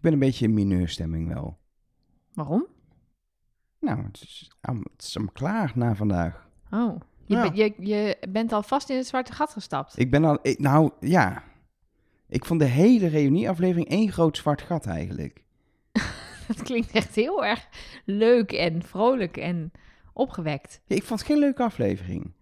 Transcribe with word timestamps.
Ik 0.00 0.06
ben 0.06 0.12
een 0.12 0.18
beetje 0.26 0.44
in 0.44 0.54
mineurstemming 0.54 1.28
wel. 1.34 1.58
Waarom? 2.34 2.66
Nou, 3.80 4.02
het 4.04 4.20
is, 4.22 4.50
allemaal- 4.60 4.84
het 4.96 5.02
is 5.04 5.16
allemaal 5.16 5.34
klaar 5.34 5.72
na 5.74 5.94
vandaag. 5.94 6.48
Oh. 6.70 7.00
Je, 7.26 7.36
Ja. 7.36 7.50
je, 7.54 7.74
je 7.78 8.18
bent 8.28 8.52
al 8.52 8.62
vast 8.62 8.90
in 8.90 8.96
het 8.96 9.06
zwarte 9.06 9.32
gat 9.32 9.50
gestapt. 9.52 9.98
Ik 9.98 10.10
ben 10.10 10.24
al... 10.24 10.38
ik- 10.42 10.58
nou, 10.58 10.90
ja. 11.00 11.42
Ik 12.28 12.44
vond 12.44 12.60
de 12.60 12.66
hele 12.66 13.06
reunieaflevering 13.06 13.88
één 13.88 14.12
groot 14.12 14.36
zwart 14.36 14.62
gat 14.62 14.86
eigenlijk. 14.86 15.42
Dat 16.48 16.62
klinkt 16.62 16.90
echt 16.90 17.14
heel 17.14 17.44
erg 17.44 17.68
leuk 18.04 18.52
en 18.52 18.82
vrolijk 18.82 19.36
en 19.36 19.72
opgewekt. 20.12 20.80
Ja, 20.86 20.96
ik 20.96 21.02
vond 21.02 21.20
het 21.20 21.28
geen 21.28 21.38
leuke 21.38 21.62
aflevering. 21.62 22.32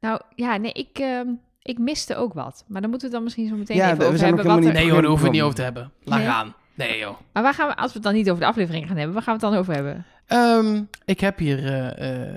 Nou 0.00 0.20
ja, 0.34 0.56
nee, 0.56 0.72
ik, 0.72 0.98
ehm, 0.98 1.28
ik 1.62 1.78
miste 1.78 2.16
ook 2.16 2.32
wat. 2.32 2.64
Maar 2.68 2.80
dan 2.80 2.90
moeten 2.90 3.08
we 3.10 3.14
het 3.14 3.14
dan 3.14 3.22
misschien 3.22 3.48
zo 3.48 3.56
meteen 3.56 3.76
Ja, 3.76 3.84
even 3.86 3.98
we 3.98 4.04
over 4.04 4.18
zijn 4.18 4.34
hebben. 4.34 4.54
Wat 4.54 4.64
er... 4.64 4.72
Nee 4.72 4.86
joh, 4.86 4.94
daar 4.94 5.04
hoeven 5.04 5.18
we 5.20 5.24
het 5.24 5.32
niet 5.32 5.42
over 5.42 5.56
te 5.56 5.62
hebben. 5.62 5.92
Laat 6.02 6.18
Nee? 6.18 6.28
gaan. 6.28 6.54
Nee 6.78 6.98
joh. 6.98 7.16
Maar 7.32 7.42
waar 7.42 7.54
gaan 7.54 7.68
we, 7.68 7.76
als 7.76 7.86
we 7.88 7.94
het 7.94 8.02
dan 8.02 8.12
niet 8.14 8.28
over 8.30 8.42
de 8.42 8.48
aflevering 8.48 8.86
gaan 8.86 8.96
hebben, 8.96 9.14
waar 9.14 9.22
gaan 9.22 9.38
we 9.38 9.44
het 9.44 9.52
dan 9.52 9.60
over 9.60 9.74
hebben? 9.74 10.04
Ehm, 10.26 10.82
ik 11.04 11.20
heb 11.20 11.38
hier 11.38 11.64
eh, 11.64 12.28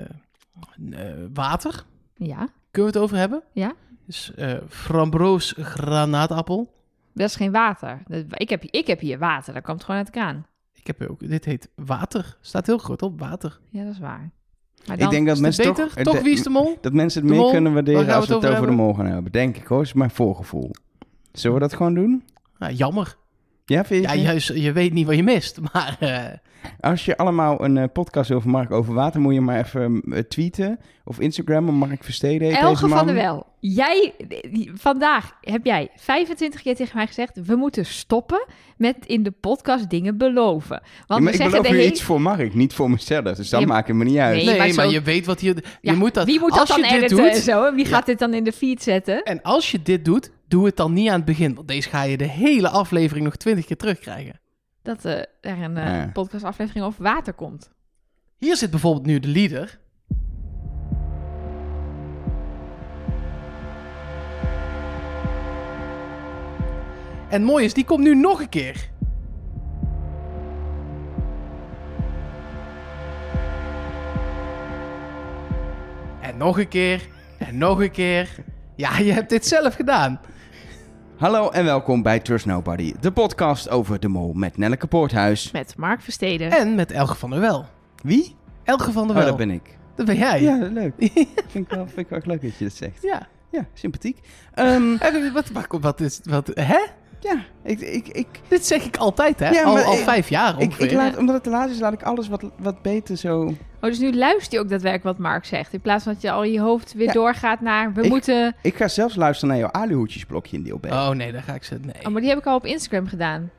eh, 0.92 1.16
water. 1.34 1.84
Ja, 2.16 2.48
Kunnen 2.70 2.92
we 2.92 2.98
het 2.98 3.06
over 3.06 3.16
hebben? 3.16 3.42
Ja. 3.52 3.72
Dus 4.06 4.34
eh 4.34 4.54
framboos 4.68 5.54
granaatappel. 5.58 6.72
dat 7.14 7.28
is 7.28 7.36
geen 7.36 7.52
water. 7.52 8.02
Dat- 8.06 8.24
Ik 8.30 8.48
heb, 8.48 8.64
ik 8.64 8.86
heb 8.86 9.00
hier 9.00 9.18
water, 9.18 9.54
dat 9.54 9.62
komt 9.62 9.80
gewoon 9.84 9.96
uit 9.96 10.06
de 10.06 10.12
kraan. 10.12 10.46
Ik 10.74 10.86
heb 10.86 11.02
ook, 11.10 11.28
dit 11.28 11.44
heet 11.44 11.68
water. 11.74 12.36
Staat 12.40 12.66
heel 12.66 12.78
groot 12.78 13.02
op, 13.02 13.20
water. 13.20 13.60
Ja, 13.68 13.84
dat 13.84 13.92
is 13.92 13.98
waar. 13.98 14.30
Maar 14.86 14.98
ik 15.00 15.10
denk 15.10 15.26
dat 15.26 15.36
Is 15.36 15.42
het 15.46 15.56
mensen 15.56 15.64
beter? 15.74 15.84
toch... 15.94 16.02
Toch, 16.02 16.14
de- 16.16 16.22
wie 16.22 16.32
is 16.32 16.42
de 16.42 16.50
mol? 16.50 16.78
Dat 16.80 16.92
mensen 16.92 17.22
het 17.22 17.30
meer 17.30 17.50
kunnen 17.50 17.62
Waar 17.62 17.72
waarderen 17.72 18.06
we 18.06 18.14
als 18.14 18.26
we 18.26 18.34
het 18.34 18.42
het 18.42 18.50
over 18.52 18.62
over 18.64 18.76
de 18.76 18.82
mol 18.82 18.94
gaan 18.94 19.06
hebben. 19.06 19.32
Denk 19.32 19.56
ik 19.56 19.66
hoor, 19.66 19.82
is 19.82 19.92
mijn 19.92 20.10
voorgevoel. 20.10 20.70
Zullen 21.32 21.56
we 21.56 21.62
dat 21.62 21.74
gewoon 21.74 21.94
doen? 21.94 22.24
Ja, 22.58 22.70
jammer. 22.70 23.16
Ja, 23.72 23.84
vind 23.84 24.10
je? 24.10 24.16
Ja, 24.16 24.22
juist, 24.22 24.48
je 24.54 24.72
weet 24.72 24.92
niet 24.92 25.06
wat 25.06 25.16
je 25.16 25.22
mist. 25.22 25.58
Maar 25.72 25.96
eh, 26.00 26.24
Als 26.80 27.04
je 27.04 27.16
allemaal 27.16 27.64
een 27.64 27.76
eh, 27.76 27.84
podcast 27.92 28.30
over 28.30 28.50
Mark 28.50 28.70
over 28.70 28.94
water, 28.94 29.20
moet 29.20 29.34
je 29.34 29.40
maar 29.40 29.58
even 29.64 30.02
eh, 30.10 30.18
tweeten. 30.18 30.78
Of 31.04 31.20
Instagram, 31.20 31.64
Mark 31.64 32.04
Versteden 32.04 32.48
heet 32.48 32.56
Elge 32.56 32.72
deze 32.72 32.86
man. 32.86 32.98
van 32.98 33.06
der 33.06 33.14
Wel, 33.16 33.46
jij, 33.60 34.12
vandaag 34.74 35.36
heb 35.40 35.64
jij 35.64 35.88
25 35.96 36.62
keer 36.62 36.76
tegen 36.76 36.96
mij 36.96 37.06
gezegd, 37.06 37.40
we 37.46 37.56
moeten 37.56 37.86
stoppen 37.86 38.46
met 38.76 38.96
in 39.06 39.22
de 39.22 39.30
podcast 39.30 39.90
dingen 39.90 40.16
beloven. 40.16 40.80
Ja, 40.82 40.88
Want 41.06 41.08
maar 41.08 41.18
we 41.22 41.28
ik 41.28 41.34
zeggen 41.34 41.50
beloof 41.50 41.66
de 41.66 41.76
hele... 41.76 41.90
iets 41.90 42.02
voor 42.02 42.20
Mark, 42.20 42.54
niet 42.54 42.72
voor 42.74 42.90
mezelf. 42.90 43.24
Dus 43.24 43.48
dat 43.48 43.60
Ja, 43.60 43.66
maakt 43.66 43.92
me 43.92 44.04
niet 44.04 44.18
uit. 44.18 44.44
Nee, 44.44 44.58
nee, 44.58 44.74
maar 44.74 44.88
je 44.88 45.02
weet 45.02 45.26
wat 45.26 45.40
hier... 45.40 45.54
Je 45.54 45.62
Ja, 45.80 45.94
moet 45.94 46.14
dat, 46.14 46.26
Wie 46.26 46.40
moet 46.40 46.50
dat 46.50 46.58
als 46.58 46.68
dan 46.68 46.78
je 46.78 46.84
dit 46.84 46.94
editen 46.94 47.16
doet, 47.16 47.26
en 47.26 47.42
zo? 47.42 47.64
En 47.66 47.74
Wie 47.74 47.84
Ja. 47.84 47.90
gaat 47.90 48.06
dit 48.06 48.18
dan 48.18 48.34
in 48.34 48.44
de 48.44 48.52
feed 48.52 48.82
zetten? 48.82 49.22
En 49.22 49.42
als 49.42 49.70
je 49.70 49.82
dit 49.82 50.04
doet, 50.04 50.30
doe 50.52 50.66
het 50.66 50.76
dan 50.76 50.92
niet 50.92 51.08
aan 51.08 51.16
het 51.16 51.24
begin. 51.24 51.54
Want 51.54 51.68
deze 51.68 51.88
ga 51.88 52.02
je 52.02 52.16
de 52.16 52.24
hele 52.24 52.68
aflevering 52.68 53.24
nog 53.24 53.36
twintig 53.36 53.64
keer 53.64 53.76
terugkrijgen. 53.76 54.40
Dat 54.82 55.04
eh, 55.04 55.18
er 55.40 55.62
een 55.62 55.76
eh, 55.76 55.84
Ja. 55.84 56.10
podcastaflevering 56.12 56.84
over 56.84 57.02
water 57.02 57.32
komt. 57.32 57.70
Hier 58.36 58.56
zit 58.56 58.70
bijvoorbeeld 58.70 59.06
nu 59.06 59.18
de 59.18 59.28
leader. 59.28 59.80
En 67.28 67.42
mooi 67.42 67.64
is, 67.64 67.74
die 67.74 67.84
komt 67.84 68.02
nu 68.02 68.14
nog 68.14 68.40
een 68.40 68.48
keer. 68.48 68.90
En 76.20 76.36
nog 76.36 76.58
een 76.58 76.68
keer. 76.68 77.08
En 77.38 77.58
nog 77.58 77.80
een 77.80 77.90
keer. 77.90 78.28
Ja, 78.76 78.98
je 78.98 79.12
hebt 79.12 79.30
dit 79.30 79.46
zelf 79.46 79.74
gedaan. 79.74 80.20
Hallo 81.22 81.50
en 81.50 81.64
welkom 81.64 82.02
bij 82.02 82.20
Trust 82.20 82.46
Nobody, 82.46 82.94
de 83.00 83.12
podcast 83.12 83.68
over 83.68 84.00
de 84.00 84.08
mol 84.08 84.32
met 84.32 84.56
Nelleke 84.56 84.86
Poorthuis. 84.86 85.50
Met 85.50 85.76
Mark 85.76 86.00
Versteden. 86.00 86.50
En 86.50 86.74
met 86.74 86.90
Elge 86.90 87.14
van 87.14 87.30
der 87.30 87.40
Wel. 87.40 87.64
Wie? 88.02 88.36
Elge 88.64 88.92
van 88.92 89.06
der 89.06 89.16
Oh, 89.16 89.22
Wel. 89.22 89.26
dat 89.26 89.36
ben 89.36 89.50
ik. 89.50 89.78
Dat 89.94 90.06
ben 90.06 90.16
jij. 90.16 90.42
Ja, 90.42 90.68
leuk. 90.72 90.94
vind, 91.48 91.66
ik 91.66 91.68
wel, 91.68 91.86
vind 91.86 91.98
ik 91.98 92.08
wel 92.08 92.20
leuk 92.24 92.42
dat 92.42 92.56
je 92.56 92.64
dat 92.64 92.74
zegt. 92.74 93.02
ja. 93.02 93.28
Ja, 93.50 93.66
sympathiek. 93.72 94.18
Ehm, 94.54 94.94
En 95.06 95.32
wat, 95.32 95.50
wat, 95.50 95.66
wat 95.80 96.00
is... 96.00 96.20
Wat, 96.22 96.50
hè? 96.54 96.78
Ja, 97.22 97.44
ik, 97.62 97.80
ik, 97.80 98.08
ik, 98.08 98.26
Dit 98.48 98.66
zeg 98.66 98.84
ik 98.84 98.96
altijd, 98.96 99.38
hè? 99.38 99.48
Ja, 99.50 99.62
al, 99.62 99.78
al 99.78 99.92
ik- 99.92 99.98
vijf 99.98 100.28
jaar 100.28 100.52
ik, 100.54 100.58
ongeveer. 100.66 100.86
ik 100.86 100.92
laat, 100.92 101.16
omdat 101.16 101.34
het 101.34 101.44
te 101.44 101.50
laat 101.50 101.70
is, 101.70 101.78
laat 101.78 101.92
ik 101.92 102.02
alles 102.02 102.28
wat, 102.28 102.44
wat 102.58 102.82
beter 102.82 103.16
zo... 103.16 103.40
Oh, 103.80 103.88
dus 103.88 103.98
nu 103.98 104.14
luister 104.14 104.52
je 104.52 104.60
ook 104.64 104.68
daadwerkelijk 104.70 105.16
wat 105.16 105.26
Mark 105.26 105.44
zegt. 105.44 105.72
In 105.72 105.80
plaats 105.80 106.04
van 106.04 106.12
dat 106.12 106.22
je 106.22 106.30
al 106.30 106.44
je 106.44 106.60
hoofd 106.60 106.92
weer 106.92 107.06
Ja. 107.06 107.12
doorgaat 107.12 107.60
naar... 107.60 107.92
We 107.92 108.02
Ik- 108.02 108.08
moeten... 108.10 108.54
Ik 108.62 108.76
ga 108.76 108.88
zelfs 108.88 109.14
luisteren 109.16 109.50
naar 109.54 109.58
jouw 109.64 109.70
aluhoedjesblokje 109.82 110.56
in 110.56 110.62
deel 110.62 110.78
B. 110.78 110.86
Oh 110.86 111.08
nee, 111.10 111.32
daar 111.32 111.42
ga 111.42 111.54
ik 111.54 111.64
ze... 111.64 111.78
Nee. 111.82 111.94
Oh, 112.06 112.12
maar 112.12 112.20
die 112.20 112.30
heb 112.30 112.38
ik 112.38 112.46
al 112.46 112.56
op 112.56 112.66
Instagram 112.66 113.06
gedaan. 113.06 113.50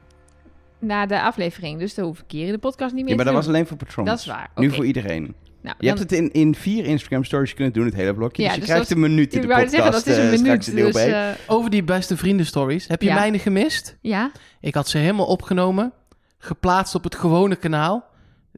Na 0.80 1.06
de 1.06 1.22
aflevering. 1.22 1.80
Dus 1.80 1.94
daar 1.94 2.06
hoef 2.06 2.20
ik 2.20 2.32
hier 2.32 2.46
in 2.46 2.52
de 2.52 2.58
podcast 2.58 2.94
niet 2.94 3.02
meer 3.06 3.10
ja, 3.10 3.16
maar 3.16 3.26
te 3.26 3.32
dat 3.32 3.42
was 3.42 3.54
alleen 3.54 3.68
voor 3.68 3.78
patrons. 3.78 4.10
Dat 4.10 4.20
is 4.20 4.26
waar. 4.26 4.50
Nu 4.56 4.66
Oké. 4.68 4.76
voor 4.76 4.86
iedereen. 4.86 5.36
Nou, 5.64 5.76
Je 5.80 5.88
hebt 5.88 6.00
het 6.00 6.12
in, 6.12 6.32
in 6.32 6.56
vier 6.56 6.86
Instagram 6.86 7.24
stories 7.24 7.54
kunnen 7.54 7.74
doen, 7.74 7.86
het 7.86 7.94
hele 7.94 8.14
blokje. 8.14 8.42
Ja, 8.42 8.48
dus 8.48 8.56
je 8.58 8.62
dus 8.62 8.70
krijgt 8.72 8.90
dat- 8.90 8.98
een 8.98 9.04
minuut 9.04 9.34
in 9.34 9.42
de 9.42 9.48
podcast. 9.48 9.70
zeggen, 9.72 9.92
dat 9.92 10.08
is 10.08 10.18
een 10.18 10.24
eh, 10.32 10.42
minuut. 10.42 10.76
Dus, 10.76 10.96
eh, 10.96 11.28
Over 11.48 11.70
die 11.70 11.84
beste 11.84 12.18
vrienden 12.18 12.46
stories. 12.46 12.88
Heb 12.88 13.02
je 13.02 13.08
Ja. 13.08 13.14
mijne 13.16 13.40
gemist? 13.40 13.98
ja, 14.02 14.32
Ik 14.62 14.74
had 14.74 14.88
ze 14.90 14.98
helemaal 14.98 15.26
opgenomen. 15.26 15.94
Geplaatst 16.38 16.96
op 16.96 17.04
het 17.04 17.16
gewone 17.16 17.56
kanaal. 17.56 18.06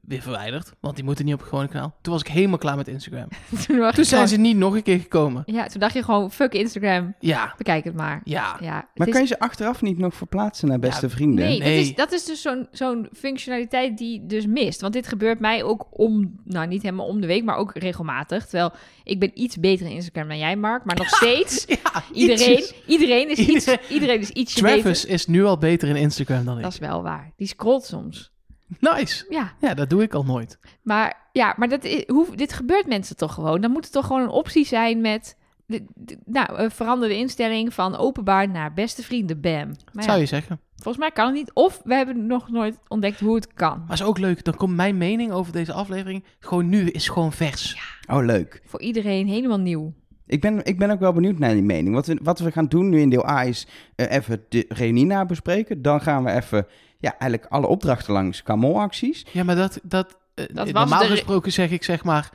Weer 0.01 0.22
verwijderd, 0.22 0.72
want 0.79 0.95
die 0.95 1.03
moeten 1.03 1.25
niet 1.25 1.33
op 1.33 1.39
het 1.39 1.50
gewone 1.50 1.67
kanaal. 1.67 1.95
Toen 2.01 2.13
was 2.13 2.22
ik 2.22 2.28
helemaal 2.28 2.57
klaar 2.57 2.75
met 2.75 2.88
Instagram. 2.88 3.28
toen, 3.67 3.88
ik 3.88 4.03
zijn 4.03 4.28
ze 4.28 4.38
niet 4.38 4.57
nog 4.57 4.73
een 4.75 4.83
keer 4.83 5.00
gekomen. 5.00 5.44
Ja, 5.45 5.67
toen 5.67 5.79
dacht 5.79 5.94
je 5.94 6.03
gewoon, 6.03 6.31
fuck 6.31 6.53
Instagram. 6.53 7.16
Ja, 7.19 7.53
Bekijk 7.57 7.83
het 7.83 7.95
maar. 7.95 8.22
ja. 8.23 8.57
Ja, 8.61 8.75
het 8.75 8.85
Maar 8.95 9.07
is- 9.07 9.13
kan 9.13 9.22
je 9.22 9.28
ze 9.28 9.39
achteraf 9.39 9.81
niet 9.81 9.97
nog 9.97 10.13
verplaatsen 10.13 10.67
naar 10.67 10.79
beste 10.79 11.06
Ja, 11.06 11.11
vrienden? 11.11 11.45
Nee, 11.45 11.59
Nee. 11.59 11.75
Dat, 11.78 11.85
is, 11.85 11.95
dat 11.95 12.11
is 12.11 12.25
dus 12.25 12.41
zo'n 12.41 12.67
zo'n 12.72 13.07
functionaliteit 13.13 13.97
die 13.97 14.25
dus 14.25 14.45
mist. 14.45 14.81
Want 14.81 14.94
dit 14.94 15.07
gebeurt 15.07 15.39
mij 15.39 15.63
ook 15.63 15.88
om, 15.89 16.35
nou 16.44 16.67
niet 16.67 16.81
helemaal 16.81 17.07
om 17.07 17.22
de 17.22 17.27
week, 17.27 17.44
maar 17.44 17.56
ook 17.57 17.73
regelmatig. 17.75 18.44
Terwijl 18.45 18.72
ik 19.03 19.19
ben 19.19 19.31
iets 19.33 19.57
beter 19.59 19.85
in 19.85 19.91
Instagram 19.91 20.27
dan 20.27 20.38
jij, 20.38 20.56
Mark. 20.56 20.85
Maar 20.85 20.95
nog 20.95 21.09
steeds, 21.22 21.66
Ja, 21.83 22.03
iedereen, 22.13 22.51
ietsjes. 22.57 22.73
iedereen, 22.88 23.29
is 23.29 23.38
iets, 23.39 23.67
Iedereen- 23.89 24.19
is 24.19 24.29
ietsje 24.29 24.62
beter. 24.62 24.79
Travis 24.81 25.06
is 25.06 25.27
nu 25.27 25.44
al 25.45 25.57
beter 25.57 25.88
in 25.89 25.95
Instagram 25.95 26.45
dan 26.45 26.57
ik. 26.57 26.63
Dat 26.63 26.73
is 26.73 26.79
wel 26.79 27.01
waar. 27.03 27.31
Die 27.38 27.47
scrolt 27.47 27.85
soms. 27.85 28.33
Nice. 28.79 29.25
Ja, 29.29 29.53
Ja, 29.61 29.73
dat 29.73 29.89
doe 29.89 30.03
ik 30.03 30.13
al 30.13 30.23
nooit. 30.23 30.59
maar, 30.83 31.27
ja, 31.31 31.53
maar 31.57 31.69
dat 31.69 31.83
is, 31.83 32.03
hoe, 32.07 32.35
dit 32.35 32.53
gebeurt 32.53 32.87
mensen 32.87 33.17
toch 33.17 33.33
gewoon. 33.33 33.61
Dan 33.61 33.71
moet 33.71 33.83
het 33.83 33.93
toch 33.93 34.05
gewoon 34.05 34.21
een 34.21 34.29
optie 34.29 34.65
zijn 34.65 35.01
met... 35.01 35.37
de- 35.65 35.85
de- 35.95 36.17
nou, 36.25 36.57
een 36.57 36.71
veranderde 36.71 37.17
instelling 37.17 37.73
van 37.73 37.95
openbaar 37.97 38.49
naar 38.49 38.73
beste 38.73 39.03
vrienden, 39.03 39.41
bam. 39.41 39.65
Maar 39.67 39.75
ja, 39.93 40.01
Zou 40.01 40.19
je 40.19 40.25
zeggen. 40.25 40.59
volgens 40.75 40.97
mij 40.97 41.11
kan 41.11 41.25
het 41.25 41.35
niet. 41.35 41.53
Of 41.53 41.81
we 41.83 41.95
hebben 41.95 42.25
nog 42.27 42.49
nooit 42.49 42.79
ontdekt 42.87 43.19
hoe 43.19 43.35
het 43.35 43.53
kan. 43.53 43.83
Maar 43.87 43.93
is 43.95 44.03
ook 44.03 44.17
leuk. 44.17 44.43
Dan 44.43 44.55
komt 44.55 44.75
mijn 44.75 44.97
mening 44.97 45.31
over 45.31 45.51
deze 45.53 45.73
aflevering 45.73 46.23
gewoon 46.39 46.69
nu 46.69 46.89
is 46.89 47.07
gewoon 47.09 47.31
vers. 47.33 47.77
Oh, 48.09 48.23
leuk. 48.25 48.61
Voor 48.65 48.81
iedereen 48.81 49.27
helemaal 49.27 49.59
nieuw. 49.59 49.93
Ik 50.27 50.41
ben, 50.41 50.63
ik 50.65 50.77
ben 50.77 50.89
ook 50.91 50.99
wel 50.99 51.13
benieuwd 51.13 51.39
naar 51.39 51.53
die 51.53 51.63
mening. 51.63 51.95
Wat 51.95 52.05
we, 52.07 52.19
wat 52.23 52.39
we 52.39 52.51
gaan 52.51 52.65
doen 52.67 52.89
nu 52.89 52.99
in 52.99 53.09
deel 53.09 53.29
A 53.29 53.43
is 53.43 53.67
eh, 53.95 54.11
even 54.11 54.45
de 54.49 54.65
reunie 54.69 55.05
nabespreken. 55.05 55.81
Dan 55.81 56.01
gaan 56.01 56.23
we 56.23 56.31
even, 56.31 56.67
ja, 57.05 57.17
eigenlijk 57.19 57.51
alle 57.51 57.67
opdrachten 57.67 58.13
langs 58.13 58.43
Kamol-acties. 58.43 59.25
Ja, 59.31 59.43
maar 59.43 59.55
dat... 59.55 59.79
dat, 59.83 60.17
eh, 60.33 60.45
Dat 60.53 60.71
was 60.71 60.71
normaal 60.73 60.99
de 61.01 61.05
gesproken 61.07 61.51
zeg 61.51 61.71
ik 61.71 61.83
zeg 61.83 62.03
maar... 62.03 62.29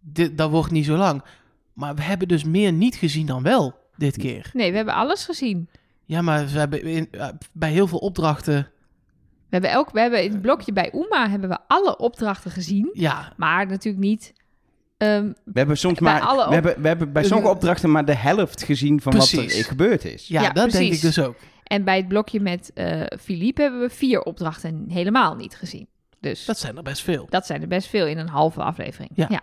Dit, 0.00 0.38
dat 0.38 0.50
wordt 0.50 0.70
niet 0.70 0.84
zo 0.84 0.96
lang. 0.96 1.22
Maar 1.72 1.94
we 1.94 2.02
hebben 2.02 2.28
dus 2.28 2.44
meer 2.44 2.72
niet 2.72 2.94
gezien 2.96 3.26
dan 3.26 3.42
wel 3.42 3.74
dit 3.96 4.16
keer. 4.16 4.50
Nee, 4.52 4.70
we 4.70 4.76
hebben 4.76 4.94
alles 4.94 5.24
gezien. 5.24 5.68
Ja, 6.04 6.22
maar 6.22 6.46
we 6.46 6.58
hebben 6.58 6.82
in, 6.82 7.08
eh, 7.10 7.28
bij 7.52 7.70
heel 7.70 7.86
veel 7.86 7.98
opdrachten... 7.98 8.54
We 9.48 9.58
hebben, 9.58 9.70
elk, 9.70 9.90
we 9.90 10.00
hebben 10.00 10.24
in 10.24 10.32
het 10.32 10.42
blokje 10.42 10.72
bij 10.72 10.92
Uma 10.94 11.28
hebben 11.30 11.48
we 11.48 11.58
alle 11.66 11.96
opdrachten 11.98 12.50
gezien. 12.50 12.90
Ja, 12.92 13.32
Maar 13.36 13.66
natuurlijk 13.66 14.04
niet... 14.04 14.32
ehm, 14.96 15.32
We 15.44 15.58
hebben 15.58 15.78
soms 15.78 15.98
Bij 15.98 16.12
maar, 16.12 16.20
alle 16.22 16.42
op- 16.42 16.48
we 16.48 16.54
hebben, 16.54 16.80
we 16.82 16.88
hebben 16.88 17.12
bij 17.12 17.24
sommige 17.24 17.50
opdrachten 17.50 17.90
maar 17.90 18.04
de 18.04 18.16
helft 18.16 18.62
gezien 18.62 19.00
van 19.00 19.12
wat 19.16 19.30
er 19.32 19.50
gebeurd 19.64 20.04
is. 20.04 20.26
ja, 20.26 20.42
Ja, 20.42 20.50
dat 20.50 20.70
denk 20.70 20.92
ik 20.92 21.00
dus 21.00 21.18
ook. 21.18 21.36
En 21.64 21.84
bij 21.84 21.96
het 21.96 22.08
blokje 22.08 22.40
met 22.40 22.70
eh 22.74 23.02
Philippe 23.20 23.62
hebben 23.62 23.80
we 23.80 23.90
vier 23.90 24.22
opdrachten 24.22 24.84
helemaal 24.88 25.34
niet 25.34 25.54
gezien. 25.54 25.86
Dus 26.20 26.44
Dat 26.44 26.58
zijn 26.58 26.76
er 26.76 26.82
best 26.82 27.02
veel. 27.02 27.26
dat 27.30 27.46
zijn 27.46 27.62
er 27.62 27.68
best 27.68 27.88
veel 27.88 28.06
in 28.06 28.18
een 28.18 28.28
halve 28.28 28.62
aflevering. 28.62 29.10
Ja. 29.14 29.42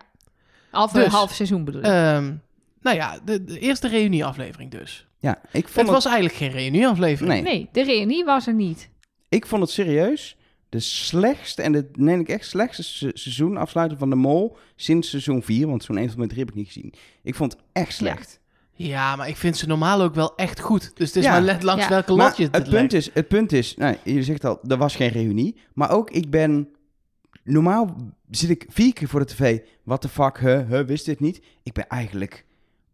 Halve, 0.72 1.00
Dus, 1.00 1.08
half 1.08 1.34
seizoen 1.34 1.64
bedoel 1.66 1.82
ik. 1.82 1.88
Ehm, 1.88 2.34
nou 2.82 2.96
ja, 2.96 3.20
de, 3.26 3.44
de 3.44 3.60
eerste 3.60 3.88
reunieaflevering 3.88 4.72
dus. 4.72 5.08
Ja, 5.18 5.38
ik 5.52 5.52
vond 5.52 5.66
Het 5.76 5.76
het, 5.76 5.88
was 5.90 6.06
eigenlijk 6.06 6.36
geen 6.36 6.52
reunieaflevering. 6.52 7.34
Nee. 7.44 7.54
nee, 7.54 7.70
de 7.72 7.84
reunie 7.84 8.24
was 8.26 8.48
er 8.48 8.54
niet. 8.54 8.90
ik 9.30 9.46
vond 9.46 9.62
het 9.62 9.72
serieus 9.72 10.38
de 10.70 10.80
slechtste, 10.80 11.62
en 11.62 11.74
het 11.74 11.98
neem 11.98 12.20
ik 12.20 12.30
echt 12.30 12.46
slechtste 12.48 12.84
se- 12.84 13.12
seizoenafsluiter 13.14 13.98
van 13.98 14.10
de 14.10 14.16
Mol 14.16 14.58
sinds 14.76 15.10
seizoen 15.10 15.44
4, 15.44 15.68
want 15.68 15.84
zo'n 15.84 15.98
1 15.98 16.06
tot 16.06 16.14
en 16.16 16.20
met 16.20 16.30
3 16.30 16.42
heb 16.42 16.50
ik 16.50 16.56
niet 16.58 16.68
gezien. 16.68 16.94
Ik 17.24 17.36
vond 17.36 17.52
het 17.52 17.62
echt 17.72 17.94
slecht. 17.94 18.40
Ja, 18.44 18.49
maar 18.88 19.28
ik 19.28 19.38
vind 19.38 19.58
ze 19.58 19.68
normaal 19.68 20.02
ook 20.02 20.16
wel 20.16 20.36
echt 20.36 20.60
goed. 20.60 20.92
Dus 20.96 21.08
het 21.08 21.16
is 21.16 21.24
Ja. 21.24 21.32
maar 21.32 21.42
let 21.42 21.64
langs 21.64 21.84
Ja. 21.84 21.90
welke 21.90 22.14
lat 22.14 22.38
je 22.38 22.44
het, 22.44 22.56
het 22.56 22.70
punt, 22.70 22.94
is, 22.94 23.10
het 23.14 23.28
punt 23.28 23.52
is, 23.52 23.76
nou, 23.76 23.96
je 24.04 24.24
zegt 24.24 24.46
al, 24.46 24.60
er 24.68 24.78
was 24.78 24.96
geen 24.96 25.10
reunie. 25.10 25.56
Maar 25.74 25.92
ook, 25.92 26.10
ik 26.10 26.30
ben... 26.30 26.70
Normaal 27.44 27.96
zit 28.30 28.50
ik 28.50 28.66
vier 28.70 28.94
keer 28.94 29.08
voor 29.08 29.20
de 29.20 29.26
tv. 29.26 29.60
What 29.84 30.02
the 30.02 30.10
fuck, 30.10 30.38
huh, 30.40 30.70
huh, 30.70 30.86
wist 30.86 31.06
dit 31.06 31.20
niet? 31.20 31.42
Ik 31.64 31.74
ben 31.74 31.88
eigenlijk 31.88 32.46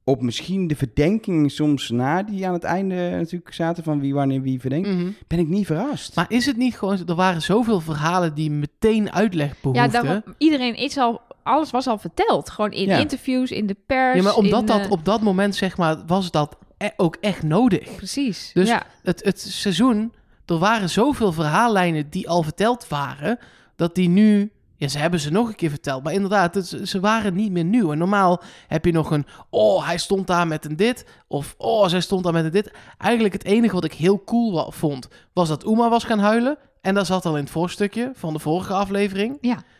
op 0.07 0.21
misschien 0.21 0.67
de 0.67 0.75
verdenkingen 0.75 1.49
soms 1.49 1.89
na 1.89 2.23
die 2.23 2.47
aan 2.47 2.53
het 2.53 2.63
einde 2.63 2.95
natuurlijk 3.09 3.53
zaten 3.53 3.83
van 3.83 3.99
wie 3.99 4.13
wanneer 4.13 4.41
wie 4.41 4.59
verdenkt, 4.59 4.87
Mhm. 4.89 5.07
ben 5.27 5.39
ik 5.39 5.47
niet 5.47 5.65
verrast. 5.65 6.15
Maar 6.15 6.25
is 6.29 6.45
het 6.45 6.57
niet 6.57 6.77
gewoon... 6.77 7.07
Er 7.07 7.15
waren 7.15 7.41
zoveel 7.41 7.79
verhalen 7.79 8.33
die 8.33 8.51
meteen 8.51 9.11
uitleg 9.11 9.47
Ja, 9.49 9.55
behoefden. 9.61 9.91
daarom, 9.91 10.23
iedereen 10.37 10.75
is 10.75 10.97
al, 10.97 11.21
alles 11.43 11.71
was 11.71 11.87
al 11.87 11.97
verteld. 11.97 12.49
Gewoon 12.49 12.71
in 12.71 12.87
Ja. 12.87 12.97
interviews, 12.97 13.51
in 13.51 13.65
de 13.67 13.75
pers. 13.85 14.15
Ja, 14.17 14.23
maar 14.23 14.35
omdat 14.35 14.59
in, 14.59 14.65
dat 14.65 14.81
eh, 14.85 14.91
op 14.91 15.05
dat 15.05 15.21
moment, 15.21 15.55
zeg 15.55 15.77
maar, 15.77 15.97
was 16.07 16.31
dat 16.31 16.57
e- 16.77 16.89
ook 16.97 17.17
echt 17.21 17.43
nodig. 17.43 17.95
Precies. 17.95 18.51
Dus 18.53 18.67
ja. 18.67 18.83
het, 19.03 19.23
het 19.23 19.39
seizoen, 19.41 20.13
er 20.45 20.57
waren 20.57 20.89
zoveel 20.89 21.31
verhaallijnen 21.31 22.09
die 22.09 22.29
al 22.29 22.43
verteld 22.43 22.87
waren, 22.87 23.39
dat 23.75 23.95
die 23.95 24.09
nu, 24.09 24.51
ja, 24.85 24.91
ze 24.91 24.99
hebben 24.99 25.19
ze 25.19 25.31
nog 25.31 25.47
een 25.47 25.55
keer 25.55 25.69
verteld, 25.69 26.03
maar 26.03 26.13
inderdaad, 26.13 26.65
ze 26.83 26.99
waren 26.99 27.33
niet 27.33 27.51
meer 27.51 27.63
nieuw. 27.63 27.91
En 27.91 27.97
normaal 27.97 28.41
heb 28.67 28.85
je 28.85 28.91
nog 28.91 29.11
een, 29.11 29.25
oh, 29.49 29.85
hij 29.85 29.97
stond 29.97 30.27
daar 30.27 30.47
met 30.47 30.65
een 30.65 30.75
dit, 30.75 31.05
of 31.27 31.55
oh, 31.57 31.87
zij 31.87 32.01
stond 32.01 32.23
daar 32.23 32.33
met 32.33 32.45
een 32.45 32.51
dit. 32.51 32.71
Eigenlijk 32.97 33.33
het 33.33 33.45
enige 33.45 33.73
wat 33.73 33.83
ik 33.83 33.93
heel 33.93 34.23
cool 34.23 34.71
vond, 34.71 35.07
was 35.33 35.47
dat 35.47 35.65
Uma 35.65 35.89
was 35.89 36.03
gaan 36.03 36.19
huilen. 36.19 36.57
En 36.81 36.93
dat 36.93 37.05
zat 37.05 37.25
al 37.25 37.37
in 37.37 37.43
het 37.43 37.51
voorstukje 37.51 38.11
van 38.13 38.33
de 38.33 38.39
vorige 38.39 38.73
aflevering. 38.73 39.37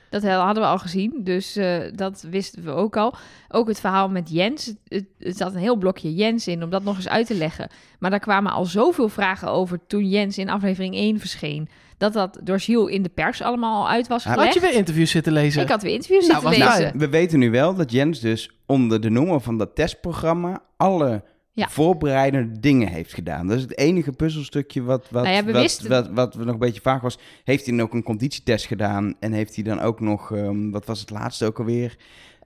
Dat 0.10 0.24
hadden 0.24 0.64
we 0.64 0.70
al 0.70 0.78
gezien, 0.78 1.22
dus 1.24 1.56
eh, 1.56 1.82
dat 1.94 2.26
wisten 2.30 2.64
we 2.64 2.72
ook 2.72 2.98
al. 2.98 3.14
Ook 3.50 3.68
het 3.68 3.80
verhaal 3.80 4.10
met 4.10 4.30
Jens. 4.30 4.74
Het, 4.88 5.06
het 5.20 5.38
zat 5.38 5.54
een 5.54 5.60
heel 5.60 5.76
blokje 5.76 6.14
Jens 6.14 6.48
in, 6.48 6.64
om 6.64 6.70
dat 6.70 6.84
nog 6.84 6.96
eens 6.96 7.08
uit 7.08 7.28
te 7.28 7.36
leggen. 7.36 7.70
Maar 8.00 8.10
daar 8.10 8.20
kwamen 8.20 8.52
al 8.52 8.66
zoveel 8.66 9.10
vragen 9.10 9.50
over 9.50 9.80
toen 9.88 10.10
Jens 10.10 10.38
in 10.38 10.50
aflevering 10.50 10.96
1 10.96 11.20
verscheen... 11.20 11.70
dat 11.98 12.14
dat 12.14 12.40
door 12.44 12.60
Gilles 12.60 12.94
in 12.94 13.04
de 13.04 13.10
pers 13.10 13.42
allemaal 13.42 13.82
al 13.84 13.90
uit 13.90 14.08
was 14.08 14.24
gelegd. 14.24 14.44
Had 14.44 14.54
je 14.54 14.60
weer 14.60 14.74
interviews 14.74 15.12
zitten 15.12 15.34
lezen? 15.34 15.62
Ik 15.62 15.70
had 15.70 15.82
weer 15.82 15.94
interviews 15.94 16.28
Nou, 16.28 16.42
zitten 16.42 16.60
lezen. 16.60 16.76
fijn. 16.82 16.98
we 16.98 17.10
weten 17.10 17.40
nu 17.40 17.52
wel 17.52 17.76
dat 17.76 17.92
Jens 17.92 18.20
dus 18.20 18.60
onder 18.66 19.02
de 19.02 19.10
noemer 19.10 19.40
van 19.42 19.58
dat 19.58 19.76
testprogramma 19.76 20.62
alle 20.78 21.24
Ja. 21.52 21.68
voorbereidende 21.70 22.60
dingen 22.60 22.88
heeft 22.88 23.14
gedaan. 23.14 23.48
Dat 23.48 23.56
is 23.58 23.62
het 23.64 23.78
enige 23.78 24.12
puzzelstukje 24.12 24.84
wat, 24.84 25.08
wat, 25.10 25.24
Nou 25.24 25.36
ja, 25.36 25.44
we 25.44 25.52
wat, 25.52 25.62
wisten- 25.62 25.90
wat, 25.90 26.10
wat 26.14 26.36
nog 26.36 26.48
een 26.54 26.60
beetje 26.60 26.82
vaag 26.82 27.02
was. 27.02 27.18
Heeft 27.44 27.66
hij 27.66 27.76
dan 27.78 27.86
ook 27.86 27.94
een 27.94 28.04
conditietest 28.04 28.66
gedaan 28.66 29.14
en 29.20 29.32
heeft 29.32 29.56
hij 29.56 29.64
dan 29.64 29.80
ook 29.80 30.00
nog, 30.00 30.32
ehm, 30.32 30.70
wat 30.70 30.86
was 30.86 31.00
het 31.00 31.10
laatste 31.10 31.46
ook 31.46 31.60
alweer? 31.60 31.96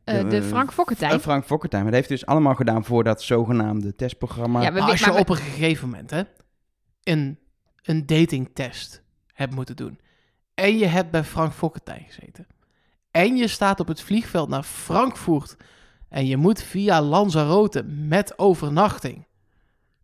Eh, 0.03 0.29
de 0.29 0.43
Frank 0.43 0.73
Fokkentijn. 0.73 1.11
Eh, 1.11 1.19
Frank 1.19 1.45
Fokkentijn. 1.45 1.83
Maar 1.83 1.91
dat 1.91 1.99
heeft 1.99 2.11
hij 2.13 2.19
dus 2.19 2.35
allemaal 2.35 2.55
gedaan 2.55 2.85
voor 2.85 3.03
dat 3.03 3.21
zogenaamde 3.21 3.95
testprogramma. 3.95 4.61
Ja, 4.61 4.73
we- 4.73 4.79
Maar 4.79 4.89
als 4.89 4.99
je 4.99 5.05
maar 5.05 5.15
we- 5.15 5.19
op 5.21 5.29
een 5.29 5.35
gegeven 5.35 5.89
moment 5.89 6.09
hè, 6.09 6.21
een, 7.03 7.39
een 7.83 8.05
datingtest 8.05 9.03
hebt 9.39 9.55
moeten 9.55 9.75
doen. 9.75 9.99
En 10.53 10.77
je 10.77 10.85
hebt 10.85 11.11
bij 11.11 11.23
Frank 11.23 11.53
Fokkentijn 11.53 12.05
gezeten. 12.07 12.47
En 13.11 13.35
je 13.37 13.47
staat 13.47 13.79
op 13.79 13.87
het 13.87 14.01
vliegveld 14.01 14.49
naar 14.49 14.63
Frankfurt. 14.63 15.55
En 16.09 16.25
je 16.27 16.37
moet 16.37 16.61
via 16.63 17.01
Lanzarote 17.01 17.83
met 17.83 18.37
overnachting. 18.39 19.25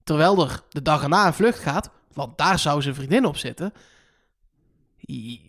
Terwijl 0.03 0.43
er 0.49 0.61
de 0.69 0.81
dag 0.81 1.03
erna 1.03 1.27
een 1.27 1.33
vlucht 1.33 1.59
gaat. 1.59 1.89
Want 2.13 2.37
daar 2.37 2.59
zou 2.59 2.81
zijn 2.81 2.95
vriendin 2.95 3.25
op 3.25 3.37
zitten. 3.37 3.73
Ik, 4.99 5.41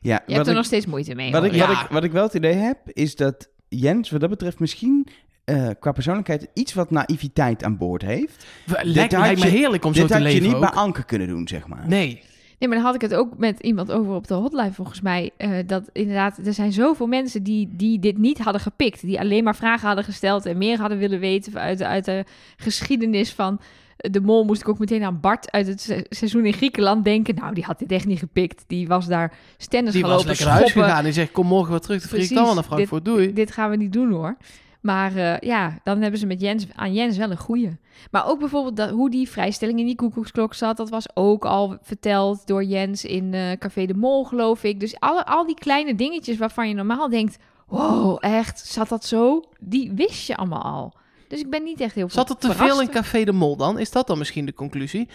Je 0.00 0.10
hebt 0.10 0.28
er 0.28 0.48
ik- 0.48 0.54
nog 0.54 0.64
steeds 0.64 0.86
moeite 0.86 1.14
mee. 1.14 1.30
Wat 1.32 1.40
hoor. 1.42 1.50
ik, 1.50 1.56
Ja. 1.56 1.66
wat, 1.66 1.80
ik, 1.84 1.90
wat 1.90 2.04
ik 2.04 2.12
wel 2.12 2.22
het 2.22 2.34
idee 2.34 2.54
heb, 2.54 2.78
is 2.84 3.16
dat 3.16 3.48
Jens 3.68 4.10
wat 4.10 4.20
dat 4.20 4.30
betreft 4.30 4.58
misschien 4.58 5.06
eh, 5.44 5.68
qua 5.80 5.92
persoonlijkheid 5.92 6.48
iets 6.54 6.74
wat 6.74 6.90
naïviteit 6.90 7.64
aan 7.64 7.76
boord 7.76 8.02
heeft. 8.02 8.46
lijkt, 8.82 9.12
me 9.18 9.36
je- 9.36 9.46
heerlijk 9.46 9.84
om 9.84 9.94
zo 9.94 10.00
Dit 10.00 10.08
te 10.08 10.14
had 10.14 10.22
je 10.22 10.28
leven 10.28 10.46
niet 10.46 10.54
ook. 10.54 10.60
bij 10.60 10.70
Anke 10.70 11.04
kunnen 11.04 11.28
doen, 11.28 11.48
zeg 11.48 11.66
maar. 11.66 11.84
Nee. 11.88 12.22
Nee, 12.58 12.70
maar 12.70 12.80
dan 12.80 12.86
had 12.92 13.02
ik 13.02 13.10
het 13.10 13.14
ook 13.20 13.38
met 13.38 13.60
iemand 13.60 13.92
over 13.92 14.12
op 14.14 14.26
de 14.26 14.34
hotline 14.34 14.72
volgens 14.72 15.00
mij. 15.00 15.30
eh, 15.36 15.50
dat 15.66 15.88
inderdaad, 15.92 16.38
er 16.44 16.54
zijn 16.54 16.72
zoveel 16.72 17.06
mensen 17.06 17.42
die, 17.42 17.68
die 17.72 17.98
dit 17.98 18.18
niet 18.18 18.38
hadden 18.38 18.60
gepikt. 18.62 19.00
Die 19.00 19.20
alleen 19.20 19.44
maar 19.44 19.56
vragen 19.56 19.86
hadden 19.86 20.04
gesteld 20.04 20.46
en 20.46 20.58
meer 20.58 20.78
hadden 20.78 20.98
willen 20.98 21.18
weten 21.20 21.54
uit, 21.60 21.78
de- 21.78 21.86
uit 21.86 22.04
de 22.04 22.24
geschiedenis 22.56 23.32
van 23.32 23.60
de 23.96 24.20
mol. 24.20 24.44
Moest 24.44 24.60
ik 24.60 24.68
ook 24.68 24.78
meteen 24.78 25.02
aan 25.02 25.20
Bart 25.20 25.50
uit 25.50 25.66
het 25.66 25.80
se- 25.80 26.06
seizoen 26.08 26.46
in 26.46 26.52
Griekenland 26.52 27.04
denken. 27.04 27.34
Nou, 27.34 27.54
die 27.54 27.64
had 27.64 27.78
dit 27.78 27.92
echt 27.92 28.06
niet 28.06 28.18
gepikt. 28.18 28.64
Die 28.66 28.86
was 28.88 29.06
daar 29.06 29.32
stennis 29.56 29.92
Die 29.92 30.02
gaan 30.02 30.10
was 30.10 30.24
lekker 30.24 30.44
naar 30.46 30.54
huis 30.54 30.72
gegaan. 30.72 31.04
Die 31.04 31.12
zegt, 31.12 31.32
kom 31.32 31.46
morgen 31.46 31.70
weer 31.70 31.80
terug. 31.80 32.00
Dan 32.00 32.08
vlieg 32.08 32.22
ik 32.22 32.28
dan 32.28 32.44
Precies. 32.44 32.54
wel 32.54 32.62
naar 32.70 32.72
Frankfurt. 32.88 33.04
Doei. 33.04 33.32
Dit 33.32 33.50
gaan 33.52 33.70
we 33.70 33.76
niet 33.76 33.92
doen 33.92 34.10
hoor. 34.12 34.36
Maar 34.82 35.16
eh, 35.16 35.38
ja, 35.38 35.78
dan 35.84 36.00
hebben 36.00 36.20
ze 36.20 36.26
met 36.26 36.40
Jens, 36.40 36.66
aan 36.74 36.92
Jens 36.92 37.16
wel 37.16 37.30
een 37.30 37.36
goeie. 37.36 37.78
Maar 38.10 38.26
ook 38.26 38.38
bijvoorbeeld 38.38 38.76
dat, 38.76 38.90
hoe 38.90 39.10
die 39.10 39.28
vrijstelling 39.28 39.78
in 39.78 39.86
die 39.86 39.96
koekoeksklok 39.96 40.54
zat. 40.54 40.76
Dat 40.76 40.90
was 40.90 41.06
ook 41.16 41.44
al 41.44 41.78
verteld 41.82 42.46
door 42.46 42.64
Jens 42.64 43.04
in 43.04 43.34
eh, 43.34 43.58
Café 43.58 43.86
de 43.86 43.94
Mol, 43.94 44.24
geloof 44.24 44.64
ik. 44.64 44.80
Dus 44.80 45.00
alle, 45.00 45.26
al 45.26 45.46
die 45.46 45.54
kleine 45.54 45.94
dingetjes 45.94 46.36
waarvan 46.36 46.68
je 46.68 46.74
normaal 46.74 47.08
denkt... 47.08 47.38
Wow, 47.66 48.16
echt, 48.20 48.66
zat 48.66 48.88
dat 48.88 49.04
zo? 49.04 49.42
Die 49.60 49.92
wist 49.92 50.26
je 50.26 50.36
allemaal 50.36 50.62
al. 50.62 50.92
Dus 51.28 51.40
ik 51.40 51.50
ben 51.50 51.62
niet 51.62 51.80
echt 51.80 51.94
heel 51.94 52.10
Zat 52.10 52.30
er 52.30 52.36
te 52.36 52.54
veel 52.54 52.80
in 52.80 52.88
Café 52.88 53.24
de 53.24 53.32
Mol 53.32 53.56
dan? 53.56 53.78
Is 53.78 53.90
dat 53.90 54.06
dan 54.06 54.18
misschien 54.18 54.46
de 54.46 54.54
conclusie? 54.54 55.08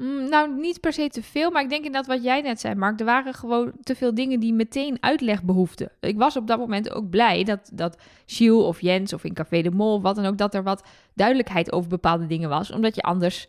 Mm, 0.00 0.28
nou, 0.28 0.60
niet 0.60 0.80
per 0.80 0.92
se 0.92 1.08
te 1.08 1.22
veel, 1.22 1.50
maar 1.50 1.62
ik 1.62 1.68
denk 1.68 1.84
inderdaad 1.84 2.14
wat 2.14 2.24
jij 2.24 2.40
net 2.40 2.60
zei, 2.60 2.74
Mark. 2.74 3.00
Er 3.00 3.06
waren 3.06 3.34
gewoon 3.34 3.72
te 3.82 3.94
veel 3.94 4.14
dingen 4.14 4.40
die 4.40 4.52
meteen 4.52 4.96
uitleg 5.00 5.42
behoefden. 5.42 5.90
Ik 6.00 6.18
was 6.18 6.36
op 6.36 6.46
dat 6.46 6.58
moment 6.58 6.92
ook 6.92 7.10
blij 7.10 7.44
dat, 7.44 7.70
dat 7.72 7.96
Gilles 8.26 8.64
of 8.64 8.80
Jens 8.80 9.12
of 9.12 9.24
in 9.24 9.34
Café 9.34 9.62
de 9.62 9.70
Mol, 9.70 10.00
wat 10.00 10.16
dan 10.16 10.26
ook, 10.26 10.38
dat 10.38 10.54
er 10.54 10.62
wat 10.62 10.84
duidelijkheid 11.14 11.72
over 11.72 11.88
bepaalde 11.88 12.26
dingen 12.26 12.48
was. 12.48 12.70
Omdat 12.70 12.94
je 12.94 13.02
anders, 13.02 13.48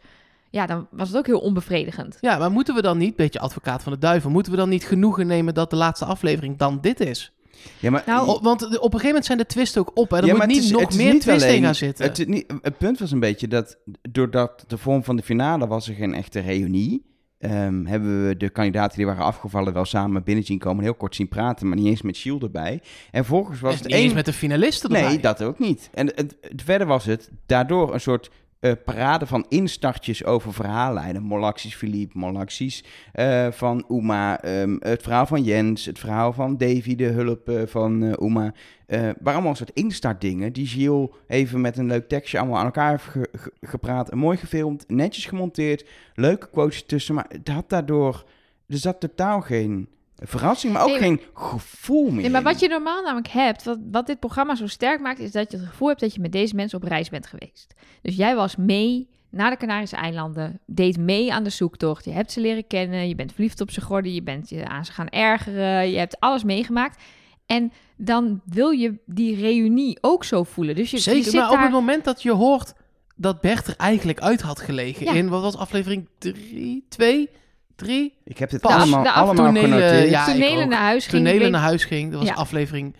ja, 0.49 0.65
dan 0.65 0.87
was 0.89 1.07
het 1.07 1.17
ook 1.17 1.25
heel 1.25 1.39
onbevredigend. 1.39 2.17
Ja, 2.21 2.37
maar 2.37 2.51
moeten 2.51 2.75
we 2.75 2.81
dan 2.81 2.97
niet, 2.97 3.15
beetje 3.15 3.39
advocaat 3.39 3.83
van 3.83 3.91
de 3.91 3.99
duivel, 3.99 4.29
moeten 4.29 4.51
we 4.51 4.57
dan 4.57 4.69
niet 4.69 4.85
genoegen 4.85 5.27
nemen 5.27 5.53
dat 5.53 5.69
de 5.69 5.75
laatste 5.75 6.05
aflevering 6.05 6.57
dan 6.57 6.81
dit 6.81 6.99
is? 6.99 7.31
Ja, 7.79 7.89
maar, 7.91 8.03
Nou, 8.05 8.39
want 8.41 8.61
op 8.63 8.71
een 8.71 8.79
gegeven 8.81 9.05
moment 9.07 9.25
zijn 9.25 9.37
de 9.37 9.45
twisten 9.45 9.81
ook 9.81 9.91
op. 9.93 10.09
Hè? 10.09 10.17
Er 10.17 10.25
Ja, 10.25 10.35
moet 10.35 10.45
niet 10.45 10.63
is- 10.63 10.71
nog 10.71 10.95
meer 10.95 11.11
niet 11.13 11.21
twist 11.21 11.43
in 11.43 11.49
alleen- 11.49 11.63
gaan 11.63 11.75
zitten. 11.75 12.05
Het, 12.05 12.19
is 12.19 12.25
niet, 12.25 12.53
het 12.61 12.77
punt 12.77 12.99
was 12.99 13.11
een 13.11 13.19
beetje 13.19 13.47
dat 13.47 13.77
doordat 14.09 14.63
de 14.67 14.77
vorm 14.77 15.03
van 15.03 15.15
de 15.15 15.23
finale 15.23 15.67
was 15.67 15.87
er 15.87 15.93
geen 15.95 16.13
echte 16.13 16.39
reunie. 16.39 17.09
ehm, 17.41 17.85
hebben 17.85 18.27
we 18.27 18.37
de 18.37 18.49
kandidaten 18.49 18.97
die 18.97 19.05
waren 19.05 19.23
afgevallen 19.23 19.73
wel 19.73 19.85
samen 19.85 20.23
binnen 20.23 20.43
zien 20.45 20.59
komen. 20.59 20.83
Heel 20.83 20.93
kort 20.93 21.15
zien 21.15 21.27
praten, 21.27 21.67
maar 21.67 21.77
niet 21.77 21.85
eens 21.87 22.01
met 22.01 22.15
Shield 22.15 22.43
erbij. 22.43 22.81
En 23.11 23.25
volgens 23.25 23.59
was 23.59 23.73
het 23.75 23.83
niet 23.83 23.93
eens 23.93 24.13
met 24.13 24.25
de 24.25 24.33
finalisten 24.33 24.89
erbij. 24.95 25.09
Nee, 25.09 25.19
dat 25.19 25.43
ook 25.43 25.59
niet. 25.59 25.89
En 25.93 26.05
het, 26.07 26.17
het- 26.41 26.61
verder 26.65 26.87
was 26.87 27.05
het 27.05 27.29
daardoor 27.45 27.93
een 27.93 28.01
soort 28.01 28.29
eh, 28.61 28.71
parade 28.85 29.25
van 29.25 29.45
instartjes 29.49 30.23
over 30.25 30.53
verhaallijnen. 30.53 31.21
Molaxis 31.23 31.75
Philippe, 31.75 32.17
Molaxis 32.17 32.83
eh, 33.13 33.47
van 33.51 33.85
Uma, 33.89 34.41
ehm, 34.41 34.75
het 34.79 35.01
verhaal 35.01 35.25
van 35.25 35.43
Jens, 35.43 35.85
het 35.85 35.99
verhaal 35.99 36.33
van 36.33 36.57
Davy, 36.57 36.95
de 36.95 37.05
hulp 37.05 37.49
eh, 37.49 37.61
van 37.65 38.03
Uma. 38.23 38.53
Waren 38.87 39.15
allemaal 39.23 39.55
soort 39.55 39.71
instartdingen 39.73 40.53
die 40.53 40.67
Gilles 40.67 41.07
even 41.27 41.61
met 41.61 41.77
een 41.77 41.87
leuk 41.87 42.07
tekstje 42.09 42.39
allemaal 42.39 42.57
aan 42.57 42.65
elkaar 42.65 42.89
heeft 42.89 43.03
ge- 43.03 43.29
ge- 43.31 43.51
gepraat. 43.61 44.13
Mooi 44.15 44.37
gefilmd, 44.37 44.83
netjes 44.87 45.25
gemonteerd, 45.25 45.85
leuke 46.15 46.49
quotes 46.49 46.85
tussen. 46.85 47.15
Maar 47.15 47.25
het 47.29 47.47
had 47.47 47.69
daardoor, 47.69 48.23
er 48.67 48.77
zat 48.77 48.99
totaal 48.99 49.41
geen 49.41 49.87
verrassing, 50.21 50.73
maar 50.73 50.81
ook 50.81 50.89
Nee, 50.89 50.97
geen 50.97 51.21
gevoel 51.33 52.09
meer 52.11 52.21
Nee, 52.21 52.29
maar 52.29 52.43
wat 52.43 52.59
je 52.59 52.67
normaal 52.67 53.01
namelijk 53.03 53.27
hebt, 53.27 53.63
wat, 53.63 53.77
wat 53.91 54.07
dit 54.07 54.19
programma 54.19 54.55
zo 54.55 54.67
sterk 54.67 54.99
maakt, 55.01 55.19
is 55.19 55.31
dat 55.31 55.51
je 55.51 55.57
het 55.57 55.67
gevoel 55.67 55.87
hebt 55.87 55.99
dat 55.99 56.13
je 56.13 56.21
met 56.21 56.31
deze 56.31 56.55
mensen 56.55 56.77
op 56.81 56.87
reis 56.87 57.09
bent 57.09 57.27
geweest. 57.27 57.73
Dus 58.01 58.15
jij 58.15 58.35
was 58.35 58.55
mee 58.55 59.09
naar 59.29 59.49
de 59.49 59.57
Canarische 59.57 59.95
eilanden, 59.95 60.59
deed 60.65 60.97
mee 60.97 61.33
aan 61.33 61.43
de 61.43 61.49
zoektocht. 61.49 62.05
Je 62.05 62.11
hebt 62.11 62.31
ze 62.31 62.39
leren 62.39 62.67
kennen, 62.67 63.07
je 63.07 63.15
bent 63.15 63.33
verliefd 63.33 63.61
op 63.61 63.71
ze 63.71 63.81
geworden, 63.81 64.13
je 64.13 64.23
bent 64.23 64.49
je 64.49 64.67
aan 64.67 64.85
ze 64.85 64.91
gaan 64.91 65.09
ergeren, 65.09 65.89
je 65.91 65.97
hebt 65.97 66.19
alles 66.19 66.43
meegemaakt. 66.43 67.01
En 67.45 67.71
dan 67.97 68.41
wil 68.45 68.69
je 68.69 68.99
die 69.05 69.35
reunie 69.35 69.97
ook 70.01 70.23
zo 70.23 70.43
voelen. 70.43 70.75
Dus 70.75 70.91
je, 70.91 70.97
je 70.97 71.03
Zeker, 71.03 71.23
zit 71.23 71.33
maar 71.33 71.49
op 71.49 71.53
daar... 71.53 71.63
het 71.63 71.71
moment 71.71 72.03
dat 72.03 72.21
je 72.21 72.31
hoort 72.31 72.73
dat 73.15 73.41
Bert 73.41 73.67
er 73.67 73.75
eigenlijk 73.77 74.21
uit 74.21 74.41
had 74.41 74.59
gelegen 74.59 75.05
Ja. 75.05 75.11
in, 75.13 75.29
wat 75.29 75.41
was 75.41 75.57
aflevering 75.57 76.07
3, 76.17 76.85
2, 76.89 77.29
3? 77.81 78.13
Ik 78.23 78.37
heb 78.37 78.49
dit 78.49 78.61
Pas. 78.61 78.71
allemaal, 78.73 79.03
De 79.03 79.11
af- 79.11 79.15
allemaal 79.27 79.53
genoteerd. 79.53 80.09
ja. 80.09 80.25
Tonelen 80.25 80.69
naar 80.69 80.79
huis 80.79 81.05
ging. 81.07 81.25
Tonelen 81.25 81.51
naar 81.51 81.61
huis 81.61 81.83
ging, 81.85 82.11
dat 82.11 82.19
was 82.19 82.29
Ja. 82.29 82.33
aflevering 82.35 82.95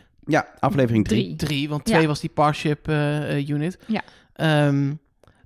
aflevering 0.60 1.08
3. 1.08 1.24
Drie. 1.24 1.36
3, 1.36 1.70
want 1.70 1.90
Ja. 1.90 1.96
2 1.96 2.08
was 2.08 2.20
die 2.20 2.30
Parship 2.30 2.88
eh, 2.88 3.38
eh, 3.38 3.50
unit. 3.50 3.78
Ja. 3.88 4.02
Ehm, 4.34 4.94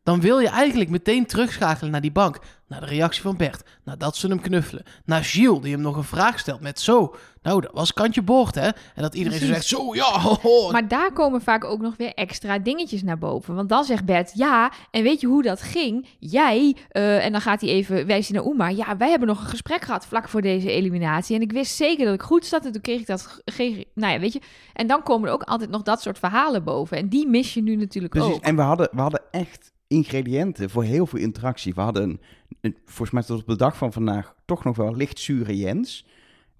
dan 0.03 0.21
wil 0.21 0.39
je 0.39 0.49
eigenlijk 0.49 0.89
meteen 0.89 1.25
terugschakelen 1.25 1.91
naar 1.91 2.01
die 2.01 2.11
bank. 2.11 2.39
Naar 2.67 2.79
de 2.79 2.85
reactie 2.85 3.21
van 3.21 3.37
Bert. 3.37 3.63
Naar 3.83 3.97
dat 3.97 4.15
ze 4.15 4.27
hem 4.27 4.41
knuffelen. 4.41 4.83
Naar 5.05 5.23
Gilles, 5.23 5.61
die 5.61 5.71
hem 5.71 5.81
nog 5.81 5.95
een 5.95 6.03
vraag 6.03 6.39
stelt 6.39 6.61
met 6.61 6.79
zo. 6.79 7.15
Nou, 7.41 7.61
dat 7.61 7.71
was 7.73 7.93
kantje 7.93 8.21
boord, 8.21 8.55
hè? 8.55 8.67
En 8.67 9.01
dat 9.01 9.15
iedereen 9.15 9.39
zo 9.39 9.45
Precies. 9.45 9.67
zegt, 9.67 9.81
zo, 9.81 9.95
ja, 9.95 10.19
ho, 10.19 10.37
ho. 10.41 10.71
Maar 10.71 10.87
daar 10.87 11.11
komen 11.11 11.41
vaak 11.41 11.63
ook 11.63 11.81
nog 11.81 11.97
weer 11.97 12.13
extra 12.13 12.59
dingetjes 12.59 13.03
naar 13.03 13.17
boven. 13.17 13.55
Want 13.55 13.69
dan 13.69 13.83
zegt 13.83 14.05
Bert, 14.05 14.31
ja, 14.33 14.71
en 14.91 15.03
weet 15.03 15.21
je 15.21 15.27
hoe 15.27 15.43
dat 15.43 15.61
ging? 15.61 16.07
Jij, 16.19 16.75
eh, 16.89 17.25
en 17.25 17.31
dan 17.31 17.41
gaat 17.41 17.61
hij 17.61 17.69
even, 17.69 18.05
wijst 18.05 18.29
hij 18.29 18.41
naar 18.41 18.51
Uma. 18.51 18.69
Ja, 18.69 18.97
wij 18.97 19.09
hebben 19.09 19.27
nog 19.27 19.41
een 19.41 19.47
gesprek 19.49 19.81
gehad 19.83 20.05
vlak 20.05 20.29
voor 20.29 20.41
deze 20.41 20.71
eliminatie. 20.71 21.35
En 21.35 21.41
ik 21.41 21.51
wist 21.51 21.75
zeker 21.75 22.05
dat 22.05 22.13
ik 22.13 22.21
goed 22.21 22.45
zat. 22.45 22.65
En 22.65 22.71
toen 22.71 22.81
kreeg 22.81 22.99
ik 22.99 23.07
dat, 23.07 23.41
kreeg, 23.43 23.83
nou 23.93 24.13
ja, 24.13 24.19
weet 24.19 24.33
je. 24.33 24.41
En 24.73 24.87
dan 24.87 25.03
komen 25.03 25.27
er 25.27 25.33
ook 25.33 25.43
altijd 25.43 25.69
nog 25.69 25.81
dat 25.81 26.01
soort 26.01 26.19
verhalen 26.19 26.63
boven. 26.63 26.97
En 26.97 27.09
die 27.09 27.27
mis 27.27 27.53
je 27.53 27.61
nu 27.61 27.75
natuurlijk 27.75 28.13
Precies. 28.13 28.33
ook. 28.33 28.43
En 28.43 28.55
we 28.55 28.61
hadden, 28.61 28.89
we 28.91 29.01
hadden 29.01 29.21
echt 29.31 29.73
ingrediënten 29.87 30.69
voor 30.69 30.83
heel 30.83 31.07
veel 31.07 31.19
interactie. 31.19 31.73
We 31.73 31.81
hadden, 31.81 32.03
een, 32.03 32.19
een- 32.61 32.77
volgens 32.85 33.11
mij 33.11 33.23
tot 33.23 33.41
op 33.41 33.47
de 33.47 33.55
dag 33.55 33.77
van 33.77 33.93
vandaag, 33.93 34.35
toch 34.45 34.63
nog 34.63 34.75
wel 34.77 34.95
licht 34.95 35.19
zure 35.19 35.57
Jens. 35.57 36.05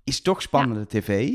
Is 0.03 0.21
toch 0.21 0.41
spannende 0.41 0.87
tv. 0.87 1.33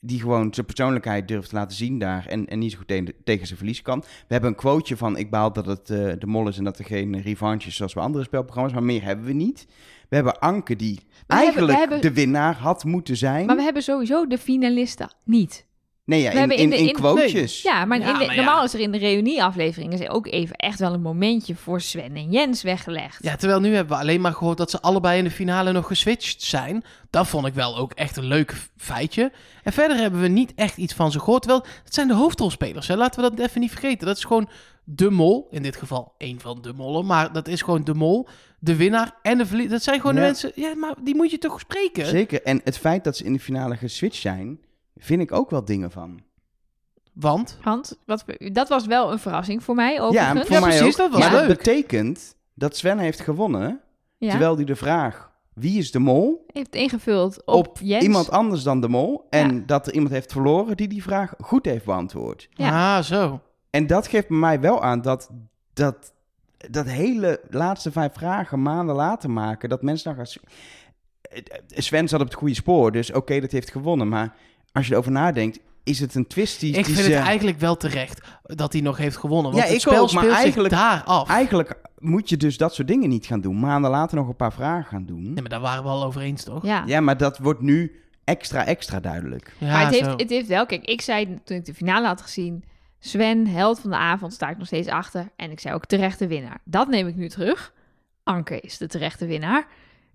die 0.00 0.20
gewoon 0.20 0.54
zijn 0.54 0.66
persoonlijkheid 0.66 1.28
durft 1.28 1.48
te 1.48 1.54
laten 1.54 1.76
zien 1.76 1.98
daar 1.98 2.26
en, 2.26 2.46
en 2.46 2.58
niet 2.58 2.70
zo 2.72 2.78
goed 2.78 2.88
tegen, 2.88 3.14
tegen 3.24 3.46
zijn 3.46 3.58
verlies 3.58 3.82
kan. 3.82 4.00
We 4.00 4.06
hebben 4.28 4.50
een 4.50 4.56
quoteje 4.56 4.96
van 4.96 5.16
ik 5.16 5.30
baal 5.30 5.52
dat 5.52 5.66
het 5.66 5.90
eh, 5.90 6.12
de 6.18 6.26
mol 6.26 6.48
is 6.48 6.58
en 6.58 6.64
dat 6.64 6.78
er 6.78 6.84
geen 6.84 7.20
revanche 7.22 7.68
is 7.68 7.76
zoals 7.76 7.94
bij 7.94 8.02
andere 8.02 8.24
spelprogramma's, 8.24 8.72
maar 8.72 8.82
meer 8.82 9.02
hebben 9.02 9.24
we 9.26 9.32
niet. 9.32 9.66
We 10.08 10.14
hebben 10.14 10.38
Anke 10.38 10.76
die 10.76 11.00
we 11.26 11.34
eigenlijk 11.34 11.78
hebben- 11.78 12.00
de 12.00 12.12
winnaar 12.12 12.54
had 12.56 12.84
moeten 12.84 13.16
zijn. 13.16 13.46
Maar 13.46 13.56
we 13.56 13.62
hebben 13.62 13.82
sowieso 13.82 14.26
de 14.26 14.38
finalisten 14.38 15.10
niet. 15.24 15.66
Nee, 16.06 16.20
ja, 16.22 16.26
we 16.28 16.32
in, 16.32 16.38
hebben 16.38 16.56
in 16.56 16.62
in, 16.62 16.70
de- 16.70 16.76
in 16.78 16.86
in- 16.88 16.92
quotejes. 16.94 17.62
Ja, 17.62 17.84
maar, 17.84 17.98
Ja, 17.98 18.06
in 18.06 18.12
de- 18.18 18.26
maar 18.26 18.34
ja. 18.34 18.42
normaal 18.42 18.64
is 18.64 18.74
er 18.74 18.80
in 18.80 18.92
de 18.92 18.98
reunieafleveringen 18.98 20.08
ook 20.10 20.26
even 20.26 20.56
echt 20.56 20.78
wel 20.78 20.92
een 20.92 21.00
momentje 21.02 21.54
voor 21.54 21.80
Sven 21.80 22.14
en 22.16 22.30
Jens 22.30 22.62
weggelegd. 22.62 23.22
Ja, 23.24 23.36
terwijl 23.36 23.60
nu 23.60 23.74
hebben 23.74 23.96
we 23.96 24.02
alleen 24.02 24.20
maar 24.20 24.32
gehoord 24.32 24.58
dat 24.58 24.70
ze 24.70 24.80
allebei 24.80 25.18
in 25.18 25.24
de 25.24 25.30
finale 25.30 25.72
nog 25.72 25.86
geswitcht 25.86 26.42
zijn. 26.42 26.84
Dat 27.10 27.26
vond 27.26 27.46
ik 27.46 27.54
wel 27.54 27.76
ook 27.76 27.92
echt 27.92 28.16
een 28.16 28.24
leuk 28.24 28.54
feitje. 28.76 29.32
En 29.62 29.72
verder 29.72 29.96
hebben 29.96 30.20
we 30.20 30.28
niet 30.28 30.52
echt 30.54 30.76
iets 30.76 30.94
van 30.94 31.12
ze 31.12 31.18
gehoord. 31.18 31.42
Terwijl, 31.42 31.64
het 31.84 31.94
zijn 31.94 32.08
de 32.08 32.14
hoofdrolspelers. 32.14 32.88
Hè? 32.88 32.96
Laten 32.96 33.22
we 33.22 33.30
dat 33.36 33.46
even 33.46 33.60
niet 33.60 33.70
vergeten. 33.70 34.06
Dat 34.06 34.16
is 34.16 34.24
gewoon 34.24 34.48
de 34.84 35.10
mol. 35.10 35.48
In 35.50 35.62
dit 35.62 35.76
geval 35.76 36.14
één 36.18 36.40
van 36.40 36.58
de 36.62 36.72
mollen. 36.72 37.06
Maar 37.06 37.32
dat 37.32 37.48
is 37.48 37.62
gewoon 37.62 37.84
de 37.84 37.94
mol, 37.94 38.28
de 38.58 38.76
winnaar 38.76 39.14
en 39.22 39.38
de 39.38 39.46
verliezer. 39.46 39.72
Dat 39.72 39.82
zijn 39.82 40.00
gewoon 40.00 40.14
de 40.14 40.20
mensen... 40.20 40.52
Ja, 40.54 40.74
maar 40.74 40.94
die 41.02 41.14
moet 41.14 41.30
je 41.30 41.38
toch 41.38 41.60
spreken? 41.60 42.06
Zeker. 42.06 42.42
En 42.42 42.60
het 42.64 42.78
feit 42.78 43.04
dat 43.04 43.16
ze 43.16 43.24
in 43.24 43.32
de 43.32 43.40
finale 43.40 43.76
geswitcht 43.76 44.20
zijn, 44.20 44.58
vind 44.96 45.20
ik 45.22 45.32
ook 45.32 45.50
wel 45.50 45.64
dingen 45.64 45.90
van. 45.90 46.20
Want... 47.12 47.58
Want 47.62 47.98
wat, 48.06 48.24
dat 48.38 48.68
was 48.68 48.86
wel 48.86 49.12
een 49.12 49.18
verrassing 49.18 49.62
voor 49.62 49.74
mij, 49.74 50.00
overigens. 50.00 50.46
voor 50.46 50.52
Ja, 50.56 50.60
mij 50.60 50.68
precies, 50.78 50.92
ook. 50.92 50.96
dat 50.96 51.10
was 51.10 51.20
maar 51.20 51.30
leuk. 51.30 51.48
dat 51.48 51.56
betekent 51.56 52.36
dat 52.54 52.76
Sven 52.76 52.98
heeft 52.98 53.20
gewonnen, 53.20 53.80
Ja, 54.18 54.30
terwijl 54.30 54.56
hij 54.56 54.64
de 54.64 54.76
vraag 54.76 55.30
wie 55.54 55.78
is 55.78 55.90
de 55.90 55.98
mol 55.98 56.44
heeft 56.52 56.74
ingevuld 56.74 57.44
op, 57.44 57.66
op, 57.66 57.78
Jens. 57.82 58.02
iemand 58.04 58.30
anders 58.30 58.62
dan 58.62 58.80
de 58.80 58.88
mol 58.88 59.26
en 59.30 59.54
Ja. 59.56 59.62
dat 59.66 59.86
er 59.86 59.92
iemand 59.94 60.12
heeft 60.12 60.32
verloren 60.32 60.76
die 60.76 60.88
die 60.88 61.02
vraag 61.02 61.34
goed 61.40 61.64
heeft 61.64 61.84
beantwoord. 61.84 62.48
Ja. 62.50 62.96
Ah, 62.96 63.02
zo. 63.04 63.40
En 63.70 63.86
dat 63.86 64.06
geeft 64.06 64.28
mij 64.28 64.60
wel 64.60 64.82
aan 64.82 65.00
dat 65.02 65.30
dat, 65.72 66.12
dat 66.70 66.86
hele 66.86 67.40
laatste 67.50 67.92
vijf 67.92 68.12
vragen 68.14 68.62
maanden 68.62 68.94
later 68.94 69.30
maken, 69.30 69.68
dat 69.68 69.82
mensen 69.82 70.04
dan 70.04 70.14
gaan... 70.16 70.26
s- 70.26 70.38
Eh, 71.20 71.42
Sven 71.66 72.08
zat 72.08 72.20
op 72.20 72.26
het 72.26 72.34
goede 72.36 72.54
spoor, 72.54 72.92
dus 72.92 73.12
oké, 73.12 73.40
dat 73.40 73.50
heeft 73.50 73.70
gewonnen. 73.70 74.08
Maar 74.08 74.36
als 74.76 74.86
je 74.86 74.92
erover 74.92 75.12
nadenkt, 75.12 75.58
is 75.84 76.00
het 76.00 76.14
een 76.14 76.26
twist 76.26 76.60
die... 76.60 76.68
Ik 76.74 76.84
die 76.84 76.94
vind 76.94 77.06
ze- 77.06 77.12
het 77.12 77.24
eigenlijk 77.26 77.58
wel 77.58 77.76
terecht 77.76 78.20
dat 78.42 78.72
hij 78.72 78.82
nog 78.82 78.96
heeft 78.96 79.16
gewonnen. 79.16 79.52
Want 79.52 79.56
Ja, 79.56 79.62
het 79.62 79.72
ik 79.74 79.80
spel 79.80 80.02
ook, 80.02 80.12
maar 80.12 80.28
eigenlijk- 80.28 80.74
zich 80.74 80.78
daar 80.78 81.02
af. 81.04 81.28
Eigenlijk 81.28 81.74
moet 81.98 82.28
je 82.28 82.36
dus 82.36 82.56
dat 82.56 82.74
soort 82.74 82.88
dingen 82.88 83.08
niet 83.08 83.26
gaan 83.26 83.40
doen. 83.40 83.58
Maanden 83.60 83.90
later 83.90 84.16
nog 84.16 84.28
een 84.28 84.36
paar 84.36 84.52
vragen 84.52 84.84
gaan 84.84 85.06
doen. 85.06 85.22
Nee, 85.22 85.32
maar 85.32 85.48
daar 85.48 85.60
waren 85.60 85.82
we 85.82 85.88
al 85.88 86.04
over 86.04 86.20
eens, 86.20 86.44
toch? 86.44 86.64
Ja. 86.64 86.82
Ja, 86.86 87.00
maar 87.00 87.16
dat 87.16 87.38
wordt 87.38 87.60
nu 87.60 88.00
extra, 88.24 88.64
extra 88.66 89.00
duidelijk. 89.00 89.52
Ja, 89.58 89.66
maar 89.72 89.84
het 89.84 89.94
heeft, 89.94 90.20
het 90.20 90.30
heeft 90.30 90.48
wel... 90.48 90.66
Kijk, 90.66 90.84
ik 90.84 91.00
zei 91.00 91.38
toen 91.44 91.56
ik 91.56 91.64
de 91.64 91.74
finale 91.74 92.06
had 92.06 92.20
gezien... 92.20 92.64
Sven, 92.98 93.46
held 93.46 93.80
van 93.80 93.90
de 93.90 93.96
avond, 93.96 94.32
sta 94.32 94.48
ik 94.50 94.58
nog 94.58 94.66
steeds 94.66 94.88
achter. 94.88 95.28
En 95.36 95.50
ik 95.50 95.60
zei 95.60 95.74
ook 95.74 95.84
terechte 95.86 96.26
winnaar. 96.26 96.60
Dat 96.64 96.88
neem 96.88 97.06
ik 97.06 97.16
nu 97.16 97.28
terug. 97.28 97.72
Anke 98.24 98.60
is 98.60 98.78
de 98.78 98.86
terechte 98.86 99.26
winnaar. 99.26 99.66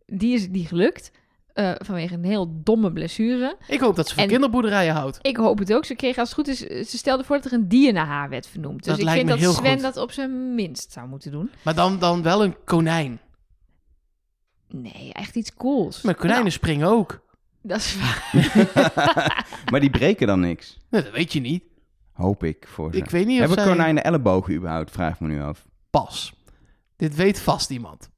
Die 0.05 0.33
is 0.33 0.47
niet 0.49 0.67
gelukt. 0.67 1.11
Eh, 1.53 1.71
vanwege 1.77 2.13
een 2.13 2.23
heel 2.23 2.61
domme 2.63 2.91
blessure. 2.91 3.57
Ik 3.67 3.79
hoop 3.79 3.95
dat 3.95 4.07
ze 4.07 4.13
van 4.13 4.23
En- 4.23 4.29
kinderboerderijen 4.29 4.93
houdt. 4.93 5.19
Ik 5.21 5.37
hoop 5.37 5.57
het 5.59 5.73
ook. 5.73 5.85
Ze 5.85 5.95
kreeg 5.95 6.17
als 6.17 6.27
het 6.29 6.37
goed 6.37 6.47
is... 6.47 6.67
eh, 6.67 6.85
Ze 6.85 6.97
stelde 6.97 7.23
voor 7.23 7.35
dat 7.35 7.45
er 7.45 7.53
een 7.53 7.67
dier 7.67 7.93
naar 7.93 8.05
haar 8.05 8.29
werd 8.29 8.47
vernoemd. 8.47 8.77
Dus 8.77 8.85
Dat 8.87 8.97
ik 8.97 9.03
lijkt 9.03 9.19
vind 9.19 9.29
me 9.31 9.35
dat 9.35 9.45
heel 9.53 9.61
Sven 9.63 9.73
goed. 9.73 9.81
dat 9.81 9.97
op 10.03 10.11
zijn 10.11 10.55
minst 10.55 10.91
zou 10.91 11.07
moeten 11.07 11.31
doen. 11.31 11.51
Maar 11.63 11.75
dan, 11.75 11.99
dan 11.99 12.21
wel 12.21 12.43
een 12.43 12.55
konijn. 12.65 13.19
Nee, 14.67 15.13
echt 15.13 15.35
iets 15.35 15.53
cools. 15.53 16.01
Maar 16.01 16.13
konijnen 16.15 16.39
Nou, 16.39 16.51
springen 16.55 16.87
ook. 16.87 17.21
dat 17.61 17.77
is 17.79 17.97
waar. 18.01 19.45
maar 19.71 19.79
die 19.79 19.89
breken 19.89 20.27
dan 20.27 20.39
niks. 20.39 20.77
Nee, 20.89 21.03
dat 21.03 21.11
weet 21.11 21.33
je 21.33 21.39
niet. 21.39 21.63
Hoop 22.13 22.43
ik 22.43 22.65
voor 22.67 22.91
ze. 22.93 22.97
Ik 22.97 23.09
weet 23.09 23.25
niet 23.25 23.41
of 23.41 23.47
Hebben 23.47 23.63
zij... 23.65 23.73
konijnen 23.73 24.03
ellebogen 24.03 24.53
überhaupt? 24.53 24.91
Vraag 24.91 25.19
me 25.19 25.27
nu 25.27 25.41
af. 25.41 25.65
Pas. 25.89 26.33
Dit 26.95 27.15
weet 27.15 27.39
vast 27.39 27.69
iemand. 27.69 28.09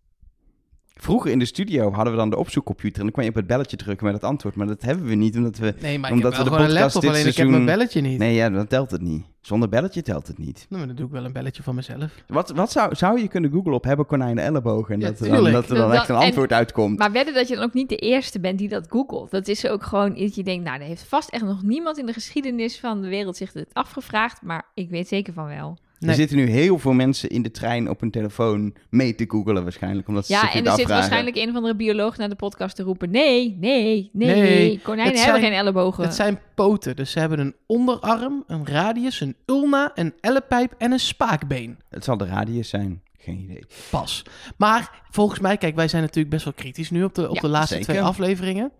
Vroeger 1.03 1.31
in 1.31 1.39
de 1.39 1.45
studio 1.45 1.91
hadden 1.91 2.13
we 2.13 2.19
dan 2.19 2.29
de 2.29 2.37
opzoekcomputer 2.37 2.97
en 2.97 3.03
dan 3.03 3.11
kwam 3.11 3.23
je 3.23 3.29
op 3.29 3.35
het 3.35 3.47
belletje 3.47 3.77
drukken 3.77 4.05
met 4.05 4.15
het 4.15 4.23
antwoord. 4.23 4.55
Maar 4.55 4.67
dat 4.67 4.81
hebben 4.81 5.05
we 5.05 5.15
niet, 5.15 5.35
omdat 5.37 5.57
we... 5.57 5.73
Nee, 5.81 5.99
maar 5.99 6.09
ik 6.09 6.15
Omdat 6.15 6.35
heb 6.37 6.43
wel 6.45 6.53
we 6.53 6.57
de 6.61 6.65
gewoon 6.65 6.77
een 6.77 6.81
podcast 6.81 6.81
laptop, 6.83 7.01
dit 7.01 7.09
alleen 7.09 7.27
ik 7.27 7.37
heb 7.37 7.47
mijn 7.47 7.65
belletje 7.65 8.01
niet. 8.01 8.19
Nee, 8.19 8.33
ja, 8.35 8.49
dan 8.49 8.67
telt 8.67 8.91
het 8.91 9.01
niet. 9.01 9.23
Zonder 9.41 9.69
belletje 9.69 10.01
telt 10.01 10.27
het 10.27 10.37
niet. 10.37 10.65
Nou, 10.69 10.77
maar 10.77 10.87
dan 10.87 10.95
doe 10.95 11.05
ik 11.05 11.11
wel 11.11 11.25
een 11.25 11.31
belletje 11.33 11.63
van 11.63 11.75
mezelf. 11.75 12.11
Wat, 12.27 12.49
wat 12.49 12.71
zou, 12.71 12.95
zou 12.95 13.21
je 13.21 13.27
kunnen 13.27 13.51
googlen 13.51 13.73
op 13.73 13.83
hebben 13.83 14.05
konijnen 14.05 14.43
ellebogen? 14.43 14.93
En 14.93 14.99
Ja, 14.99 15.07
dat, 15.07 15.19
er 15.19 15.27
dan, 15.29 15.51
dat 15.51 15.69
er 15.69 15.75
dan 15.75 15.87
Dat- 15.89 15.97
echt 15.97 16.09
een 16.09 16.15
en- 16.15 16.21
antwoord 16.21 16.51
uitkomt. 16.53 16.97
Maar 16.97 17.11
wedden 17.11 17.33
dat 17.33 17.47
je 17.47 17.55
dan 17.55 17.63
ook 17.63 17.73
niet 17.73 17.89
de 17.89 17.95
eerste 17.97 18.39
bent 18.39 18.57
die 18.57 18.69
dat 18.69 18.85
googelt. 18.89 19.31
Dat 19.31 19.47
is 19.47 19.67
ook 19.67 19.83
gewoon 19.83 20.15
iets 20.15 20.35
je 20.35 20.43
denkt, 20.43 20.63
nou, 20.63 20.79
er 20.81 20.87
heeft 20.87 21.03
vast 21.03 21.29
echt 21.29 21.43
nog 21.43 21.63
niemand 21.63 21.97
in 21.97 22.05
de 22.05 22.13
geschiedenis 22.13 22.79
van 22.79 23.01
de 23.01 23.07
wereld 23.07 23.37
zich 23.37 23.51
dit 23.51 23.73
afgevraagd. 23.73 24.41
Maar 24.41 24.65
ik 24.73 24.89
weet 24.89 25.07
zeker 25.07 25.33
van 25.33 25.47
wel. 25.47 25.77
Er 26.09 26.15
zitten 26.15 26.37
nu 26.37 26.49
heel 26.49 26.79
veel 26.79 26.93
mensen 26.93 27.29
in 27.29 27.41
de 27.41 27.51
trein 27.51 27.89
op 27.89 27.99
hun 27.99 28.11
telefoon 28.11 28.73
mee 28.89 29.15
te 29.15 29.25
googelen 29.27 29.63
waarschijnlijk. 29.63 30.07
Omdat 30.07 30.25
ze 30.25 30.33
Ja, 30.33 30.53
en 30.53 30.65
er 30.65 30.73
zit 30.75 30.87
waarschijnlijk 30.87 31.35
een 31.35 31.49
of 31.49 31.55
andere 31.55 31.75
bioloog 31.75 32.17
naar 32.17 32.29
de 32.29 32.35
podcast 32.35 32.75
te 32.75 32.83
roepen. 32.83 33.11
Nee, 33.11 33.57
nee, 33.59 34.09
nee, 34.13 34.41
Nee, 34.41 34.79
konijnen 34.83 35.23
hebben 35.23 35.41
geen 35.41 35.53
ellebogen. 35.53 36.03
Het 36.03 36.15
zijn 36.15 36.39
poten, 36.55 36.95
dus 36.95 37.11
ze 37.11 37.19
hebben 37.19 37.39
een 37.39 37.55
onderarm, 37.67 38.43
een 38.47 38.67
radius, 38.67 39.19
een 39.21 39.35
ulna, 39.45 39.91
een 39.95 40.13
ellepijp 40.19 40.73
en 40.77 40.91
een 40.91 40.99
spaakbeen. 40.99 41.77
Het 41.89 42.03
zal 42.03 42.17
de 42.17 42.25
radius 42.25 42.69
zijn. 42.69 43.01
Geen 43.19 43.39
idee. 43.39 43.65
Pas. 43.89 44.23
Maar 44.57 45.01
volgens 45.09 45.39
mij, 45.39 45.57
kijk, 45.57 45.75
wij 45.75 45.87
zijn 45.87 46.01
natuurlijk 46.01 46.29
best 46.29 46.43
wel 46.43 46.53
kritisch 46.53 46.89
nu 46.89 47.03
op 47.03 47.15
de, 47.15 47.29
op 47.29 47.35
Ja, 47.35 47.41
de 47.41 47.47
laatste 47.47 47.75
zeker. 47.75 47.89
twee 47.93 48.01
afleveringen. 48.05 48.71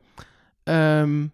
Ehm, 0.64 1.26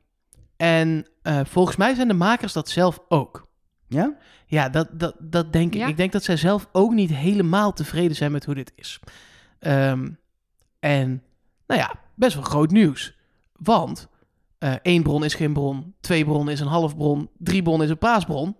en 0.57 1.05
eh, 1.21 1.39
volgens 1.45 1.75
mij 1.75 1.93
zijn 1.95 2.07
de 2.07 2.13
makers 2.13 2.53
dat 2.53 2.69
zelf 2.69 2.99
ook. 3.07 3.47
Ja? 3.89 4.17
Ja, 4.45 4.69
dat, 4.69 4.87
dat, 4.91 5.15
dat 5.19 5.53
denk 5.53 5.73
ik. 5.73 5.79
Ja. 5.79 5.87
Ik 5.87 5.97
denk 5.97 6.11
dat 6.11 6.23
zij 6.23 6.37
zelf 6.37 6.67
ook 6.71 6.93
niet 6.93 7.09
helemaal 7.09 7.73
tevreden 7.73 8.15
zijn 8.15 8.31
met 8.31 8.45
hoe 8.45 8.55
dit 8.55 8.71
is. 8.75 8.99
Ehm, 9.59 10.09
en, 10.79 11.23
nou 11.67 11.79
ja, 11.79 11.93
best 12.15 12.33
wel 12.33 12.43
groot 12.43 12.71
nieuws. 12.71 13.13
Want 13.53 14.07
eh, 14.57 14.73
één 14.81 15.03
bron 15.03 15.23
is 15.23 15.33
geen 15.33 15.53
bron, 15.53 15.93
twee 15.99 16.25
bron 16.25 16.49
is 16.49 16.59
een 16.59 16.67
half 16.67 16.97
bron, 16.97 17.29
drie 17.37 17.61
bron 17.61 17.83
is 17.83 17.89
een 17.89 17.97
paasbron. 17.97 18.55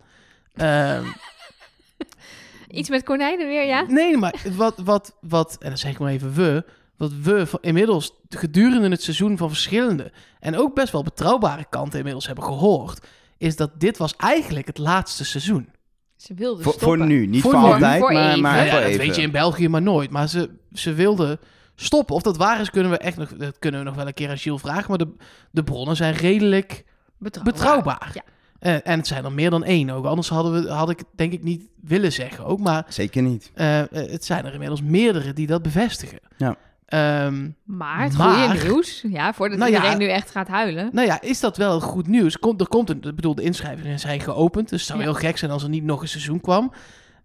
Ehm, 0.54 1.06
Iets 2.70 2.90
met 2.90 3.04
konijnen 3.04 3.48
weer, 3.48 3.66
ja? 3.66 3.82
nee, 3.82 4.18
maar 4.18 4.36
wat, 4.56 4.78
wat, 4.78 5.18
wat, 5.22 5.58
en 5.60 5.70
dan 5.70 5.78
zeg 5.78 5.92
ik 5.92 6.00
maar 6.00 6.12
even 6.12 6.34
we, 6.34 6.66
wat 6.98 7.12
we 7.14 7.48
inmiddels 7.62 8.14
gedurende 8.30 8.90
het 8.90 9.04
seizoen 9.04 9.38
van 9.38 9.50
verschillende 9.50 10.12
en 10.40 10.58
ook 10.58 10.76
best 10.76 10.92
wel 10.92 11.04
betrouwbare 11.04 11.66
kanten 11.70 11.98
inmiddels 11.98 12.26
hebben 12.26 12.44
gehoord, 12.44 13.08
is 13.40 13.56
dat 13.56 13.72
dit 13.80 13.98
was 13.98 14.16
eigenlijk 14.16 14.68
het 14.68 14.78
laatste 14.78 15.26
seizoen. 15.26 15.70
Ze 16.16 16.34
wilden 16.34 16.64
Voor, 16.64 16.74
stoppen. 16.74 16.98
voor 16.98 17.08
nu. 17.08 17.26
Niet 17.26 17.42
Voor 17.42 17.52
voor, 17.52 17.62
nu. 17.62 17.66
altijd, 17.74 18.00
Voor 18.00 18.14
maar, 18.14 18.40
maar 18.40 18.66
ja, 18.66 18.72
voor 18.72 18.82
dat 18.90 18.96
weet 18.96 19.16
je 19.16 19.22
in 19.22 19.32
België 19.32 19.68
maar 19.70 19.82
nooit. 19.82 20.10
Maar 20.10 20.28
ze, 20.30 20.50
ze 20.74 20.94
wilden 20.94 21.40
stoppen. 21.76 22.16
Of 22.16 22.22
dat 22.22 22.38
waar 22.38 22.62
is, 22.62 22.70
kunnen 22.70 22.92
we 22.92 22.98
echt 22.98 23.18
nog, 23.18 23.36
dat 23.38 23.60
kunnen 23.60 23.80
we 23.80 23.86
nog 23.86 23.96
wel 23.96 24.08
een 24.08 24.14
keer 24.14 24.30
aan 24.30 24.38
Gilles 24.38 24.62
vragen. 24.62 24.86
Maar 24.90 24.98
de, 24.98 25.08
de 25.52 25.64
bronnen 25.64 25.96
zijn 25.96 26.14
redelijk 26.14 26.86
Betrouwbaar. 27.18 27.54
betrouwbaar. 27.54 28.12
Ja. 28.14 28.24
Eh, 28.60 28.74
en 28.74 28.98
het 28.98 29.08
zijn 29.08 29.26
er 29.26 29.32
meer 29.32 29.50
dan 29.50 29.64
één 29.64 29.90
ook. 29.90 30.06
Anders 30.06 30.30
hadden 30.30 30.64
we, 30.64 30.70
had 30.72 30.90
ik 30.90 30.98
het 30.98 31.08
denk 31.16 31.34
ik 31.34 31.44
niet 31.44 31.68
willen 31.82 32.12
zeggen 32.12 32.46
ook. 32.46 32.60
Maar 32.60 32.86
Zeker 32.90 33.22
niet. 33.22 33.52
eh, 33.54 33.80
eh, 33.80 33.88
het 33.92 34.26
zijn 34.26 34.46
er 34.46 34.54
inmiddels 34.54 34.82
meerdere 34.82 35.34
die 35.34 35.48
dat 35.48 35.62
bevestigen. 35.62 36.20
Ja. 36.38 36.56
Ehm, 36.90 37.50
Maar 37.64 38.04
het 38.04 38.18
Maar- 38.18 38.48
goede 38.50 38.64
nieuws, 38.64 39.04
ja, 39.08 39.34
voordat 39.34 39.58
Nou 39.58 39.72
ja. 39.72 39.78
iedereen 39.78 39.98
nu 39.98 40.08
echt 40.08 40.32
gaat 40.32 40.48
huilen. 40.48 40.90
nou 40.92 41.08
ja, 41.08 41.22
is 41.22 41.40
dat 41.40 41.58
wel 41.58 41.80
goed 41.82 42.08
nieuws? 42.08 42.40
Komt, 42.40 42.62
er 42.62 42.68
komt 42.68 42.90
een, 42.90 43.02
ik 43.02 43.16
bedoel, 43.16 43.36
de 43.36 43.44
inschrijvingen 43.44 44.00
zijn 44.00 44.20
geopend. 44.20 44.70
Dus 44.70 44.80
het 44.80 44.88
zou 44.90 45.00
Ja. 45.00 45.06
heel 45.06 45.14
gek 45.14 45.38
zijn 45.38 45.52
als 45.52 45.64
er 45.64 45.70
niet 45.70 45.84
nog 45.84 46.02
een 46.02 46.08
seizoen 46.08 46.42
kwam. 46.42 46.72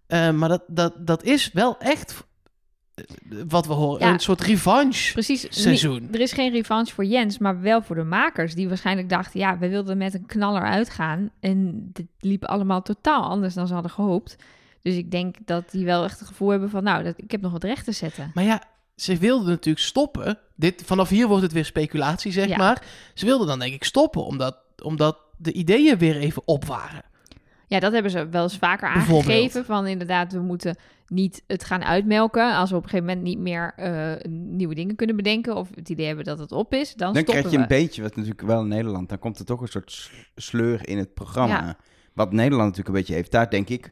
Eh, 0.07 0.31
maar 0.31 0.49
dat, 0.49 0.63
dat, 0.67 0.93
dat 1.07 1.23
is 1.23 1.49
wel 1.53 1.77
echt 1.79 2.23
eh, 2.95 3.03
wat 3.47 3.67
we 3.67 3.73
horen. 3.73 4.07
Ja. 4.07 4.13
Een 4.13 4.19
soort 4.19 4.41
revanche. 4.41 5.13
Precies. 5.13 5.47
Seizoen. 5.49 6.07
er 6.11 6.19
is 6.19 6.31
geen 6.31 6.51
revanche 6.51 6.93
voor 6.93 7.05
Jens, 7.05 7.37
maar 7.37 7.61
wel 7.61 7.81
voor 7.81 7.95
de 7.95 8.03
makers. 8.03 8.53
Die 8.55 8.67
waarschijnlijk 8.67 9.09
dachten, 9.09 9.39
ja, 9.39 9.57
we 9.57 9.69
wilden 9.69 9.97
met 9.97 10.13
een 10.13 10.25
knaller 10.25 10.63
uitgaan. 10.63 11.29
En 11.39 11.89
dit 11.93 12.07
liep 12.19 12.43
allemaal 12.45 12.81
totaal 12.81 13.23
anders 13.23 13.53
dan 13.53 13.67
ze 13.67 13.73
hadden 13.73 13.91
gehoopt. 13.91 14.35
Dus 14.81 14.95
ik 14.95 15.11
denk 15.11 15.35
dat 15.45 15.71
die 15.71 15.85
wel 15.85 16.03
echt 16.03 16.19
het 16.19 16.27
gevoel 16.27 16.49
hebben 16.49 16.69
van, 16.69 16.83
nou, 16.83 17.03
dat, 17.03 17.13
ik 17.17 17.31
heb 17.31 17.41
nog 17.41 17.51
wat 17.51 17.63
recht 17.63 17.85
te 17.85 17.91
zetten. 17.91 18.31
Maar 18.33 18.43
ja, 18.43 18.61
ze 18.95 19.17
wilden 19.17 19.47
natuurlijk 19.47 19.85
stoppen. 19.85 20.39
Dit, 20.55 20.81
vanaf 20.85 21.09
hier 21.09 21.27
wordt 21.27 21.43
het 21.43 21.51
weer 21.51 21.65
speculatie, 21.65 22.31
zeg 22.31 22.47
Ja. 22.47 22.57
maar. 22.57 22.83
Ze 23.13 23.25
wilden 23.25 23.47
dan 23.47 23.59
denk 23.59 23.73
ik 23.73 23.83
stoppen, 23.83 24.25
omdat, 24.25 24.57
omdat 24.83 25.17
de 25.37 25.53
ideeën 25.53 25.97
weer 25.97 26.15
even 26.17 26.41
op 26.45 26.65
waren. 26.65 27.01
Ja, 27.67 27.79
dat 27.79 27.93
hebben 27.93 28.11
ze 28.11 28.29
wel 28.29 28.43
eens 28.43 28.57
vaker 28.57 28.87
aangegeven. 28.87 29.65
Van 29.65 29.87
inderdaad, 29.87 30.31
we 30.33 30.39
moeten 30.39 30.75
niet 31.07 31.43
het 31.47 31.63
gaan 31.63 31.83
uitmelken. 31.83 32.55
Als 32.55 32.69
we 32.69 32.75
op 32.75 32.83
een 32.83 32.89
gegeven 32.89 33.07
moment 33.07 33.25
niet 33.27 33.39
meer 33.39 33.73
eh, 33.75 34.31
nieuwe 34.31 34.75
dingen 34.75 34.95
kunnen 34.95 35.15
bedenken... 35.15 35.55
of 35.55 35.69
het 35.75 35.89
idee 35.89 36.05
hebben 36.07 36.25
dat 36.25 36.39
het 36.39 36.51
op 36.51 36.73
is, 36.73 36.93
dan, 36.93 37.13
Dan 37.13 37.21
stoppen 37.23 37.33
krijg 37.33 37.49
je 37.51 37.55
een 37.57 37.61
we. 37.67 37.67
beetje, 37.83 38.01
wat 38.01 38.15
natuurlijk 38.15 38.41
wel 38.41 38.61
in 38.61 38.67
Nederland, 38.67 39.09
dan 39.09 39.19
komt 39.19 39.39
er 39.39 39.45
toch 39.45 39.61
een 39.61 39.67
soort 39.67 40.11
sleur 40.35 40.87
in 40.87 40.97
het 40.97 41.13
programma. 41.13 41.53
Ja. 41.65 41.77
Wat 42.13 42.31
Nederland 42.31 42.61
natuurlijk 42.69 42.87
een 42.87 43.01
beetje 43.01 43.13
heeft. 43.13 43.31
Daar 43.31 43.49
denk 43.49 43.69
ik, 43.69 43.89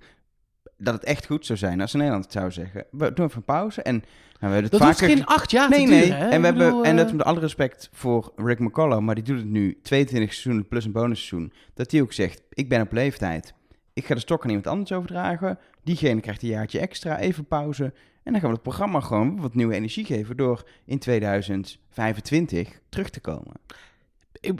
dat 0.77 0.93
het 0.93 1.03
echt 1.03 1.25
goed 1.25 1.45
zou 1.45 1.59
zijn 1.59 1.81
als 1.81 1.93
Nederland 1.93 2.23
het 2.23 2.33
zou 2.33 2.51
zeggen. 2.51 2.85
We 2.91 3.13
doen 3.13 3.25
even 3.25 3.37
een 3.37 3.43
pauze 3.43 3.81
en 3.81 4.03
nou, 4.49 4.55
we 4.55 4.69
Dat 4.69 4.79
hoeft 4.81 4.99
vaker... 4.99 5.15
geen 5.15 5.25
acht 5.25 5.51
jaar 5.51 5.69
Nee, 5.69 5.85
te 5.85 5.91
nee. 5.91 6.01
duren, 6.01 6.17
hè? 6.17 6.23
En, 6.23 6.41
we 6.41 6.47
Ik 6.47 6.57
hebben, 6.57 6.83
en 6.83 6.95
dat 6.95 7.07
eh, 7.07 7.13
met 7.13 7.25
alle 7.25 7.39
respect 7.39 7.89
voor 7.91 8.31
Rick 8.35 8.59
McCullough, 8.59 9.01
maar 9.03 9.15
die 9.15 9.23
doet 9.23 9.37
het 9.37 9.49
nu 9.49 9.79
22 9.81 10.29
seizoenen 10.33 10.67
plus 10.67 10.85
een 10.85 10.91
bonusseizoen. 10.91 11.53
Dat 11.73 11.91
hij 11.91 12.01
ook 12.01 12.13
zegt, 12.13 12.41
ik 12.49 12.69
ben 12.69 12.81
op 12.81 12.91
leeftijd. 12.91 13.53
Ik 13.93 14.05
ga 14.05 14.13
de 14.13 14.19
stok 14.19 14.43
aan 14.43 14.49
iemand 14.49 14.67
anders 14.67 14.91
overdragen. 14.91 15.59
Diegene 15.83 16.21
krijgt 16.21 16.41
een 16.41 16.47
jaartje 16.49 16.79
extra, 16.79 17.19
even 17.19 17.45
pauze. 17.45 17.83
En 18.23 18.31
dan 18.31 18.41
gaan 18.41 18.49
we 18.49 18.55
het 18.55 18.63
programma 18.63 18.99
gewoon 18.99 19.41
wat 19.41 19.55
nieuwe 19.55 19.73
energie 19.75 20.05
geven 20.05 20.37
door 20.37 20.63
in 20.85 20.99
2025 20.99 22.79
terug 22.89 23.09
te 23.09 23.19
komen. 23.19 23.53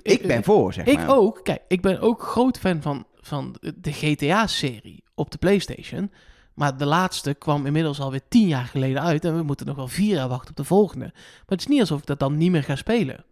Ik 0.02 0.28
ben 0.28 0.44
voor, 0.44 0.74
zeg 0.74 0.86
Ik 0.86 0.98
maar. 0.98 1.18
ook. 1.18 1.40
Kijk, 1.44 1.62
ik 1.68 1.82
ben 1.82 2.00
ook 2.00 2.22
groot 2.22 2.60
fan 2.60 2.82
van, 2.82 3.06
van 3.22 3.56
de 3.76 3.92
GTA-serie 3.92 5.04
op 5.16 5.32
de 5.32 5.38
PlayStation. 5.38 6.12
Maar 6.54 6.78
de 6.78 6.86
laatste 6.86 7.34
kwam 7.34 7.66
inmiddels 7.66 8.00
alweer 8.00 8.22
tien 8.30 8.48
jaar 8.48 8.66
geleden 8.66 9.02
uit. 9.02 9.26
En 9.26 9.36
we 9.38 9.44
moeten 9.44 9.66
nog 9.66 9.76
wel 9.76 9.88
vier 9.88 10.16
jaar 10.16 10.28
wachten 10.28 10.50
op 10.50 10.56
de 10.56 10.64
volgende. 10.64 11.06
Maar 11.14 11.44
het 11.48 11.60
is 11.60 11.68
niet 11.68 11.80
alsof 11.80 12.00
ik 12.00 12.06
dat 12.06 12.20
dan 12.20 12.38
niet 12.38 12.52
meer 12.52 12.64
ga 12.64 12.76
spelen. 12.76 13.24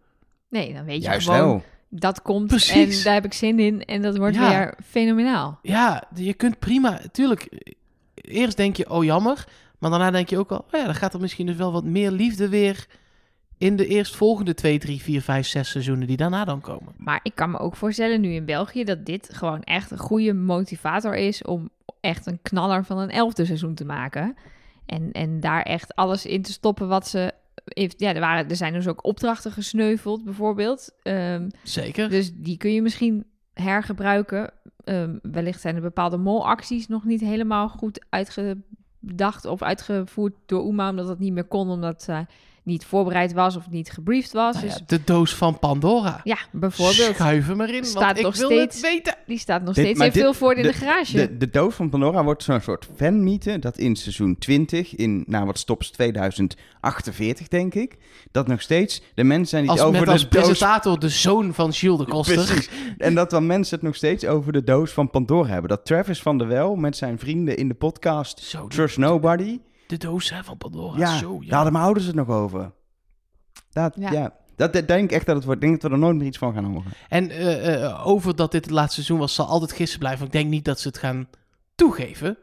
Nee, 0.48 0.74
dan 0.74 0.84
weet 0.84 1.02
je 1.02 1.08
Juist 1.08 1.26
gewoon, 1.26 1.40
wel. 1.46 1.62
dat 1.88 2.22
komt 2.22 2.46
Precies. 2.46 2.98
en 2.98 3.04
daar 3.04 3.14
heb 3.14 3.24
ik 3.24 3.32
zin 3.32 3.58
in. 3.58 3.84
En 3.84 4.02
dat 4.02 4.16
wordt 4.16 4.34
Ja. 4.36 4.48
weer 4.48 4.74
fenomenaal. 4.86 5.58
Ja, 5.62 6.04
je 6.14 6.34
kunt 6.34 6.58
prima. 6.58 7.00
Tuurlijk, 7.12 7.48
eerst 8.14 8.56
denk 8.56 8.76
je, 8.76 8.90
oh 8.90 9.04
jammer. 9.04 9.44
Maar 9.78 9.90
daarna 9.90 10.10
denk 10.10 10.28
je 10.28 10.38
ook 10.38 10.50
al, 10.50 10.58
oh 10.58 10.80
ja, 10.80 10.84
dan 10.84 10.94
gaat 10.94 11.14
er 11.14 11.20
misschien 11.20 11.46
dus 11.46 11.56
wel 11.56 11.72
wat 11.72 11.84
meer 11.84 12.10
liefde 12.10 12.48
weer 12.48 12.86
in 13.62 13.76
de 13.76 13.86
eerstvolgende 13.86 14.54
twee, 14.54 14.78
drie, 14.78 15.02
vier, 15.02 15.22
vijf, 15.22 15.46
zes 15.46 15.70
seizoenen 15.70 16.06
die 16.06 16.16
daarna 16.16 16.44
dan 16.44 16.60
komen. 16.60 16.92
Maar 16.96 17.20
ik 17.22 17.34
kan 17.34 17.50
me 17.50 17.58
ook 17.58 17.76
voorstellen 17.76 18.20
nu 18.20 18.32
in 18.32 18.44
België 18.44 18.84
dat 18.84 19.06
dit 19.06 19.28
gewoon 19.32 19.62
echt 19.62 19.90
een 19.90 19.98
goede 19.98 20.32
motivator 20.32 21.14
is 21.14 21.42
om 21.42 21.70
echt 22.00 22.26
een 22.26 22.38
knaller 22.42 22.84
van 22.84 22.98
een 22.98 23.10
elfde 23.10 23.44
seizoen 23.44 23.74
te 23.74 23.84
maken. 23.84 24.36
En, 24.86 25.12
en 25.12 25.40
daar 25.40 25.62
echt 25.62 25.94
alles 25.94 26.26
in 26.26 26.42
te 26.42 26.52
stoppen 26.52 26.88
wat 26.88 27.08
ze. 27.08 27.32
Heeft, 27.64 28.00
ja, 28.00 28.14
er, 28.14 28.20
waren, 28.20 28.48
er 28.48 28.56
zijn 28.56 28.72
dus 28.72 28.88
ook 28.88 29.04
opdrachten 29.04 29.52
gesneuveld, 29.52 30.24
bijvoorbeeld. 30.24 30.90
Ehm, 31.02 31.48
Zeker. 31.62 32.08
dus 32.08 32.32
die 32.34 32.56
kun 32.56 32.72
je 32.72 32.82
misschien 32.82 33.24
hergebruiken. 33.54 34.52
Ehm, 34.84 35.18
wellicht 35.22 35.60
zijn 35.60 35.74
er 35.74 35.82
bepaalde 35.82 36.16
molacties 36.16 36.88
nog 36.88 37.04
niet 37.04 37.20
helemaal 37.20 37.68
goed 37.68 38.04
uitgedacht 38.08 39.44
of 39.44 39.62
uitgevoerd 39.62 40.34
door 40.46 40.68
Uma, 40.68 40.90
omdat 40.90 41.06
dat 41.06 41.18
niet 41.18 41.32
meer 41.32 41.44
kon, 41.44 41.68
omdat 41.68 42.02
ze 42.02 42.26
niet 42.64 42.84
voorbereid 42.84 43.32
was 43.32 43.56
of 43.56 43.70
niet 43.70 43.90
gebriefd 43.90 44.32
was. 44.32 44.54
Nou 44.54 44.66
ja, 44.66 44.72
dus 44.72 44.82
de 44.86 45.00
doos 45.04 45.34
van 45.34 45.58
Pandora. 45.58 46.20
ja, 46.24 46.36
bijvoorbeeld. 46.52 47.14
Schuif 47.14 47.46
hem 47.46 47.60
erin, 47.60 47.84
Staat 47.84 48.02
want 48.02 48.16
ik 48.18 48.22
nog 48.22 48.36
wil 48.36 48.48
steeds- 48.50 48.74
het 48.80 48.90
weten. 48.90 49.14
Die 49.26 49.38
staat 49.38 49.62
nog 49.62 49.74
Dit- 49.74 49.84
steeds 49.84 49.98
maar 49.98 50.06
in 50.06 50.12
dit- 50.12 50.22
veel 50.22 50.34
voor 50.34 50.54
in 50.54 50.62
de, 50.62 50.68
de- 50.68 50.74
garage. 50.74 51.16
De, 51.16 51.36
de 51.36 51.50
doos 51.50 51.74
van 51.74 51.88
Pandora 51.90 52.24
wordt 52.24 52.42
zo'n 52.42 52.60
soort 52.60 52.88
fanmythe 52.96 53.58
dat 53.58 53.78
in 53.78 53.96
seizoen 53.96 54.38
20, 54.38 54.94
in 54.96 55.24
nou 55.26 55.46
wat 55.46 55.58
stops 55.58 55.90
2048 55.90 57.48
denk 57.48 57.74
ik, 57.74 57.96
dat 58.30 58.46
nog 58.46 58.60
steeds 58.60 59.02
de 59.14 59.24
mensen 59.24 59.48
zijn 59.48 59.62
die 59.62 59.70
Als, 59.70 59.80
het 59.80 59.88
over 59.88 60.00
met 60.00 60.08
de 60.08 60.12
als 60.14 60.28
doos... 60.28 60.42
presentator 60.42 60.98
de 60.98 61.08
zoon 61.08 61.54
van 61.54 61.72
Gilles 61.72 61.98
de 61.98 62.04
Koster. 62.04 62.34
Precies. 62.44 62.68
En 62.98 63.14
dat 63.14 63.30
dan 63.30 63.46
mensen 63.46 63.74
het 63.74 63.84
nog 63.84 63.94
steeds 63.96 64.24
over 64.26 64.52
de 64.52 64.64
doos 64.64 64.90
van 64.90 65.10
Pandora 65.10 65.48
hebben. 65.48 65.68
Dat 65.68 65.84
Travis 65.86 66.22
van 66.22 66.38
der 66.38 66.46
Wel 66.48 66.74
met 66.76 66.96
zijn 66.96 67.18
vrienden 67.18 67.56
in 67.56 67.68
de 67.68 67.74
podcast 67.74 68.38
Zo, 68.40 68.62
de, 68.68 68.74
Trust 68.74 68.98
Nobody, 68.98 69.60
de 69.86 69.96
doos 69.96 70.30
hè, 70.30 70.44
van 70.44 70.56
Pandora. 70.56 70.98
ja, 70.98 71.18
Zo, 71.18 71.32
daar 71.32 71.46
ja. 71.46 71.54
hadden 71.54 71.72
mijn 71.72 71.84
ouders 71.84 72.06
het 72.06 72.14
nog 72.14 72.28
over. 72.28 72.72
Dat, 73.70 73.94
Ja. 73.96 74.12
ja. 74.12 74.32
Dat, 74.56 74.72
dat 74.72 74.88
denk 74.88 75.04
ik 75.04 75.12
echt 75.12 75.26
dat 75.26 75.36
het 75.36 75.44
wordt. 75.44 75.62
Ik 75.62 75.68
denk 75.68 75.80
dat 75.80 75.90
we 75.90 75.96
er 75.96 76.02
nooit 76.02 76.16
meer 76.16 76.26
iets 76.26 76.38
van 76.38 76.54
gaan 76.54 76.64
horen. 76.64 76.92
En 77.08 77.30
eh, 77.30 77.84
eh, 77.84 78.06
over 78.06 78.36
dat 78.36 78.52
dit 78.52 78.64
het 78.64 78.74
laatste 78.74 78.94
seizoen 78.94 79.18
was, 79.18 79.34
zal 79.34 79.46
altijd 79.46 79.72
gisteren 79.72 79.98
blijven. 79.98 80.26
Ik 80.26 80.32
denk 80.32 80.50
niet 80.50 80.64
dat 80.64 80.80
ze 80.80 80.88
het 80.88 80.98
gaan 80.98 81.28
toegeven. 81.74 82.38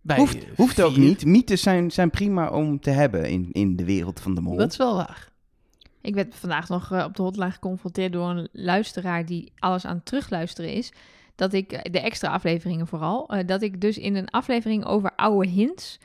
Bij 0.00 0.16
Hoeft, 0.16 0.44
eh, 0.44 0.50
hoeft 0.56 0.82
ook 0.82 0.94
vier. 0.94 1.04
niet. 1.04 1.24
Mythes 1.24 1.62
zijn, 1.62 1.90
zijn 1.90 2.10
prima 2.10 2.50
om 2.50 2.80
te 2.80 2.90
hebben 2.90 3.30
in, 3.30 3.48
in 3.52 3.76
de 3.76 3.84
wereld 3.84 4.20
van 4.20 4.34
de 4.34 4.40
mol. 4.40 4.56
Dat 4.56 4.70
is 4.70 4.76
wel 4.76 4.94
waar. 4.96 5.32
Ik 6.02 6.14
werd 6.14 6.34
vandaag 6.34 6.68
nog 6.68 6.92
eh, 6.92 7.04
op 7.04 7.16
de 7.16 7.22
hotline 7.22 7.50
geconfronteerd 7.50 8.12
door 8.12 8.30
een 8.30 8.48
luisteraar 8.52 9.26
die 9.26 9.52
alles 9.58 9.84
aan 9.86 9.96
het 9.96 10.04
terugluisteren 10.04 10.72
is. 10.72 10.92
Dat 11.34 11.52
ik, 11.52 11.72
eh, 11.72 11.92
de 11.92 12.00
extra 12.00 12.30
afleveringen 12.30 12.86
vooral, 12.86 13.28
eh, 13.28 13.46
dat 13.46 13.62
ik 13.62 13.80
dus 13.80 13.98
in 13.98 14.14
een 14.16 14.30
aflevering 14.30 14.84
over 14.84 15.14
oude 15.16 15.48
hints 15.48 15.98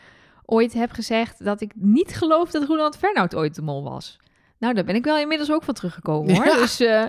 ooit 0.49 0.73
heb 0.73 0.91
gezegd 0.91 1.43
dat 1.43 1.61
ik 1.61 1.71
niet 1.75 2.15
geloof 2.15 2.51
dat 2.51 2.63
Roland 2.67 2.97
Fernhout 2.97 3.35
ooit 3.35 3.55
de 3.55 3.61
mol 3.61 3.83
was. 3.83 4.19
Nou, 4.57 4.73
daar 4.73 4.83
ben 4.83 4.95
ik 4.95 5.03
wel 5.03 5.17
inmiddels 5.19 5.51
ook 5.51 5.63
van 5.63 5.73
teruggekomen 5.73 6.35
hoor. 6.35 6.45
Ja. 6.45 6.55
Dus 6.57 6.79
eh, 6.79 7.05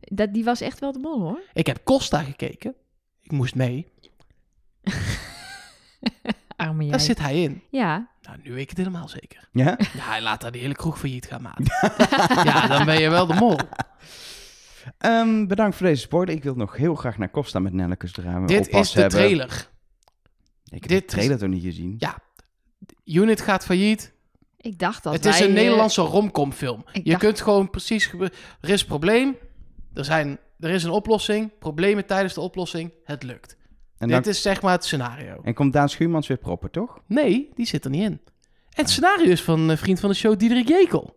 dat, 0.00 0.32
die 0.34 0.44
was 0.44 0.60
echt 0.60 0.78
wel 0.78 0.92
de 0.92 0.98
mol 0.98 1.20
hoor. 1.20 1.40
Ik 1.52 1.66
heb 1.66 1.80
Costa 1.84 2.22
gekeken. 2.22 2.74
Ik 3.22 3.30
moest 3.32 3.54
mee. 3.54 3.86
Arme 6.56 6.82
jij. 6.82 6.90
Daar 6.90 7.00
zit 7.00 7.18
hij 7.18 7.42
in. 7.42 7.62
Ja, 7.70 8.08
Nou, 8.22 8.38
nu 8.42 8.52
weet 8.52 8.62
ik 8.62 8.68
het 8.68 8.78
helemaal 8.78 9.08
zeker. 9.08 9.48
Ja? 9.52 9.64
Ja, 9.78 10.02
hij 10.02 10.22
laat 10.22 10.40
daar 10.40 10.52
die 10.52 10.60
hele 10.60 10.74
kroeg 10.74 10.98
failliet 10.98 11.26
gaan 11.26 11.42
maken. 11.42 11.64
ja, 12.50 12.66
dan 12.66 12.84
ben 12.84 13.00
je 13.00 13.08
wel 13.08 13.26
de 13.26 13.34
mol. 13.34 13.58
Ehm, 14.98 15.46
bedankt 15.46 15.76
voor 15.76 15.86
deze 15.86 16.00
spoiler. 16.00 16.34
Ik 16.34 16.42
wil 16.42 16.54
nog 16.54 16.76
heel 16.76 16.94
graag 16.94 17.18
naar 17.18 17.30
Costa 17.30 17.58
met 17.58 17.72
Nelleke 17.72 18.06
zodra 18.06 18.40
we 18.40 18.46
Dit 18.46 18.68
is 18.68 18.90
de 18.92 19.00
hebben. 19.00 19.18
trailer. 19.18 19.68
Ik 20.64 20.80
heb 20.80 20.88
Dit 20.88 21.00
de 21.00 21.04
trailer 21.06 21.38
toch 21.38 21.48
niet 21.48 21.62
gezien? 21.62 21.94
Ja, 21.98 22.18
Unit 23.14 23.40
gaat 23.40 23.64
failliet. 23.64 24.12
ik 24.56 24.78
dacht 24.78 25.02
dat 25.02 25.12
het 25.12 25.24
is 25.24 25.38
wij, 25.38 25.48
een 25.48 25.56
eh, 25.56 25.62
Nederlandse 25.62 26.00
romcomfilm. 26.02 26.84
Je 26.92 27.02
dacht- 27.02 27.18
kunt 27.22 27.40
gewoon 27.40 27.70
precies... 27.70 28.12
Er 28.60 28.68
is 28.70 28.80
een 28.80 28.86
probleem. 28.86 29.36
Er, 29.94 30.04
zijn, 30.04 30.38
er 30.60 30.70
is 30.70 30.84
een 30.84 30.90
oplossing. 30.90 31.50
Problemen 31.58 32.06
tijdens 32.06 32.34
de 32.34 32.40
oplossing. 32.40 32.92
Het 33.04 33.22
lukt. 33.22 33.56
En, 33.98 34.08
dan, 34.08 34.16
Dit 34.22 34.26
is 34.26 34.42
zeg 34.42 34.62
maar 34.62 34.72
het 34.72 34.84
scenario. 34.84 35.40
en 35.42 35.54
komt 35.54 35.72
Daan 35.72 35.88
Schuurmans 35.88 36.26
weer 36.26 36.36
proppen, 36.36 36.70
toch? 36.70 36.98
Nee, 37.06 37.50
die 37.54 37.66
zit 37.66 37.84
er 37.84 37.90
niet 37.90 38.02
in. 38.02 38.12
En 38.12 38.84
het 38.84 38.90
scenario 38.90 39.30
is 39.30 39.42
van 39.42 39.68
een 39.68 39.78
vriend 39.78 40.00
van 40.00 40.08
de 40.08 40.14
show, 40.14 40.38
Diederik 40.38 40.68
Jekel. 40.68 41.16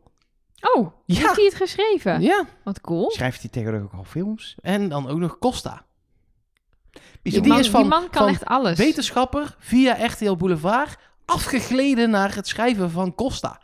Oh, 0.75 0.91
Ja. 1.05 1.15
heeft 1.15 1.35
hij 1.35 1.45
het 1.45 1.55
geschreven? 1.55 2.21
Ja, 2.21 2.45
Wat 2.63 2.81
cool. 2.81 3.11
Schrijft 3.11 3.41
hij 3.41 3.49
tegenwoordig 3.49 3.85
ook 3.91 3.93
al 3.99 4.03
films? 4.03 4.55
en 4.61 4.89
dan 4.89 5.07
ook 5.09 5.17
nog 5.19 5.37
Costa. 5.39 5.85
Die 7.23 7.47
man, 7.47 7.59
is 7.59 7.69
van- 7.69 7.81
die 7.81 7.89
man 7.89 8.01
kan 8.09 8.11
van 8.11 8.27
echt 8.29 8.45
alles. 8.45 8.77
Wetenschapper 8.77 9.55
via 9.59 10.05
RTL 10.05 10.35
Boulevard. 10.35 10.97
Afgegleden 11.31 12.09
naar 12.09 12.35
het 12.35 12.47
schrijven 12.47 12.91
van 12.91 13.15
Costa. 13.15 13.61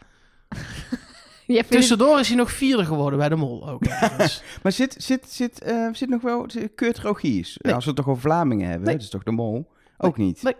Tussendoor 1.69 2.19
is 2.19 2.27
hij 2.27 2.37
nog 2.37 2.51
vierde 2.51 2.85
geworden 2.85 3.19
bij 3.19 3.29
de 3.29 3.35
Mol 3.35 3.69
ook. 3.69 3.81
Maar 4.63 4.71
zit, 4.71 4.95
zit, 4.97 5.29
zit, 5.29 5.61
eh, 5.61 5.87
zit 5.91 6.09
nog 6.09 6.21
wel 6.21 6.45
Kurt 6.75 6.99
Rogiers? 6.99 7.57
Nee. 7.61 7.73
Als 7.73 7.83
we 7.83 7.89
het 7.89 7.99
toch 7.99 8.07
over 8.09 8.21
Vlamingen 8.21 8.67
hebben, 8.67 8.85
Nee. 8.85 8.93
dat 8.95 9.03
is 9.03 9.09
toch 9.09 9.23
de 9.23 9.31
mol? 9.31 9.71
Ook 9.97 10.17
niet. 10.17 10.43
Nee. 10.43 10.55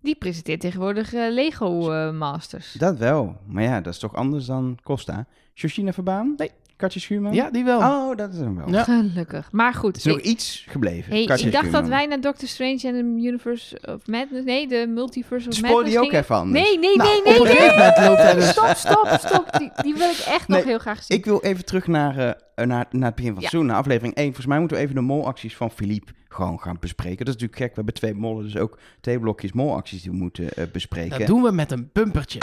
Die 0.00 0.14
presenteert 0.14 0.60
tegenwoordig 0.60 1.14
eh, 1.14 1.30
Lego 1.30 1.92
eh, 1.92 2.12
Masters. 2.12 2.72
Dat 2.72 2.96
wel. 2.96 3.36
Maar 3.46 3.62
ja, 3.62 3.80
dat 3.80 3.92
is 3.92 3.98
toch 3.98 4.14
anders 4.14 4.46
dan 4.46 4.78
Costa. 4.82 5.26
Georgina 5.54 5.92
Verbaan? 5.92 6.34
Nee. 6.36 6.50
Katje 6.82 7.00
Schuurman? 7.00 7.34
ja, 7.34 7.50
die 7.50 7.64
wel. 7.64 7.78
Oh, 7.78 8.16
dat 8.16 8.32
is 8.32 8.38
hem 8.38 8.56
wel. 8.56 8.68
Ja. 8.68 8.82
Gelukkig. 8.84 9.48
Maar 9.52 9.74
goed. 9.74 9.96
Is 9.96 10.06
ik, 10.06 10.20
iets 10.20 10.64
gebleven. 10.68 11.12
hey, 11.12 11.22
ik 11.22 11.52
dacht 11.52 11.72
dat 11.72 11.88
wij 11.88 12.06
naar 12.06 12.20
Doctor 12.20 12.48
Strange 12.48 12.80
en 12.82 12.92
de 12.92 13.26
Universe 13.28 13.78
of 13.82 14.06
Madness... 14.06 14.44
Nee, 14.44 14.68
de 14.68 14.86
Multiverse 14.88 15.48
of 15.48 15.54
Spoil 15.54 15.72
Madness 15.72 15.94
die 15.96 16.04
ook 16.06 16.12
even 16.12 16.36
anders. 16.36 16.62
Nee, 16.64 16.78
nee, 16.78 16.96
Nou, 16.96 17.08
nee, 17.08 17.18
op 17.18 17.24
nee, 17.24 17.36
een 17.36 17.42
nee. 17.42 17.52
gegeven 17.52 17.78
moment 17.78 17.96
loopt 17.98 18.22
hij 18.22 18.34
dus... 18.34 18.48
Stop, 18.48 18.74
stop, 18.76 19.16
stop. 19.18 19.58
Die, 19.58 19.70
die 19.82 19.94
wil 19.94 20.08
ik 20.10 20.18
echt 20.28 20.48
nog 20.48 20.58
Nee, 20.58 20.66
heel 20.66 20.78
graag 20.78 21.02
zien. 21.02 21.18
Ik 21.18 21.24
wil 21.24 21.42
even 21.42 21.64
terug 21.64 21.86
naar, 21.86 22.18
eh, 22.18 22.66
naar, 22.66 22.86
naar 22.90 23.06
het 23.06 23.14
begin 23.14 23.32
van 23.32 23.34
het 23.34 23.42
Ja. 23.42 23.48
seizoen, 23.48 23.66
naar 23.66 23.76
aflevering 23.76 24.14
1. 24.14 24.24
Volgens 24.24 24.46
mij 24.46 24.58
moeten 24.58 24.76
we 24.76 24.82
even 24.82 24.94
de 24.94 25.00
molacties 25.00 25.56
van 25.56 25.70
Philippe 25.70 26.12
gewoon 26.28 26.60
gaan 26.60 26.76
bespreken. 26.80 27.24
Dat 27.24 27.34
is 27.34 27.40
natuurlijk 27.40 27.58
gek. 27.58 27.68
We 27.68 27.74
hebben 27.74 27.94
twee 27.94 28.14
mollen, 28.14 28.44
dus 28.44 28.56
ook 28.56 28.78
twee 29.00 29.18
blokjes 29.18 29.52
molacties 29.52 30.02
die 30.02 30.10
we 30.10 30.16
moeten 30.16 30.52
eh, 30.52 30.64
bespreken. 30.72 31.18
Dat 31.18 31.26
doen 31.26 31.42
we 31.42 31.52
met 31.52 31.70
een 31.70 31.90
bumpertje. 31.92 32.38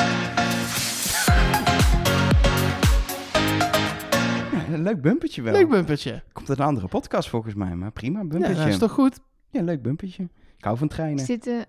Ja, 4.70 4.76
een 4.76 4.84
leuk 4.84 5.02
bumpertje 5.02 5.42
wel. 5.42 5.54
Leuk 5.54 5.70
bumpertje. 5.70 6.24
Komt 6.34 6.50
uit 6.50 6.60
een 6.60 6.66
andere 6.66 6.88
podcast 6.88 7.30
volgens 7.30 7.54
mij, 7.54 7.76
maar 7.76 7.92
prima, 7.92 8.20
Ja, 8.20 8.26
bumpertje. 8.26 8.58
dat 8.58 8.68
is 8.68 8.78
toch 8.78 8.92
goed? 8.92 9.20
Ja, 9.50 9.62
leuk 9.62 9.82
bumpertje. 9.82 10.24
Ik 10.58 10.64
hou 10.64 10.78
van 10.78 10.88
treinen. 10.88 11.26
Dit... 11.26 11.48
eh, 11.48 11.62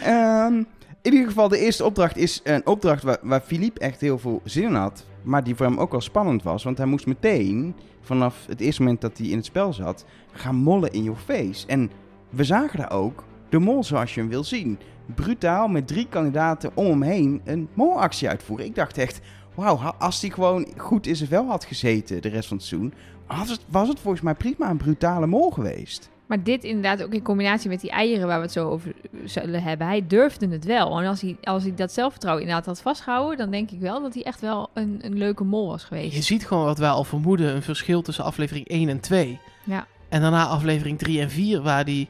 Ehm, 0.04 0.54
in 1.02 1.12
ieder 1.13 1.28
geval, 1.28 1.48
de 1.48 1.58
eerste 1.60 1.86
opdracht 1.86 2.18
is 2.18 2.39
een 2.44 2.65
opdracht 2.68 3.04
waar, 3.04 3.18
waar 3.22 3.42
Philippe 3.42 3.80
echt 3.80 4.02
heel 4.02 4.18
veel 4.20 4.42
zin 4.44 4.63
in 4.63 4.74
had. 4.74 5.06
Maar 5.22 5.44
die 5.44 5.56
voor 5.56 5.65
hem 5.65 5.78
ook 5.80 5.92
wel 5.92 6.02
spannend 6.02 6.44
was. 6.44 6.63
Want 6.63 6.78
hij 6.78 6.86
moest 6.88 7.06
meteen, 7.06 7.76
vanaf 8.02 8.46
het 8.48 8.60
eerste 8.62 8.82
moment 8.82 9.02
dat 9.02 9.18
hij 9.18 9.28
in 9.28 9.36
het 9.38 9.46
spel 9.46 9.74
zat, 9.74 10.06
gaan 10.32 10.56
mollen 10.56 10.92
in 10.92 11.04
your 11.04 11.20
face. 11.20 11.68
En 11.68 11.92
we 12.30 12.44
zagen 12.44 12.78
daar 12.80 12.92
ook 12.92 13.24
de 13.50 13.60
mol 13.60 13.84
zoals 13.84 14.13
je 14.13 14.20
hem 14.20 14.30
wil 14.30 14.44
zien. 14.44 14.80
Brutaal 15.15 15.68
met 15.68 15.88
drie 15.88 16.08
kandidaten 16.10 16.72
om 16.74 16.86
hem 16.86 17.02
heen 17.02 17.42
een 17.46 17.68
molactie 17.74 18.30
uitvoeren. 18.30 18.65
Ik 18.65 18.76
dacht 18.76 18.98
echt, 18.98 19.20
wauw, 19.60 19.93
als 20.00 20.22
hij 20.22 20.30
gewoon 20.30 20.67
goed 20.78 21.08
in 21.08 21.15
zijn 21.15 21.30
vel 21.30 21.48
had 21.48 21.65
gezeten 21.65 22.22
de 22.22 22.30
rest 22.30 22.48
van 22.48 22.58
het 22.58 22.65
seizoen, 22.65 22.93
was 23.28 23.50
het, 23.50 23.62
was 23.67 23.88
het 23.88 24.00
volgens 24.00 24.24
mij 24.24 24.34
prima 24.34 24.69
een 24.69 24.78
brutale 24.78 25.28
mol 25.28 25.50
geweest. 25.52 26.10
Maar 26.26 26.43
dit 26.43 26.63
inderdaad 26.63 27.04
ook 27.04 27.13
in 27.13 27.22
combinatie 27.22 27.69
met 27.69 27.82
die 27.82 27.89
eieren 27.89 28.28
waar 28.28 28.38
we 28.38 28.43
het 28.43 28.52
zo 28.52 28.69
over 28.69 28.93
zullen 29.26 29.63
hebben. 29.63 29.88
Hij 29.88 30.08
durfde 30.08 30.48
het 30.48 30.65
wel. 30.65 31.00
En 31.00 31.08
als 31.08 31.22
hij, 31.22 31.38
als 31.43 31.63
hij 31.63 31.74
dat 31.76 31.91
zelfvertrouwen 31.91 32.43
inderdaad 32.43 32.67
had 32.67 32.82
vastgehouden... 32.82 33.38
dan 33.38 33.52
denk 33.52 33.72
ik 33.72 33.80
wel 33.80 34.02
dat 34.02 34.13
hij 34.13 34.24
echt 34.24 34.41
wel 34.41 34.69
een, 34.74 35.00
een 35.02 35.17
leuke 35.17 35.43
mol 35.43 35.67
was 35.67 35.84
geweest. 35.84 36.15
Je 36.15 36.22
ziet 36.22 36.48
gewoon 36.48 36.65
wat 36.65 36.78
wij 36.78 36.89
al 36.89 37.04
vermoeden, 37.04 37.56
een 37.56 37.62
verschil 37.62 38.02
tussen 38.02 38.24
aflevering 38.24 38.67
1 38.67 38.89
en 38.89 39.00
2. 39.00 39.39
Ja. 39.63 39.88
En 40.10 40.22
daarna 40.22 40.45
aflevering 40.45 40.98
3 40.98 41.22
en 41.22 41.30
4, 41.30 41.62
waar 41.62 41.86
die 41.86 42.10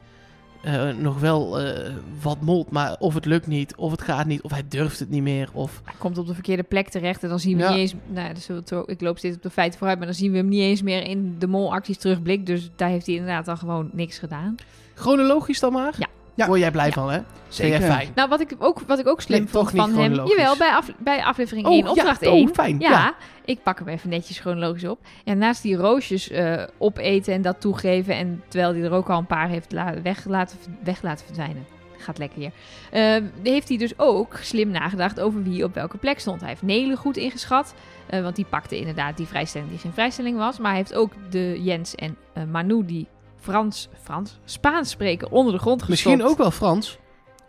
eh, 0.62 0.88
nog 0.90 1.20
wel 1.20 1.60
eh, 1.60 1.92
wat 2.22 2.40
molt, 2.40 2.70
maar 2.70 2.96
of 2.98 3.14
het 3.14 3.24
lukt 3.24 3.46
niet, 3.46 3.76
of 3.76 3.90
het 3.90 4.02
gaat 4.02 4.26
niet, 4.26 4.42
of 4.42 4.50
hij 4.50 4.64
durft 4.68 4.98
het 4.98 5.10
niet 5.10 5.22
meer. 5.22 5.48
Of... 5.52 5.80
Hij 5.84 5.94
komt 5.98 6.18
op 6.18 6.26
de 6.26 6.34
verkeerde 6.34 6.62
plek 6.62 6.88
terecht 6.88 7.22
en 7.22 7.28
dan 7.28 7.40
zien 7.40 7.56
we 7.56 7.62
Ja. 7.62 7.70
niet 7.70 7.78
eens... 7.78 7.94
Nou, 8.06 8.34
dus 8.34 8.48
ik 8.86 9.00
loop 9.00 9.18
steeds 9.18 9.36
op 9.36 9.42
de 9.42 9.50
feiten 9.50 9.78
vooruit, 9.78 9.98
maar 9.98 10.06
dan 10.08 10.16
zien 10.16 10.30
we 10.30 10.36
hem 10.36 10.48
niet 10.48 10.60
eens 10.62 10.82
meer 10.82 11.02
in 11.02 11.36
de 11.38 11.46
molacties 11.46 11.98
terugblik. 11.98 12.46
Dus 12.46 12.70
daar 12.76 12.88
heeft 12.88 13.06
hij 13.06 13.14
inderdaad 13.14 13.44
dan 13.44 13.58
gewoon 13.58 13.90
niks 13.92 14.18
gedaan. 14.18 14.54
Chronologisch 14.94 15.60
dan 15.60 15.72
maar? 15.72 15.94
Ja. 15.98 16.06
Ja. 16.40 16.46
Word 16.46 16.60
jij 16.60 16.70
blij 16.70 16.86
Ja. 16.86 16.92
van, 16.92 17.10
hè? 17.10 17.18
Zeker. 17.48 17.76
Vind 17.78 17.88
jij 17.88 17.96
fijn? 17.96 18.12
Nou, 18.14 18.28
wat 18.28 18.40
ik 18.40 18.54
ook, 18.58 18.80
wat 18.86 18.98
ik 18.98 19.06
ook 19.08 19.20
slim 19.20 19.38
Nee, 19.38 19.48
vond 19.48 19.64
toch 19.64 19.72
niet 19.86 19.94
van 19.94 20.02
hem... 20.02 20.14
Jawel, 20.14 20.56
bij, 20.56 20.70
af, 20.70 20.90
bij 20.98 21.22
aflevering 21.24 21.66
Oh, 21.66 21.72
1, 21.72 21.84
ja, 21.84 21.90
opdracht 21.90 22.26
oh, 22.26 22.32
1. 22.32 22.54
fijn, 22.54 22.78
Ja, 22.80 22.90
ja. 22.90 23.14
ik 23.44 23.62
pak 23.62 23.78
hem 23.78 23.88
even 23.88 24.08
netjes 24.10 24.38
chronologisch 24.38 24.84
op. 24.84 24.98
En 25.24 25.38
naast 25.38 25.62
die 25.62 25.76
roosjes 25.76 26.30
eh, 26.30 26.62
opeten 26.78 27.34
en 27.34 27.42
dat 27.42 27.60
toegeven... 27.60 28.14
en 28.14 28.42
terwijl 28.48 28.72
hij 28.74 28.82
er 28.82 28.92
ook 28.92 29.10
al 29.10 29.18
een 29.18 29.26
paar 29.26 29.48
heeft 29.48 29.72
la- 29.72 30.02
weg, 30.02 30.24
laten, 30.24 30.58
weg 30.84 31.02
laten 31.02 31.24
verdwijnen... 31.26 31.66
Gaat 31.98 32.18
lekker 32.18 32.38
hier. 32.38 32.50
Ehm, 32.90 33.24
heeft 33.42 33.68
hij 33.68 33.76
dus 33.78 33.98
ook 33.98 34.36
slim 34.40 34.70
nagedacht 34.70 35.20
over 35.20 35.42
wie 35.42 35.64
op 35.64 35.74
welke 35.74 35.96
plek 35.96 36.18
stond. 36.20 36.40
Hij 36.40 36.48
heeft 36.48 36.62
Nelen 36.62 36.96
goed 36.96 37.16
ingeschat. 37.16 37.74
eh, 38.06 38.22
want 38.22 38.36
die 38.36 38.44
pakte 38.48 38.78
inderdaad 38.78 39.16
die 39.16 39.26
vrijstelling 39.26 39.70
die 39.70 39.78
geen 39.78 39.92
vrijstelling 39.92 40.36
was. 40.36 40.58
Maar 40.58 40.70
hij 40.70 40.78
heeft 40.80 40.94
ook 40.94 41.12
de 41.30 41.62
Jens 41.62 41.94
en 41.94 42.16
eh, 42.32 42.42
Manu 42.44 42.84
die 42.84 43.06
Frans, 43.50 43.88
Frans, 44.02 44.38
Spaans 44.44 44.90
spreken 44.90 45.30
onder 45.30 45.52
de 45.52 45.58
grond 45.58 45.82
gestopt. 45.82 46.04
Misschien 46.04 46.30
ook 46.30 46.38
wel 46.38 46.50
Frans. 46.50 46.98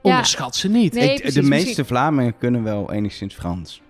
Ja. 0.04 0.10
Onderschat 0.10 0.56
ze 0.56 0.68
niet. 0.70 0.94
Nee, 0.94 1.04
Ik- 1.14 1.16
precies, 1.22 1.34
de 1.34 1.42
misschien- 1.42 1.66
meeste 1.66 1.86
Vlamingen 1.86 2.38
kunnen 2.38 2.64
wel 2.64 2.92
enigszins 2.92 3.34
Frans. 3.36 3.82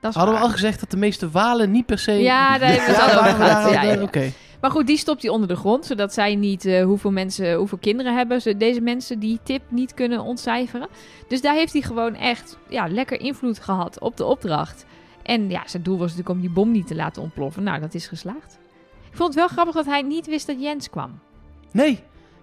Dat 0.00 0.10
is 0.10 0.16
Hadden 0.16 0.34
we 0.34 0.40
waar. 0.40 0.48
al 0.50 0.54
gezegd 0.56 0.80
dat 0.80 0.90
de 0.90 0.96
meeste 0.96 1.30
Walen 1.30 1.70
niet 1.70 1.86
per 1.86 1.98
se... 1.98 2.12
Ja, 2.12 2.58
daar 2.58 2.68
hebben 2.68 2.86
we 2.96 3.02
het 3.02 3.10
al 3.16 3.22
waren 3.22 3.72
daar 3.72 3.86
ja. 3.96 4.02
Oké. 4.02 4.32
Maar 4.60 4.70
goed, 4.70 4.86
die 4.86 4.96
stopt 4.96 5.22
hij 5.22 5.30
onder 5.30 5.48
de 5.48 5.56
grond, 5.56 5.86
zodat 5.86 6.12
zij 6.12 6.34
niet 6.34 6.64
eh, 6.64 6.84
hoeveel 6.84 7.10
mensen, 7.10 7.54
hoeveel 7.54 7.78
kinderen 7.78 8.16
hebben. 8.16 8.40
Ze, 8.42 8.56
deze 8.56 8.80
mensen 8.80 9.18
die 9.18 9.38
tip 9.42 9.62
niet 9.68 9.94
kunnen 9.94 10.20
ontcijferen. 10.20 10.88
Dus 11.28 11.40
daar 11.40 11.54
heeft 11.54 11.72
hij 11.72 11.82
gewoon 11.82 12.14
echt 12.14 12.58
ja, 12.68 12.88
lekker 12.88 13.20
invloed 13.20 13.58
gehad 13.58 13.98
op 14.00 14.16
de 14.16 14.24
opdracht. 14.24 14.84
En 15.22 15.50
ja, 15.50 15.62
zijn 15.66 15.82
doel 15.82 15.98
was 15.98 16.08
natuurlijk 16.08 16.34
om 16.34 16.40
die 16.40 16.50
bom 16.50 16.70
niet 16.70 16.86
te 16.86 16.94
laten 16.94 17.22
ontploffen. 17.22 17.62
Nou, 17.62 17.80
dat 17.80 17.94
is 17.94 18.06
geslaagd. 18.06 18.58
Ik 19.10 19.16
vond 19.16 19.28
het 19.28 19.38
wel 19.38 19.48
grappig 19.48 19.74
dat 19.74 19.86
hij 19.86 20.02
niet 20.02 20.26
wist 20.26 20.46
dat 20.46 20.60
Jens 20.62 20.90
kwam. 20.90 21.20
Nee. 21.72 22.00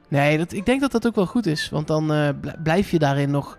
Nee, 0.08 0.38
dat, 0.38 0.54
ik 0.54 0.66
denk 0.66 0.82
dat 0.82 0.92
dat 0.92 1.08
ook 1.08 1.16
wel 1.16 1.26
goed 1.26 1.46
is. 1.46 1.70
Want 1.70 1.88
dan 1.88 2.13
eh, 2.13 2.30
bl- 2.42 2.50
blijf 2.63 2.92
je 2.92 3.00
daarin 3.00 3.32
nog, 3.32 3.58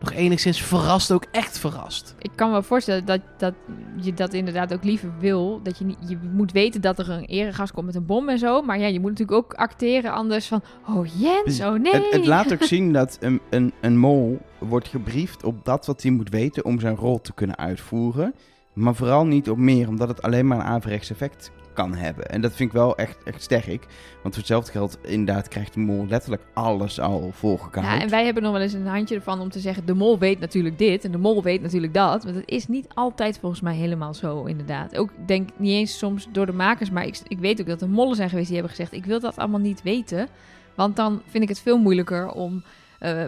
nog 0.00 0.12
enigszins 0.12 0.62
verrast, 0.62 1.12
ook 1.12 1.24
echt 1.30 1.58
verrast. 1.58 2.14
Ik 2.18 2.30
kan 2.34 2.50
me 2.50 2.62
voorstellen 2.62 3.04
dat, 3.04 3.20
dat 3.38 3.54
je 4.00 4.14
dat 4.14 4.32
inderdaad 4.32 4.72
ook 4.72 4.84
liever 4.84 5.12
wil. 5.18 5.60
Dat 5.62 5.78
je, 5.78 5.84
niet, 5.84 5.96
je 6.08 6.18
moet 6.32 6.52
weten 6.52 6.80
dat 6.80 6.98
er 6.98 7.10
een 7.10 7.24
eregast 7.24 7.72
komt 7.72 7.86
met 7.86 7.94
een 7.94 8.06
bom 8.06 8.28
en 8.28 8.38
zo. 8.38 8.62
Maar 8.62 8.78
ja, 8.78 8.86
je 8.86 9.00
moet 9.00 9.10
natuurlijk 9.10 9.38
ook 9.38 9.54
acteren 9.54 10.12
anders 10.12 10.46
van... 10.46 10.62
Oh, 10.88 11.06
Jens, 11.18 11.60
oh 11.60 11.72
nee. 11.72 11.92
Het, 11.92 12.10
het 12.10 12.26
laat 12.26 12.52
ook 12.52 12.62
zien 12.74 12.92
dat 12.92 13.16
een, 13.20 13.40
een, 13.50 13.72
een 13.80 13.98
mol 13.98 14.38
wordt 14.58 14.88
gebriefd 14.88 15.44
op 15.44 15.64
dat 15.64 15.86
wat 15.86 16.02
hij 16.02 16.10
moet 16.10 16.30
weten 16.30 16.64
om 16.64 16.80
zijn 16.80 16.96
rol 16.96 17.20
te 17.20 17.32
kunnen 17.32 17.58
uitvoeren. 17.58 18.34
Maar 18.72 18.94
vooral 18.94 19.26
niet 19.26 19.50
op 19.50 19.58
meer, 19.58 19.88
omdat 19.88 20.08
het 20.08 20.22
alleen 20.22 20.46
maar 20.46 20.58
een 20.58 20.64
averechts 20.64 21.10
effect 21.10 21.50
kan 21.80 21.94
hebben. 21.94 22.28
En 22.28 22.40
dat 22.40 22.52
vind 22.52 22.68
ik 22.68 22.74
wel 22.74 22.96
echt, 22.96 23.16
echt 23.24 23.42
sterk. 23.42 23.86
Want 24.22 24.34
voor 24.34 24.36
hetzelfde 24.36 24.70
geld, 24.70 24.98
inderdaad, 25.02 25.48
krijgt 25.48 25.74
de 25.74 25.80
mol 25.80 26.06
letterlijk 26.08 26.42
alles 26.54 27.00
al 27.00 27.30
volgekauwd. 27.32 27.84
Ja, 27.84 28.00
en 28.00 28.08
wij 28.08 28.24
hebben 28.24 28.42
nog 28.42 28.52
wel 28.52 28.60
eens 28.60 28.72
een 28.72 28.86
handje 28.86 29.14
ervan 29.14 29.40
om 29.40 29.50
te 29.50 29.60
zeggen... 29.60 29.86
de 29.86 29.94
mol 29.94 30.18
weet 30.18 30.40
natuurlijk 30.40 30.78
dit 30.78 31.04
en 31.04 31.12
de 31.12 31.18
mol 31.18 31.42
weet 31.42 31.62
natuurlijk 31.62 31.94
dat. 31.94 32.24
Want 32.24 32.36
het 32.36 32.48
is 32.48 32.68
niet 32.68 32.86
altijd 32.94 33.38
volgens 33.38 33.60
mij 33.60 33.74
helemaal 33.74 34.14
zo, 34.14 34.44
inderdaad. 34.44 34.96
Ook 34.96 35.10
denk 35.26 35.48
niet 35.56 35.72
eens 35.72 35.98
soms 35.98 36.28
door 36.32 36.46
de 36.46 36.52
makers... 36.52 36.90
maar 36.90 37.06
ik, 37.06 37.20
ik 37.26 37.38
weet 37.38 37.60
ook 37.60 37.66
dat 37.66 37.82
er 37.82 37.88
mollen 37.88 38.16
zijn 38.16 38.28
geweest 38.28 38.48
die 38.48 38.56
hebben 38.56 38.76
gezegd... 38.76 38.94
ik 38.94 39.04
wil 39.04 39.20
dat 39.20 39.36
allemaal 39.36 39.60
niet 39.60 39.82
weten. 39.82 40.28
Want 40.74 40.96
dan 40.96 41.22
vind 41.26 41.42
ik 41.42 41.48
het 41.48 41.60
veel 41.60 41.78
moeilijker 41.78 42.30
om 42.30 42.62
eh, 42.98 43.24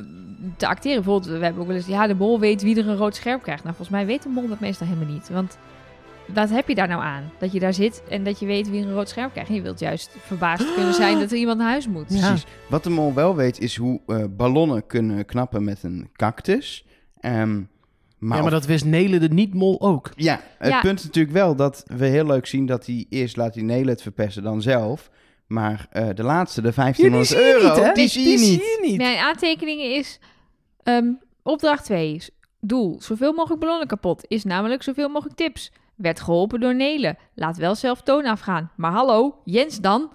te 0.56 0.66
acteren. 0.66 1.02
Bijvoorbeeld, 1.02 1.38
we 1.38 1.44
hebben 1.44 1.62
ook 1.62 1.68
wel 1.68 1.76
eens... 1.76 1.86
ja, 1.86 2.06
de 2.06 2.14
mol 2.14 2.40
weet 2.40 2.62
wie 2.62 2.78
er 2.78 2.88
een 2.88 2.96
rood 2.96 3.16
scherp 3.16 3.42
krijgt. 3.42 3.62
Nou, 3.62 3.76
volgens 3.76 3.96
mij 3.96 4.06
weet 4.06 4.22
de 4.22 4.28
mol 4.28 4.48
dat 4.48 4.60
meestal 4.60 4.86
helemaal 4.86 5.14
niet. 5.14 5.28
Want 5.28 5.58
wat 6.26 6.50
heb 6.50 6.68
je 6.68 6.74
daar 6.74 6.88
nou 6.88 7.02
aan? 7.02 7.30
Dat 7.38 7.52
je 7.52 7.60
daar 7.60 7.74
zit 7.74 8.02
en 8.08 8.24
dat 8.24 8.38
je 8.40 8.46
weet 8.46 8.70
wie 8.70 8.82
een 8.82 8.92
rood 8.92 9.08
scherp 9.08 9.30
krijgt. 9.32 9.48
En 9.50 9.54
je 9.56 9.62
wilt 9.62 9.78
juist 9.80 10.10
verbaasd 10.20 10.74
kunnen 10.74 10.94
zijn 10.94 11.18
dat 11.18 11.30
er 11.30 11.36
iemand 11.36 11.58
naar 11.58 11.68
huis 11.70 11.86
moet. 11.88 12.04
Ja. 12.08 12.26
Precies. 12.28 12.46
Wat 12.68 12.84
de 12.84 12.90
mol 12.90 13.14
wel 13.14 13.36
weet, 13.36 13.60
is 13.60 13.76
hoe 13.76 14.00
eh, 14.06 14.24
ballonnen 14.30 14.86
kunnen 14.86 15.24
knappen 15.24 15.64
met 15.64 15.82
een 15.82 16.08
cactus. 16.12 16.84
Ehm, 17.20 17.54
maar 17.54 17.64
ja, 18.18 18.42
maar 18.42 18.42
of- 18.42 18.50
dat 18.50 18.66
wist 18.66 18.84
Nelen 18.84 19.20
de 19.20 19.28
niet-mol 19.28 19.80
ook. 19.80 20.10
Ja, 20.16 20.40
het 20.58 20.70
Ja. 20.72 20.80
punt 20.80 20.98
is 20.98 21.04
natuurlijk 21.04 21.34
wel 21.34 21.56
dat 21.56 21.82
we 21.86 22.06
heel 22.06 22.26
leuk 22.26 22.46
zien 22.46 22.66
dat 22.66 22.86
hij 22.86 23.06
eerst 23.08 23.36
laat 23.36 23.54
die 23.54 23.62
Nelen 23.64 23.88
het 23.88 24.02
verpesten 24.02 24.42
dan 24.42 24.62
zelf. 24.62 25.10
Maar 25.46 25.86
eh, 25.90 26.08
de 26.14 26.22
laatste, 26.22 26.62
de 26.62 26.72
1500 26.74 27.34
euro, 27.34 27.92
die 27.92 28.08
zie 28.08 28.28
je 28.28 28.38
niet. 28.38 28.78
niet. 28.82 28.96
Mijn 28.96 29.18
aantekeningen 29.18 29.94
is... 29.94 30.18
ehm, 30.82 31.06
opdracht 31.42 31.84
2. 31.84 32.18
Doel. 32.60 32.96
Zoveel 33.00 33.32
mogelijk 33.32 33.60
ballonnen 33.60 33.86
kapot. 33.86 34.24
Is 34.28 34.44
namelijk 34.44 34.82
zoveel 34.82 35.08
mogelijk 35.08 35.36
tips. 35.36 35.72
Werd 36.02 36.20
geholpen 36.20 36.60
door 36.60 36.74
Nelen. 36.74 37.18
Laat 37.34 37.56
wel 37.56 37.74
zelf 37.74 38.02
toon 38.02 38.24
afgaan. 38.26 38.70
Maar 38.76 38.92
hallo, 38.92 39.40
Jens 39.44 39.80
dan? 39.80 40.10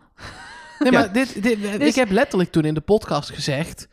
Nee, 0.79 0.91
Ja. 0.91 0.99
maar 0.99 1.13
dit, 1.13 1.43
dit, 1.43 1.61
Dus- 1.61 1.87
ik 1.89 1.95
heb 1.95 2.11
letterlijk 2.11 2.51
toen 2.51 2.65
in 2.65 2.73
de 2.73 2.81
podcast 2.81 3.29
gezegd... 3.29 3.87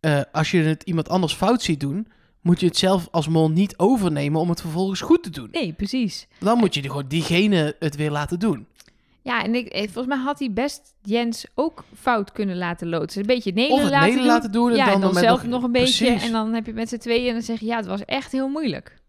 eh, 0.00 0.20
als 0.32 0.50
je 0.50 0.62
het 0.62 0.82
iemand 0.82 1.08
anders 1.08 1.34
fout 1.34 1.62
ziet 1.62 1.80
doen... 1.80 2.06
moet 2.40 2.60
je 2.60 2.66
het 2.66 2.76
zelf 2.76 3.08
als 3.10 3.28
mol 3.28 3.50
niet 3.50 3.78
overnemen 3.78 4.40
om 4.40 4.48
het 4.48 4.60
vervolgens 4.60 5.00
goed 5.00 5.22
te 5.22 5.30
doen. 5.30 5.48
Nee, 5.52 5.72
precies. 5.72 6.26
Dan 6.38 6.58
moet 6.58 6.74
je 6.74 6.82
gewoon 6.82 7.08
diegene 7.08 7.76
het 7.78 7.96
weer 7.96 8.10
laten 8.10 8.38
doen. 8.38 8.66
Ja, 9.22 9.42
en 9.44 9.54
ik, 9.54 9.66
eh, 9.66 9.82
volgens 9.82 10.06
mij 10.14 10.24
had 10.24 10.38
hij 10.38 10.52
best 10.52 10.94
Jens 11.02 11.44
ook 11.54 11.84
fout 11.98 12.32
kunnen 12.32 12.56
laten 12.56 12.88
loodsen. 12.88 13.20
Een 13.20 13.26
beetje 13.26 13.52
Nelen 13.52 13.72
Of 13.72 13.80
het 13.82 13.90
laten 13.90 14.24
laten 14.24 14.52
doen 14.52 14.70
en 14.70 14.76
ja, 14.76 14.84
dan 14.84 14.94
en 14.94 15.00
dan 15.00 15.14
zelf 15.14 15.42
nog- 15.42 15.50
nog, 15.50 15.62
een 15.62 15.72
beetje. 15.72 16.04
Precies. 16.06 16.26
En 16.26 16.32
dan 16.32 16.52
heb 16.54 16.66
je 16.66 16.72
met 16.72 16.88
z'n 16.88 16.96
tweeën 16.96 17.26
en 17.26 17.32
dan 17.32 17.42
zeg 17.42 17.60
je... 17.60 17.66
Ja, 17.66 17.76
het 17.76 17.86
was 17.86 18.04
echt 18.04 18.32
heel 18.32 18.48
moeilijk. 18.48 19.00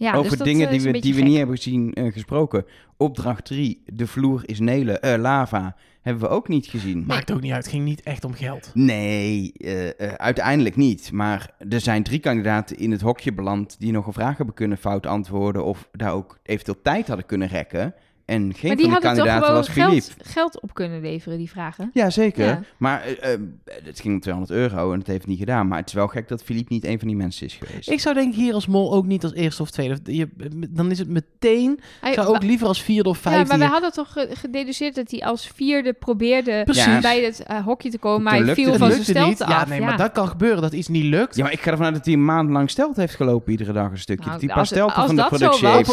Ja, 0.00 0.14
Over 0.14 0.36
dus 0.36 0.46
dingen 0.46 0.66
eh, 0.66 0.72
die 0.72 0.92
we, 0.92 1.00
die 1.00 1.14
we 1.14 1.20
niet 1.20 1.36
hebben 1.36 1.56
gezien 1.56 1.92
eh, 1.92 2.12
gesproken. 2.12 2.64
Opdracht 2.96 3.44
3, 3.44 3.82
de 3.86 4.06
vloer 4.06 4.42
is 4.44 4.60
Nelen, 4.60 5.02
eh, 5.02 5.18
lava, 5.18 5.76
hebben 6.02 6.22
we 6.22 6.28
ook 6.28 6.48
niet 6.48 6.66
gezien. 6.66 7.04
Maakt 7.06 7.32
ook 7.32 7.40
niet 7.40 7.52
uit. 7.52 7.62
Het 7.62 7.72
ging 7.72 7.84
niet 7.84 8.02
echt 8.02 8.24
om 8.24 8.32
geld. 8.32 8.70
Nee, 8.74 9.52
eh, 9.56 9.88
eh, 9.88 10.14
uiteindelijk 10.14 10.76
niet. 10.76 11.12
Maar 11.12 11.50
er 11.68 11.80
zijn 11.80 12.02
drie 12.02 12.18
kandidaten 12.18 12.76
in 12.76 12.90
het 12.90 13.00
hokje 13.00 13.32
beland 13.32 13.76
die 13.78 13.92
nog 13.92 14.06
een 14.06 14.12
vraag 14.12 14.36
hebben 14.36 14.54
kunnen 14.54 14.78
fout 14.78 15.06
antwoorden 15.06 15.64
of 15.64 15.88
daar 15.92 16.12
ook 16.12 16.38
eventueel 16.42 16.82
tijd 16.82 17.06
hadden 17.06 17.26
kunnen 17.26 17.48
rekken. 17.48 17.94
En 18.30 18.54
geen 18.54 18.68
Maar 18.68 18.76
die 18.76 18.84
van 18.86 18.94
toch 18.94 19.02
kandidaten 19.02 19.52
was 19.52 19.68
Philippe. 19.68 19.92
geld, 19.94 20.14
geld 20.22 20.60
op 20.60 20.74
kunnen 20.74 21.00
leveren, 21.00 21.38
die 21.38 21.50
vragen? 21.50 21.90
Ja, 21.92 22.10
zeker. 22.10 22.44
Ja. 22.46 22.60
Maar 22.76 23.02
eh, 23.02 23.32
eh, 23.32 23.40
het 23.84 24.00
ging 24.00 24.14
om 24.14 24.20
200 24.20 24.58
euro 24.58 24.92
en 24.92 24.98
het 24.98 25.06
heeft 25.06 25.26
niet 25.26 25.38
gedaan. 25.38 25.68
Maar 25.68 25.78
het 25.78 25.88
is 25.88 25.94
wel 25.94 26.06
gek 26.08 26.28
dat 26.28 26.42
Philippe 26.42 26.72
niet 26.72 26.84
een 26.84 26.98
van 26.98 27.08
die 27.08 27.16
mensen 27.16 27.46
is 27.46 27.54
geweest. 27.62 27.90
Ik 27.90 28.00
zou 28.00 28.14
denk 28.14 28.32
ik 28.32 28.38
hier 28.38 28.54
als 28.54 28.66
mol 28.66 28.92
ook 28.92 29.06
niet 29.06 29.22
als 29.22 29.32
eerste 29.34 29.62
of 29.62 29.70
tweede. 29.70 29.98
Je, 30.04 30.28
dan 30.70 30.90
is 30.90 30.98
het 30.98 31.08
meteen... 31.08 31.80
Hij- 32.00 32.10
Ik 32.10 32.16
zou 32.16 32.28
ook 32.28 32.42
liever 32.42 32.66
als 32.66 32.82
vierde 32.82 33.08
of 33.08 33.24
ja, 33.24 33.30
vijfde... 33.30 33.48
maar 33.48 33.66
we 33.66 33.72
hadden 33.72 33.92
toch 33.92 34.12
ge- 34.12 34.28
gededuceerd 34.32 34.94
dat 34.94 35.10
hij 35.10 35.20
als 35.20 35.50
vierde 35.54 35.92
probeerde 35.92 36.62
Precies. 36.64 37.00
bij 37.00 37.22
het 37.22 37.42
eh, 37.42 37.64
hokje 37.64 37.90
te 37.90 37.98
komen, 37.98 38.22
maar 38.22 38.44
hij 38.44 38.54
viel 38.54 38.68
het 38.70 38.78
van 38.78 38.86
zijn 38.86 38.98
lukte 38.98 39.10
stelte 39.12 39.28
niet. 39.28 39.42
af. 39.42 39.48
Ja, 39.50 39.66
nee, 39.68 39.80
maar 39.80 39.96
dat 39.96 40.12
kan 40.12 40.28
gebeuren 40.28 40.62
dat 40.62 40.72
iets 40.72 40.88
niet 40.88 41.04
lukt. 41.04 41.36
Ja, 41.36 41.42
maar 41.42 41.52
ik 41.52 41.60
ga 41.60 41.70
ervan 41.70 41.86
uit 41.86 41.94
dat 41.94 42.04
hij 42.04 42.14
een 42.14 42.24
maand 42.24 42.50
lang 42.50 42.70
stelt 42.70 42.96
heeft 42.96 43.14
gelopen 43.14 43.50
iedere 43.52 43.72
dag 43.72 43.90
een 43.90 43.98
stukje. 43.98 44.26
Nou, 44.28 44.40
dat 44.40 44.40
hij 44.40 44.50
als- 44.50 44.68
pas 44.68 44.68
stelten 44.78 44.96
als 44.96 45.06
van 45.06 45.14
de 45.16 45.20
dat 45.22 45.30
zo 45.30 45.36
productie 45.36 45.66
was- 45.66 45.74
heeft. 45.76 45.88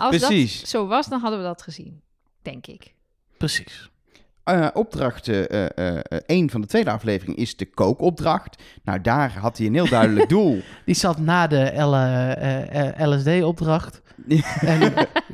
Als 0.00 0.08
Precies. 0.18 0.60
dat 0.60 0.68
zo 0.68 0.86
was, 0.86 1.08
dan 1.08 1.20
hadden 1.20 1.38
we 1.38 1.43
dat 1.44 1.62
gezien, 1.62 2.00
denk 2.42 2.66
ik. 2.66 2.94
Precies. 3.36 3.90
Eh, 4.44 4.68
opdracht 4.72 5.28
1 6.26 6.50
van 6.50 6.60
de 6.60 6.66
tweede 6.66 6.90
aflevering 6.90 7.36
is 7.36 7.56
de 7.56 7.64
kookopdracht. 7.66 8.62
Nou, 8.82 9.00
daar 9.00 9.38
had 9.38 9.58
hij 9.58 9.66
een 9.66 9.74
heel 9.74 9.88
duidelijk 9.88 10.28
doel. 10.38 10.60
Die 10.84 10.94
zat 10.94 11.18
na 11.18 11.46
de 11.46 11.82
L- 11.82 11.94
eh, 11.94 13.00
eh, 13.00 13.08
LSD-opdracht. 13.10 14.02
en 14.60 14.92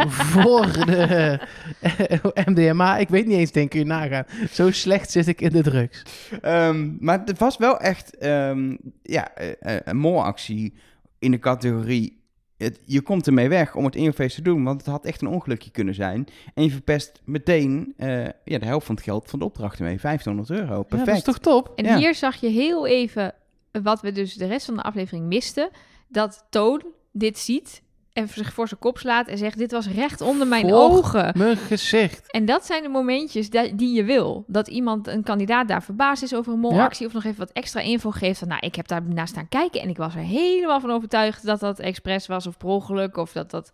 voor 0.08 0.72
de 0.86 1.38
eh, 1.80 2.44
MDMA. 2.46 2.98
Ik 2.98 3.08
weet 3.08 3.26
niet 3.26 3.36
eens, 3.38 3.52
denk 3.52 3.72
je 3.72 3.84
nagaan. 3.84 4.24
Zo 4.50 4.70
slecht 4.70 5.10
zit 5.10 5.26
ik 5.26 5.40
in 5.40 5.50
de 5.50 5.62
drugs. 5.62 6.02
Ehm, 6.40 7.04
maar 7.04 7.22
het 7.24 7.38
was 7.38 7.56
wel 7.56 7.78
echt 7.78 8.16
ehm, 8.16 8.76
ja, 9.02 9.34
eh, 9.34 9.50
eh, 9.60 9.80
een 9.84 9.96
molactie 9.96 10.74
in 11.18 11.30
de 11.30 11.38
categorie... 11.38 12.18
Het, 12.64 12.80
je 12.84 13.00
komt 13.00 13.26
ermee 13.26 13.48
weg 13.48 13.74
om 13.74 13.84
het 13.84 13.96
in 13.96 14.02
je 14.02 14.12
feest 14.12 14.34
te 14.34 14.42
doen, 14.42 14.64
want 14.64 14.80
het 14.80 14.90
had 14.90 15.04
echt 15.04 15.20
een 15.22 15.28
ongelukje 15.28 15.70
kunnen 15.70 15.94
zijn. 15.94 16.26
En 16.54 16.62
je 16.64 16.70
verpest 16.70 17.20
meteen 17.24 17.94
eh, 17.96 18.24
ja, 18.44 18.58
de 18.58 18.66
helft 18.66 18.86
van 18.86 18.94
het 18.94 19.04
geld 19.04 19.30
van 19.30 19.38
de 19.38 19.44
opdracht 19.44 19.78
mee. 19.80 19.98
1500 20.02 20.50
euro, 20.60 20.76
Ja, 20.76 20.82
perfect. 20.82 21.06
dat 21.08 21.16
is 21.16 21.22
toch 21.22 21.38
top? 21.38 21.72
En 21.76 21.84
Ja. 21.84 21.96
hier 21.96 22.14
zag 22.14 22.36
je 22.36 22.48
heel 22.48 22.86
even 22.86 23.34
wat 23.82 24.00
we 24.00 24.12
dus 24.12 24.34
de 24.34 24.46
rest 24.46 24.66
van 24.66 24.74
de 24.76 24.82
aflevering 24.82 25.26
misten. 25.26 25.70
Dat 26.08 26.46
Toon 26.50 26.82
dit 27.12 27.38
ziet 27.38 27.82
en 28.12 28.28
zich 28.28 28.52
voor 28.52 28.68
zijn 28.68 28.80
kop 28.80 28.98
slaat 28.98 29.28
en 29.28 29.38
zegt... 29.38 29.58
dit 29.58 29.72
was 29.72 29.88
recht 29.88 30.20
onder 30.20 30.46
mijn 30.46 30.72
ogen. 30.72 31.32
Mijn 31.36 31.56
gezicht. 31.56 32.30
En 32.30 32.44
dat 32.44 32.66
zijn 32.66 32.82
de 32.82 32.88
momentjes 32.88 33.50
die 33.50 33.94
je 33.94 34.04
wil. 34.04 34.44
Dat 34.46 34.68
iemand, 34.68 35.06
een 35.06 35.22
kandidaat, 35.22 35.68
daar 35.68 35.82
verbaasd 35.82 36.22
is 36.22 36.34
over 36.34 36.52
een 36.52 36.58
molactie... 36.58 37.06
of 37.06 37.12
nog 37.12 37.24
even 37.24 37.38
wat 37.38 37.52
extra 37.52 37.80
info 37.80 38.10
geeft. 38.10 38.38
Van, 38.38 38.48
nou, 38.48 38.60
ik 38.66 38.74
heb 38.74 38.88
daar 38.88 39.02
naar 39.02 39.28
staan 39.28 39.48
kijken... 39.48 39.80
en 39.80 39.88
ik 39.88 39.96
was 39.96 40.14
er 40.14 40.20
helemaal 40.20 40.80
van 40.80 40.90
overtuigd 40.90 41.44
dat 41.44 41.60
dat 41.60 41.78
expres 41.78 42.26
was 42.26 42.46
of 42.46 42.56
per 42.56 42.68
ongeluk... 42.68 43.16
of 43.16 43.32
dat 43.32 43.50
dat 43.50 43.72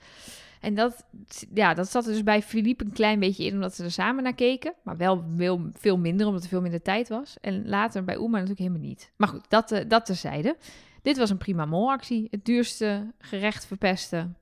En 0.61 0.75
dat, 0.75 1.05
ja, 1.55 1.75
dat 1.75 1.90
zat 1.90 2.07
er 2.07 2.12
dus 2.12 2.22
bij 2.22 2.42
Philippe 2.42 2.85
een 2.85 2.92
klein 2.92 3.18
beetje 3.18 3.44
in, 3.44 3.55
omdat 3.55 3.75
ze 3.75 3.85
er 3.85 3.90
samen 3.90 4.22
naar 4.22 4.35
keken. 4.35 4.75
Maar 4.83 4.96
wel 4.96 5.25
veel, 5.37 5.61
veel 5.79 5.99
minder, 5.99 6.27
omdat 6.27 6.42
er 6.42 6.49
veel 6.49 6.61
minder 6.61 6.83
tijd 6.83 7.09
was. 7.09 7.37
En 7.40 7.68
later 7.68 8.05
bij 8.05 8.14
Uma 8.14 8.31
natuurlijk 8.31 8.59
helemaal 8.59 8.81
niet. 8.81 9.11
Maar 9.16 9.29
goed, 9.29 9.44
dat, 9.49 9.72
eh, 9.72 9.85
dat 9.88 10.07
terzijde. 10.07 10.57
Dit 11.07 11.16
was 11.16 11.31
een 11.31 11.37
prima 11.37 11.64
molactie. 11.64 12.29
Het 12.31 12.45
duurste 12.45 13.12
gerecht 13.19 13.66
verpesten. 13.66 14.37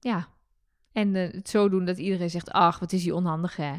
Ja. 0.00 0.28
En 0.92 1.16
eh, 1.16 1.32
het 1.32 1.48
zo 1.48 1.68
doen 1.68 1.84
dat 1.84 1.98
iedereen 1.98 2.30
zegt, 2.30 2.50
ach, 2.50 2.78
wat 2.78 2.92
is 2.92 3.02
die 3.02 3.14
onhandig, 3.14 3.56
hè? 3.56 3.72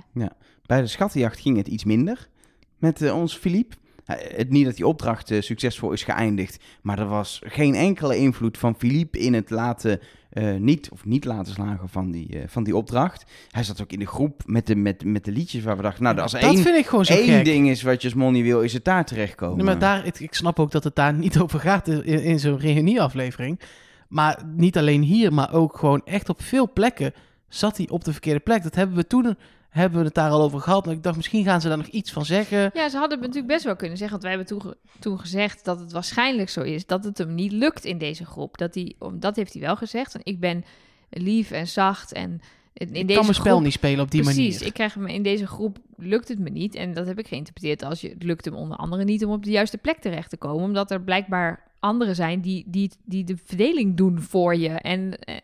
Bij 0.65 0.81
de 0.81 0.87
schattenjacht 0.87 1.39
ging 1.39 1.57
het 1.57 1.67
iets 1.67 1.83
minder 1.83 2.29
met 2.77 3.01
eh, 3.01 3.15
ons 3.15 3.37
Philippe. 3.37 3.75
Het 4.05 4.49
niet 4.49 4.65
dat 4.65 4.75
die 4.75 4.87
opdracht 4.87 5.31
eh, 5.31 5.41
succesvol 5.41 5.91
is 5.91 6.03
geëindigd, 6.03 6.63
maar 6.81 6.99
er 6.99 7.07
was 7.07 7.41
geen 7.43 7.75
enkele 7.75 8.17
invloed 8.17 8.57
van 8.57 8.75
Philippe 8.75 9.19
in 9.19 9.33
het 9.33 9.49
laten, 9.49 9.99
eh, 10.31 10.55
niet 10.55 10.89
of 10.89 11.05
niet 11.05 11.25
laten 11.25 11.53
slagen 11.53 11.89
van 11.89 12.11
die, 12.11 12.39
eh, 12.39 12.47
van 12.47 12.63
die 12.63 12.75
opdracht. 12.75 13.25
Hij 13.49 13.63
zat 13.63 13.81
ook 13.81 13.91
in 13.91 13.99
de 13.99 14.07
groep 14.07 14.41
met 14.45 14.67
de, 14.67 14.75
met, 14.75 15.03
met 15.05 15.25
de 15.25 15.31
liedjes 15.31 15.63
waar 15.63 15.75
we 15.75 15.81
dachten, 15.81 16.03
nou, 16.03 16.19
als 16.19 16.31
dat 16.31 16.41
één, 16.41 16.57
vind 16.57 16.77
ik 16.77 16.85
gewoon 16.85 17.05
zo 17.05 17.13
één 17.13 17.35
gek. 17.35 17.45
ding 17.45 17.69
is 17.69 17.81
wat 17.81 18.01
je 18.01 18.15
niet 18.15 18.43
wil, 18.43 18.61
is 18.61 18.73
het 18.73 18.85
daar 18.85 19.05
terechtkomen. 19.05 19.57
Nee, 19.57 19.65
maar 19.65 19.79
daar, 19.79 20.05
ik, 20.05 20.19
ik 20.19 20.33
snap 20.33 20.59
ook 20.59 20.71
dat 20.71 20.83
het 20.83 20.95
daar 20.95 21.13
niet 21.13 21.39
over 21.39 21.59
gaat 21.59 21.87
in, 21.87 22.03
in 22.03 22.39
zo'n 22.39 22.59
reunieaflevering. 22.59 23.59
Maar 24.07 24.43
niet 24.55 24.77
alleen 24.77 25.01
hier, 25.01 25.33
maar 25.33 25.53
ook 25.53 25.77
gewoon 25.77 26.01
echt 26.05 26.29
op 26.29 26.41
veel 26.41 26.71
plekken 26.73 27.13
zat 27.47 27.77
hij 27.77 27.89
op 27.89 28.03
de 28.03 28.11
verkeerde 28.11 28.39
plek. 28.39 28.63
Dat 28.63 28.75
hebben 28.75 28.95
we 28.95 29.07
toen 29.07 29.35
hebben 29.71 29.99
we 29.99 30.05
het 30.05 30.13
daar 30.15 30.29
al 30.31 30.41
over 30.41 30.59
gehad. 30.59 30.85
En 30.85 30.91
ik 30.91 31.03
dacht, 31.03 31.15
misschien 31.15 31.43
gaan 31.43 31.61
ze 31.61 31.67
daar 31.67 31.77
nog 31.77 31.87
iets 31.87 32.11
van 32.11 32.25
zeggen. 32.25 32.71
Ja, 32.73 32.89
ze 32.89 32.97
hadden 32.97 33.17
het 33.17 33.27
natuurlijk 33.27 33.53
best 33.53 33.63
wel 33.65 33.75
kunnen 33.75 33.97
zeggen. 33.97 34.19
Want 34.19 34.29
wij 34.33 34.37
hebben 34.45 34.57
toen, 34.61 34.73
toen 34.99 35.19
gezegd 35.19 35.65
dat 35.65 35.79
het 35.79 35.91
waarschijnlijk 35.91 36.49
zo 36.49 36.61
is 36.61 36.85
dat 36.85 37.03
het 37.03 37.17
hem 37.17 37.35
niet 37.35 37.51
lukt 37.51 37.85
in 37.85 37.97
deze 37.97 38.25
groep. 38.25 38.57
Dat, 38.57 38.75
hij, 38.75 38.95
om- 38.99 39.19
dat 39.19 39.35
heeft 39.35 39.53
hij 39.53 39.61
wel 39.61 39.75
gezegd. 39.75 40.15
En 40.15 40.21
ik 40.23 40.39
ben 40.39 40.63
lief 41.09 41.51
en 41.51 41.67
zacht 41.67 42.11
en 42.13 42.41
in, 42.73 42.87
in 42.87 42.93
ik 42.95 43.07
deze 43.07 43.13
kan 43.13 43.23
mijn 43.23 43.33
spel 43.35 43.51
groep, 43.51 43.63
niet 43.63 43.73
spelen 43.73 44.03
op 44.03 44.11
die 44.11 44.21
Precies, 44.21 44.53
manier. 44.53 44.67
ik 44.67 44.73
krijg 44.73 44.93
hem 44.93 45.05
in 45.07 45.23
deze 45.23 45.47
groep 45.47 45.77
lukt 45.97 46.27
het 46.27 46.39
me 46.39 46.49
niet. 46.49 46.75
En 46.75 46.93
dat 46.93 47.07
heb 47.07 47.19
ik 47.19 47.27
geïnterpreteerd 47.27 47.83
als 47.83 48.01
je, 48.01 48.09
het 48.09 48.23
lukt 48.23 48.45
hem 48.45 48.53
onder 48.55 48.77
andere 48.77 49.03
niet 49.03 49.25
om 49.25 49.31
op 49.31 49.43
de 49.43 49.51
juiste 49.51 49.77
plek 49.77 49.97
terecht 49.97 50.29
te 50.29 50.37
komen. 50.37 50.63
Omdat 50.65 50.91
er 50.91 51.01
blijkbaar 51.01 51.63
anderen 51.79 52.15
zijn 52.15 52.41
die, 52.41 52.63
die, 52.67 52.91
die 53.05 53.23
de 53.23 53.37
verdeling 53.43 53.97
doen 53.97 54.21
voor 54.21 54.55
je. 54.55 54.69
En, 54.69 55.19
eh, 55.19 55.35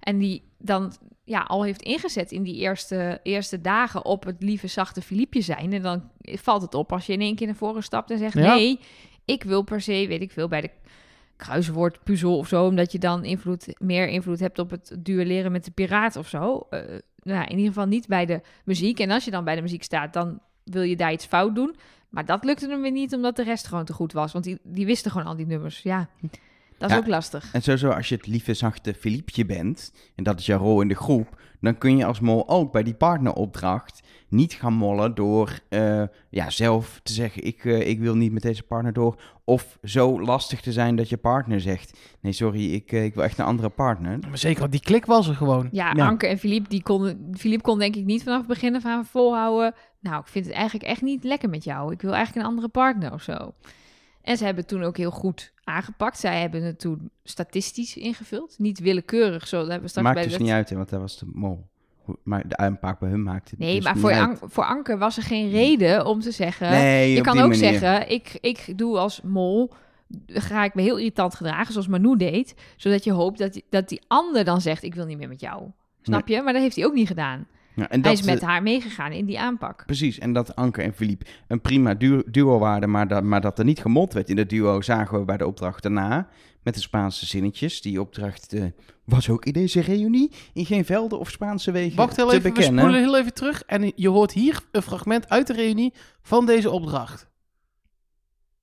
en 0.00 0.18
die 0.18 0.42
dan 0.58 0.92
ja, 1.28 1.40
al 1.40 1.64
heeft 1.64 1.82
ingezet 1.82 2.32
in 2.32 2.42
die 2.42 2.56
eerste, 2.56 3.20
eerste 3.22 3.60
dagen 3.60 4.04
op 4.04 4.24
het 4.24 4.36
lieve, 4.38 4.66
zachte 4.66 5.02
Filipje 5.02 5.40
zijn. 5.40 5.72
En 5.72 5.82
dan 5.82 6.10
valt 6.20 6.62
het 6.62 6.74
op 6.74 6.92
als 6.92 7.06
je 7.06 7.12
in 7.12 7.20
één 7.20 7.34
keer 7.34 7.46
naar 7.46 7.56
voren 7.56 7.82
stapt 7.82 8.10
en 8.10 8.18
zegt... 8.18 8.34
Ja. 8.34 8.54
nee, 8.54 8.80
ik 9.24 9.42
wil 9.42 9.62
per 9.62 9.80
se, 9.80 10.06
weet 10.08 10.22
ik 10.22 10.30
veel, 10.30 10.48
bij 10.48 10.60
de 10.60 10.70
kruiswoordpuzzel 11.36 12.36
of 12.36 12.48
zo... 12.48 12.66
omdat 12.66 12.92
je 12.92 12.98
dan 12.98 13.24
invloed, 13.24 13.74
meer 13.78 14.08
invloed 14.08 14.40
hebt 14.40 14.58
op 14.58 14.70
het 14.70 14.96
duelleren 14.98 15.52
met 15.52 15.64
de 15.64 15.70
piraat 15.70 16.16
of 16.16 16.28
zo. 16.28 16.66
Eh, 16.70 16.80
nou, 17.22 17.44
in 17.44 17.56
ieder 17.56 17.66
geval 17.66 17.86
niet 17.86 18.06
bij 18.06 18.26
de 18.26 18.40
muziek. 18.64 19.00
En 19.00 19.10
als 19.10 19.24
je 19.24 19.30
dan 19.30 19.44
bij 19.44 19.54
de 19.54 19.62
muziek 19.62 19.82
staat, 19.82 20.12
dan 20.12 20.40
wil 20.64 20.82
je 20.82 20.96
daar 20.96 21.12
iets 21.12 21.26
fout 21.26 21.54
doen. 21.54 21.76
Maar 22.08 22.24
dat 22.24 22.44
lukte 22.44 22.68
hem 22.68 22.82
weer 22.82 22.90
niet, 22.90 23.14
omdat 23.14 23.36
de 23.36 23.42
rest 23.42 23.66
gewoon 23.66 23.84
te 23.84 23.92
goed 23.92 24.12
was. 24.12 24.32
Want 24.32 24.44
die, 24.44 24.58
die 24.62 24.86
wisten 24.86 25.10
gewoon 25.10 25.26
al 25.26 25.36
die 25.36 25.46
nummers. 25.46 25.82
Ja, 25.82 26.08
dat 26.78 26.88
is 26.90 26.96
Ja. 26.96 27.02
ook 27.02 27.08
lastig. 27.08 27.52
En 27.52 27.62
sowieso, 27.62 27.88
als 27.90 28.08
je 28.08 28.14
het 28.14 28.26
lieve, 28.26 28.54
zachte 28.54 28.94
Philippje 28.94 29.46
bent, 29.46 29.92
en 30.16 30.24
dat 30.24 30.38
is 30.38 30.46
jouw 30.46 30.58
rol 30.58 30.80
in 30.80 30.88
de 30.88 30.94
groep, 30.94 31.40
dan 31.60 31.78
kun 31.78 31.96
je 31.96 32.04
als 32.04 32.20
mol 32.20 32.48
ook 32.48 32.72
bij 32.72 32.82
die 32.82 32.94
partneropdracht 32.94 34.00
niet 34.28 34.52
gaan 34.52 34.72
mollen 34.72 35.14
door 35.14 35.58
eh, 35.68 36.02
ja, 36.30 36.50
zelf 36.50 37.00
te 37.02 37.12
zeggen, 37.12 37.44
ik, 37.44 37.64
eh, 37.64 37.88
ik 37.88 37.98
wil 38.00 38.14
niet 38.14 38.32
met 38.32 38.42
deze 38.42 38.62
partner 38.62 38.92
door. 38.92 39.20
Of 39.44 39.78
zo 39.82 40.20
lastig 40.20 40.60
te 40.60 40.72
zijn 40.72 40.96
dat 40.96 41.08
je 41.08 41.16
partner 41.16 41.60
zegt, 41.60 41.98
nee 42.20 42.32
sorry, 42.32 42.72
ik, 42.74 42.92
eh, 42.92 43.04
ik 43.04 43.14
wil 43.14 43.24
echt 43.24 43.38
een 43.38 43.44
andere 43.44 43.68
partner. 43.68 44.18
Maar 44.28 44.38
zeker, 44.38 44.60
want 44.60 44.72
die 44.72 44.80
klik 44.80 45.06
was 45.06 45.28
er 45.28 45.34
gewoon. 45.34 45.68
Ja, 45.72 45.92
Ja. 45.96 46.06
Anke 46.06 46.26
en 46.26 46.38
Philippe, 46.38 46.68
die 46.68 46.82
konden, 46.82 47.30
Philippe 47.36 47.62
kon 47.64 47.78
denk 47.78 47.96
ik 47.96 48.04
niet 48.04 48.22
vanaf 48.22 48.38
het 48.38 48.46
begin 48.46 48.76
af 48.76 48.84
aan 48.84 49.06
volhouden. 49.06 49.74
Nou, 50.00 50.20
ik 50.20 50.26
vind 50.26 50.44
het 50.46 50.54
eigenlijk 50.54 50.84
echt 50.86 51.02
niet 51.02 51.24
lekker 51.24 51.48
met 51.48 51.64
jou. 51.64 51.92
Ik 51.92 52.00
wil 52.00 52.14
eigenlijk 52.14 52.44
een 52.44 52.50
andere 52.52 52.68
partner 52.68 53.12
of 53.12 53.22
zo. 53.22 53.54
En 54.22 54.36
ze 54.36 54.44
hebben 54.44 54.66
toen 54.66 54.82
ook 54.82 54.96
heel 54.96 55.10
goed 55.10 55.52
aangepakt. 55.68 56.18
Zij 56.18 56.40
hebben 56.40 56.62
het 56.62 56.78
toen 56.78 57.10
statistisch 57.24 57.96
ingevuld. 57.96 58.54
Niet 58.58 58.78
willekeurig, 58.78 59.48
zo 59.48 59.56
dat 59.56 59.66
hebben 59.66 59.84
we 59.84 59.88
straks 59.88 60.08
Maakt 60.08 60.20
bij 60.20 60.28
dus 60.28 60.38
niet 60.38 60.50
uit, 60.50 60.70
hè, 60.70 60.76
want 60.76 60.88
dat 60.88 61.00
was 61.00 61.18
de 61.18 61.30
mol. 61.32 61.66
Maar 62.22 62.48
de 62.48 62.56
aanpak 62.56 62.98
bij 62.98 63.08
hun 63.08 63.22
maakte 63.22 63.50
het 63.50 63.58
Nee, 63.58 63.74
dus 63.74 63.84
maar 63.84 63.96
voor. 63.96 64.12
An- 64.12 64.38
voor 64.42 64.64
Anke 64.64 64.98
was 64.98 65.16
er 65.16 65.22
geen 65.22 65.50
reden 65.50 66.06
om 66.06 66.20
te 66.20 66.30
zeggen... 66.30 66.70
Nee, 66.70 67.12
je 67.12 67.20
kan 67.20 67.38
ook 67.38 67.48
manier. 67.48 67.54
zeggen, 67.54 68.10
ik, 68.10 68.38
ik 68.40 68.78
doe 68.78 68.98
als 68.98 69.20
mol... 69.22 69.72
ga 70.26 70.64
ik 70.64 70.74
me 70.74 70.82
heel 70.82 70.96
irritant 70.96 71.34
gedragen, 71.34 71.72
zoals 71.72 71.88
Manu 71.88 72.16
deed... 72.16 72.54
zodat 72.76 73.04
je 73.04 73.12
hoopt 73.12 73.38
dat 73.38 73.52
die, 73.52 73.64
dat 73.70 73.88
die 73.88 74.02
ander 74.06 74.44
dan 74.44 74.60
zegt... 74.60 74.82
ik 74.82 74.94
wil 74.94 75.06
niet 75.06 75.18
meer 75.18 75.28
met 75.28 75.40
jou. 75.40 75.70
Snap 76.02 76.28
je? 76.28 76.42
Maar 76.42 76.52
dat 76.52 76.62
heeft 76.62 76.76
hij 76.76 76.86
ook 76.86 76.94
niet 76.94 77.06
gedaan. 77.06 77.46
Ja, 77.78 77.88
en 77.88 78.00
Hij 78.00 78.10
dat, 78.10 78.12
is 78.12 78.22
met 78.26 78.40
eh, 78.40 78.48
haar 78.48 78.62
meegegaan 78.62 79.12
in 79.12 79.26
die 79.26 79.40
aanpak. 79.40 79.82
Precies, 79.86 80.18
en 80.18 80.32
dat 80.32 80.56
Anke 80.56 80.82
en 80.82 80.92
Philippe 80.94 81.26
een 81.48 81.60
prima 81.60 81.94
du- 81.94 82.22
duo 82.30 82.58
waren, 82.58 82.90
maar 82.90 83.08
dat, 83.08 83.22
maar 83.22 83.40
dat 83.40 83.58
er 83.58 83.64
niet 83.64 83.80
gemold 83.80 84.12
werd 84.12 84.28
in 84.30 84.36
dat 84.36 84.48
duo, 84.48 84.80
zagen 84.80 85.18
we 85.18 85.24
bij 85.24 85.36
de 85.36 85.46
opdracht 85.46 85.82
daarna. 85.82 86.28
Met 86.62 86.74
de 86.74 86.80
Spaanse 86.80 87.26
zinnetjes. 87.26 87.80
Die 87.82 88.00
opdracht 88.00 88.52
eh, 88.52 88.64
was 89.04 89.28
ook 89.30 89.44
in 89.44 89.52
deze 89.52 89.80
reunie 89.80 90.30
in 90.52 90.66
geen 90.66 90.84
velden 90.84 91.18
of 91.18 91.30
Spaanse 91.30 91.70
wegen 91.70 91.96
Wacht 91.96 92.16
heel 92.16 92.28
te 92.28 92.34
even, 92.36 92.48
we 92.48 92.54
bekennen. 92.54 92.78
spoelen 92.80 93.00
heel 93.02 93.18
even 93.18 93.34
terug. 93.34 93.62
En 93.62 93.92
je 93.96 94.08
hoort 94.08 94.32
hier 94.32 94.60
een 94.72 94.82
fragment 94.82 95.28
uit 95.28 95.46
de 95.46 95.52
reunie 95.52 95.92
van 96.22 96.46
deze 96.46 96.70
opdracht. 96.70 97.28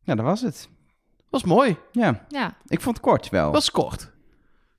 Ja, 0.03 0.15
dat 0.15 0.25
was 0.25 0.41
het. 0.41 0.69
Was 1.29 1.43
mooi. 1.43 1.75
Ja, 1.91 2.25
Ja, 2.29 2.57
ik 2.67 2.81
vond 2.81 2.95
het 2.97 3.05
kort 3.05 3.29
wel. 3.29 3.51
Was 3.51 3.71
kort. 3.71 4.11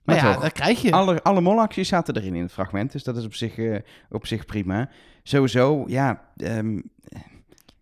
Maar 0.07 0.17
Maar 0.17 0.25
ja, 0.25 0.33
toch. 0.33 0.43
dat 0.43 0.53
krijg 0.53 0.83
je. 0.83 0.93
Alle, 0.93 1.23
alle 1.23 1.41
molacties 1.41 1.89
zaten 1.89 2.17
erin 2.17 2.35
in 2.35 2.43
het 2.43 2.53
fragment, 2.53 2.93
dus 2.93 3.05
dat 3.05 3.17
is 3.17 3.25
op 3.25 3.35
zich, 3.35 3.59
eh, 3.59 3.79
op 4.11 4.27
zich 4.27 4.45
prima. 4.45 4.89
Sowieso, 5.23 5.85
ja, 5.87 6.21
hij 6.37 6.83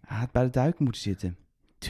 had 0.07 0.31
bij 0.33 0.43
de 0.45 0.51
duik 0.51 0.79
moeten 0.79 1.01
zitten. 1.01 1.37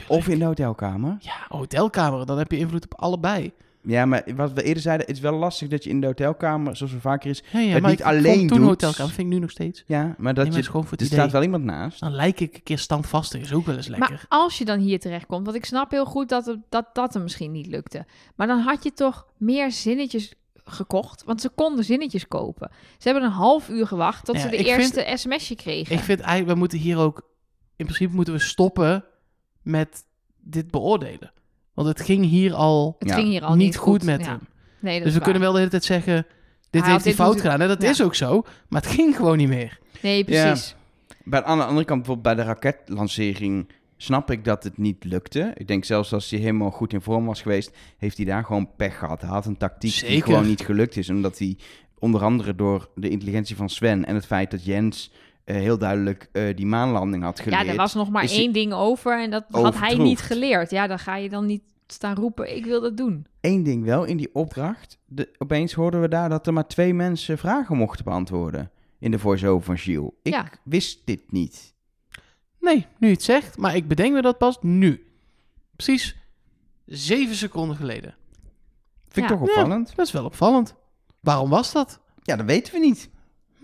Of 0.07 0.27
in 0.27 0.39
de 0.39 0.45
hotelkamer. 0.45 1.15
Ja, 1.19 1.45
hotelkamer, 1.47 2.25
dan 2.25 2.37
heb 2.37 2.51
je 2.51 2.57
invloed 2.57 2.85
op 2.85 2.99
allebei. 3.01 3.53
Ja, 3.87 4.05
maar 4.05 4.23
wat 4.35 4.53
we 4.53 4.63
eerder 4.63 4.81
zeiden, 4.83 5.05
het 5.05 5.15
is 5.15 5.21
wel 5.21 5.33
lastig 5.33 5.67
dat 5.67 5.83
je 5.83 5.89
in 5.89 6.01
de 6.01 6.07
hotelkamer, 6.07 6.75
zoals 6.77 6.91
we 6.93 6.99
vaker 6.99 7.29
is, 7.29 7.43
Ja, 7.51 7.59
ja, 7.59 7.71
Het 7.71 7.81
maar 7.81 7.91
niet 7.91 7.99
ik, 7.99 8.05
ik 8.05 8.11
alleen 8.11 8.37
vond 8.37 8.47
toen 8.47 8.57
doet. 8.57 8.67
hotelkamer, 8.67 9.13
vind 9.13 9.27
ik 9.27 9.33
nu 9.33 9.39
nog 9.39 9.51
steeds. 9.51 9.83
Ja, 9.87 10.01
maar 10.03 10.15
Nee, 10.17 10.33
dat 10.33 10.47
maar 10.47 10.57
je, 10.57 10.63
gewoon 10.63 10.85
voor 10.85 10.97
er 10.97 11.05
idee. 11.05 11.17
staat 11.19 11.31
wel 11.31 11.43
iemand 11.43 11.63
naast. 11.63 11.99
Dan 11.99 12.11
lijk 12.15 12.39
ik 12.39 12.55
een 12.55 12.63
keer 12.63 12.77
standvastig, 12.79 13.41
is 13.41 13.53
ook 13.53 13.65
wel 13.65 13.75
eens 13.75 13.87
lekker. 13.87 14.09
maar 14.09 14.25
als 14.29 14.57
je 14.57 14.65
dan 14.65 14.79
hier 14.79 14.99
terechtkomt... 14.99 15.45
want 15.45 15.57
ik 15.57 15.65
snap 15.65 15.91
heel 15.91 16.05
goed 16.05 16.29
dat 16.29 16.45
het, 16.45 16.59
dat, 16.69 16.85
dat 16.93 17.13
hem 17.13 17.23
misschien 17.23 17.51
niet 17.51 17.67
lukte... 17.67 18.05
maar 18.35 18.47
dan 18.47 18.59
had 18.59 18.83
je 18.83 18.93
toch 18.93 19.25
meer 19.37 19.71
zinnetjes 19.71 20.33
gekocht... 20.63 21.23
want 21.23 21.41
ze 21.41 21.49
konden 21.49 21.83
zinnetjes 21.85 22.27
kopen. 22.27 22.71
Ze 22.97 23.09
hebben 23.09 23.23
een 23.23 23.35
half 23.35 23.69
uur 23.69 23.87
gewacht 23.87 24.25
tot 24.25 24.35
Ja, 24.35 24.41
ze 24.41 24.49
de 24.49 24.55
vind- 24.55 24.67
eerste 24.67 25.11
sms'je 25.15 25.55
kregen. 25.55 25.95
Ik 25.95 26.01
vind 26.01 26.19
eigenlijk, 26.19 26.51
we 26.53 26.59
moeten 26.59 26.77
hier 26.79 26.97
ook... 26.97 27.21
In 27.75 27.85
principe 27.85 28.15
moeten 28.15 28.33
we 28.33 28.39
stoppen 28.39 29.05
met 29.61 30.03
dit 30.39 30.71
beoordelen. 30.71 31.31
Want 31.75 31.87
het 31.87 32.01
ging 32.01 32.25
hier 32.25 32.53
al 32.53 32.95
het 32.99 33.09
Ja, 33.09 33.15
ging 33.15 33.27
hier 33.27 33.41
al 33.43 33.55
niet 33.55 33.65
niet 33.65 33.77
goed, 33.77 34.03
met 34.03 34.19
Ja. 34.19 34.27
hem. 34.27 34.39
Nee, 34.79 34.95
dat 34.95 35.03
Dus 35.05 35.13
we 35.13 35.21
kunnen 35.21 35.41
wel 35.41 35.51
de 35.51 35.57
hele 35.57 35.69
tijd 35.69 35.83
zeggen... 35.83 36.25
Dit 36.69 36.83
Hij 36.83 36.91
heeft 36.91 37.03
hij 37.05 37.13
fout 37.13 37.27
moeten- 37.33 37.51
gedaan. 37.51 37.61
En 37.61 37.67
dat 37.75 37.81
Ja. 37.81 37.89
is 37.89 38.01
ook 38.03 38.15
zo. 38.15 38.43
Maar 38.69 38.81
het 38.81 38.91
ging 38.91 39.15
gewoon 39.15 39.37
niet 39.37 39.47
meer. 39.47 39.79
Nee, 40.01 40.23
precies. 40.23 40.75
Bij 41.23 41.39
de 41.39 41.45
andere 41.45 41.85
kant, 41.85 42.03
bijvoorbeeld 42.03 42.21
bij 42.21 42.35
de 42.35 42.43
raketlancering, 42.51 43.67
snap 43.97 44.31
ik 44.31 44.43
dat 44.45 44.63
het 44.63 44.77
niet 44.77 45.03
lukte. 45.03 45.51
Ik 45.57 45.67
denk 45.67 45.85
zelfs 45.85 46.13
als 46.13 46.29
hij 46.29 46.39
helemaal 46.39 46.71
goed 46.71 46.93
in 46.93 47.01
vorm 47.01 47.25
was 47.25 47.41
geweest, 47.41 47.71
heeft 47.97 48.17
hij 48.17 48.25
daar 48.25 48.43
gewoon 48.43 48.69
pech 48.75 48.97
gehad. 48.97 49.21
Hij 49.21 49.29
had 49.29 49.45
een 49.45 49.57
tactiek 49.57 50.07
die 50.07 50.21
gewoon 50.21 50.47
niet 50.47 50.61
gelukt 50.61 50.97
is. 50.97 51.09
Omdat 51.09 51.37
hij 51.37 51.57
onder 51.99 52.23
andere 52.23 52.55
door 52.55 52.89
de 52.95 53.09
intelligentie 53.09 53.55
van 53.55 53.69
Sven 53.69 54.05
en 54.05 54.15
het 54.15 54.25
feit 54.25 54.51
dat 54.51 54.65
Jens 54.65 55.11
eh, 55.45 55.55
heel 55.55 55.77
duidelijk 55.77 56.29
eh, 56.31 56.55
die 56.55 56.65
maanlanding 56.65 57.23
had 57.23 57.39
geleerd. 57.39 57.63
Ja, 57.65 57.69
er 57.71 57.75
was 57.77 57.93
nog 57.93 58.09
maar 58.09 58.23
is 58.23 58.31
hij 58.31 58.39
één 58.39 58.53
ding 58.53 58.73
over 58.73 59.21
en 59.21 59.29
dat 59.31 59.43
had 59.49 59.77
hij 59.79 59.95
niet 59.95 60.19
geleerd. 60.21 60.69
Ja, 60.71 60.87
dan 60.87 60.99
ga 60.99 61.15
je 61.15 61.29
dan 61.29 61.45
niet 61.45 61.63
staan 61.87 62.15
roepen, 62.15 62.55
ik 62.55 62.65
wil 62.65 62.81
dat 62.81 62.97
doen. 62.97 63.25
Eén 63.41 63.63
ding 63.63 63.83
wel, 63.83 64.03
in 64.03 64.17
die 64.17 64.29
opdracht, 64.35 64.97
de, 65.05 65.33
opeens 65.37 65.73
hoorden 65.73 66.01
we 66.01 66.07
daar 66.07 66.29
dat 66.29 66.47
er 66.47 66.53
maar 66.53 66.67
twee 66.67 66.93
mensen 66.93 67.37
vragen 67.37 67.77
mochten 67.77 68.05
beantwoorden. 68.05 68.71
In 68.99 69.11
de 69.11 69.19
voice-over 69.19 69.65
van 69.65 69.77
Gilles. 69.77 70.11
Ik 70.21 70.33
Ja. 70.33 70.49
wist 70.63 71.01
dit 71.05 71.31
niet. 71.31 71.73
Nee, 72.59 72.85
nu 72.99 73.09
het 73.09 73.23
zegt. 73.23 73.57
Maar 73.57 73.75
ik 73.75 73.87
bedenk 73.87 74.13
me 74.13 74.21
dat 74.21 74.37
pas 74.37 74.57
nu. 74.61 75.07
Precies 75.75 76.15
zeven 76.85 77.35
seconden 77.35 77.75
geleden. 77.75 78.15
Vind 79.07 79.25
ik 79.25 79.31
Ja. 79.31 79.39
toch 79.39 79.47
opvallend. 79.49 79.95
Dat 79.95 80.05
is 80.05 80.11
wel 80.11 80.25
opvallend. 80.25 80.75
Waarom 81.19 81.49
was 81.49 81.71
dat? 81.71 81.99
Ja, 82.23 82.35
dat 82.35 82.45
weten 82.45 82.73
we 82.73 82.79
niet. 82.79 83.09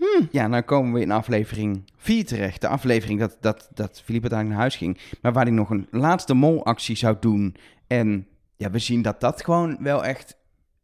Hmm. 0.02 0.28
Ja, 0.30 0.48
dan 0.48 0.64
komen 0.64 0.92
we 0.92 1.00
in 1.00 1.10
aflevering 1.10 1.90
4 1.96 2.24
terecht. 2.24 2.60
De 2.60 2.68
aflevering 2.68 3.20
dat, 3.20 3.36
dat, 3.40 3.68
dat 3.74 4.02
Philippe 4.04 4.30
uiteindelijk 4.30 4.48
naar 4.48 4.58
huis 4.58 4.76
ging. 4.76 4.98
Maar 5.20 5.32
waar 5.32 5.44
hij 5.44 5.52
nog 5.52 5.70
een 5.70 5.86
laatste 5.90 6.34
molactie 6.34 6.96
zou 6.96 7.16
doen. 7.20 7.56
En 7.86 8.26
ja, 8.56 8.70
we 8.70 8.78
zien 8.78 9.02
dat 9.02 9.20
dat 9.20 9.44
gewoon 9.44 9.76
wel 9.80 10.04
echt, 10.04 10.36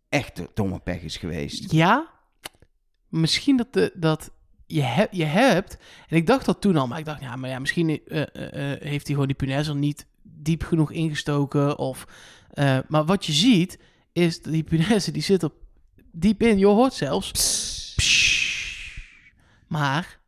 echt 0.09 0.37
de 0.37 0.49
domme 0.55 0.79
pech 0.79 1.03
is 1.03 1.17
geweest. 1.17 1.73
Ja, 1.73 2.09
misschien 3.09 3.57
dat, 3.57 3.73
de, 3.73 3.93
dat 3.95 4.31
je, 4.67 4.83
hebt 4.83 5.17
je 5.17 5.25
hebt... 5.25 5.79
En 6.09 6.17
ik 6.17 6.27
dacht 6.27 6.47
dat 6.47 6.61
toen 6.61 6.77
al, 6.77 6.87
maar 6.87 6.99
ik 6.99 7.05
dacht, 7.05 7.21
ja, 7.21 7.37
maar 7.37 7.51
ja, 7.51 7.59
misschien 7.59 7.89
eh, 7.89 8.23
eh, 8.23 8.73
eh, 8.73 8.81
heeft 8.81 9.07
hij 9.07 9.13
gewoon 9.13 9.27
die 9.27 9.37
punaise 9.37 9.75
niet 9.75 10.07
diep 10.23 10.63
genoeg 10.63 10.93
ingestoken. 10.93 11.79
Of, 11.79 12.07
maar 12.89 13.05
wat 13.05 13.27
je 13.27 13.33
ziet, 13.33 13.79
is 14.13 14.43
dat 14.43 14.53
die 14.53 14.63
punaise 14.63 15.11
die 15.11 15.23
zit 15.23 15.43
op 15.43 15.55
diep 16.13 16.43
in. 16.43 16.59
Je 16.59 16.67
hoort 16.67 16.95
zelfs... 16.95 17.78
Maar 19.69 20.21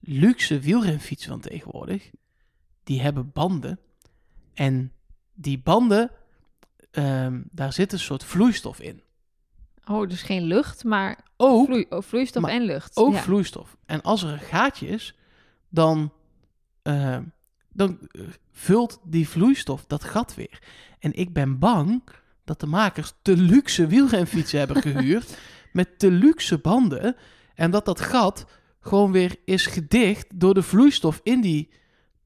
luxe 0.00 0.58
wielrenfietsen 0.60 1.30
van 1.30 1.40
tegenwoordig, 1.40 2.10
die 2.84 3.00
hebben 3.00 3.30
banden. 3.32 3.78
En 4.54 4.92
die 5.34 5.58
banden, 5.58 6.10
ehm, 6.90 7.42
daar 7.50 7.72
zit 7.72 7.92
een 7.92 7.98
soort 7.98 8.24
vloeistof 8.24 8.80
in. 8.80 9.02
Oh, 9.86 10.08
dus 10.08 10.22
geen 10.22 10.42
lucht, 10.42 10.84
maar 10.84 11.18
Ook, 11.36 11.68
oh, 11.88 12.02
vloeistof 12.02 12.42
maar 12.42 12.50
en 12.50 12.62
lucht. 12.62 12.96
ook 12.96 13.12
ja. 13.12 13.20
vloeistof. 13.20 13.76
En 13.86 14.02
als 14.02 14.22
er 14.22 14.30
een 14.32 14.38
gaatje 14.38 14.88
is, 14.88 15.14
dan, 15.68 16.12
ehm, 16.82 17.22
dan 17.72 17.98
eh, 18.10 18.22
vult 18.52 19.00
die 19.04 19.28
vloeistof 19.28 19.84
dat 19.86 20.04
gat 20.04 20.34
weer. 20.34 20.62
En 20.98 21.12
ik 21.12 21.32
ben 21.32 21.58
bang 21.58 22.02
dat 22.44 22.60
de 22.60 22.66
makers 22.66 23.12
te 23.22 23.36
luxe 23.36 23.86
wielrenfietsen 23.86 24.58
hebben 24.58 24.82
gehuurd 24.82 25.38
met 25.72 25.98
te 25.98 26.10
luxe 26.10 26.58
banden. 26.58 27.16
En 27.54 27.70
dat 27.70 27.84
dat 27.84 28.00
gat 28.00 28.46
gewoon 28.84 29.12
weer 29.12 29.34
is 29.44 29.66
gedicht 29.66 30.26
door 30.34 30.54
de 30.54 30.62
vloeistof 30.62 31.20
in 31.22 31.40
die 31.40 31.68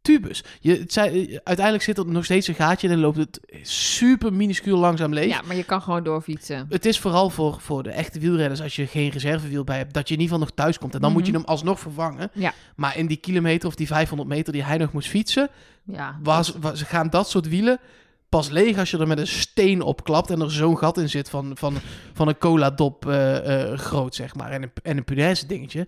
tubus. 0.02 0.44
Je, 0.60 0.76
het 0.78 0.92
zei, 0.92 1.38
uiteindelijk 1.44 1.84
zit 1.84 1.98
er 1.98 2.06
nog 2.06 2.24
steeds 2.24 2.48
een 2.48 2.54
gaatje 2.54 2.86
en 2.88 2.92
dan 2.92 3.02
loopt 3.02 3.16
het 3.16 3.40
super 3.62 4.32
minuscuul 4.32 4.78
langzaam 4.78 5.12
leeg. 5.12 5.28
Ja, 5.28 5.42
maar 5.46 5.56
je 5.56 5.64
kan 5.64 5.82
gewoon 5.82 6.02
doorfietsen. 6.04 6.66
Het 6.68 6.86
is 6.86 6.98
vooral 6.98 7.30
voor, 7.30 7.60
voor 7.60 7.82
de 7.82 7.90
echte 7.90 8.18
wielrenners, 8.20 8.60
als 8.62 8.76
je 8.76 8.86
geen 8.86 9.10
reservewiel 9.10 9.64
bij 9.64 9.76
hebt, 9.76 9.94
dat 9.94 10.08
je 10.08 10.14
in 10.14 10.20
ieder 10.20 10.34
geval 10.34 10.48
nog 10.50 10.56
thuis 10.64 10.78
komt. 10.78 10.94
En 10.94 11.00
dan 11.00 11.12
moet 11.12 11.26
je 11.26 11.32
Mhm. 11.32 11.40
hem 11.40 11.48
alsnog 11.50 11.80
vervangen. 11.80 12.30
Ja. 12.34 12.52
Maar 12.76 12.96
in 12.96 13.06
die 13.06 13.16
kilometer 13.16 13.68
of 13.68 13.74
die 13.74 13.86
500 13.86 14.28
meter 14.28 14.52
die 14.52 14.64
hij 14.64 14.76
nog 14.78 14.92
moest 14.92 15.08
fietsen, 15.08 15.48
Ja. 15.84 16.18
was, 16.22 16.52
was, 16.60 16.82
gaan 16.82 17.08
dat 17.10 17.28
soort 17.30 17.48
wielen 17.48 17.78
pas 18.28 18.48
leeg 18.48 18.78
als 18.78 18.90
je 18.90 18.98
er 18.98 19.06
met 19.06 19.18
een 19.18 19.26
steen 19.26 19.82
op 19.82 20.04
klapt 20.04 20.30
en 20.30 20.40
er 20.40 20.50
zo'n 20.52 20.78
gat 20.78 20.98
in 20.98 21.08
zit 21.08 21.30
van, 21.30 21.50
van, 21.54 21.76
van 22.12 22.28
een 22.28 22.38
cola-dop 22.38 23.06
eh, 23.06 23.70
eh, 23.72 23.78
groot, 23.78 24.14
zeg 24.14 24.34
maar. 24.34 24.50
En 24.50 24.62
een, 24.62 24.70
en 24.82 24.96
een 24.96 25.04
punaise 25.04 25.46
dingetje. 25.46 25.86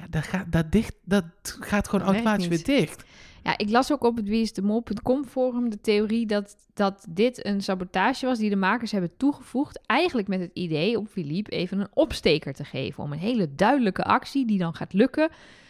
Ja, 0.00 0.06
dat 0.10 0.24
gaat, 0.24 0.52
dat 0.52 0.72
dicht, 0.72 0.94
dat 1.04 1.24
gaat 1.42 1.88
gewoon 1.88 2.04
Dat 2.06 2.14
automatisch 2.14 2.48
weer 2.48 2.64
dicht. 2.64 3.04
Ja, 3.42 3.58
ik 3.58 3.70
las 3.70 3.92
ook 3.92 4.04
op 4.04 4.16
het 4.16 4.28
wieisdemol.com 4.28 5.24
forum 5.24 5.70
de 5.70 5.80
theorie 5.80 6.26
dat, 6.26 6.56
dat 6.74 7.06
dit 7.08 7.46
een 7.46 7.62
sabotage 7.62 8.26
was 8.26 8.38
die 8.38 8.50
de 8.50 8.56
makers 8.56 8.92
hebben 8.92 9.16
toegevoegd. 9.16 9.80
Eigenlijk 9.86 10.28
met 10.28 10.40
het 10.40 10.50
idee 10.52 10.98
om 10.98 11.06
Philippe 11.06 11.50
even 11.50 11.80
een 11.80 11.88
opsteker 11.94 12.54
te 12.54 12.64
geven. 12.64 13.02
Om 13.02 13.12
een 13.12 13.18
hele 13.18 13.54
duidelijke 13.54 14.04
actie 14.04 14.46
die 14.46 14.58
dan 14.58 14.74
gaat 14.74 14.92
lukken. 14.92 15.28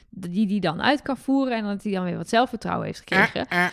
Die 0.09 0.47
die 0.47 0.61
dan 0.61 0.83
uit 0.83 1.03
kan 1.03 1.17
voeren 1.17 1.57
en 1.57 1.65
dat 1.65 1.83
hij 1.83 1.93
dan 1.93 2.05
weer 2.05 2.17
wat 2.17 2.29
zelfvertrouwen 2.29 2.87
heeft 2.87 2.99
gekregen. 2.99 3.49
Eh, 3.49 3.65
eh. 3.65 3.71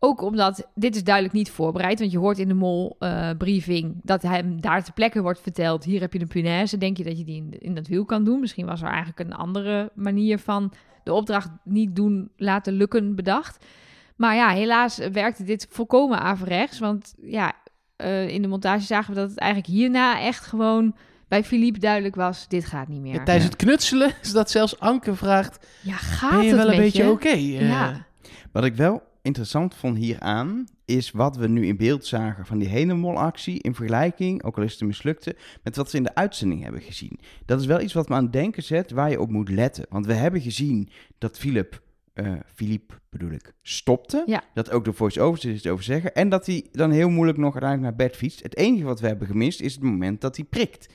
Ook 0.00 0.22
omdat 0.22 0.68
dit 0.74 0.94
is 0.96 1.04
duidelijk 1.04 1.34
niet 1.34 1.50
voorbereid. 1.50 1.98
Want 1.98 2.10
je 2.12 2.18
hoort 2.18 2.38
in 2.38 2.48
de 2.48 2.54
mol-briefing 2.54 4.00
dat 4.02 4.22
hem 4.22 4.60
daar 4.60 4.84
ter 4.84 4.92
plekke 4.92 5.22
wordt 5.22 5.40
verteld... 5.40 5.84
hier 5.84 6.00
heb 6.00 6.12
je 6.12 6.20
een 6.20 6.28
punaise, 6.28 6.78
denk 6.78 6.96
je 6.96 7.04
dat 7.04 7.18
je 7.18 7.24
die 7.24 7.36
in, 7.36 7.54
in 7.58 7.74
dat 7.74 7.86
wiel 7.86 8.04
kan 8.04 8.24
doen? 8.24 8.40
Misschien 8.40 8.66
was 8.66 8.82
er 8.82 8.88
eigenlijk 8.88 9.18
een 9.18 9.34
andere 9.34 9.90
manier 9.94 10.38
van 10.38 10.72
de 11.04 11.12
opdracht 11.12 11.48
niet 11.64 11.96
doen 11.96 12.30
laten 12.36 12.72
lukken 12.72 13.14
bedacht. 13.14 13.64
Maar 14.16 14.34
ja, 14.34 14.48
helaas 14.50 14.98
werkte 15.12 15.44
dit 15.44 15.66
volkomen 15.70 16.18
averechts. 16.20 16.78
Want 16.78 17.14
ja, 17.22 17.52
eh, 17.96 18.28
in 18.28 18.42
de 18.42 18.48
montage 18.48 18.84
zagen 18.84 19.14
we 19.14 19.20
dat 19.20 19.30
het 19.30 19.38
eigenlijk 19.38 19.72
hierna 19.72 20.20
echt 20.20 20.44
gewoon... 20.46 20.96
bij 21.28 21.44
Philippe 21.44 21.78
duidelijk 21.78 22.14
was, 22.14 22.48
dit 22.48 22.64
gaat 22.64 22.88
niet 22.88 23.00
meer. 23.00 23.14
Ja, 23.14 23.22
tijdens 23.22 23.44
het 23.46 23.56
knutselen 23.56 24.12
is 24.22 24.32
dat 24.32 24.50
zelfs 24.50 24.80
Anke 24.80 25.14
vraagt, 25.14 25.66
Ja, 25.82 25.92
gaat 25.94 26.30
ben 26.30 26.40
je 26.42 26.46
het 26.46 26.56
wel 26.56 26.64
een 26.64 26.70
met 26.70 26.80
beetje 26.84 27.02
je? 27.04 27.10
oké? 27.10 27.28
Eh, 27.28 27.68
Ja. 27.68 28.06
Wat 28.52 28.64
ik 28.64 28.74
wel 28.74 29.02
interessant 29.28 29.74
vond 29.74 29.96
hieraan, 29.96 30.64
is 30.84 31.10
wat 31.10 31.36
we 31.36 31.48
nu 31.48 31.66
in 31.66 31.76
beeld 31.76 32.06
zagen 32.06 32.46
van 32.46 32.58
die 32.58 32.68
hele 32.68 32.94
molactie 32.94 33.62
in 33.62 33.74
vergelijking, 33.74 34.42
ook 34.42 34.56
al 34.56 34.62
is 34.62 34.72
het 34.72 34.80
een 34.80 34.86
mislukte, 34.86 35.36
met 35.62 35.76
wat 35.76 35.90
we 35.90 35.96
in 35.96 36.04
de 36.04 36.14
uitzending 36.14 36.62
hebben 36.62 36.80
gezien. 36.80 37.20
Dat 37.46 37.60
is 37.60 37.66
wel 37.66 37.80
iets 37.80 37.92
wat 37.92 38.08
me 38.08 38.14
aan 38.14 38.22
het 38.22 38.32
denken 38.32 38.62
zet 38.62 38.90
waar 38.90 39.10
je 39.10 39.20
op 39.20 39.30
moet 39.30 39.48
letten. 39.48 39.86
Want 39.88 40.06
we 40.06 40.12
hebben 40.12 40.40
gezien 40.40 40.88
dat 41.18 41.38
Philip, 41.38 41.82
eh 42.12 42.32
Philippe 42.54 42.94
bedoel 43.10 43.30
ik, 43.30 43.54
stopte. 43.62 44.22
Ja. 44.26 44.42
Dat 44.54 44.70
ook 44.70 44.84
de 44.84 44.92
voice-overs 44.92 45.44
er 45.44 45.52
iets 45.52 45.66
over 45.66 45.84
zeggen. 45.84 46.14
En 46.14 46.28
dat 46.28 46.46
hij 46.46 46.66
dan 46.72 46.90
heel 46.90 47.08
moeilijk 47.08 47.38
nog 47.38 47.52
uiteindelijk 47.52 47.96
naar 47.96 48.06
bed 48.06 48.16
fietst. 48.16 48.42
Het 48.42 48.56
enige 48.56 48.84
wat 48.84 49.00
we 49.00 49.06
hebben 49.06 49.26
gemist 49.26 49.60
is 49.60 49.74
het 49.74 49.82
moment 49.82 50.20
dat 50.20 50.36
hij 50.36 50.44
prikt. 50.44 50.88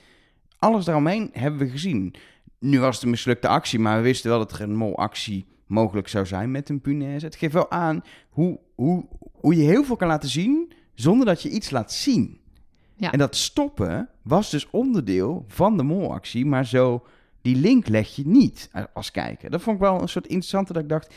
Alles 0.58 0.84
daaromheen 0.84 1.30
hebben 1.32 1.60
we 1.60 1.68
gezien. 1.68 2.14
Nu 2.58 2.80
was 2.80 2.94
het 2.94 3.04
een 3.04 3.10
mislukte 3.10 3.48
actie, 3.48 3.78
maar 3.78 3.96
we 3.96 4.02
wisten 4.02 4.30
wel 4.30 4.38
dat 4.38 4.52
er 4.52 4.60
een 4.60 4.76
molactie 4.76 5.46
mogelijk 5.66 6.08
zou 6.08 6.26
zijn 6.26 6.50
met 6.50 6.68
een 6.68 6.80
punaise. 6.80 7.26
Het 7.26 7.36
geeft 7.36 7.52
wel 7.52 7.70
aan 7.70 8.02
hoe, 8.30 8.58
hoe, 8.74 9.04
hoe 9.32 9.56
je 9.56 9.62
heel 9.62 9.84
veel 9.84 9.96
kan 9.96 10.08
laten 10.08 10.28
zien 10.28 10.72
zonder 10.94 11.26
dat 11.26 11.42
je 11.42 11.50
iets 11.50 11.70
laat 11.70 11.92
zien. 11.92 12.38
Ja. 12.96 13.12
En 13.12 13.18
dat 13.18 13.36
stoppen 13.36 14.08
was 14.22 14.50
dus 14.50 14.70
onderdeel 14.70 15.44
van 15.48 15.76
de 15.76 15.82
molactie, 15.82 16.46
maar 16.46 16.66
zo 16.66 17.02
die 17.42 17.56
link 17.56 17.88
leg 17.88 18.16
je 18.16 18.26
niet 18.26 18.70
als 18.92 19.10
kijker. 19.10 19.50
Dat 19.50 19.62
vond 19.62 19.76
ik 19.76 19.82
wel 19.82 20.00
een 20.00 20.08
soort 20.08 20.26
interessante 20.26 20.72
dat 20.72 20.82
ik 20.82 20.88
dacht, 20.88 21.14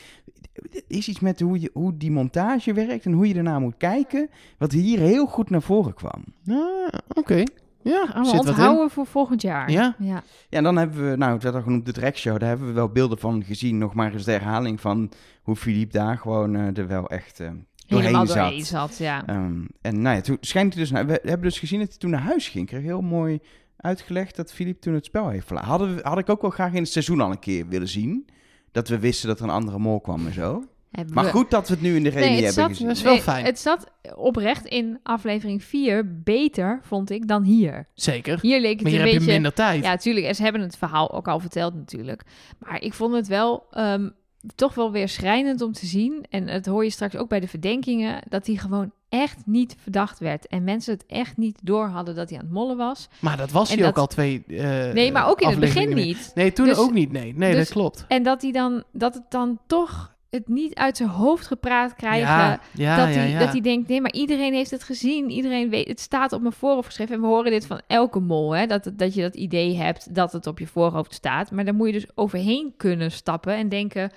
er 0.53 0.83
is 0.88 1.07
iets 1.07 1.19
met 1.19 1.39
hoe, 1.39 1.60
je, 1.60 1.69
hoe 1.73 1.97
die 1.97 2.12
montage 2.12 2.73
werkt 2.73 3.05
en 3.05 3.12
hoe 3.12 3.27
je 3.27 3.36
ernaar 3.36 3.60
moet 3.60 3.77
kijken, 3.77 4.29
wat 4.57 4.71
hier 4.71 4.99
heel 4.99 5.25
goed 5.25 5.49
naar 5.49 5.62
voren 5.62 5.93
kwam. 5.93 6.23
Ah, 6.47 6.88
oké. 7.07 7.43
Ja, 7.81 8.01
Allemaal 8.01 8.23
zit 8.25 8.33
wat 8.35 8.43
in. 8.43 8.49
onthouden 8.49 8.89
voor 8.89 9.05
volgend 9.05 9.41
jaar. 9.41 9.71
Ja. 9.71 9.95
ja. 9.99 10.23
Ja, 10.49 10.57
en 10.57 10.63
dan 10.63 10.77
hebben 10.77 11.09
we, 11.09 11.15
nou, 11.17 11.33
het 11.33 11.43
werd 11.43 11.55
al 11.55 11.61
genoemd, 11.61 11.85
de 11.85 11.91
trekshow. 11.91 12.39
Daar 12.39 12.49
hebben 12.49 12.67
we 12.67 12.73
wel 12.73 12.89
beelden 12.89 13.17
van 13.19 13.43
gezien. 13.43 13.77
Nog 13.77 13.93
maar 13.93 14.13
eens 14.13 14.23
de 14.23 14.31
herhaling 14.31 14.81
van 14.81 15.11
hoe 15.41 15.55
Philippe 15.55 15.97
daar 15.97 16.17
gewoon 16.17 16.55
eh, 16.55 16.77
er 16.77 16.87
wel 16.87 17.07
echt 17.09 17.39
eh, 17.39 17.47
doorheen 17.87 18.05
Helemaal 18.05 18.25
zat. 18.27 18.35
doorheen 18.35 18.65
zat, 18.65 18.97
ja. 18.97 19.25
Ehm, 19.25 19.61
en 19.81 20.01
nou 20.01 20.15
ja, 20.15 20.21
toen 20.21 20.37
schijnt 20.41 20.73
hij 20.73 20.81
dus, 20.83 20.91
nou, 20.91 21.05
we 21.05 21.19
hebben 21.23 21.41
dus 21.41 21.59
gezien 21.59 21.79
dat 21.79 21.89
hij 21.89 21.97
toen 21.97 22.09
naar 22.09 22.21
huis 22.21 22.47
ging. 22.49 22.63
Ik 22.63 22.69
kreeg 22.69 22.83
heel 22.83 23.01
mooi 23.01 23.39
uitgelegd 23.77 24.35
dat 24.35 24.53
Philippe 24.53 24.79
toen 24.79 24.93
het 24.93 25.05
spel 25.05 25.29
heeft 25.29 25.45
verlaten. 25.47 25.69
Hadden 25.69 25.95
we, 25.95 26.01
had 26.03 26.17
ik 26.17 26.29
ook 26.29 26.41
wel 26.41 26.51
graag 26.51 26.73
in 26.73 26.81
het 26.81 26.91
seizoen 26.91 27.21
al 27.21 27.31
een 27.31 27.39
keer 27.39 27.67
willen 27.67 27.87
zien. 27.87 28.27
Dat 28.71 28.87
we 28.87 28.99
wisten 28.99 29.27
dat 29.27 29.37
er 29.39 29.43
een 29.45 29.49
andere 29.51 29.79
mol 29.79 29.99
kwam 30.01 30.25
en 30.25 30.33
zo. 30.33 30.63
Hebben 30.97 31.15
Maar 31.15 31.23
we- 31.23 31.29
goed 31.31 31.51
dat 31.51 31.67
we 31.67 31.73
het 31.73 31.83
nu 31.83 31.95
in 31.95 32.03
de 32.03 32.10
reunie 32.10 32.27
Nee, 32.29 32.36
hebben 32.36 32.53
zat, 32.53 32.67
gezien. 32.69 32.88
Dat 32.88 32.95
is 32.95 33.01
wel 33.01 33.17
fijn. 33.17 33.45
Het 33.45 33.60
zat 33.60 33.88
oprecht 34.15 34.65
in 34.65 34.99
aflevering 35.03 35.63
4 35.63 36.21
beter, 36.23 36.79
vond 36.83 37.10
ik, 37.10 37.27
dan 37.27 37.43
hier. 37.43 37.88
Zeker. 37.93 38.39
Hier 38.41 38.62
leek 38.62 38.73
het 38.73 38.81
Maar 38.81 38.91
hier 38.91 38.99
een 38.99 39.05
heb 39.05 39.13
je 39.13 39.19
beetje... 39.19 39.33
minder 39.33 39.53
tijd. 39.53 39.83
Ja, 39.83 39.97
tuurlijk. 39.97 40.25
En 40.25 40.36
ze 40.36 40.43
hebben 40.43 40.62
het 40.62 40.77
verhaal 40.77 41.12
ook 41.12 41.27
al 41.27 41.39
verteld 41.39 41.73
natuurlijk. 41.75 42.21
Maar 42.60 42.81
ik 42.81 42.93
vond 42.93 43.13
het 43.13 43.27
wel 43.27 43.63
ehm, 43.71 44.10
toch 44.55 44.73
wel 44.73 44.91
weer 44.91 45.10
schrijnend 45.10 45.62
om 45.62 45.71
te 45.73 45.86
zien. 45.86 46.25
En 46.29 46.47
het 46.47 46.65
hoor 46.65 46.83
je 46.83 46.89
straks 46.89 47.15
ook 47.15 47.29
bij 47.29 47.39
de 47.39 47.47
verdenkingen. 47.47 48.21
Dat 48.29 48.47
hij 48.47 48.55
gewoon 48.55 48.91
echt 49.10 49.38
niet 49.45 49.75
verdacht 49.79 50.19
werd. 50.19 50.47
En 50.47 50.63
mensen 50.63 50.93
het 50.93 51.05
echt 51.07 51.38
niet 51.38 51.60
door 51.63 51.88
hadden 51.88 52.15
dat 52.15 52.29
hij 52.29 52.38
aan 52.39 52.43
het 52.45 52.53
mollen 52.53 52.77
was. 52.77 53.07
Maar 53.19 53.38
dat 53.38 53.51
was 53.51 53.71
En 53.71 53.77
hij 53.79 53.88
ook 53.88 53.97
al 53.97 54.07
twee 54.07 54.43
eh, 54.47 54.91
Nee, 54.93 55.12
maar 55.12 55.27
ook 55.29 55.41
in 55.41 55.49
het 55.49 55.60
begin 55.60 55.93
niet. 55.93 56.31
Nee, 56.36 56.53
toen 56.53 56.65
Dus- 56.65 56.77
ook 56.77 56.93
niet. 56.93 57.12
Nee, 57.12 57.33
nee 57.36 57.51
dus- 57.55 57.63
dat 57.63 57.73
klopt. 57.73 58.05
En 58.07 58.23
dat 58.23 58.41
hij 58.41 58.51
dan 58.51 58.83
dat 58.93 59.13
het 59.13 59.23
dan 59.29 59.60
toch 59.67 60.15
het 60.29 60.47
niet 60.47 60.75
uit 60.75 60.97
zijn 60.97 61.09
hoofd 61.09 61.47
gepraat 61.47 61.95
krijgen. 61.95 62.27
Ja, 62.27 62.59
ja, 62.73 62.95
dat, 62.95 63.15
hij, 63.15 63.29
ja. 63.29 63.39
dat 63.39 63.51
hij 63.51 63.61
denkt, 63.61 63.87
nee, 63.87 64.01
maar 64.01 64.13
iedereen 64.13 64.53
heeft 64.53 64.71
het 64.71 64.83
gezien. 64.83 65.29
Iedereen 65.29 65.69
weet, 65.69 65.87
het 65.87 65.99
staat 65.99 66.31
op 66.33 66.41
mijn 66.41 66.53
voorhoofd 66.53 66.87
geschreven. 66.87 67.15
En 67.15 67.21
we 67.21 67.27
horen 67.27 67.51
dit 67.51 67.65
van 67.65 67.81
elke 67.87 68.19
mol, 68.19 68.55
hè, 68.55 68.65
dat, 68.65 68.91
dat 68.93 69.13
je 69.13 69.21
dat 69.21 69.35
idee 69.35 69.75
hebt 69.75 70.15
dat 70.15 70.31
het 70.31 70.47
op 70.47 70.59
je 70.59 70.67
voorhoofd 70.67 71.13
staat. 71.13 71.51
Maar 71.51 71.65
daar 71.65 71.75
moet 71.75 71.87
je 71.87 71.93
dus 71.93 72.07
overheen 72.15 72.73
kunnen 72.77 73.11
stappen 73.11 73.55
en 73.55 73.69
denken... 73.69 74.11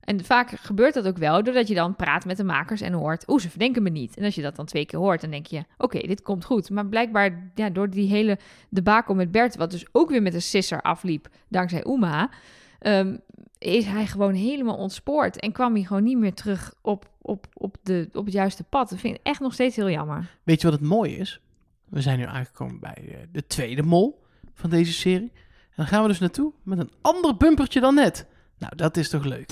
En 0.00 0.24
vaak 0.24 0.50
gebeurt 0.50 0.94
dat 0.94 1.06
ook 1.06 1.18
wel, 1.18 1.42
doordat 1.42 1.68
je 1.68 1.74
dan 1.74 1.96
praat 1.96 2.24
met 2.24 2.36
de 2.36 2.44
makers 2.44 2.80
en 2.80 2.92
hoort... 2.92 3.28
oeh, 3.28 3.40
ze 3.40 3.50
verdenken 3.50 3.82
me 3.82 3.90
niet. 3.90 4.16
En 4.16 4.24
als 4.24 4.34
je 4.34 4.42
dat 4.42 4.56
dan 4.56 4.66
twee 4.66 4.86
keer 4.86 4.98
hoort, 4.98 5.20
dan 5.20 5.30
denk 5.30 5.46
je... 5.46 5.64
oké, 5.78 5.98
dit 5.98 6.22
komt 6.22 6.44
goed. 6.44 6.70
Maar 6.70 6.86
blijkbaar, 6.86 7.50
ja, 7.54 7.70
door 7.70 7.90
die 7.90 8.08
hele 8.08 8.38
debakel 8.68 9.14
met 9.14 9.30
Bert... 9.30 9.56
wat 9.56 9.70
dus 9.70 9.86
ook 9.92 10.10
weer 10.10 10.22
met 10.22 10.34
een 10.34 10.42
sisser 10.42 10.82
afliep, 10.82 11.28
dankzij 11.48 11.84
Uma... 11.86 12.30
ehm, 12.78 13.16
is 13.64 13.84
hij 13.84 14.06
gewoon 14.06 14.34
helemaal 14.34 14.76
ontspoord. 14.76 15.40
En 15.40 15.52
kwam 15.52 15.74
hij 15.74 15.82
gewoon 15.82 16.02
niet 16.02 16.18
meer 16.18 16.34
terug 16.34 16.74
op, 16.80 17.10
op, 17.22 17.46
op, 17.54 17.76
de, 17.82 18.08
op 18.12 18.24
het 18.24 18.34
juiste 18.34 18.64
pad. 18.64 18.90
Dat 18.90 18.98
vind 18.98 19.14
ik 19.14 19.20
echt 19.22 19.40
nog 19.40 19.52
steeds 19.52 19.76
heel 19.76 19.90
jammer. 19.90 20.36
Weet 20.42 20.60
je 20.60 20.70
wat 20.70 20.80
het 20.80 20.88
mooie 20.88 21.16
is? 21.16 21.40
We 21.88 22.00
zijn 22.00 22.18
nu 22.18 22.24
aangekomen 22.24 22.80
bij 22.80 23.04
eh, 23.08 23.16
de 23.32 23.46
tweede 23.46 23.82
mol 23.82 24.22
van 24.54 24.70
deze 24.70 24.92
serie. 24.92 25.32
En 25.60 25.74
dan 25.76 25.86
gaan 25.86 26.02
we 26.02 26.08
dus 26.08 26.18
naartoe 26.18 26.52
met 26.62 26.78
een 26.78 26.90
ander 27.00 27.36
bumpertje 27.36 27.80
dan 27.80 27.94
net. 27.94 28.26
Nou, 28.58 28.76
dat 28.76 28.96
is 28.96 29.08
toch 29.08 29.24
leuk? 29.24 29.50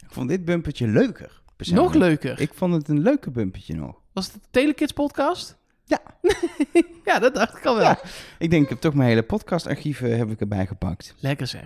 Ik 0.00 0.16
vond 0.16 0.28
dit 0.28 0.44
bumpertje 0.44 0.86
leuker. 0.86 1.42
persoonlijk. 1.56 1.92
Nog 1.92 2.02
leuker. 2.02 2.40
Ik 2.40 2.54
vond 2.54 2.74
het 2.74 2.88
een 2.88 3.00
leuke 3.00 3.30
bumpertje 3.30 3.74
nog. 3.74 4.00
Was 4.12 4.26
het 4.26 4.34
de 4.34 4.40
Telekids 4.50 4.92
podcast? 4.92 5.59
Ja. 5.90 6.00
ja, 7.04 7.18
dat 7.18 7.34
dacht 7.34 7.56
ik 7.56 7.66
al 7.66 7.74
wel. 7.74 7.84
Ja. 7.84 7.98
Ik 8.38 8.50
denk, 8.50 8.62
ik 8.62 8.68
heb 8.68 8.78
toch 8.78 8.94
mijn 8.94 9.08
hele 9.08 9.22
podcastarchieven 9.22 10.18
heb 10.18 10.30
ik 10.30 10.40
erbij 10.40 10.66
gepakt. 10.66 11.14
Lekker 11.18 11.46
zeg. 11.46 11.64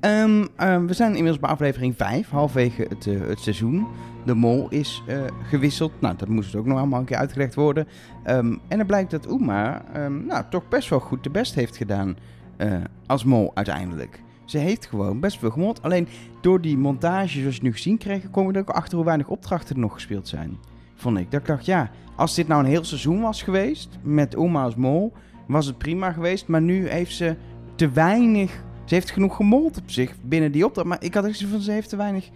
Ehm, 0.00 0.46
ehm, 0.56 0.86
we 0.86 0.94
zijn 0.94 1.10
inmiddels 1.10 1.38
bij 1.38 1.50
aflevering 1.50 1.96
5, 1.96 2.28
halfwege 2.28 2.86
het, 2.88 3.06
eh, 3.06 3.20
het 3.20 3.40
seizoen. 3.40 3.86
De 4.24 4.34
mol 4.34 4.68
is 4.68 5.02
eh, 5.06 5.22
gewisseld. 5.42 5.92
Nou, 6.00 6.16
dat 6.16 6.28
moest 6.28 6.54
ook 6.54 6.66
nog 6.66 6.78
allemaal 6.78 7.00
een 7.00 7.06
keer 7.06 7.16
uitgelegd 7.16 7.54
worden. 7.54 7.88
Ehm, 8.24 8.56
en 8.68 8.78
er 8.78 8.86
blijkt 8.86 9.10
dat 9.10 9.30
Uma 9.30 9.84
nou, 10.08 10.44
toch 10.50 10.68
best 10.68 10.88
wel 10.88 11.00
goed 11.00 11.24
de 11.24 11.30
best 11.30 11.54
heeft 11.54 11.76
gedaan 11.76 12.16
eh, 12.56 12.72
als 13.06 13.24
mol 13.24 13.50
uiteindelijk. 13.54 14.22
Ze 14.44 14.58
heeft 14.58 14.86
gewoon 14.86 15.20
best 15.20 15.38
veel 15.38 15.50
gemold. 15.50 15.82
Alleen 15.82 16.08
door 16.40 16.60
die 16.60 16.78
montage 16.78 17.40
zoals 17.40 17.56
je 17.56 17.62
nu 17.62 17.72
gezien 17.72 17.98
kreeg, 17.98 18.30
kom 18.30 18.48
ik 18.48 18.54
er 18.54 18.60
ook 18.60 18.70
achter 18.70 18.96
hoe 18.96 19.04
weinig 19.06 19.28
opdrachten 19.28 19.74
er 19.74 19.80
nog 19.80 19.92
gespeeld 19.92 20.28
zijn. 20.28 20.58
Vond 20.94 21.18
ik. 21.18 21.30
Dat 21.30 21.40
ik 21.40 21.46
dacht, 21.46 21.66
ja, 21.66 21.90
als 22.16 22.34
dit 22.34 22.48
nou 22.48 22.62
een 22.64 22.70
heel 22.70 22.84
seizoen 22.84 23.20
was 23.20 23.42
geweest 23.42 23.88
met 24.02 24.34
Uma 24.34 24.62
als 24.62 24.74
mol, 24.74 25.12
was 25.46 25.66
het 25.66 25.78
prima 25.78 26.12
geweest. 26.12 26.46
Maar 26.46 26.62
nu 26.62 26.88
heeft 26.88 27.14
ze 27.14 27.36
te 27.74 27.90
weinig... 27.90 28.64
Ze 28.84 28.94
heeft 28.94 29.10
genoeg 29.10 29.36
gemold 29.36 29.78
op 29.78 29.90
zich 29.90 30.14
binnen 30.22 30.52
die 30.52 30.64
opdracht. 30.64 30.88
Maar 30.88 31.02
ik 31.02 31.14
had 31.14 31.26
ook 31.26 31.34
zoiets 31.34 31.54
van, 31.54 31.64
ze 31.64 31.70
heeft 31.70 31.88
te 31.88 31.96
weinig 31.96 32.28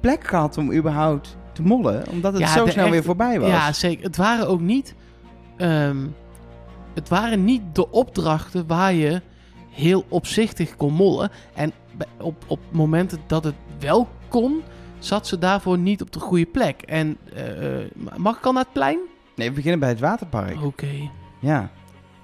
plek 0.00 0.24
gehad 0.24 0.58
om 0.58 0.72
überhaupt 0.72 1.36
te 1.52 1.62
mollen. 1.62 2.08
Omdat 2.08 2.32
het 2.32 2.42
Ja, 2.42 2.48
zo 2.48 2.66
snel 2.66 2.90
weer 2.90 3.02
voorbij 3.02 3.40
was. 3.40 3.50
Ja, 3.50 3.72
zeker. 3.72 4.04
Het 4.04 4.16
waren 4.16 4.48
ook 4.48 4.60
niet... 4.60 4.94
ehm, 5.56 6.06
het 6.94 7.08
waren 7.08 7.44
niet 7.44 7.62
de 7.72 7.90
opdrachten 7.90 8.66
waar 8.66 8.92
je 8.94 9.22
heel 9.70 10.04
opzichtig 10.08 10.76
kon 10.76 10.92
mollen. 10.92 11.30
En 11.54 11.72
op, 12.20 12.44
op 12.46 12.60
momenten 12.70 13.18
dat 13.26 13.44
het 13.44 13.54
wel 13.80 14.08
kon, 14.28 14.62
zat 15.04 15.26
ze 15.26 15.38
daarvoor 15.38 15.78
niet 15.78 16.02
op 16.02 16.12
de 16.12 16.20
goede 16.20 16.46
plek. 16.46 16.82
En 16.82 17.16
eh, 17.34 17.80
eh, 17.80 17.84
mag 18.16 18.36
ik 18.38 18.44
al 18.46 18.52
naar 18.52 18.62
het 18.62 18.72
plein? 18.72 18.98
Nee, 19.36 19.48
we 19.48 19.54
beginnen 19.54 19.80
bij 19.80 19.88
het 19.88 20.00
waterpark. 20.00 20.62
Oké. 20.64 21.10
Ja. 21.38 21.70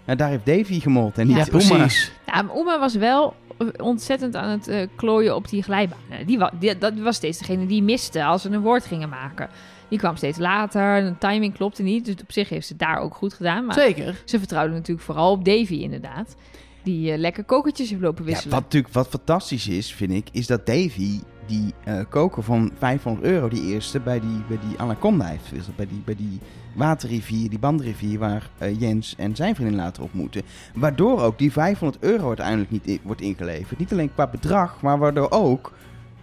En 0.05 0.16
daar 0.16 0.29
heeft 0.29 0.47
Davy 0.47 0.81
gemold 0.81 1.18
en 1.18 1.26
niet 1.26 1.37
Ja, 1.37 1.43
Oma. 1.43 1.51
precies. 1.51 2.12
Ja, 2.26 2.43
maar 2.43 2.55
Oma 2.55 2.79
was 2.79 2.95
wel 2.95 3.35
ontzettend 3.76 4.35
aan 4.37 4.49
het 4.49 4.68
eh, 4.68 4.87
klooien 4.97 5.35
op 5.35 5.49
die 5.49 5.62
glijbanen. 5.62 6.26
Die, 6.26 6.39
wa 6.39 6.53
die, 6.59 6.79
dat 6.79 6.95
was 6.99 7.16
steeds 7.16 7.39
degene 7.39 7.66
die 7.66 7.83
miste 7.83 8.24
als 8.24 8.43
ze 8.43 8.51
een 8.51 8.61
woord 8.61 8.85
gingen 8.85 9.09
maken. 9.09 9.49
Die 9.89 9.99
kwam 9.99 10.16
steeds 10.16 10.39
later, 10.39 11.03
de 11.05 11.18
timing 11.18 11.55
klopte 11.55 11.83
niet. 11.83 12.05
Dus 12.05 12.14
op 12.14 12.33
zich 12.33 12.49
heeft 12.49 12.66
ze 12.66 12.72
het 12.72 12.83
daar 12.83 12.99
ook 12.99 13.14
goed 13.14 13.35
gedaan. 13.35 13.64
Maar 13.66 13.74
Zeker. 13.74 14.22
ze 14.24 14.39
vertrouwde 14.39 14.74
natuurlijk 14.74 15.07
vooral 15.07 15.31
op 15.31 15.45
Davy 15.45 15.74
inderdaad. 15.74 16.35
Die 16.83 17.12
eh, 17.12 17.18
lekker 17.18 17.45
kokertjes 17.45 17.91
heeft 17.91 18.03
lopen 18.03 18.24
Ja, 18.24 18.31
wisselen. 18.31 18.55
wat 18.55 18.62
natuurlijk 18.62 18.93
wat 18.95 19.09
fantastisch 19.09 19.68
is, 19.68 19.93
vind 19.95 20.11
ik, 20.12 20.29
is 20.33 20.47
dat 20.47 20.66
Davy 20.66 21.20
die 21.49 21.75
eh, 21.85 22.01
koker 22.09 22.43
van 22.43 22.71
500 22.79 23.27
euro, 23.27 23.49
die 23.49 23.63
eerste, 23.73 24.01
bij 24.01 24.21
die, 24.21 24.43
bij 24.49 24.59
die 24.69 24.79
Anaconda 24.79 25.27
heeft 25.27 25.47
gewisseld. 25.47 25.77
Bij 25.77 25.87
die, 25.87 26.03
bij 26.05 26.15
die 26.17 26.39
waterrivier, 26.75 27.49
die 27.51 27.59
bandrivier, 27.59 28.19
waar 28.19 28.51
eh, 28.59 28.81
Jens 28.81 29.15
en 29.17 29.37
zijn 29.37 29.55
vriendin 29.55 29.77
later 29.77 30.03
op 30.03 30.13
moeten. 30.13 30.43
Waardoor 30.75 31.21
ook 31.23 31.39
die 31.39 31.53
500 31.53 32.03
euro 32.05 32.27
uiteindelijk 32.27 32.71
niet 32.71 33.01
wordt 33.03 33.21
ingeleverd. 33.21 33.79
Niet 33.79 33.93
alleen 33.93 34.15
qua 34.15 34.27
bedrag, 34.27 34.81
maar 34.83 34.99
waardoor 34.99 35.31
ook 35.31 35.73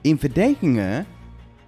in 0.02 0.20
verdenkingen... 0.20 1.06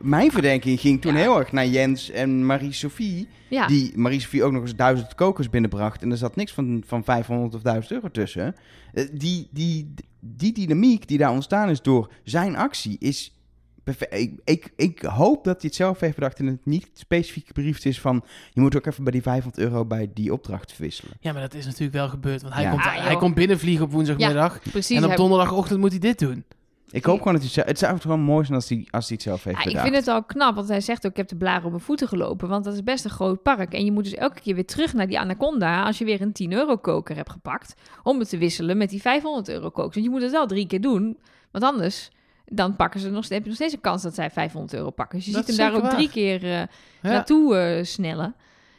Mijn 0.02 0.32
verdenking 0.32 0.80
ging 0.80 1.02
toen 1.02 1.14
Ja. 1.14 1.20
heel 1.20 1.40
erg 1.40 1.52
naar 1.52 1.68
Jens 1.68 2.10
en 2.12 2.46
Marie-Sophie. 2.46 3.28
ja. 3.50 3.68
Die 3.68 3.98
Marie-Sophie 3.98 4.44
ook 4.44 4.52
nog 4.52 4.62
eens 4.62 4.76
duizend 4.76 5.16
kokers 5.16 5.50
binnenbracht. 5.50 6.02
En 6.02 6.12
er 6.12 6.18
zat 6.18 6.36
niks 6.36 6.52
van, 6.54 6.84
van 6.86 7.04
500 7.04 7.56
of 7.56 7.62
1000 7.62 7.92
euro 7.94 8.10
tussen. 8.12 8.56
Eh, 8.94 9.06
Die, 9.14 9.48
die, 9.52 9.94
die 10.20 10.54
dynamiek 10.54 11.08
die 11.08 11.18
daar 11.18 11.32
ontstaan 11.32 11.70
is 11.70 11.82
door 11.82 12.12
zijn 12.24 12.56
actie 12.56 12.96
is. 13.00 13.37
Ik, 14.10 14.40
ik, 14.44 14.74
ik 14.76 15.02
hoop 15.02 15.44
dat 15.44 15.54
hij 15.62 15.64
het 15.70 15.76
zelf 15.76 16.00
heeft 16.00 16.16
bedacht 16.16 16.40
en 16.40 16.46
het 16.46 16.66
niet 16.66 16.90
specifiek 16.94 17.48
gebriefd 17.48 17.86
is 17.86 18.00
van... 18.02 18.24
je 18.54 18.62
moet 18.62 18.76
ook 18.76 18.86
even 18.86 19.04
bij 19.04 19.12
die 19.14 19.22
500 19.22 19.64
euro 19.64 19.86
bij 19.86 20.10
die 20.14 20.34
opdracht 20.34 20.74
verwisselen. 20.74 21.14
Ja, 21.20 21.32
maar 21.34 21.42
dat 21.42 21.54
is 21.54 21.66
natuurlijk 21.66 21.94
wel 21.94 22.10
gebeurd. 22.10 22.42
Want 22.42 22.54
hij, 22.54 22.64
Ja. 22.64 22.70
komt, 22.70 22.82
Ah, 22.84 22.96
hij 23.06 23.16
komt 23.16 23.36
binnenvliegen 23.36 23.86
op 23.86 23.92
woensdagmiddag. 23.92 24.60
Precies. 24.72 24.98
en 24.98 25.06
op 25.06 25.16
donderdagochtend 25.16 25.80
moet 25.80 25.90
hij 25.92 26.00
dit 26.00 26.20
doen. 26.20 26.44
Ik 26.92 27.06
hoop 27.06 27.18
gewoon 27.18 27.34
dat 27.34 27.42
hij 27.42 27.52
het 27.52 27.54
zelf... 27.54 27.68
Het 27.68 27.80
zou 27.80 28.00
gewoon 28.00 28.20
mooi 28.20 28.44
zijn 28.46 28.56
als 28.58 28.70
hij, 28.70 28.88
als 28.90 29.06
hij 29.08 29.14
het 29.16 29.26
zelf 29.26 29.44
heeft 29.44 29.56
Ja, 29.58 29.62
ik 29.64 29.68
bedacht. 29.68 29.86
vind 29.88 29.98
het 30.06 30.08
al 30.16 30.24
knap, 30.24 30.56
want 30.56 30.68
hij 30.68 30.82
zegt 30.82 31.06
ook, 31.06 31.12
ik 31.12 31.18
heb 31.18 31.28
de 31.28 31.36
blaren 31.36 31.64
op 31.64 31.72
mijn 31.72 31.84
voeten 31.84 32.08
gelopen. 32.08 32.48
Want 32.48 32.64
dat 32.64 32.74
is 32.74 32.84
best 32.84 33.04
een 33.06 33.10
groot 33.12 33.42
park. 33.42 33.74
En 33.74 33.86
je 33.86 33.92
moet 33.92 34.04
dus 34.04 34.14
elke 34.14 34.42
keer 34.42 34.56
weer 34.56 34.66
terug 34.66 34.94
naar 34.94 35.08
die 35.08 35.20
Anaconda 35.20 35.84
als 35.84 35.98
je 35.98 36.06
weer 36.06 36.22
een 36.22 36.32
10 36.32 36.54
euro 36.54 36.78
koker 36.78 37.16
hebt 37.16 37.30
gepakt. 37.32 37.74
Om 38.04 38.20
het 38.20 38.30
te 38.30 38.38
wisselen 38.38 38.78
met 38.78 38.90
die 38.90 39.02
500 39.02 39.50
euro 39.50 39.70
kokers. 39.70 39.94
Want 39.94 40.06
je 40.06 40.12
moet 40.12 40.22
het 40.22 40.32
wel 40.32 40.48
drie 40.48 40.68
keer 40.68 40.82
doen, 40.82 41.18
want 41.52 41.64
anders... 41.64 42.10
Dan 42.52 42.76
pakken 42.76 43.00
ze 43.00 43.10
nog, 43.10 43.26
steeds- 43.26 43.30
heb 43.34 43.42
je 43.44 43.48
nog 43.48 43.56
steeds 43.58 43.74
een 43.74 43.82
kans 43.82 44.02
dat 44.02 44.16
zij 44.16 44.30
500 44.32 44.74
euro 44.74 44.90
pakken. 44.90 45.18
Dus 45.18 45.28
je 45.28 45.34
Dat 45.34 45.46
ziet 45.46 45.58
hem 45.58 45.72
daar 45.72 45.84
ook 45.84 45.90
drie 45.90 46.10
keer 46.10 46.44
eh, 46.44 46.50
Ja. 46.50 46.68
naartoe 47.02 47.56
eh, 47.58 47.84
snellen. 47.84 48.36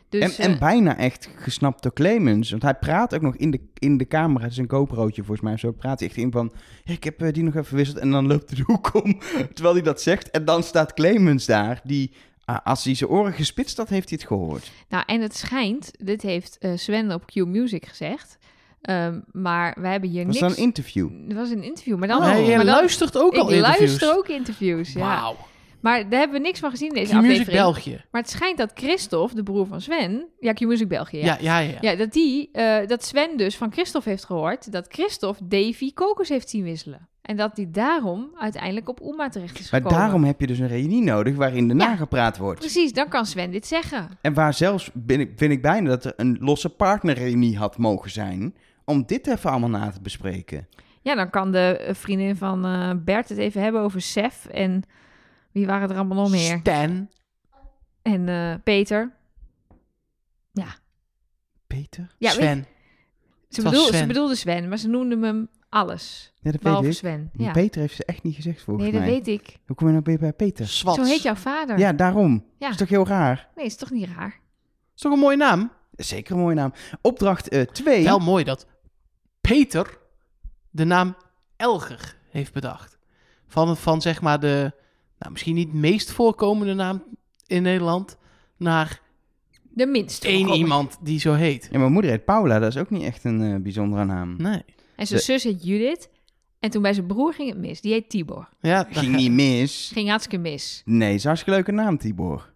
Dus, 0.08 0.36
en, 0.38 0.44
en 0.44 0.52
eh, 0.52 0.58
bijna 0.58 0.96
echt 0.96 1.28
gesnapt 1.36 1.82
door 1.82 1.92
Clemens. 1.92 2.50
Want 2.50 2.62
hij 2.62 2.74
praat 2.74 3.14
ook 3.14 3.20
nog 3.22 3.36
in 3.36 3.50
de, 3.50 3.60
in 3.78 3.96
de 3.96 4.06
camera. 4.06 4.42
Het 4.44 4.52
is 4.52 4.58
een 4.58 4.70
GoPro'tje 4.70 5.22
volgens 5.22 5.46
mij. 5.48 5.56
Zo 5.56 5.72
praat 5.72 5.98
hij 5.98 6.08
echt 6.08 6.16
in 6.18 6.30
van... 6.30 6.52
Ja, 6.84 6.92
ik 6.92 7.04
heb 7.04 7.18
die 7.34 7.42
nog 7.42 7.52
even 7.52 7.64
verwisseld. 7.66 7.98
En 7.98 8.10
dan 8.10 8.26
loopt 8.26 8.48
hij 8.50 8.58
de 8.58 8.64
hoek 8.66 8.94
om. 9.04 9.18
Terwijl 9.54 9.74
hij 9.74 9.82
dat 9.84 10.02
zegt. 10.02 10.30
En 10.30 10.44
dan 10.44 10.62
staat 10.62 10.94
Clemens 10.94 11.46
daar. 11.46 11.80
Die, 11.84 12.12
ah, 12.44 12.58
als 12.64 12.84
hij 12.84 12.94
zijn 12.94 13.10
oren 13.10 13.32
gespitst 13.32 13.76
had, 13.76 13.88
heeft 13.88 14.08
hij 14.08 14.18
het 14.20 14.28
gehoord. 14.28 14.70
Nou, 14.88 15.04
en 15.06 15.20
het 15.20 15.36
schijnt, 15.36 15.90
dit 16.04 16.22
heeft 16.22 16.58
eh, 16.58 16.70
Sven 16.76 17.12
op 17.12 17.26
Q 17.26 17.34
Music 17.34 17.86
gezegd. 17.86 18.37
Ehm, 18.80 19.20
maar 19.32 19.76
wij 19.80 19.90
hebben 19.90 20.08
hier 20.10 20.26
was 20.26 20.34
niks... 20.40 20.40
dan 20.40 20.50
een 20.50 20.56
interview. 20.64 21.08
Het 21.28 21.36
was 21.36 21.50
een 21.50 21.62
interview, 21.62 21.96
maar 21.98 22.08
dan... 22.08 22.20
Nee, 22.20 22.44
jij 22.46 22.56
maar 22.56 22.64
dan- 22.64 22.74
luistert 22.74 23.18
ook 23.18 23.34
al 23.34 23.48
ik 23.50 23.56
interviews. 23.56 23.78
luister 23.88 24.16
ook 24.16 24.28
interviews, 24.28 24.92
ja. 24.92 25.00
Wauw. 25.00 25.36
Maar 25.80 26.08
daar 26.08 26.18
hebben 26.18 26.40
we 26.40 26.46
niks 26.46 26.60
van 26.60 26.70
gezien 26.70 26.88
in 26.88 26.94
deze 26.94 27.12
Q-Music 27.12 27.30
aflevering. 27.30 27.58
België. 27.62 28.04
Maar 28.10 28.20
het 28.20 28.30
schijnt 28.30 28.58
dat 28.58 28.70
Christophe, 28.74 29.34
de 29.34 29.42
broer 29.42 29.66
van 29.66 29.80
Sven... 29.80 30.26
Ja, 30.40 30.52
Q-Music 30.52 30.88
België, 30.88 31.18
ja. 31.18 31.24
Ja, 31.24 31.58
ja, 31.58 31.58
ja. 31.58 31.78
Ja, 31.80 31.96
dat, 31.96 32.12
die, 32.12 32.48
eh, 32.52 32.86
dat 32.86 33.04
Sven 33.04 33.36
dus 33.36 33.56
van 33.56 33.72
Christophe 33.72 34.08
heeft 34.08 34.24
gehoord... 34.24 34.72
dat 34.72 34.86
Christophe 34.88 35.46
Davy 35.48 35.92
kokers 35.94 36.28
heeft 36.28 36.48
zien 36.48 36.62
wisselen. 36.62 37.08
En 37.22 37.36
dat 37.36 37.56
hij 37.56 37.68
daarom 37.70 38.30
uiteindelijk 38.38 38.88
op 38.88 39.00
Uma 39.00 39.28
terecht 39.28 39.58
is 39.58 39.70
Maar 39.70 39.80
gekomen. 39.80 40.02
daarom 40.02 40.24
heb 40.24 40.40
je 40.40 40.46
dus 40.46 40.58
een 40.58 40.68
reunie 40.68 41.02
nodig 41.02 41.36
waarin 41.36 41.70
er 41.70 41.76
Ja. 41.76 41.86
nagepraat 41.88 42.36
wordt. 42.38 42.60
Precies, 42.60 42.92
dan 42.92 43.08
kan 43.08 43.26
Sven 43.26 43.50
dit 43.50 43.66
zeggen. 43.66 44.08
En 44.20 44.34
waar 44.34 44.54
zelfs, 44.54 44.90
ben 44.94 45.20
ik, 45.20 45.32
vind 45.36 45.52
ik 45.52 45.62
bijna 45.62 45.88
dat 45.88 46.04
er 46.04 46.12
een 46.16 46.36
losse 46.40 46.68
partnerreunie 46.68 47.56
had 47.58 47.78
mogen 47.78 48.10
zijn... 48.10 48.54
om 48.84 49.02
dit 49.06 49.26
even 49.26 49.50
allemaal 49.50 49.68
na 49.68 49.90
te 49.90 50.00
bespreken. 50.02 50.68
Ja, 51.02 51.14
dan 51.14 51.30
kan 51.30 51.52
de 51.52 51.58
eh, 51.78 51.94
vriendin 51.94 52.36
van 52.36 52.64
eh, 52.64 52.90
Bert 53.04 53.28
het 53.28 53.38
even 53.38 53.62
hebben 53.62 53.80
over 53.80 54.00
Sef 54.00 54.46
en... 54.46 54.82
Wie 55.52 55.66
waren 55.66 55.90
er 55.90 55.96
allemaal 55.96 56.16
nog 56.16 56.30
meer? 56.30 56.58
Stan. 56.58 57.10
En 58.02 58.28
eh, 58.28 58.54
Peter. 58.64 59.16
Peter? 61.66 62.14
Ja, 62.18 62.30
Sven. 62.30 62.66
ze, 63.48 63.90
ze 63.92 64.04
bedoelde 64.06 64.34
Sven, 64.34 64.68
maar 64.68 64.78
ze 64.78 64.88
noemde 64.88 65.26
hem 65.26 65.48
alles. 65.68 66.32
Ja, 66.34 66.40
dat 66.42 66.52
weet 66.52 66.62
Behalve 66.62 66.88
ik. 66.88 66.94
Sven. 66.94 67.30
Ja. 67.32 67.52
Peter 67.52 67.80
heeft 67.80 67.94
ze 67.94 68.04
echt 68.04 68.22
niet 68.22 68.34
gezegd 68.34 68.62
volgens 68.62 68.84
Nee, 68.84 68.94
dat 68.94 69.04
mij. 69.04 69.10
weet 69.10 69.26
ik. 69.26 69.58
Hoe 69.66 69.76
kom 69.76 69.86
je 69.86 69.92
nou 69.92 70.04
weer 70.04 70.18
bij 70.18 70.32
Peter? 70.32 70.68
Swats. 70.68 70.98
Zo 70.98 71.04
heet 71.04 71.22
jouw 71.22 71.34
vader. 71.34 71.78
Ja, 71.78 71.92
daarom. 71.92 72.44
Ja. 72.58 72.68
is 72.68 72.76
toch 72.76 72.88
heel 72.88 73.06
raar? 73.06 73.48
Nee, 73.54 73.64
is 73.64 73.76
toch 73.76 73.90
niet 73.90 74.08
raar? 74.16 74.40
Is 74.94 75.00
toch 75.02 75.12
een 75.12 75.18
mooie 75.18 75.36
naam? 75.36 75.72
Zeker 75.92 76.34
een 76.34 76.40
mooie 76.40 76.54
naam. 76.54 76.72
Opdracht 77.00 77.50
2. 77.74 78.04
Wel 78.04 78.18
mooi 78.18 78.44
dat 78.44 78.66
Peter 79.40 79.98
de 80.70 80.84
naam 80.84 81.16
Elger 81.56 82.16
heeft 82.30 82.52
bedacht. 82.52 82.98
Van, 83.46 83.76
van 83.76 84.02
zeg 84.02 84.20
maar 84.20 84.40
de, 84.40 84.72
nou, 85.18 85.32
misschien 85.32 85.54
niet 85.54 85.72
meest 85.72 86.10
voorkomende 86.10 86.74
naam 86.74 87.02
in 87.46 87.62
Nederland, 87.62 88.16
naar 88.56 89.00
De 89.70 89.86
minst 89.86 90.24
één 90.24 90.32
voorkomende. 90.34 90.64
iemand 90.64 90.98
die 91.00 91.20
zo 91.20 91.32
heet. 91.34 91.68
Ja, 91.70 91.78
mijn 91.78 91.92
moeder 91.92 92.10
heet 92.10 92.24
Paula. 92.24 92.58
Dat 92.58 92.68
is 92.74 92.76
ook 92.80 92.90
niet 92.90 93.02
echt 93.02 93.24
een 93.24 93.42
eh, 93.42 93.60
bijzondere 93.60 94.04
naam. 94.04 94.34
Nee. 94.38 94.62
En 94.96 95.06
zijn 95.06 95.18
De- 95.18 95.24
zus 95.24 95.42
heet 95.44 95.64
Judith. 95.64 96.10
En 96.58 96.70
toen 96.70 96.82
bij 96.82 96.92
zijn 96.92 97.06
broer 97.06 97.34
ging 97.34 97.48
het 97.48 97.58
mis. 97.58 97.80
Die 97.80 97.92
heet 97.92 98.10
Tibor. 98.10 98.48
Ja, 98.60 98.86
Ging 98.90 99.16
niet 99.16 99.32
mis. 99.32 99.90
Ging 99.92 100.08
hartstikke 100.08 100.38
mis. 100.38 100.82
Nee, 100.84 101.14
is 101.14 101.20
een 101.22 101.26
hartstikke 101.28 101.58
leuke 101.58 101.72
naam, 101.72 101.98
Tibor. 101.98 102.52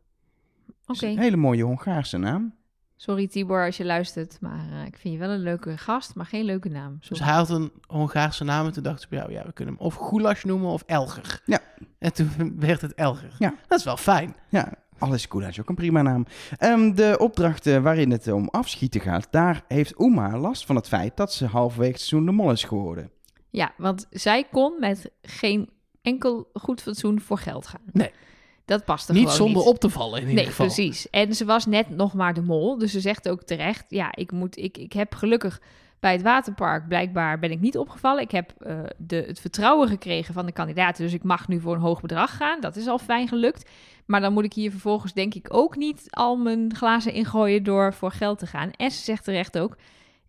Oké. 0.86 1.06
Is 1.06 1.12
Een 1.14 1.18
hele 1.18 1.36
mooie 1.36 1.62
Hongaarse 1.64 2.18
naam. 2.18 2.54
Sorry 3.02 3.28
Tibor 3.28 3.64
als 3.64 3.76
je 3.76 3.84
luistert. 3.84 4.36
Maar 4.40 4.66
eh, 4.72 4.86
ik 4.86 4.96
vind 4.96 5.14
je 5.14 5.20
wel 5.20 5.30
een 5.30 5.42
leuke 5.42 5.78
gast, 5.78 6.14
maar 6.14 6.26
geen 6.26 6.44
leuke 6.44 6.68
naam. 6.68 6.96
Dus 6.98 7.06
Sorry. 7.06 7.24
hij 7.24 7.34
had 7.34 7.50
een 7.50 7.72
Hongaarse 7.86 8.44
naam 8.44 8.66
en 8.66 8.72
toen 8.72 8.82
bij 8.82 8.98
jou, 9.18 9.32
ja, 9.32 9.44
we 9.44 9.52
kunnen 9.52 9.74
hem 9.74 9.84
of 9.86 9.94
Goulash 9.94 10.44
noemen 10.44 10.70
of 10.70 10.82
Elger. 10.86 11.40
Ja. 11.44 11.60
En 11.98 12.12
toen 12.12 12.30
werd 12.58 12.80
het 12.80 12.94
Elger. 12.94 13.34
Ja. 13.38 13.54
Dat 13.68 13.78
is 13.78 13.84
wel 13.84 13.96
fijn. 13.96 14.34
Ja, 14.48 14.72
alles 14.98 15.26
is 15.26 15.60
ook 15.60 15.68
een 15.68 15.74
prima 15.74 16.02
naam. 16.02 16.26
Ehm, 16.58 16.94
de 16.94 17.16
opdrachten 17.18 17.82
waarin 17.82 18.10
het 18.10 18.32
om 18.32 18.48
afschieten 18.48 19.00
gaat, 19.00 19.28
daar 19.30 19.64
heeft 19.68 20.00
Uma 20.00 20.38
last 20.38 20.66
van 20.66 20.76
het 20.76 20.88
feit 20.88 21.16
dat 21.16 21.32
ze 21.32 21.46
halverwege 21.46 21.92
het 21.92 22.00
seizoen 22.00 22.26
de 22.26 22.32
mol 22.32 22.50
is 22.50 22.64
geworden. 22.64 23.10
Ja, 23.50 23.72
want 23.76 24.06
zij 24.10 24.44
kon 24.50 24.76
met 24.80 25.10
geen 25.22 25.70
enkel 26.02 26.50
goed 26.52 26.82
fatsoen 26.82 27.20
voor 27.20 27.38
geld 27.38 27.66
gaan. 27.66 27.82
Nee. 27.92 28.10
Dat 28.72 28.84
past 28.84 29.08
er 29.08 29.14
niet 29.14 29.30
zonder 29.30 29.56
niet. 29.56 29.66
op 29.66 29.78
te 29.78 29.88
vallen 29.90 30.18
in 30.18 30.22
Nee, 30.24 30.30
ieder 30.34 30.46
geval. 30.48 30.66
precies. 30.66 31.10
En 31.10 31.34
ze 31.34 31.44
was 31.44 31.66
net 31.66 31.90
nog 31.90 32.14
maar 32.14 32.34
de 32.34 32.42
mol. 32.42 32.78
Dus 32.78 32.92
ze 32.92 33.00
zegt 33.00 33.28
ook 33.28 33.42
terecht: 33.42 33.84
ja, 33.88 34.14
ik, 34.14 34.32
moet, 34.32 34.56
ik, 34.56 34.78
ik 34.78 34.92
heb 34.92 35.14
gelukkig 35.14 35.60
bij 36.00 36.12
het 36.12 36.22
waterpark 36.22 36.88
blijkbaar 36.88 37.38
ben 37.38 37.50
ik 37.50 37.60
niet 37.60 37.78
opgevallen. 37.78 38.22
Ik 38.22 38.30
heb 38.30 38.52
eh, 38.58 38.76
de, 38.96 39.24
het 39.26 39.40
vertrouwen 39.40 39.88
gekregen 39.88 40.34
van 40.34 40.46
de 40.46 40.52
kandidaten. 40.52 41.04
Dus 41.04 41.12
ik 41.12 41.22
mag 41.22 41.48
nu 41.48 41.60
voor 41.60 41.74
een 41.74 41.80
hoog 41.80 42.00
bedrag 42.00 42.36
gaan. 42.36 42.60
Dat 42.60 42.76
is 42.76 42.86
al 42.86 42.98
fijn 42.98 43.28
gelukt. 43.28 43.70
Maar 44.06 44.20
dan 44.20 44.32
moet 44.32 44.44
ik 44.44 44.52
hier 44.52 44.70
vervolgens, 44.70 45.12
denk 45.12 45.34
ik, 45.34 45.46
ook 45.48 45.76
niet 45.76 46.06
al 46.10 46.36
mijn 46.36 46.74
glazen 46.74 47.12
ingooien 47.12 47.62
door 47.62 47.94
voor 47.94 48.10
geld 48.10 48.38
te 48.38 48.46
gaan. 48.46 48.70
En 48.70 48.90
ze 48.90 49.02
zegt 49.02 49.24
terecht 49.24 49.58
ook. 49.58 49.76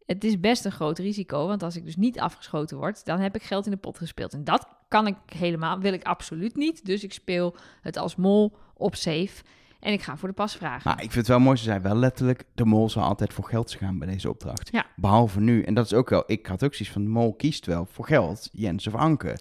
Het 0.06 0.24
is 0.24 0.40
best 0.40 0.66
een 0.66 0.72
groot 0.72 1.00
risico, 1.00 1.48
want 1.48 1.64
als 1.64 1.76
ik 1.76 1.86
dus 1.86 1.96
niet 1.96 2.20
afgeschoten 2.20 2.78
word, 2.78 3.06
dan 3.06 3.20
heb 3.20 3.36
ik 3.36 3.44
geld 3.44 3.66
in 3.66 3.72
de 3.72 3.78
pot 3.78 3.98
gespeeld. 3.98 4.34
En 4.34 4.44
dat 4.44 4.68
kan 4.88 5.08
ik 5.08 5.16
helemaal, 5.26 5.80
wil 5.80 5.94
ik 5.94 6.04
absoluut 6.04 6.56
niet. 6.56 6.86
Dus 6.86 7.04
ik 7.04 7.14
speel 7.14 7.56
het 7.82 7.98
als 7.98 8.16
mol 8.16 8.56
op 8.74 8.96
safe 8.96 9.44
en 9.80 9.94
ik 9.94 10.02
ga 10.02 10.18
voor 10.18 10.28
de 10.28 10.34
pasvragen. 10.34 10.82
Maar 10.84 11.04
ik 11.04 11.12
vind 11.12 11.16
het 11.16 11.28
wel 11.28 11.40
mooi, 11.40 11.58
ze 11.58 11.64
zei 11.64 11.80
wel 11.80 11.96
letterlijk, 11.96 12.44
de 12.56 12.66
mol 12.66 12.90
zal 12.90 13.04
altijd 13.04 13.34
voor 13.34 13.46
geld 13.46 13.72
gaan 13.72 14.00
bij 14.00 14.08
deze 14.08 14.30
opdracht. 14.30 14.70
Ja. 14.72 14.86
Behalve 14.96 15.40
nu, 15.40 15.62
en 15.62 15.74
dat 15.74 15.86
is 15.86 15.94
ook 15.94 16.10
wel, 16.10 16.24
ik 16.26 16.46
had 16.46 16.64
ook 16.64 16.74
zoiets 16.74 16.94
van, 16.94 17.04
de 17.04 17.10
mol 17.10 17.34
kiest 17.34 17.66
wel 17.66 17.86
voor 17.86 18.06
geld, 18.06 18.50
Jens 18.52 18.88
of 18.88 18.96
Anke. 18.96 19.38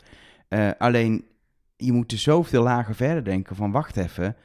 Eh, 0.49 0.71
alleen, 0.79 1.25
je 1.77 1.93
moet 1.93 2.13
er 2.13 2.19
zoveel 2.19 2.63
lager 2.63 2.95
verder 2.95 3.25
denken 3.25 3.57
van, 3.57 3.71
wacht 3.71 3.97
even, 3.97 4.37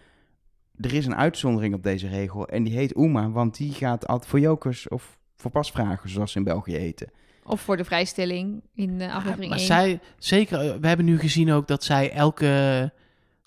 er 0.76 0.94
is 0.94 1.06
een 1.06 1.16
uitzondering 1.16 1.74
op 1.74 1.84
deze 1.84 2.08
regel 2.08 2.48
en 2.48 2.64
die 2.64 2.74
heet 2.74 2.98
Uma, 2.98 3.30
want 3.30 3.58
die 3.58 3.74
gaat 3.74 4.08
altijd 4.08 4.30
voor 4.30 4.40
jokers 4.40 4.88
of 4.88 5.18
voor 5.38 5.52
pasvragen, 5.52 6.10
zoals 6.10 6.32
ze 6.32 6.38
in 6.38 6.44
België 6.44 6.76
heten. 6.76 7.12
Of 7.44 7.62
voor 7.62 7.78
de 7.78 7.86
vrijstelling 7.86 8.62
in 8.74 9.02
eh, 9.02 9.16
aflevering 9.16 9.50
maar 9.50 9.58
1. 9.58 9.68
zij, 9.68 10.00
zeker, 10.18 10.60
eh, 10.60 10.76
we 10.80 10.88
hebben 10.88 11.06
nu 11.06 11.20
gezien 11.20 11.52
ook 11.52 11.68
dat 11.68 11.84
zij 11.84 12.12
elke 12.12 12.92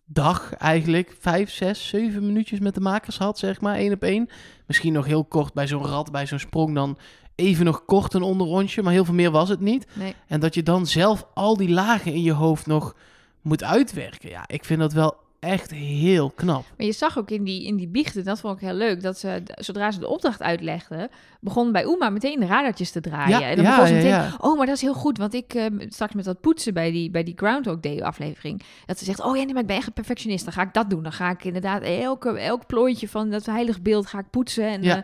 dag 0.05 0.55
eigenlijk 0.55 1.17
vijf, 1.21 1.51
zes, 1.51 1.89
zeven 1.89 2.27
minuutjes 2.27 2.59
met 2.59 2.75
de 2.75 2.81
makers 2.81 3.19
had, 3.19 3.39
zeg 3.39 3.61
maar, 3.61 3.77
één 3.77 3.93
op 3.93 4.03
één. 4.03 4.29
Misschien 4.67 4.93
nog 4.93 5.07
heel 5.07 5.25
kort 5.25 5.53
bij 5.53 5.67
zo'n 5.67 5.87
rad, 5.87 6.11
bij 6.11 6.27
zo'n 6.27 6.39
sprong 6.39 6.75
dan 6.75 6.99
even 7.35 7.65
nog 7.65 7.85
kort 7.85 8.15
een 8.15 8.23
onderrondje, 8.23 8.83
maar 8.83 8.93
heel 8.93 9.05
veel 9.05 9.15
meer 9.15 9.31
was 9.31 9.49
het 9.49 9.61
niet. 9.61 9.87
Nee. 9.93 10.15
En 10.27 10.41
dat 10.41 10.55
je 10.55 10.63
dan 10.63 10.87
zelf 10.87 11.27
al 11.35 11.57
die 11.57 11.71
lagen 11.71 12.13
in 12.13 12.23
je 12.23 12.33
hoofd 12.33 12.67
nog 12.67 12.97
moet 13.41 13.65
uitwerken. 13.65 14.31
Ja, 14.31 14.45
ik 14.47 14.65
vind 14.65 14.81
dat 14.81 14.93
wel 14.93 15.17
echt 15.41 15.71
heel 15.71 16.31
knap. 16.31 16.65
Maar 16.77 16.87
je 16.87 16.93
zag 16.93 17.19
ook 17.19 17.31
in 17.31 17.45
die, 17.45 17.67
in 17.67 17.77
die 17.77 17.89
biechten, 17.89 18.25
dat 18.25 18.41
vond 18.41 18.55
ik 18.55 18.67
heel 18.67 18.77
leuk, 18.77 19.03
dat 19.03 19.19
ze, 19.19 19.43
zodra 19.55 19.91
ze 19.91 19.99
de 19.99 20.09
opdracht 20.09 20.43
uitlegden, 20.43 21.09
begon 21.41 21.73
bij 21.73 21.85
Uma 21.85 22.11
meteen 22.11 22.41
de 22.41 22.47
radartjes 22.47 22.91
te 22.91 23.01
draaien. 23.01 23.41
Ja, 23.41 23.49
en 23.49 23.57
dan 23.57 23.65
ja, 23.65 23.71
begon 23.71 23.87
ze 23.87 23.93
meteen, 23.93 24.11
ja. 24.11 24.35
oh, 24.39 24.57
maar 24.57 24.67
dat 24.67 24.75
is 24.75 24.83
heel 24.83 24.95
goed, 24.95 25.19
want 25.19 25.35
ik 25.35 25.55
eh, 25.55 25.67
straks 25.89 26.15
met 26.15 26.25
dat 26.25 26.41
poetsen 26.41 26.75
bij 26.75 26.91
die, 26.91 27.11
bij 27.11 27.25
die 27.25 27.35
Groundhog 27.37 27.81
Day 27.81 28.03
aflevering, 28.03 28.63
dat 28.87 28.99
ze 28.99 29.05
zegt, 29.05 29.21
oh 29.23 29.37
ja, 29.37 29.43
nee, 29.43 29.53
maar 29.53 29.63
ik 29.63 29.69
ben 29.69 29.77
echt 29.77 29.87
een 29.87 29.93
perfectionist, 29.93 30.45
dan 30.45 30.53
ga 30.53 30.63
ik 30.63 30.75
dat 30.75 30.91
doen. 30.91 31.03
Dan 31.03 31.13
ga 31.13 31.31
ik 31.31 31.45
inderdaad 31.45 31.83
elke, 31.83 32.39
elk 32.39 32.67
plooitje 32.67 33.09
van 33.09 33.31
dat 33.31 33.47
heilig 33.47 33.83
beeld 33.83 34.07
ga 34.07 34.19
ik 34.19 34.31
poetsen 34.31 34.67
en 34.67 34.83
eh, 34.83 34.97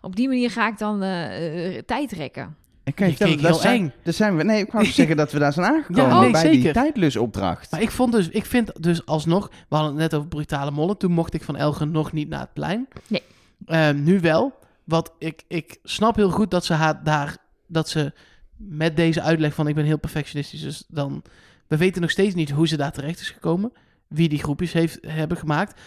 op 0.00 0.16
die 0.16 0.28
manier 0.28 0.50
ga 0.50 0.68
ik 0.68 0.78
dan 0.78 1.02
eh, 1.02 1.78
tijd 1.86 2.12
rekken. 2.12 2.56
Ik 2.90 2.96
kan 2.96 3.06
je 3.06 3.12
Je 3.12 3.18
vertellen, 3.18 3.34
keek 3.34 3.42
daar 3.42 3.52
heel 3.52 3.60
zijn, 3.60 3.80
eng. 3.82 3.92
daar 4.02 4.14
zijn 4.14 4.36
we, 4.36 4.42
nee, 4.42 4.60
ik 4.60 4.72
wou 4.72 4.84
zeggen 5.00 5.16
dat 5.16 5.32
we 5.32 5.38
daar 5.38 5.52
zijn 5.52 5.66
aangekomen 5.66 6.10
Ja, 6.14 6.20
nee, 6.20 6.30
bij 6.30 6.42
die 6.42 6.54
zeker. 6.54 6.72
tijdlusopdracht. 6.72 7.70
Maar 7.70 7.82
ik 7.82 7.90
vond 7.90 8.12
dus, 8.12 8.28
ik 8.28 8.44
vind 8.46 8.82
dus 8.82 9.06
alsnog, 9.06 9.48
we 9.68 9.76
hadden 9.76 9.90
het 9.92 10.00
net 10.00 10.14
over 10.14 10.28
brutale 10.28 10.70
mollen. 10.70 10.96
Toen 10.96 11.12
mocht 11.12 11.34
ik 11.34 11.42
van 11.42 11.56
Elgen 11.56 11.90
nog 11.90 12.12
niet 12.12 12.28
naar 12.28 12.40
het 12.40 12.52
plein. 12.52 12.88
Nee. 13.06 13.22
Ehm, 13.66 14.02
nu 14.02 14.20
wel. 14.20 14.58
Want 14.84 15.10
ik, 15.18 15.42
ik 15.48 15.78
snap 15.84 16.16
heel 16.16 16.30
goed 16.30 16.50
dat 16.50 16.64
ze 16.64 16.72
haar 16.72 17.04
daar, 17.04 17.36
dat 17.66 17.88
ze 17.88 18.12
met 18.56 18.96
deze 18.96 19.22
uitleg 19.22 19.54
van 19.54 19.68
ik 19.68 19.74
ben 19.74 19.84
heel 19.84 19.98
perfectionistisch. 19.98 20.62
Dus 20.62 20.84
dan, 20.88 21.22
we 21.66 21.76
weten 21.76 22.00
nog 22.00 22.10
steeds 22.10 22.34
niet 22.34 22.50
hoe 22.50 22.68
ze 22.68 22.76
daar 22.76 22.92
terecht 22.92 23.20
is 23.20 23.30
gekomen. 23.30 23.72
Wie 24.08 24.28
die 24.28 24.38
groepjes 24.42 24.72
heeft, 24.72 24.98
hebben 25.06 25.36
gemaakt. 25.36 25.80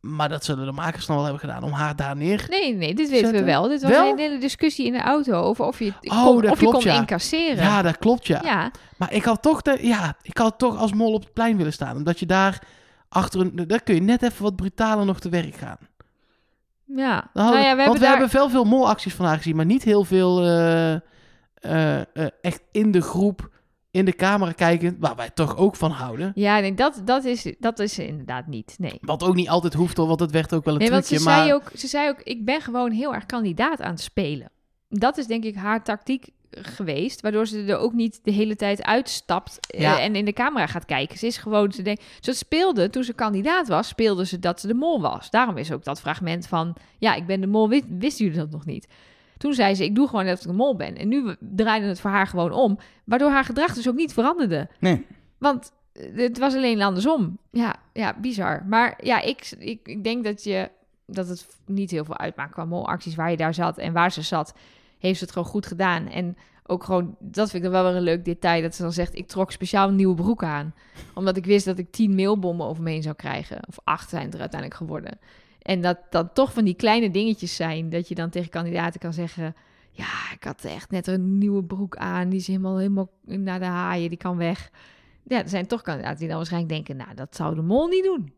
Maar 0.00 0.28
dat 0.28 0.44
zullen 0.44 0.66
de 0.66 0.72
makers 0.72 1.06
dan 1.06 1.16
wel 1.16 1.24
hebben 1.24 1.42
gedaan 1.42 1.62
om 1.62 1.72
haar 1.72 1.96
daar 1.96 2.16
neer. 2.16 2.46
Nee, 2.50 2.74
nee, 2.74 2.94
dit 2.94 3.10
weten 3.10 3.32
we 3.32 3.44
wel. 3.44 3.68
Dit 3.68 3.82
was 3.82 3.90
Wel? 3.90 4.10
een 4.10 4.18
hele 4.18 4.38
discussie 4.38 4.86
in 4.86 4.92
de 4.92 5.00
auto 5.00 5.32
over 5.32 5.64
of 5.64 5.78
je, 5.78 5.84
het 6.00 6.10
Oh, 6.10 6.24
kon, 6.24 6.42
dat 6.42 6.50
of 6.50 6.60
je 6.60 6.66
kon 6.66 6.80
ja. 6.82 6.94
incasseren. 6.94 7.64
Ja, 7.64 7.82
dat 7.82 7.98
klopt 7.98 8.26
ja. 8.26 8.40
ja. 8.44 8.70
Maar 8.96 9.12
ik 9.12 9.24
had 9.24 9.42
toch, 9.42 9.62
de, 9.62 9.78
ja, 9.80 10.16
ik 10.22 10.38
had 10.38 10.58
toch 10.58 10.78
als 10.78 10.92
mol 10.92 11.12
op 11.12 11.22
het 11.22 11.32
plein 11.32 11.56
willen 11.56 11.72
staan. 11.72 11.96
Omdat 11.96 12.18
je 12.18 12.26
daar 12.26 12.62
achter 13.08 13.40
een, 13.40 13.66
daar 13.66 13.82
kun 13.82 13.94
je 13.94 14.00
net 14.00 14.22
even 14.22 14.42
wat 14.42 14.56
brutaler 14.56 15.04
nog 15.04 15.20
te 15.20 15.28
werk 15.28 15.54
gaan. 15.54 15.78
Ja, 16.84 17.30
nou 17.32 17.58
ja, 17.58 17.60
we 17.60 17.66
want 17.66 17.76
hebben 17.76 17.92
we 17.92 17.98
daar... 17.98 18.10
hebben 18.10 18.32
wel 18.32 18.50
veel 18.50 18.64
molacties 18.64 19.14
van 19.14 19.26
haar 19.26 19.36
gezien, 19.36 19.56
maar 19.56 19.64
niet 19.64 19.82
heel 19.82 20.04
veel 20.04 20.42
eh, 20.44 20.94
eh, 20.94 22.00
eh, 22.00 22.26
echt 22.40 22.62
in 22.72 22.90
de 22.90 23.00
groep, 23.00 23.50
in 23.98 24.04
de 24.04 24.16
camera 24.16 24.52
kijken, 24.52 24.96
waar 24.98 25.16
wij 25.16 25.30
toch 25.30 25.56
ook 25.56 25.76
van 25.76 25.90
houden. 25.90 26.32
Ja, 26.34 26.58
nee, 26.58 26.74
dat, 26.74 27.02
dat, 27.04 27.24
is, 27.24 27.54
dat 27.58 27.78
is 27.78 27.98
er 27.98 28.06
inderdaad 28.06 28.46
niet. 28.46 28.74
Nee. 28.78 28.98
Wat 29.00 29.22
ook 29.22 29.34
niet 29.34 29.48
altijd 29.48 29.74
hoeft, 29.74 29.96
hoor, 29.96 30.06
want 30.06 30.20
het 30.20 30.30
werd 30.30 30.54
ook 30.54 30.64
wel 30.64 30.74
een 30.74 30.80
Nee, 30.80 30.90
want 30.90 31.06
ze. 31.06 31.22
Maar 31.22 31.38
zei, 31.38 31.54
ook, 31.54 31.70
ze 31.76 31.86
zei 31.86 32.08
ook, 32.08 32.20
ik 32.22 32.44
ben 32.44 32.60
gewoon 32.60 32.90
heel 32.90 33.14
erg 33.14 33.26
kandidaat 33.26 33.80
aan 33.80 33.90
het 33.90 34.00
spelen. 34.00 34.50
Dat 34.88 35.18
is 35.18 35.26
denk 35.26 35.44
ik 35.44 35.54
haar 35.54 35.84
tactiek 35.84 36.28
geweest, 36.50 37.20
waardoor 37.20 37.46
ze 37.46 37.64
er 37.64 37.78
ook 37.78 37.92
niet 37.92 38.20
de 38.22 38.30
hele 38.30 38.56
tijd 38.56 38.82
uitstapt 38.82 39.58
eh, 39.66 40.04
en 40.04 40.16
in 40.16 40.24
de 40.24 40.32
camera 40.32 40.66
gaat 40.66 40.84
kijken. 40.84 41.18
Ze 41.18 41.26
is 41.26 41.36
gewoon, 41.36 41.72
ze 41.72 41.82
denkt, 41.82 42.04
ze 42.20 42.32
speelde, 42.32 42.90
toen 42.90 43.04
ze 43.04 43.12
kandidaat 43.12 43.68
was, 43.68 43.88
speelde 43.88 44.26
ze 44.26 44.38
dat 44.38 44.60
ze 44.60 44.66
de 44.66 44.74
mol 44.74 45.00
was. 45.00 45.30
Daarom 45.30 45.56
is 45.56 45.72
ook 45.72 45.84
dat 45.84 46.00
fragment 46.00 46.46
van, 46.46 46.76
ja, 46.98 47.14
ik 47.14 47.26
ben 47.26 47.40
de 47.40 47.46
mol, 47.46 47.68
wist, 47.68 47.84
wisten 47.88 48.24
jullie 48.24 48.40
dat 48.40 48.50
nog 48.50 48.64
niet? 48.64 48.86
Toen 49.38 49.54
zei 49.54 49.74
ze, 49.74 49.84
ik 49.84 49.94
doe 49.94 50.08
gewoon 50.08 50.26
dat 50.26 50.38
ik 50.38 50.46
de 50.46 50.52
mol 50.52 50.76
ben. 50.76 50.96
En 50.96 51.08
nu 51.08 51.36
draaide 51.40 51.86
het 51.86 52.00
voor 52.00 52.10
haar 52.10 52.26
gewoon 52.26 52.52
om, 52.52 52.78
waardoor 53.04 53.30
haar 53.30 53.44
gedrag 53.44 53.74
dus 53.74 53.88
ook 53.88 53.94
niet 53.94 54.12
veranderde. 54.12 54.68
Nee. 54.78 55.06
Want 55.38 55.72
eh, 55.92 56.16
het 56.16 56.38
was 56.38 56.54
alleen 56.54 56.82
andersom. 56.82 57.38
Ja, 57.50 57.76
ja 57.92 58.16
bizar. 58.20 58.64
Maar 58.66 58.98
ja, 59.02 59.20
ik, 59.20 59.50
ik, 59.58 59.80
ik 59.88 60.04
denk 60.04 60.24
dat, 60.24 60.44
je, 60.44 60.70
dat 61.06 61.28
het 61.28 61.46
niet 61.66 61.90
heel 61.90 62.04
veel 62.04 62.18
uitmaakt 62.18 62.52
qua 62.52 62.64
molacties 62.64 63.14
waar 63.14 63.30
je 63.30 63.36
daar 63.36 63.54
zat 63.54 63.78
en 63.78 63.92
waar 63.92 64.12
ze 64.12 64.22
zat. 64.22 64.54
Heeft 64.98 65.18
ze 65.18 65.24
het 65.24 65.32
gewoon 65.32 65.48
goed 65.48 65.66
gedaan. 65.66 66.08
En 66.08 66.36
ook 66.66 66.84
gewoon, 66.84 67.16
dat 67.18 67.50
vind 67.50 67.64
ik 67.64 67.70
dan 67.70 67.82
wel 67.82 67.90
weer 67.90 67.98
een 67.98 68.06
leuk 68.06 68.24
detail. 68.24 68.62
Dat 68.62 68.74
ze 68.74 68.82
dan 68.82 68.92
zegt, 68.92 69.14
ik 69.14 69.28
trok 69.28 69.52
speciaal 69.52 69.88
een 69.88 69.96
nieuwe 69.96 70.14
broek 70.14 70.44
aan. 70.44 70.74
Omdat 71.14 71.36
ik 71.36 71.44
wist 71.46 71.64
dat 71.64 71.78
ik 71.78 71.90
tien 71.90 72.14
mailbommen 72.14 72.66
over 72.66 72.82
me 72.82 72.90
heen 72.90 73.02
zou 73.02 73.14
krijgen. 73.14 73.60
Of 73.68 73.78
acht 73.84 74.08
zijn 74.08 74.24
het 74.24 74.34
er 74.34 74.40
uiteindelijk 74.40 74.80
geworden. 74.80 75.18
En 75.68 75.80
dat 75.80 75.98
dat 76.10 76.34
toch 76.34 76.52
van 76.52 76.64
die 76.64 76.74
kleine 76.74 77.10
dingetjes 77.10 77.56
zijn. 77.56 77.90
Dat 77.90 78.08
je 78.08 78.14
dan 78.14 78.30
tegen 78.30 78.50
kandidaten 78.50 79.00
kan 79.00 79.12
zeggen... 79.12 79.54
Ja, 79.90 80.32
ik 80.34 80.44
had 80.44 80.64
echt 80.64 80.90
net 80.90 81.06
een 81.06 81.38
nieuwe 81.38 81.64
broek 81.64 81.96
aan. 81.96 82.28
Die 82.28 82.38
is 82.38 82.46
helemaal, 82.46 82.76
helemaal 82.76 83.10
naar 83.24 83.58
de 83.58 83.64
haaien. 83.64 84.08
Die 84.08 84.18
kan 84.18 84.36
weg. 84.36 84.70
Ja, 85.24 85.42
er 85.42 85.48
zijn 85.48 85.66
toch 85.66 85.82
kandidaten 85.82 86.18
die 86.18 86.28
dan 86.28 86.36
waarschijnlijk 86.36 86.72
denken... 86.72 86.96
Nou, 86.96 87.14
dat 87.14 87.36
zou 87.36 87.54
de 87.54 87.62
mol 87.62 87.86
niet 87.86 88.04
doen. 88.04 88.32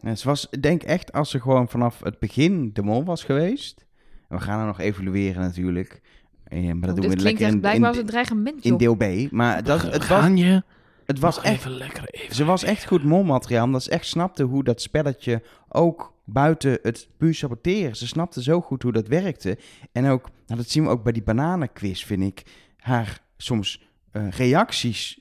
Ja, 0.00 0.14
ze 0.14 0.28
was, 0.28 0.46
ik 0.50 0.62
denk 0.62 0.82
echt, 0.82 1.12
als 1.12 1.30
ze 1.30 1.40
gewoon 1.40 1.68
vanaf 1.68 2.00
het 2.02 2.18
begin 2.18 2.70
de 2.72 2.82
mol 2.82 3.04
was 3.04 3.24
geweest. 3.24 3.86
En 4.28 4.36
we 4.36 4.42
gaan 4.42 4.60
er 4.60 4.66
nog 4.66 4.80
evalueren 4.80 5.42
natuurlijk. 5.42 6.00
Eh, 6.44 6.64
maar 6.64 6.80
dat 6.80 6.88
Oh, 6.88 6.94
doen 6.94 7.10
dit 7.10 7.14
we 7.14 7.22
lekker 7.22 7.48
in, 7.48 7.60
blijkbaar 7.60 7.88
als 7.88 7.98
een 7.98 8.06
dreigement, 8.06 8.64
in 8.64 8.76
deel 8.76 8.94
B. 8.94 9.30
Maar 9.30 9.62
dat, 9.62 9.82
het 9.82 10.08
was, 10.08 10.26
je 10.34 10.62
het 11.06 11.18
was 11.18 11.40
echt 11.40 11.58
even 11.58 11.70
lekker 11.70 12.04
even. 12.10 12.34
Ze 12.34 12.44
was 12.44 12.62
echt 12.62 12.86
goed 12.86 13.04
molmateriaal, 13.04 13.64
omdat 13.64 13.82
ze 13.82 13.90
echt 13.90 14.06
snapte 14.06 14.42
hoe 14.42 14.64
dat 14.64 14.82
spelletje 14.82 15.42
ook 15.68 16.11
buiten 16.24 16.78
het 16.82 17.08
puur 17.16 17.34
saboteren. 17.34 17.96
Ze 17.96 18.06
snapte 18.06 18.42
zo 18.42 18.60
goed 18.60 18.82
hoe 18.82 18.92
dat 18.92 19.08
werkte. 19.08 19.58
En 19.92 20.06
ook, 20.06 20.28
nou, 20.46 20.60
dat 20.60 20.70
zien 20.70 20.82
we 20.82 20.88
ook 20.88 21.02
bij 21.02 21.12
die 21.12 21.22
bananenquiz, 21.22 22.04
vind 22.04 22.22
ik. 22.22 22.42
Haar 22.76 23.20
soms 23.36 23.82
eh, 24.10 24.28
reacties 24.30 25.20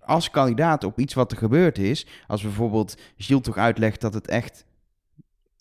als 0.00 0.30
kandidaat 0.30 0.84
op 0.84 0.98
iets 0.98 1.14
wat 1.14 1.32
er 1.32 1.38
gebeurd 1.38 1.78
is. 1.78 2.06
Als 2.26 2.42
bijvoorbeeld 2.42 2.96
Gilles 3.16 3.42
toch 3.42 3.56
uitlegt 3.56 4.00
dat 4.00 4.14
het 4.14 4.28
echt 4.28 4.64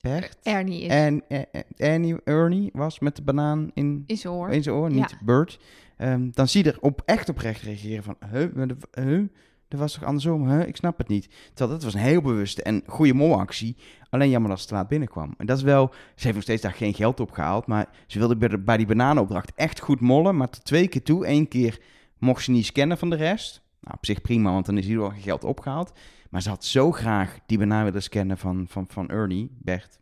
Bert 0.01 0.37
Ernie 0.43 0.81
is 0.81 0.89
en 0.89 1.23
eh, 1.27 1.41
eh, 1.51 2.17
Ernie 2.23 2.69
was 2.73 2.99
met 2.99 3.15
de 3.15 3.21
banaan 3.21 3.71
in, 3.73 4.03
in 4.07 4.17
zijn 4.17 4.33
oor. 4.33 4.49
in 4.49 4.63
zijn 4.63 4.75
oor, 4.75 4.91
niet 4.91 5.17
Bert. 5.21 5.59
Ehm, 5.97 6.29
dan 6.31 6.47
zie 6.47 6.63
je 6.63 6.71
er 6.71 6.77
op 6.81 7.01
echt 7.05 7.29
oprecht 7.29 7.61
reageren 7.61 8.03
van, 8.03 8.17
huh, 8.31 8.71
huh, 8.91 9.27
dat 9.67 9.79
was 9.79 9.93
toch 9.93 10.03
andersom, 10.03 10.59
ik 10.59 10.75
snap 10.75 10.97
het 10.97 11.07
niet. 11.07 11.29
Terwijl 11.53 11.69
dat 11.69 11.83
was 11.83 11.93
een 11.93 11.99
heel 11.99 12.21
bewuste 12.21 12.63
en 12.63 12.83
goede 12.85 13.13
molactie. 13.13 13.77
Alleen 14.09 14.29
jammer 14.29 14.49
dat 14.49 14.59
ze 14.59 14.67
te 14.67 14.73
laat 14.73 14.87
binnenkwam. 14.87 15.33
En 15.37 15.45
dat 15.45 15.57
is 15.57 15.63
wel, 15.63 15.89
ze 16.15 16.23
heeft 16.23 16.33
nog 16.33 16.43
steeds 16.43 16.61
daar 16.61 16.73
geen 16.73 16.93
geld 16.93 17.19
op 17.19 17.31
gehaald, 17.31 17.67
maar 17.67 17.89
ze 18.07 18.19
wilde 18.19 18.59
bij, 18.59 18.77
die 18.77 18.85
bananenopdracht 18.85 19.51
echt 19.55 19.79
goed 19.79 19.99
mollen, 19.99 20.37
maar 20.37 20.49
twee 20.49 20.87
keer 20.87 21.03
toe. 21.03 21.27
Eén 21.27 21.47
keer 21.47 21.79
mocht 22.17 22.43
ze 22.43 22.51
niet 22.51 22.65
scannen 22.65 22.97
van 22.97 23.09
de 23.09 23.15
rest. 23.15 23.61
Nou, 23.81 23.97
op 23.97 24.05
zich 24.05 24.21
prima, 24.21 24.51
want 24.51 24.65
dan 24.65 24.77
is 24.77 24.85
hier 24.85 24.99
wel 24.99 25.13
geld 25.15 25.43
opgehaald. 25.43 25.91
Maar 26.29 26.41
ze 26.41 26.49
had 26.49 26.65
zo 26.65 26.91
graag 26.91 27.37
die 27.45 27.57
banaan 27.57 27.83
willen 27.83 28.03
scannen 28.03 28.37
van, 28.37 28.65
van, 28.67 28.85
van 28.89 29.09
Ernie, 29.09 29.51
Bert. 29.59 29.99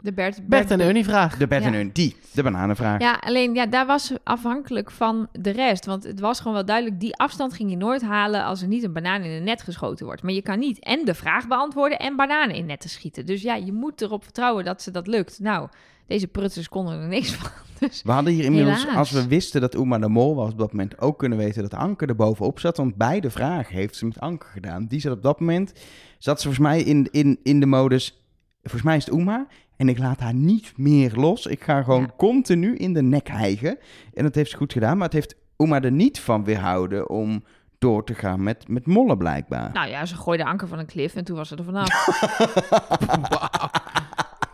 De 0.00 0.12
Bert, 0.12 0.48
Bert 0.48 0.70
en 0.70 0.80
Ernie 0.80 1.04
vraag. 1.04 1.36
De 1.36 1.46
Bert 1.46 1.62
Ja. 1.62 1.68
en 1.68 1.74
Ernie, 1.74 1.92
die, 1.92 2.16
de 2.32 2.42
bananenvraag. 2.42 3.00
Ja, 3.00 3.14
alleen 3.20 3.54
ja, 3.54 3.66
daar 3.66 3.86
was 3.86 4.06
ze 4.06 4.20
afhankelijk 4.24 4.90
van 4.90 5.28
de 5.32 5.50
rest. 5.50 5.86
Want 5.86 6.04
het 6.04 6.20
was 6.20 6.38
gewoon 6.38 6.52
wel 6.54 6.64
duidelijk, 6.64 7.00
die 7.00 7.16
afstand 7.16 7.54
ging 7.54 7.70
je 7.70 7.76
nooit 7.76 8.02
halen 8.02 8.44
als 8.44 8.62
er 8.62 8.68
niet 8.68 8.82
een 8.82 8.92
banaan 8.92 9.22
in 9.22 9.30
een 9.30 9.44
net 9.44 9.62
geschoten 9.62 10.06
wordt. 10.06 10.22
Maar 10.22 10.32
je 10.32 10.42
kan 10.42 10.58
niet 10.58 10.78
en 10.78 11.04
de 11.04 11.14
vraag 11.14 11.48
beantwoorden 11.48 11.98
en 11.98 12.16
bananen 12.16 12.56
in 12.56 12.66
netten 12.66 12.90
schieten. 12.90 13.26
Dus 13.26 13.42
ja, 13.42 13.54
je 13.54 13.72
moet 13.72 14.00
erop 14.00 14.22
vertrouwen 14.24 14.64
dat 14.64 14.82
ze 14.82 14.90
dat 14.90 15.06
lukt. 15.06 15.38
Nou, 15.40 15.68
deze 16.06 16.26
prutsers 16.28 16.68
konden 16.68 17.00
er 17.00 17.08
niks 17.08 17.32
van. 17.34 17.50
Dus 17.78 18.02
We 18.02 18.12
hadden 18.12 18.32
hier 18.32 18.44
inmiddels, 18.44 18.80
Helaas. 18.80 18.96
als 18.96 19.10
we 19.10 19.26
wisten 19.28 19.60
dat 19.60 19.74
Uma 19.74 19.98
de 19.98 20.08
Mol 20.08 20.34
was, 20.34 20.52
op 20.52 20.58
dat 20.58 20.72
moment 20.72 20.98
ook 21.00 21.18
kunnen 21.18 21.38
weten 21.38 21.62
dat 21.62 21.74
Anke 21.74 22.06
er 22.06 22.16
bovenop 22.16 22.60
zat. 22.60 22.76
Want 22.76 22.96
beide 22.96 23.30
vragen 23.30 23.74
heeft 23.74 23.96
ze 23.96 24.04
met 24.06 24.20
Anke 24.20 24.46
gedaan. 24.46 24.86
Die 24.86 25.00
zat 25.00 25.12
op 25.12 25.22
dat 25.22 25.40
moment, 25.40 25.72
zat 26.18 26.40
ze 26.40 26.46
volgens 26.48 26.66
mij 26.66 26.82
in, 26.82 27.08
in, 27.10 27.38
in 27.42 27.60
de 27.60 27.66
modus, 27.66 28.23
volgens 28.64 28.82
mij 28.82 28.96
is 28.96 29.04
het 29.04 29.14
Uma. 29.14 29.46
En 29.76 29.88
ik 29.88 29.98
laat 29.98 30.20
haar 30.20 30.34
niet 30.34 30.72
meer 30.76 31.12
los. 31.14 31.46
Ik 31.46 31.62
ga 31.64 31.82
gewoon 31.82 32.00
Ja. 32.00 32.14
continu 32.16 32.76
in 32.76 32.92
de 32.92 33.02
nek 33.02 33.28
hijgen. 33.28 33.78
En 34.14 34.22
dat 34.24 34.34
heeft 34.34 34.50
ze 34.50 34.56
goed 34.56 34.72
gedaan. 34.72 34.96
Maar 34.96 35.04
het 35.06 35.12
heeft 35.16 35.34
Uma 35.56 35.82
er 35.82 35.92
niet 35.92 36.20
van 36.20 36.44
weerhouden 36.44 37.08
om 37.10 37.44
door 37.78 38.04
te 38.04 38.14
gaan 38.14 38.42
met, 38.42 38.68
met 38.68 38.86
mollen 38.86 39.18
blijkbaar. 39.18 39.70
nou 39.72 39.88
ja, 39.88 40.06
ze 40.06 40.16
gooide 40.16 40.44
anker 40.44 40.68
van 40.68 40.78
een 40.78 40.86
klif 40.86 41.14
en 41.14 41.24
toen 41.24 41.36
was 41.36 41.48
ze 41.48 41.56
er 41.56 41.64
vanaf. 41.64 41.88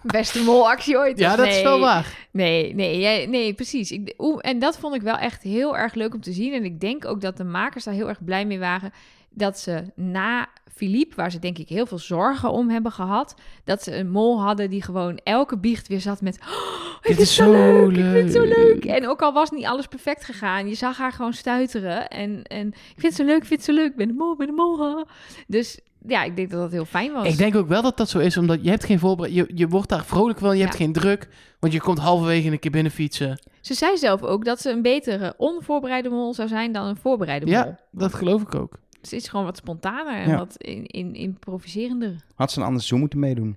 Beste 0.03 0.43
molactie 0.43 0.97
ooit. 0.97 1.19
Ja, 1.19 1.37
dat 1.37 1.47
is 1.47 1.63
wel 1.63 1.81
waar. 1.81 2.29
Nee, 2.33 2.75
nee, 2.75 2.99
jij- 3.01 3.27
nee, 3.27 3.55
precies. 3.55 3.91
Ik, 3.91 4.15
en 4.39 4.59
dat 4.59 4.79
vond 4.79 4.95
ik 4.95 5.03
wel 5.03 5.17
echt 5.17 5.43
heel 5.43 5.77
erg 5.77 5.95
leuk 5.95 6.15
om 6.15 6.21
te 6.21 6.33
zien. 6.33 6.53
En 6.53 6.65
ik 6.65 6.81
denk 6.81 7.05
ook 7.05 7.21
dat 7.21 7.37
de 7.37 7.45
makers 7.45 7.85
daar 7.85 7.95
heel 7.95 8.09
erg 8.09 8.25
blij 8.25 8.47
mee 8.47 8.59
waren. 8.59 8.93
Dat 9.31 9.59
ze 9.59 9.85
na 9.95 10.49
Philippe, 10.74 11.14
waar 11.16 11.31
ze 11.31 11.39
denk 11.39 11.59
ik 11.59 11.68
heel 11.68 11.87
veel 11.87 11.99
zorgen 11.99 12.51
om 12.51 12.70
hebben 12.70 12.93
gehad, 12.93 13.35
dat 13.64 13.83
ze 13.83 13.97
een 13.97 14.11
mol 14.11 14.41
hadden 14.43 14.70
die 14.70 14.83
gewoon 14.83 15.20
elke 15.24 15.59
biecht 15.59 15.89
weer 15.89 16.01
zat 16.01 16.20
met. 16.20 16.39
Oh, 16.41 17.03
Dit 17.03 17.20
is 17.20 17.35
zo 17.35 17.53
leuk, 17.53 17.89
ik 17.97 18.05
vind 18.05 18.22
het 18.24 18.33
zo 18.33 18.43
leuk. 18.43 18.85
En 18.85 19.09
ook 19.09 19.22
al 19.22 19.33
was 19.33 19.51
niet 19.51 19.66
alles 19.66 19.87
perfect 19.87 20.24
gegaan, 20.24 20.68
je 20.68 20.74
zag 20.74 20.99
haar 20.99 21.12
gewoon 21.12 21.33
stuiteren. 21.33 22.09
En, 22.09 22.43
en 22.43 22.66
ik 22.68 22.74
vind 22.97 23.03
het 23.03 23.14
zo 23.14 23.24
leuk, 23.24 23.37
ik 23.37 23.45
vind 23.45 23.66
het 23.66 23.74
zo 23.74 23.83
leuk, 23.83 23.91
ik 23.91 23.97
ben 23.97 24.09
de 24.09 24.14
mol, 24.14 24.33
ik 24.33 24.39
ben 24.39 24.47
de 24.47 24.53
mol. 24.53 25.05
Dus 25.47 25.81
ja, 26.07 26.22
ik 26.22 26.37
denk 26.37 26.51
dat 26.51 26.61
dat 26.61 26.72
heel 26.72 26.85
fijn 26.85 27.12
was. 27.12 27.26
Ik 27.26 27.39
denk 27.39 27.57
ook 27.57 27.68
wel 27.68 27.83
dat 27.83 27.97
dat 27.97 28.09
zo 28.09 28.18
is, 28.18 28.37
omdat 28.37 28.59
je 28.62 28.70
hebt 28.70 28.85
geen 28.85 28.99
voorbereiding. 28.99 29.49
Je, 29.49 29.57
je 29.57 29.68
wordt 29.68 29.89
daar 29.89 30.05
vrolijk 30.05 30.39
van, 30.39 30.57
je 30.57 30.62
hebt 30.62 30.76
geen 30.76 30.93
druk. 30.93 31.28
Want 31.59 31.72
je 31.72 31.81
komt 31.81 31.99
halverwege 31.99 32.51
een 32.51 32.59
keer 32.59 32.70
binnen 32.70 32.93
fietsen. 32.93 33.39
Ze 33.61 33.74
zei 33.74 33.97
zelf 33.97 34.22
ook 34.22 34.45
dat 34.45 34.61
ze 34.61 34.70
een 34.70 34.83
betere 34.83 35.35
onvoorbereide 35.37 36.09
mol 36.09 36.35
zou 36.35 36.49
zijn 36.49 36.72
dan 36.72 36.87
een 36.87 36.97
voorbereide 36.97 37.47
mol. 37.47 37.55
Ja, 37.55 37.78
dat 37.91 38.14
geloof 38.14 38.43
ik 38.43 38.55
ook. 38.55 38.78
Ze 39.03 39.16
is 39.16 39.28
gewoon 39.28 39.44
wat 39.44 39.57
spontaner 39.57 40.14
en 40.22 40.28
Ja. 40.28 40.36
wat 40.38 40.57
in, 40.57 40.86
in, 40.86 41.14
improviserender. 41.14 42.24
Had 42.34 42.53
ze 42.53 42.59
een 42.61 42.66
anders 42.66 42.86
zo 42.86 42.96
moeten 42.98 43.18
meedoen. 43.18 43.57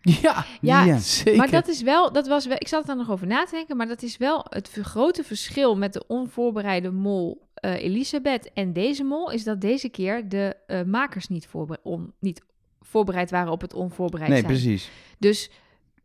Ja, 0.22 0.44
Ja, 0.60 0.84
Ja. 0.84 0.98
zeker. 0.98 1.36
Maar 1.36 1.50
dat 1.50 1.68
is 1.68 1.82
wel, 1.82 2.12
dat 2.12 2.26
was 2.26 2.46
wel, 2.46 2.56
ik 2.58 2.68
zat 2.68 2.88
er 2.88 2.96
nog 2.96 3.10
over 3.10 3.26
na 3.26 3.44
te 3.44 3.50
denken, 3.54 3.76
maar 3.76 3.88
dat 3.88 4.02
is 4.02 4.16
wel 4.16 4.46
het 4.48 4.70
grote 4.82 5.24
verschil 5.24 5.76
met 5.76 5.92
de 5.92 6.04
onvoorbereide 6.06 6.90
mol 6.90 7.46
eh, 7.54 7.82
Elisabeth 7.84 8.52
en 8.52 8.72
deze 8.72 9.04
mol, 9.04 9.30
is 9.30 9.44
dat 9.44 9.60
deze 9.60 9.88
keer 9.88 10.28
de 10.28 10.56
eh, 10.66 10.82
makers 10.82 11.28
niet, 11.28 11.46
voorbere- 11.46 11.80
on, 11.82 12.12
niet 12.18 12.42
voorbereid 12.80 13.30
waren 13.30 13.52
op 13.52 13.60
het 13.60 13.74
onvoorbereid 13.74 14.30
Nee, 14.30 14.38
zijn. 14.40 14.52
precies. 14.52 14.90
Dus 15.18 15.50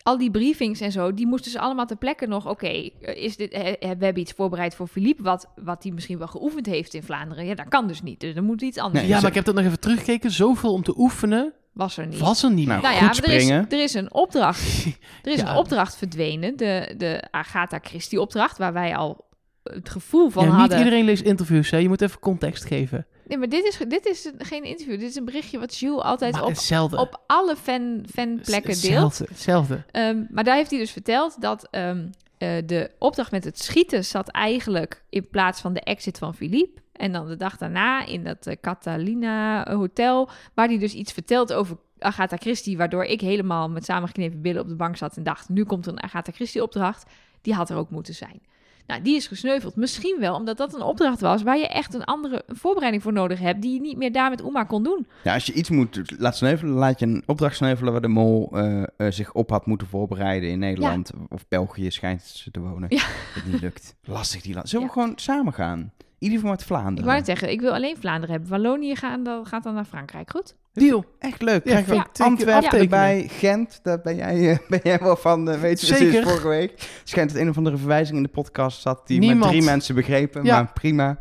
al 0.03 0.17
die 0.17 0.31
briefings 0.31 0.79
en 0.81 0.91
zo, 0.91 1.13
die 1.13 1.27
moesten 1.27 1.51
ze 1.51 1.59
allemaal 1.59 1.85
ter 1.85 1.95
plekke 1.97 2.27
nog. 2.27 2.47
Oké, 2.49 2.67
eh, 2.67 3.23
is 3.23 3.37
dit? 3.37 3.51
eh, 3.51 3.67
eh, 3.69 3.75
we 3.79 4.05
hebben 4.05 4.19
iets 4.19 4.31
voorbereid 4.31 4.75
voor 4.75 4.87
Philippe, 4.87 5.23
wat, 5.23 5.47
wat 5.55 5.83
hij 5.83 5.91
misschien 5.91 6.17
wel 6.17 6.27
geoefend 6.27 6.65
heeft 6.65 6.93
in 6.93 7.03
Vlaanderen. 7.03 7.45
Ja, 7.45 7.55
dat 7.55 7.67
kan 7.67 7.87
dus 7.87 8.01
niet. 8.01 8.19
Dus 8.19 8.33
dan 8.35 8.43
moet 8.43 8.61
iets 8.61 8.77
anders. 8.77 9.01
Nee, 9.01 9.09
ja, 9.13 9.19
maar 9.19 9.29
ik 9.29 9.35
heb 9.35 9.45
dat 9.45 9.55
nog 9.55 9.65
even 9.65 9.79
teruggekeken. 9.79 10.31
Zoveel 10.31 10.73
om 10.73 10.83
te 10.83 10.93
oefenen 10.97 11.53
Was 11.73 11.97
er 11.97 12.07
niet. 12.07 12.19
was 12.19 12.43
er 12.43 12.51
niet. 12.51 12.67
Nou, 12.67 12.81
meer. 12.81 12.89
nou 12.91 13.01
ja, 13.03 13.09
goed 13.11 13.21
maar 13.21 13.29
er 13.29 13.35
is, 13.35 13.41
springen. 13.43 13.69
er 13.69 13.83
is 13.83 13.93
een 13.93 14.13
opdracht. 14.13 14.85
Er 15.23 15.31
is 15.31 15.39
Ja. 15.39 15.49
een 15.51 15.57
opdracht 15.57 15.95
verdwenen, 15.95 16.57
de, 16.57 16.93
de 16.97 17.23
Agatha 17.31 17.79
Christie 17.81 18.21
opdracht, 18.21 18.57
waar 18.57 18.73
wij 18.73 18.95
al 18.95 19.25
het 19.63 19.89
gevoel 19.89 20.29
van 20.29 20.43
Ja, 20.43 20.49
niet 20.49 20.59
hadden. 20.59 20.77
iedereen 20.77 21.05
leest 21.05 21.23
interviews, 21.23 21.69
hè. 21.69 21.77
Je 21.77 21.87
moet 21.87 22.01
even 22.01 22.19
context 22.19 22.65
geven. 22.65 23.05
Nee, 23.27 23.37
maar 23.37 23.49
dit 23.49 23.65
is, 23.65 23.77
dit 23.87 24.05
is 24.05 24.25
een- 24.25 24.45
geen 24.45 24.63
interview. 24.63 24.99
Dit 24.99 25.09
is 25.09 25.15
een 25.15 25.25
berichtje 25.25 25.59
wat 25.59 25.77
Jules 25.77 26.03
altijd 26.03 26.33
Maar 26.33 26.43
op, 26.43 26.49
hetzelfde. 26.49 26.97
op 26.97 27.21
alle 27.27 27.55
fan, 27.55 28.05
fanplekken 28.13 28.81
deelt. 28.81 29.17
Hetzelfde. 29.17 29.83
Ehm, 29.91 30.23
maar 30.29 30.43
daar 30.43 30.55
heeft 30.55 30.69
hij 30.69 30.79
dus 30.79 30.91
verteld 30.91 31.41
dat 31.41 31.67
ehm, 31.71 32.07
eh, 32.37 32.49
de 32.65 32.91
opdracht 32.99 33.31
met 33.31 33.43
het 33.43 33.59
schieten 33.59 34.05
zat 34.05 34.29
eigenlijk 34.29 35.03
in 35.09 35.29
plaats 35.29 35.61
van 35.61 35.73
de 35.73 35.81
exit 35.81 36.17
van 36.17 36.35
Philippe. 36.35 36.81
En 36.93 37.11
dan 37.11 37.27
de 37.27 37.35
dag 37.35 37.57
daarna 37.57 38.05
in 38.05 38.23
dat 38.23 38.47
eh, 38.47 38.55
Catalina 38.61 39.65
Hotel, 39.75 40.29
waar 40.53 40.67
hij 40.67 40.77
dus 40.77 40.93
iets 40.93 41.11
vertelt 41.13 41.53
over 41.53 41.77
Agatha 41.99 42.37
Christie, 42.37 42.77
waardoor 42.77 43.03
ik 43.03 43.21
helemaal 43.21 43.69
met 43.69 43.85
samengeknepen 43.85 44.41
billen 44.41 44.61
op 44.61 44.67
de 44.67 44.75
bank 44.75 44.97
zat 44.97 45.17
en 45.17 45.23
dacht, 45.23 45.49
nu 45.49 45.63
komt 45.63 45.85
er 45.85 45.91
een 45.91 46.03
Agatha 46.03 46.31
Christie 46.31 46.61
opdracht. 46.63 47.11
Die 47.41 47.53
had 47.53 47.69
er 47.69 47.75
ook 47.77 47.89
moeten 47.89 48.13
zijn. 48.13 48.41
Nou, 48.87 49.01
die 49.01 49.15
is 49.15 49.27
gesneuveld. 49.27 49.75
Misschien 49.75 50.17
wel 50.19 50.35
omdat 50.35 50.57
dat 50.57 50.73
een 50.73 50.81
opdracht 50.81 51.21
was 51.21 51.43
waar 51.43 51.57
je 51.57 51.67
echt 51.67 51.93
een 51.93 52.03
andere 52.03 52.43
voorbereiding 52.47 53.03
voor 53.03 53.13
nodig 53.13 53.39
hebt, 53.39 53.61
die 53.61 53.73
je 53.73 53.81
niet 53.81 53.97
meer 53.97 54.11
daar 54.11 54.29
met 54.29 54.41
Uma 54.41 54.63
kon 54.63 54.83
doen. 54.83 55.07
Ja, 55.23 55.33
als 55.33 55.45
je 55.45 55.53
iets 55.53 55.69
moet 55.69 56.13
laten 56.17 56.37
sneuvelen, 56.37 56.73
laat 56.73 56.99
je 56.99 57.05
een 57.05 57.23
opdracht 57.25 57.55
sneuvelen 57.55 57.91
waar 57.91 58.01
de 58.01 58.07
mol 58.07 58.49
eh, 58.53 58.83
eh, 58.83 58.87
zich 59.09 59.33
op 59.33 59.49
had 59.49 59.65
moeten 59.65 59.87
voorbereiden 59.87 60.49
in 60.49 60.59
Nederland. 60.59 61.11
Of 61.29 61.47
België 61.47 61.91
schijnt 61.91 62.21
ze 62.21 62.51
te 62.51 62.59
wonen. 62.59 62.85
Ja. 62.89 63.03
Dat 63.35 63.45
niet 63.45 63.61
lukt. 63.61 63.95
Lastig 64.03 64.41
die 64.41 64.53
land. 64.53 64.69
Zullen 64.69 64.85
we 64.87 64.91
gewoon 64.93 65.13
samen 65.15 65.53
gaan? 65.53 65.91
Ieder 66.19 66.39
van 66.39 66.49
met 66.49 66.59
Ik 66.61 66.65
Vlaanderen. 66.65 67.03
wou 67.03 67.17
net 67.17 67.25
zeggen, 67.25 67.51
ik 67.51 67.61
wil 67.61 67.73
alleen 67.73 67.97
Vlaanderen 67.97 68.31
hebben. 68.31 68.49
Wallonië 68.49 68.95
gaan, 68.95 69.23
dan 69.23 69.45
gaat 69.45 69.63
dan 69.63 69.73
naar 69.73 69.85
Frankrijk. 69.85 70.29
Goed? 70.31 70.55
Deal. 70.73 71.05
Echt 71.19 71.41
leuk. 71.41 71.67
Ja, 71.67 71.77
ik 71.77 72.05
Antwerpen 72.21 72.79
erbij, 72.79 73.27
Gent, 73.31 73.79
daar 73.83 74.01
ben 74.01 74.15
jij, 74.15 74.49
eh, 74.51 74.57
ben 74.69 74.79
jij 74.83 74.99
wel 74.99 75.15
van, 75.15 75.49
eh, 75.49 75.59
weet 75.59 75.81
je, 75.81 75.85
Zeker. 75.95 76.23
vorige 76.23 76.47
week. 76.47 76.89
Schijnt 77.03 77.31
het 77.31 77.39
een 77.41 77.49
of 77.49 77.57
andere 77.57 77.77
verwijzing 77.77 78.17
in 78.17 78.23
de 78.23 78.29
podcast 78.29 78.81
zat 78.81 79.07
die 79.07 79.35
met 79.35 79.47
drie 79.47 79.61
mensen 79.61 79.95
begrepen, 79.95 80.43
Ja. 80.43 80.55
maar 80.55 80.71
prima. 80.73 81.19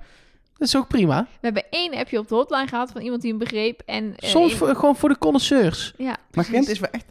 Dat 0.57 0.69
is 0.69 0.77
ook 0.77 0.89
prima. 0.89 1.23
We 1.31 1.39
hebben 1.41 1.65
één 1.71 1.95
appje 1.95 2.19
op 2.19 2.29
de 2.29 2.35
hotline 2.35 2.67
gehad 2.67 2.91
van 2.93 3.01
iemand 3.01 3.21
die 3.23 3.31
hem 3.31 3.39
begreep. 3.39 3.83
En, 3.87 4.17
eh, 4.17 4.29
Soms 4.29 4.55
voor- 4.55 4.75
gewoon 4.75 4.97
voor 4.97 5.09
de 5.09 5.19
connoisseurs. 5.19 5.95
Ja, 5.97 6.05
Maar 6.07 6.19
precies. 6.31 6.53
Gent 6.55 6.69
is 6.69 6.79
wel 6.79 6.91
echt, 6.91 7.05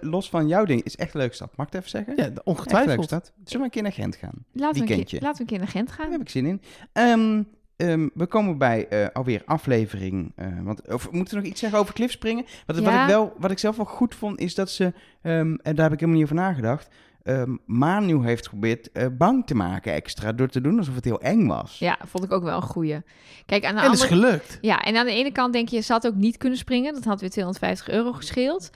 los 0.00 0.28
van 0.28 0.48
jouw 0.48 0.64
ding, 0.64 0.82
is 0.82 0.96
echt 0.96 1.14
een 1.14 1.20
leuke 1.20 1.34
stad. 1.34 1.56
Mag 1.56 1.66
ik 1.66 1.72
het 1.72 1.80
even 1.84 1.92
zeggen? 1.98 2.16
Ja, 2.16 2.24
Echt 2.30 2.42
ongetwijfeld. 2.44 3.04
stad. 3.04 3.32
Zullen 3.44 3.58
we 3.58 3.64
een 3.64 3.70
keer 3.70 3.82
naar 3.82 3.92
Gent 3.92 4.16
gaan? 4.16 4.44
laten, 4.52 4.86
we 4.86 4.92
een 4.94 5.04
keer, 5.04 5.20
laten 5.20 5.36
we 5.36 5.40
een 5.40 5.46
keer 5.46 5.58
naar 5.58 5.68
Gent 5.68 5.90
gaan. 5.92 6.04
Daar 6.04 6.12
heb 6.12 6.20
ik 6.20 6.28
zin 6.28 6.46
in. 6.46 6.62
Ehm, 6.92 7.42
ehm, 7.76 8.08
we 8.14 8.26
komen 8.26 8.58
bij 8.58 8.88
eh, 8.88 9.06
alweer 9.12 9.42
aflevering. 9.46 10.32
eh, 10.36 10.46
want, 10.62 10.92
of 10.92 11.10
moeten 11.10 11.34
we 11.34 11.40
nog 11.40 11.50
iets 11.50 11.60
zeggen 11.60 11.78
over 11.78 11.94
cliffspringen? 11.94 12.44
Wat, 12.66 12.78
wat, 12.78 12.94
ik 12.94 13.06
wel, 13.06 13.32
wat 13.38 13.50
ik 13.50 13.58
zelf 13.58 13.76
wel 13.76 13.84
goed 13.84 14.14
vond, 14.14 14.38
is 14.38 14.54
dat 14.54 14.70
ze, 14.70 14.92
ehm, 15.22 15.54
en 15.62 15.74
daar 15.74 15.84
heb 15.84 15.92
ik 15.92 16.00
helemaal 16.00 16.14
niet 16.14 16.24
over 16.24 16.34
nagedacht, 16.34 16.88
ehm, 17.22 17.56
Manu 17.66 18.24
heeft 18.24 18.44
geprobeerd 18.44 18.92
eh, 18.92 19.06
bang 19.18 19.46
te 19.46 19.54
maken 19.54 19.92
extra 19.92 20.32
door 20.32 20.48
te 20.48 20.60
doen 20.60 20.78
alsof 20.78 20.94
het 20.94 21.04
heel 21.04 21.20
eng 21.20 21.46
was. 21.46 21.78
Ja, 21.78 21.98
vond 22.04 22.24
ik 22.24 22.32
ook 22.32 22.42
wel 22.42 22.56
een 22.56 22.62
goeie. 22.62 23.02
Kijk, 23.46 23.64
aan 23.64 23.74
de 23.74 23.80
En 23.80 23.92
is 23.92 24.02
andere... 24.02 24.20
gelukt. 24.20 24.58
Ja, 24.60 24.82
en 24.82 24.96
aan 24.96 25.06
de 25.06 25.12
ene 25.12 25.32
kant 25.32 25.52
denk 25.52 25.68
je, 25.68 25.80
ze 25.80 25.92
had 25.92 26.06
ook 26.06 26.14
niet 26.14 26.36
kunnen 26.36 26.58
springen. 26.58 26.94
Dat 26.94 27.04
had 27.04 27.20
weer 27.20 27.30
250 27.30 27.88
euro 27.88 28.12
gescheeld. 28.12 28.70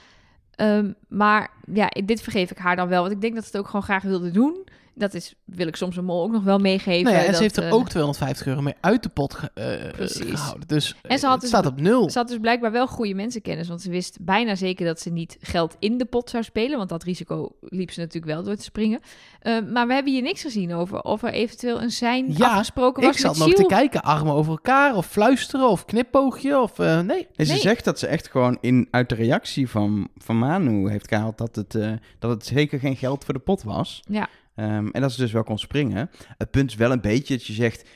Ehm, 0.50 0.92
maar 1.08 1.50
ja, 1.72 1.88
dit 2.04 2.22
vergeef 2.22 2.50
ik 2.50 2.58
haar 2.58 2.76
dan 2.76 2.88
wel. 2.88 3.00
Want 3.00 3.12
ik 3.12 3.20
denk 3.20 3.34
dat 3.34 3.42
ze 3.44 3.50
het 3.50 3.60
ook 3.60 3.66
gewoon 3.66 3.82
graag 3.82 4.02
wilde 4.02 4.30
doen. 4.30 4.66
Dat 4.94 5.14
is, 5.14 5.34
wil 5.44 5.66
ik 5.66 5.76
soms 5.76 5.96
een 5.96 6.04
mol 6.04 6.22
ook 6.22 6.32
nog 6.32 6.42
wel 6.42 6.58
meegeven. 6.58 7.02
Nou 7.04 7.14
ja, 7.14 7.20
en 7.20 7.26
dat, 7.26 7.36
ze 7.36 7.42
heeft 7.42 7.56
er 7.56 7.66
eh, 7.66 7.74
ook 7.74 7.88
250 7.88 8.46
euro 8.46 8.60
mee 8.60 8.74
uit 8.80 9.02
de 9.02 9.08
pot 9.08 9.34
ge- 9.34 9.50
eh, 9.54 9.92
Precies. 9.92 10.30
gehouden. 10.30 10.68
Dus 10.68 10.94
En 11.02 11.18
ze 11.18 11.24
eh, 11.24 11.30
had 11.30 11.32
het 11.32 11.40
dus- 11.40 11.48
staat 11.50 11.66
op 11.66 11.80
nul. 11.80 12.10
Ze 12.10 12.18
had 12.18 12.28
dus 12.28 12.38
blijkbaar 12.38 12.72
wel 12.72 12.86
goede 12.86 13.14
mensenkennis. 13.14 13.68
Want 13.68 13.82
ze 13.82 13.90
wist 13.90 14.18
bijna 14.20 14.54
zeker 14.54 14.86
dat 14.86 15.00
ze 15.00 15.10
niet 15.10 15.36
geld 15.40 15.76
in 15.78 15.98
de 15.98 16.04
pot 16.04 16.30
zou 16.30 16.42
spelen. 16.44 16.76
Want 16.76 16.88
dat 16.88 17.02
risico 17.02 17.56
liep 17.60 17.90
ze 17.90 18.00
natuurlijk 18.00 18.32
wel 18.32 18.42
door 18.42 18.56
te 18.56 18.62
springen. 18.62 19.00
Ehm, 19.40 19.72
maar 19.72 19.86
we 19.86 19.92
hebben 19.94 20.12
hier 20.12 20.22
niks 20.22 20.42
gezien 20.42 20.74
over 20.74 21.00
of 21.02 21.22
er 21.22 21.32
eventueel 21.32 21.82
een 21.82 21.90
zijn 21.90 22.32
Ja, 22.36 22.46
afgesproken 22.50 23.02
was 23.02 23.14
Ik 23.14 23.20
zat 23.20 23.38
met 23.38 23.46
nog 23.46 23.56
te 23.56 23.64
kijken, 23.66 24.02
armen 24.02 24.32
over 24.34 24.50
elkaar, 24.52 24.96
of 24.96 25.06
fluisteren, 25.06 25.68
of 25.68 25.84
knipoogje, 25.84 26.60
of 26.60 26.78
eh, 26.78 27.00
nee. 27.00 27.26
En 27.36 27.46
ze 27.46 27.52
Nee. 27.52 27.60
zegt 27.60 27.84
dat 27.84 27.98
ze 27.98 28.06
echt 28.06 28.28
gewoon 28.28 28.58
in, 28.60 28.88
uit 28.90 29.08
de 29.08 29.14
reactie 29.14 29.68
van, 29.68 30.08
van 30.16 30.38
Manu 30.38 30.90
heeft 30.90 31.08
gehaald 31.08 31.38
dat 31.38 31.56
het, 31.56 31.74
eh, 31.74 31.92
dat 32.18 32.30
het 32.30 32.46
zeker 32.46 32.78
geen 32.78 32.96
geld 32.96 33.24
voor 33.24 33.34
de 33.34 33.40
pot 33.40 33.62
was. 33.62 34.02
Ja. 34.08 34.28
Ehm, 34.54 34.88
en 34.88 35.00
dat 35.00 35.12
ze 35.12 35.20
dus 35.20 35.32
wel 35.32 35.44
kon 35.44 35.58
springen. 35.58 36.10
Het 36.38 36.50
punt 36.50 36.70
is 36.70 36.76
wel 36.76 36.92
een 36.92 37.00
beetje 37.00 37.36
dat 37.36 37.46
je 37.46 37.52
zegt, 37.52 37.88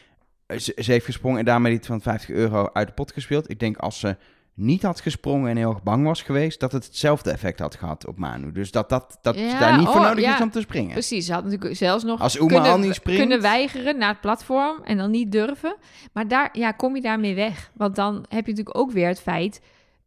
eh, 0.47 0.59
ze, 0.59 0.73
ze 0.83 0.93
heeft 0.93 1.05
gesprongen 1.05 1.39
en 1.39 1.45
daarmee 1.45 1.73
die 1.73 1.81
250 1.81 2.37
euro 2.37 2.71
uit 2.73 2.87
de 2.87 2.95
pot 2.95 3.13
gespeeld. 3.13 3.51
Ik 3.51 3.59
denk 3.59 3.77
als 3.77 3.99
ze 3.99 4.17
niet 4.55 4.83
had 4.83 5.01
gesprongen 5.01 5.51
en 5.51 5.57
heel 5.57 5.71
erg 5.71 5.83
bang 5.83 6.05
was 6.05 6.23
geweest, 6.23 6.61
dat 6.61 6.73
het 6.73 6.85
hetzelfde 6.85 7.31
effect 7.31 7.59
had 7.59 7.75
gehad 7.75 8.07
op 8.07 8.19
Manu. 8.19 8.53
Dus 8.53 8.71
dat, 8.71 8.89
dat, 8.89 9.19
dat 9.23 9.39
Ja, 9.39 9.59
daar 9.59 9.79
niet 9.79 9.87
voor 9.87 10.01
oh, 10.01 10.07
nodig 10.07 10.25
ja. 10.25 10.35
is 10.35 10.41
om 10.41 10.51
te 10.51 10.61
springen. 10.61 10.93
Precies, 10.93 11.27
ze 11.27 11.33
had 11.33 11.45
natuurlijk 11.45 11.77
zelfs 11.77 12.05
nog 12.05 12.21
Als 12.21 12.39
Uma 12.39 12.47
kunnen, 12.47 12.71
al 12.71 12.79
niet 12.79 12.95
springt. 12.95 13.21
kunnen 13.21 13.41
weigeren 13.41 13.99
naar 13.99 14.09
het 14.09 14.21
platform 14.21 14.83
en 14.83 14.97
dan 14.97 15.11
niet 15.11 15.33
durven. 15.33 15.77
Maar 16.13 16.29
daar 16.29 16.49
ja, 16.53 16.73
kom 16.73 16.95
je 16.95 17.03
daarmee 17.03 17.35
weg. 17.35 17.71
Want 17.75 17.97
dan 17.97 18.15
heb 18.15 18.47
je 18.47 18.51
natuurlijk 18.51 18.77
ook 18.79 18.91
weer 18.91 19.09
het 19.09 19.21
feit... 19.21 19.61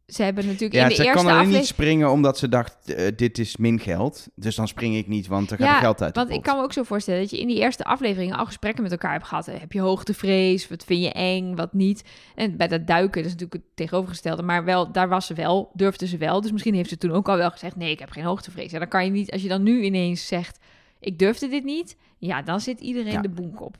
Ze 0.08 0.22
hebben 0.22 0.44
natuurlijk 0.46 0.74
Ja, 0.74 0.82
in 0.82 0.88
de 0.88 0.94
ze 0.94 1.02
eerste 1.04 1.16
kan 1.16 1.24
alleen 1.24 1.36
aflevering... 1.38 1.60
niet 1.66 1.74
springen 1.74 2.10
omdat 2.10 2.38
ze 2.38 2.48
dacht, 2.48 2.94
eh, 2.94 3.06
dit 3.16 3.38
is 3.38 3.56
min 3.56 3.80
geld. 3.80 4.26
Dus 4.34 4.54
dan 4.56 4.68
spring 4.68 4.96
ik 4.96 5.06
niet, 5.06 5.26
want 5.26 5.48
dan 5.48 5.58
gaat 5.58 5.68
er 5.68 5.80
geld 5.80 6.02
uit 6.02 6.14
want 6.14 6.30
ik 6.30 6.42
kan 6.42 6.56
me 6.56 6.62
ook 6.62 6.72
zo 6.72 6.82
voorstellen 6.82 7.20
dat 7.20 7.30
je 7.30 7.40
in 7.40 7.46
die 7.46 7.58
eerste 7.58 7.84
afleveringen 7.84 8.36
al 8.36 8.46
gesprekken 8.46 8.82
met 8.82 8.92
elkaar 8.92 9.12
hebt 9.12 9.26
gehad. 9.26 9.46
Heb 9.46 9.72
je 9.72 9.80
hoogtevrees? 9.80 10.68
Wat 10.68 10.84
vind 10.84 11.02
je 11.02 11.12
eng? 11.12 11.54
Wat 11.56 11.72
niet? 11.72 12.04
En 12.34 12.56
bij 12.56 12.68
dat 12.68 12.86
duiken, 12.86 13.22
dat 13.22 13.24
is 13.32 13.38
natuurlijk 13.38 13.62
het 13.64 13.76
tegenovergestelde. 13.76 14.42
Maar 14.42 14.64
wel, 14.64 14.92
daar 14.92 15.08
was 15.08 15.26
ze 15.26 15.34
wel, 15.34 15.70
durfde 15.74 16.06
ze 16.06 16.16
wel. 16.16 16.40
Dus 16.40 16.52
misschien 16.52 16.74
heeft 16.74 16.88
ze 16.88 16.98
toen 16.98 17.12
ook 17.12 17.28
al 17.28 17.36
wel 17.36 17.50
gezegd, 17.50 17.76
nee, 17.76 17.90
ik 17.90 17.98
heb 17.98 18.10
geen 18.10 18.24
hoogtevrees. 18.24 18.70
Ja, 18.70 18.78
dan 18.78 18.88
kan 18.88 19.04
je 19.04 19.10
niet, 19.10 19.30
als 19.32 19.42
je 19.42 19.48
dan 19.48 19.62
nu 19.62 19.82
ineens 19.82 20.26
zegt, 20.26 20.58
ik 21.00 21.18
durfde 21.18 21.48
dit 21.48 21.64
niet. 21.64 21.96
Ja, 22.18 22.42
dan 22.42 22.60
zit 22.60 22.80
iedereen 22.80 23.12
Ja. 23.12 23.20
de 23.20 23.28
boenkop. 23.28 23.76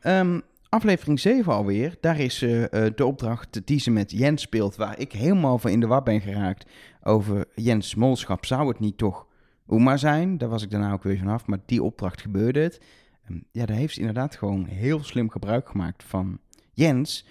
Ehm, 0.00 0.40
aflevering 0.72 1.20
7 1.20 1.52
alweer. 1.52 1.94
Daar 2.00 2.18
is 2.18 2.42
eh, 2.42 2.62
eh, 2.86 2.92
de 2.94 3.06
opdracht 3.06 3.60
die 3.64 3.80
ze 3.80 3.90
met 3.90 4.10
Jens 4.10 4.42
speelt, 4.42 4.76
waar 4.76 4.98
ik 4.98 5.12
helemaal 5.12 5.58
van 5.58 5.70
in 5.70 5.80
de 5.80 5.86
war 5.86 6.02
ben 6.02 6.20
geraakt 6.20 6.70
over 7.02 7.44
Jens 7.54 7.94
Molschap. 7.94 8.46
Zou 8.46 8.68
het 8.68 8.78
niet 8.78 8.98
toch 8.98 9.26
Uma 9.68 9.96
zijn? 9.96 10.38
Daar 10.38 10.48
was 10.48 10.62
ik 10.62 10.70
daarna 10.70 10.92
ook 10.92 11.02
weer 11.02 11.18
vanaf, 11.18 11.46
maar 11.46 11.58
die 11.66 11.82
opdracht 11.82 12.20
gebeurde 12.20 12.60
het. 12.60 12.80
Ehm, 13.24 13.38
ja, 13.52 13.66
daar 13.66 13.76
heeft 13.76 13.94
ze 13.94 14.00
inderdaad 14.00 14.36
gewoon 14.36 14.64
heel 14.64 15.04
slim 15.04 15.30
gebruik 15.30 15.68
gemaakt 15.68 16.04
van 16.06 16.38
Jens, 16.72 17.26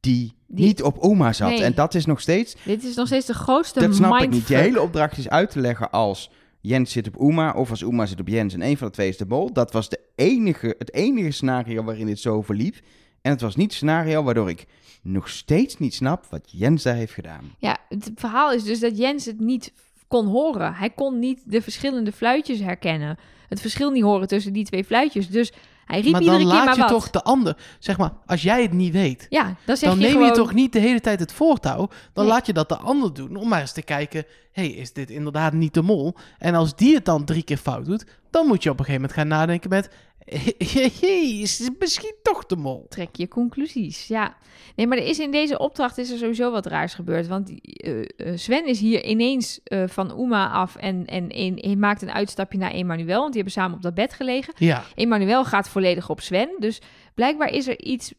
die, 0.00 0.32
Die- 0.46 0.64
niet 0.64 0.82
op 0.82 1.04
Uma 1.04 1.32
zat. 1.32 1.48
Nee. 1.48 1.62
En 1.62 1.74
dat 1.74 1.94
is 1.94 2.06
nog 2.06 2.20
steeds 2.20 2.56
Dit 2.64 2.84
is 2.84 2.94
nog 2.94 3.06
steeds 3.06 3.26
de 3.26 3.34
grootste 3.34 3.80
dat 3.80 3.94
snap 3.94 4.20
ik 4.20 4.30
niet. 4.30 4.48
Je 4.48 4.56
hele 4.56 4.80
opdracht 4.80 5.18
is 5.18 5.28
uit 5.28 5.50
te 5.50 5.60
leggen 5.60 5.90
als 5.90 6.30
Jens 6.62 6.92
zit 6.92 7.06
op 7.06 7.20
Uma 7.20 7.52
of 7.52 7.70
als 7.70 7.82
Uma 7.82 8.06
zit 8.06 8.20
op 8.20 8.28
Jens. 8.28 8.54
En 8.54 8.62
een 8.62 8.76
van 8.76 8.86
de 8.86 8.92
twee 8.92 9.08
is 9.08 9.16
de 9.16 9.26
bol. 9.26 9.52
Dat 9.52 9.72
was 9.72 9.88
de 9.88 10.00
enige, 10.14 10.74
het 10.78 10.92
enige 10.92 11.30
scenario 11.30 11.82
waarin 11.84 12.06
dit 12.06 12.18
zo 12.18 12.42
verliep. 12.42 12.76
En 13.22 13.30
het 13.30 13.40
was 13.40 13.56
niet 13.56 13.66
het 13.66 13.74
scenario 13.74 14.22
waardoor 14.22 14.50
ik 14.50 14.66
nog 15.02 15.28
steeds 15.28 15.78
niet 15.78 15.94
snap 15.94 16.26
wat 16.30 16.48
Jens 16.50 16.82
daar 16.82 16.94
heeft 16.94 17.12
gedaan. 17.12 17.54
Ja, 17.58 17.78
het 17.88 18.10
verhaal 18.14 18.52
is 18.52 18.64
dus 18.64 18.80
dat 18.80 18.98
Jens 18.98 19.24
het 19.24 19.40
niet 19.40 19.72
kon 20.08 20.26
horen. 20.26 20.74
Hij 20.74 20.90
kon 20.90 21.18
niet 21.18 21.42
de 21.44 21.62
verschillende 21.62 22.12
fluitjes 22.12 22.60
herkennen. 22.60 23.18
Het 23.48 23.60
verschil 23.60 23.90
niet 23.90 24.02
horen 24.02 24.28
tussen 24.28 24.52
die 24.52 24.64
twee 24.64 24.84
fluitjes. 24.84 25.28
Dus 25.28 25.52
hij 25.92 26.00
riep 26.00 26.12
Maar 26.12 26.20
iedere 26.20 26.38
dan 26.38 26.48
keer 26.48 26.56
laat 26.56 26.66
maar 26.66 26.74
je 26.74 26.80
wat. 26.80 26.90
toch 26.90 27.10
de 27.10 27.22
ander, 27.22 27.56
zeg 27.78 27.98
maar, 27.98 28.12
als 28.26 28.42
jij 28.42 28.62
het 28.62 28.72
niet 28.72 28.92
weet, 28.92 29.26
Ja, 29.30 29.42
dan 29.64 29.76
dan 29.80 29.90
je 29.90 29.96
neem 29.96 30.10
gewoon... 30.10 30.26
je 30.26 30.32
toch 30.32 30.54
niet 30.54 30.72
de 30.72 30.78
hele 30.78 31.00
tijd 31.00 31.20
het 31.20 31.32
voortouw. 31.32 31.88
Dan 32.12 32.24
Nee. 32.24 32.32
laat 32.32 32.46
je 32.46 32.52
dat 32.52 32.68
de 32.68 32.76
ander 32.76 33.14
doen 33.14 33.36
om 33.36 33.48
maar 33.48 33.60
eens 33.60 33.72
te 33.72 33.82
kijken, 33.82 34.24
hey, 34.52 34.68
is 34.68 34.92
dit 34.92 35.10
inderdaad 35.10 35.52
niet 35.52 35.74
de 35.74 35.82
mol? 35.82 36.14
En 36.38 36.54
als 36.54 36.76
die 36.76 36.94
het 36.94 37.04
dan 37.04 37.24
drie 37.24 37.42
keer 37.42 37.56
fout 37.56 37.84
doet, 37.84 38.06
dan 38.30 38.46
moet 38.46 38.62
je 38.62 38.70
op 38.70 38.78
een 38.78 38.84
gegeven 38.84 39.00
moment 39.08 39.18
gaan 39.18 39.38
nadenken 39.38 39.70
met, 39.70 39.90
is 41.42 41.70
misschien 41.78 42.14
toch 42.22 42.46
de 42.46 42.56
mol. 42.56 42.86
Trek 42.88 43.16
je 43.16 43.28
conclusies, 43.28 44.06
ja. 44.06 44.36
Nee, 44.76 44.86
maar 44.86 44.98
er 44.98 45.06
is 45.06 45.18
in 45.18 45.30
deze 45.30 45.58
opdracht 45.58 45.98
is 45.98 46.10
er 46.10 46.18
sowieso 46.18 46.50
wat 46.50 46.66
raars 46.66 46.94
gebeurd. 46.94 47.26
Want 47.26 47.52
eh, 47.62 48.00
eh, 48.00 48.06
Sven 48.36 48.66
is 48.66 48.80
hier 48.80 49.04
ineens 49.04 49.60
eh, 49.64 49.82
van 49.86 50.20
Uma 50.20 50.50
af 50.50 50.76
en, 50.76 51.06
en 51.06 51.30
hij 51.60 51.76
maakt 51.76 52.02
een 52.02 52.12
uitstapje 52.12 52.58
naar 52.58 52.70
Emmanuel. 52.70 53.20
Want 53.20 53.32
die 53.32 53.42
hebben 53.42 53.62
samen 53.62 53.76
op 53.76 53.82
dat 53.82 53.94
bed 53.94 54.12
gelegen. 54.12 54.54
Ja, 54.56 54.84
Emmanuel 54.94 55.44
gaat 55.44 55.68
volledig 55.68 56.10
op 56.10 56.20
Sven. 56.20 56.50
Dus 56.58 56.80
blijkbaar 57.14 57.48
is 57.48 57.68
er 57.68 57.80
iets. 57.80 58.14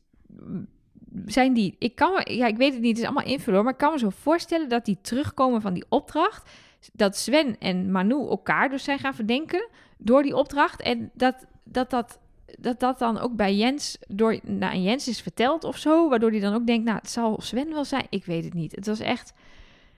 Zijn 1.25 1.53
die. 1.53 1.75
Ik 1.79 1.95
kan 1.95 2.11
me. 2.13 2.35
Ja, 2.35 2.47
ik 2.47 2.57
weet 2.57 2.73
het 2.73 2.81
niet. 2.81 2.89
Het 2.89 2.99
is 2.99 3.11
allemaal 3.11 3.33
invullen. 3.33 3.63
Maar 3.63 3.73
ik 3.73 3.79
kan 3.79 3.91
me 3.91 3.99
zo 3.99 4.09
voorstellen 4.09 4.69
dat 4.69 4.85
die 4.85 4.97
terugkomen 5.01 5.61
van 5.61 5.73
die 5.73 5.85
opdracht. 5.89 6.49
Dat 6.93 7.17
Sven 7.17 7.59
en 7.59 7.91
Manu 7.91 8.27
elkaar 8.27 8.69
dus 8.69 8.83
zijn 8.83 8.99
gaan 8.99 9.15
verdenken. 9.15 9.69
Door 9.97 10.23
die 10.23 10.35
opdracht. 10.35 10.81
En 10.81 11.11
dat 11.13 11.45
dat. 11.63 11.89
dat 11.89 12.17
dat 12.59 12.79
dat 12.79 12.99
dan 12.99 13.19
ook 13.19 13.35
bij 13.35 13.55
Jens 13.55 13.97
door 14.07 14.39
nou, 14.43 14.77
Jens 14.77 15.07
is 15.07 15.21
verteld 15.21 15.63
of 15.63 15.77
zo, 15.77 16.09
waardoor 16.09 16.31
hij 16.31 16.39
dan 16.39 16.53
ook 16.53 16.65
denkt, 16.67 16.85
nou, 16.85 16.97
het 16.97 17.09
zal 17.09 17.39
Sven 17.41 17.69
wel 17.73 17.85
zijn. 17.85 18.05
Ik 18.09 18.25
weet 18.25 18.43
het 18.43 18.53
niet. 18.53 18.75
Het 18.75 18.85
was 18.87 18.99
echt 18.99 19.33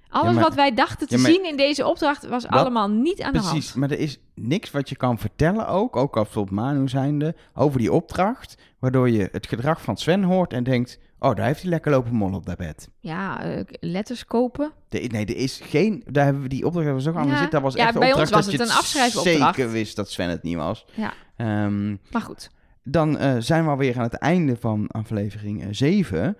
alles 0.10 0.34
maar- 0.34 0.44
wat 0.44 0.54
wij 0.54 0.74
dachten 0.74 1.08
te 1.08 1.16
Ja, 1.16 1.22
maar- 1.22 1.32
zien 1.32 1.46
in 1.46 1.58
deze 1.58 1.88
opdracht 1.88 2.28
was 2.28 2.48
allemaal 2.48 2.90
niet 2.90 3.22
aan 3.22 3.34
de 3.34 3.40
Precies, 3.40 3.66
hand. 3.70 3.76
maar 3.76 3.92
er 3.92 4.00
is 4.04 4.18
niks 4.34 4.72
wat 4.72 4.90
je 4.90 4.96
kan 4.96 5.20
vertellen 5.20 5.68
ook, 5.68 5.96
ook 5.96 6.18
als 6.18 6.36
op 6.36 6.50
Manu 6.50 6.88
zijnde, 6.88 7.36
over 7.56 7.80
die 7.80 7.92
opdracht, 7.94 8.58
waardoor 8.80 9.10
je 9.10 9.30
het 9.32 9.48
gedrag 9.48 9.82
van 9.82 9.98
Sven 9.98 10.24
hoort 10.24 10.54
en 10.54 10.64
denkt, 10.64 11.00
oh, 11.20 11.36
daar 11.36 11.46
heeft 11.46 11.62
hij 11.62 11.70
lekker 11.70 11.92
lopen 11.92 12.14
mollen 12.14 12.36
op 12.36 12.46
dat 12.46 12.58
bed. 12.58 12.90
Ja, 13.00 13.44
eh, 13.44 13.64
letters 13.80 14.26
kopen. 14.26 14.72
De- 14.90 15.00
nee, 15.12 15.26
er 15.26 15.36
is 15.38 15.60
geen, 15.64 16.04
daar 16.12 16.24
hebben 16.26 16.42
we 16.44 16.50
die 16.50 16.66
opdracht 16.66 16.86
hebben 16.86 17.04
we 17.04 17.12
zo 17.12 17.18
aan 17.18 17.28
Ja. 17.28 17.34
gezien, 17.34 17.50
dat 17.50 17.62
was 17.62 17.74
Ja, 17.76 17.86
echt 17.88 18.00
bij 18.00 18.14
ons 18.14 18.30
was 18.30 18.46
het 18.46 18.60
een 18.60 18.72
afschrijfopdracht. 18.72 19.56
zeker 19.56 19.72
wist 19.72 19.96
dat 19.96 20.10
Sven 20.12 20.30
het 20.30 20.44
niet 20.44 20.56
was. 20.56 20.86
Ja. 20.94 21.14
Ehm, 21.38 21.90
Maar 21.90 22.22
goed. 22.22 22.50
dan 22.84 23.18
eh, 23.18 23.36
zijn 23.40 23.64
we 23.64 23.70
alweer 23.70 23.98
aan 23.98 24.04
het 24.04 24.14
einde 24.14 24.56
van 24.58 24.88
aflevering 24.88 25.68
7. 25.72 26.38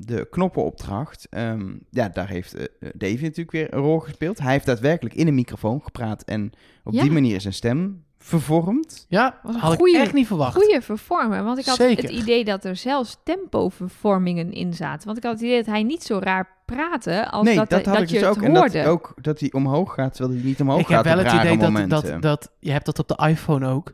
de 0.00 0.26
knoppenopdracht. 0.30 1.26
Ehm, 1.30 1.72
ja, 1.90 2.08
daar 2.08 2.28
heeft 2.28 2.54
eh, 2.54 2.64
Davy 2.94 3.22
natuurlijk 3.22 3.50
weer 3.50 3.74
een 3.74 3.80
rol 3.80 3.98
gespeeld. 3.98 4.38
Hij 4.38 4.52
heeft 4.52 4.66
daadwerkelijk 4.66 5.14
in 5.14 5.26
een 5.26 5.34
microfoon 5.34 5.82
gepraat 5.82 6.22
en 6.22 6.52
op 6.84 6.92
Ja. 6.92 7.02
die 7.02 7.10
manier 7.10 7.40
zijn 7.40 7.54
stem 7.54 8.04
vervormd. 8.26 9.06
ja 9.08 9.38
Was 9.42 9.54
een 9.54 9.60
had 9.60 9.76
goeie- 9.76 9.96
ik 9.96 10.02
echt 10.02 10.12
niet 10.12 10.26
verwacht. 10.26 10.54
Goeie 10.56 10.80
vervormen. 10.80 11.44
Want 11.44 11.58
ik 11.58 11.64
had 11.64 11.76
Zeker. 11.76 12.02
het 12.02 12.12
idee 12.12 12.44
dat 12.44 12.64
er 12.64 12.76
zelfs 12.76 13.16
tempovervormingen 13.24 14.52
in 14.52 14.74
zaten. 14.74 15.06
Want 15.06 15.16
ik 15.18 15.22
had 15.24 15.32
het 15.32 15.42
idee 15.42 15.56
dat 15.56 15.66
hij 15.66 15.82
niet 15.82 16.02
zo 16.02 16.18
raar 16.22 16.48
praatte 16.66 17.30
als 17.30 17.44
nee, 17.46 17.56
dat, 17.56 17.70
dat, 17.70 17.84
dat, 17.84 17.94
had 17.94 18.02
ik 18.02 18.08
je 18.08 18.18
dus 18.18 18.28
ook. 18.28 18.34
het 18.34 18.44
En 18.44 18.56
hoorde. 18.56 18.78
dat 18.78 18.86
ook 18.86 19.14
dat 19.20 19.40
hij 19.40 19.52
omhoog 19.52 19.94
gaat, 19.94 20.14
terwijl 20.14 20.34
hij 20.36 20.44
niet 20.46 20.60
omhoog 20.60 20.80
ik 20.80 20.86
gaat 20.86 21.04
heb 21.04 21.14
wel 21.14 21.24
op 21.24 21.30
het 21.30 21.40
idee 21.40 21.56
dat, 21.58 21.70
momenten. 21.70 22.20
dat, 22.20 22.22
dat... 22.22 22.50
Je 22.60 22.70
hebt 22.70 22.84
dat 22.86 22.98
op 22.98 23.08
de 23.08 23.26
iPhone 23.28 23.68
ook. 23.68 23.92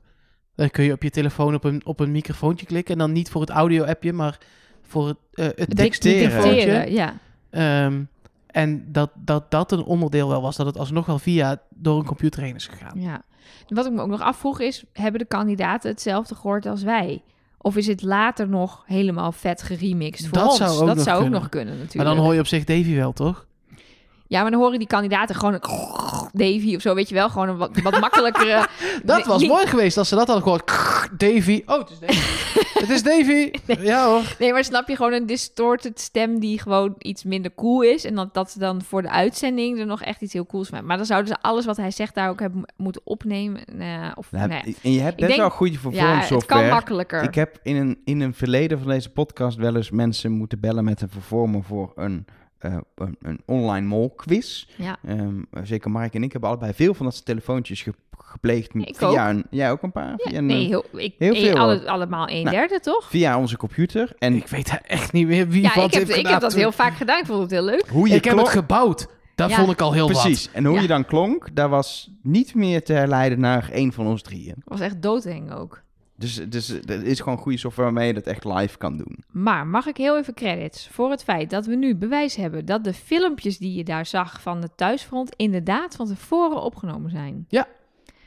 Dan 0.55 0.71
kun 0.71 0.85
je 0.85 0.93
op 0.93 1.03
je 1.03 1.11
telefoon 1.11 1.55
op 1.55 1.65
een, 1.65 1.81
op 1.87 2.01
een 2.01 2.11
microfoontje 2.13 2.67
klikken. 2.67 2.93
En 2.93 2.99
dan 3.01 3.13
niet 3.13 3.31
voor 3.31 3.41
het 3.41 3.51
audio-appje, 3.51 4.13
maar 4.13 4.39
voor 4.83 5.07
het, 5.07 5.17
eh 5.33 5.45
het 5.45 5.59
Het 5.59 5.77
dicteren. 5.77 6.43
dicteren, 6.43 6.93
ja. 6.93 7.15
Ehm, 7.51 8.03
en 8.53 8.85
dat, 8.93 9.11
dat 9.15 9.51
dat 9.51 9.73
een 9.73 9.85
onderdeel 9.85 10.29
wel 10.29 10.43
was. 10.43 10.57
Dat 10.57 10.67
het 10.67 10.79
alsnog 10.79 11.07
wel 11.07 11.19
via 11.19 11.61
door 11.69 11.99
een 11.99 12.05
computer 12.07 12.43
heen 12.43 12.55
is 12.55 12.67
gegaan. 12.67 13.01
ja. 13.01 13.23
Wat 13.69 13.87
ik 13.87 13.93
me 13.93 14.01
ook 14.03 14.09
nog 14.09 14.21
afvroeg 14.21 14.61
is, 14.61 14.85
hebben 14.93 15.21
de 15.21 15.27
kandidaten 15.27 15.91
hetzelfde 15.91 16.35
gehoord 16.35 16.67
als 16.67 16.83
wij? 16.83 17.23
Of 17.59 17.77
is 17.77 17.87
het 17.87 18.03
later 18.03 18.49
nog 18.49 18.83
helemaal 18.87 19.33
vet 19.33 19.63
geremixed 19.63 20.27
voor 20.29 20.39
Dat 20.39 20.47
ons? 20.49 20.57
zou 20.57 20.71
ook 20.81 20.87
dat 20.87 20.95
nog 20.97 21.05
zou 21.05 21.17
ook 21.17 21.23
kunnen. 21.23 21.41
nog 21.41 21.49
kunnen 21.49 21.75
natuurlijk. 21.75 21.97
Maar 22.07 22.15
dan 22.15 22.25
hoor 22.25 22.35
je 22.35 22.41
op 22.41 22.47
zich 22.47 22.65
Davy 22.65 22.95
wel, 22.95 23.13
toch? 23.13 23.47
Ja, 24.27 24.43
maar 24.43 24.51
dan 24.51 24.61
horen 24.61 24.79
die 24.79 24.89
kandidaten 24.89 25.35
gewoon 25.35 25.55
een 25.55 25.61
Davy 26.47 26.75
of 26.75 26.81
zo, 26.83 26.95
weet 26.95 27.09
je 27.09 27.15
wel. 27.15 27.29
Gewoon 27.31 27.49
een 27.49 27.57
wat, 27.57 27.81
wat 27.83 28.01
makkelijkere... 28.01 28.67
Dat 29.05 29.27
was 29.27 29.47
mooi 29.47 29.67
geweest 29.67 29.97
als 29.97 30.09
ze 30.09 30.15
dat 30.15 30.27
hadden 30.27 30.45
gehoord. 30.45 30.71
Davy. 31.35 31.63
Oh, 31.67 31.79
het 31.79 31.91
is 31.91 31.99
Davy. 31.99 32.19
Het 32.81 32.91
is 32.91 33.03
Davy. 33.03 33.51
Ja 33.91 34.07
hoor. 34.07 34.37
Nee, 34.39 34.53
maar 34.53 34.65
snap 34.65 34.89
je 34.89 34.97
gewoon 34.97 35.13
een 35.13 35.27
distorted 35.27 36.01
stem 36.01 36.41
die 36.41 36.59
gewoon 36.61 36.95
iets 36.99 37.25
minder 37.25 37.55
cool 37.55 37.83
is. 37.83 38.05
En 38.05 38.15
dat, 38.15 38.35
dat 38.35 38.51
ze 38.51 38.59
dan 38.59 38.83
voor 38.83 39.03
de 39.03 39.11
uitzending 39.11 39.79
er 39.79 39.87
nog 39.87 40.03
echt 40.03 40.21
iets 40.21 40.33
heel 40.33 40.47
cools 40.47 40.69
van. 40.69 40.85
Maar 40.87 40.97
dan 40.97 41.07
zouden 41.07 41.29
ze 41.35 41.43
alles 41.43 41.65
wat 41.65 41.77
hij 41.77 41.91
zegt 41.91 42.15
daar 42.15 42.29
ook 42.29 42.41
hebben 42.41 42.65
moeten 42.77 43.03
opnemen. 43.05 43.61
Nou, 43.73 44.13
of 44.15 44.33
Nou, 44.33 44.49
nee. 44.49 44.77
En 44.83 44.93
je 44.93 45.01
hebt 45.01 45.17
best 45.17 45.29
denk- 45.29 45.41
wel 45.41 45.51
goede 45.51 45.73
Ja, 45.73 45.79
het 45.79 45.93
vervormsoftware. 45.95 46.61
kan 46.63 46.71
makkelijker. 46.71 47.23
Ik 47.23 47.35
heb 47.35 47.59
in 47.63 47.77
een, 47.77 48.01
in 48.05 48.21
een 48.21 48.35
verleden 48.35 48.79
van 48.79 48.89
deze 48.89 49.11
podcast 49.11 49.57
wel 49.57 49.77
eens 49.77 49.91
mensen 49.91 50.33
moeten 50.33 50.61
bellen 50.61 50.85
met 50.85 51.01
een 51.01 51.09
vervormer 51.11 51.63
voor 51.63 51.93
een, 51.95 52.25
eh, 52.61 52.77
een, 52.95 53.17
een 53.23 53.41
online 53.47 53.87
mol-quiz. 53.87 54.67
Ja. 54.77 54.97
Ehm, 55.07 55.35
zeker 55.63 55.91
Mark 55.91 56.15
en 56.15 56.23
ik 56.23 56.33
hebben 56.33 56.51
allebei 56.51 56.73
veel 56.75 56.95
van 56.95 57.05
dat 57.05 57.15
soort 57.15 57.27
telefoontjes 57.27 57.83
ge- 57.83 57.95
gepleegd. 58.19 58.71
Ik 58.75 58.97
via 58.97 59.31
een, 59.31 59.45
jij 59.51 59.71
ook 59.71 59.83
een 59.83 59.93
paar? 59.93 60.09
Ja, 60.11 60.17
via, 60.17 60.39
een, 60.39 60.47
nee, 60.47 60.63
eh, 60.63 60.69
heel, 60.69 60.85
ik, 60.93 61.15
heel 61.19 61.35
veel, 61.35 61.57
alle- 61.57 61.79
hoor. 61.79 61.89
allemaal 61.89 62.29
een 62.29 62.45
Nou, 62.45 62.57
derde, 62.57 62.81
toch? 62.81 63.09
via 63.09 63.39
onze 63.39 63.57
computer. 63.57 64.13
En 64.19 64.35
Ik 64.35 64.47
weet 64.49 64.81
echt 64.87 65.13
niet 65.13 65.27
meer 65.27 65.49
wie 65.49 65.63
Ja, 65.63 65.75
wat 65.75 65.85
ik 65.85 65.93
heb, 65.95 66.07
heeft 66.07 66.19
ik 66.19 66.27
heb 66.27 66.41
dat 66.41 66.51
toen. 66.51 66.59
heel 66.61 66.73
vaak 66.73 66.95
gedaan. 66.97 67.19
Ik 67.21 67.27
vond 67.27 67.41
het 67.41 67.51
heel 67.51 67.63
leuk. 67.65 67.85
hoe 67.91 68.09
je 68.09 68.15
Ik 68.15 68.25
heb 68.25 68.37
het 68.37 68.49
gebouwd. 68.49 69.07
Dat 69.35 69.51
Ja. 69.51 69.57
vond 69.57 69.71
ik 69.71 69.81
al 69.81 69.93
heel 69.93 70.11
wat. 70.13 70.23
Precies. 70.23 70.51
En 70.53 70.65
hoe 70.65 70.75
Ja. 70.75 70.81
je 70.83 70.87
dan 70.89 71.05
klonk, 71.05 71.49
daar 71.55 71.69
was 71.69 72.11
niet 72.23 72.55
meer 72.55 72.85
te 72.85 72.93
herleiden 72.93 73.41
naar 73.41 73.71
één 73.73 73.93
van 73.93 74.07
ons 74.07 74.23
drieën. 74.23 74.55
Het 74.55 74.65
was 74.69 74.81
echt 74.81 75.03
doodeng 75.03 75.53
ook. 75.53 75.83
Dus, 76.21 76.35
dus 76.49 76.69
er 76.69 77.05
is 77.05 77.21
gewoon 77.21 77.39
goede 77.39 77.59
software 77.59 77.91
waarmee 77.93 78.07
je 78.07 78.15
dat 78.15 78.27
echt 78.27 78.45
live 78.45 78.79
kan 78.79 78.97
doen. 78.97 79.25
Maar 79.31 79.67
mag 79.67 79.87
ik 79.87 79.97
heel 79.97 80.19
even 80.19 80.35
credits 80.35 80.89
voor 80.89 81.11
het 81.11 81.23
feit 81.23 81.51
dat 81.51 81.67
we 81.67 81.75
nu 81.75 81.97
bewijs 81.97 82.37
hebben 82.37 82.65
dat 82.65 82.85
de 82.85 82.93
filmpjes 82.95 83.59
die 83.59 83.75
je 83.75 83.85
daar 83.85 84.07
zag 84.07 84.43
van 84.43 84.61
de 84.61 84.69
thuisfront 84.77 85.35
inderdaad 85.37 85.97
van 85.97 86.07
tevoren 86.07 86.63
opgenomen 86.63 87.11
zijn. 87.11 87.45
Ja. 87.49 87.67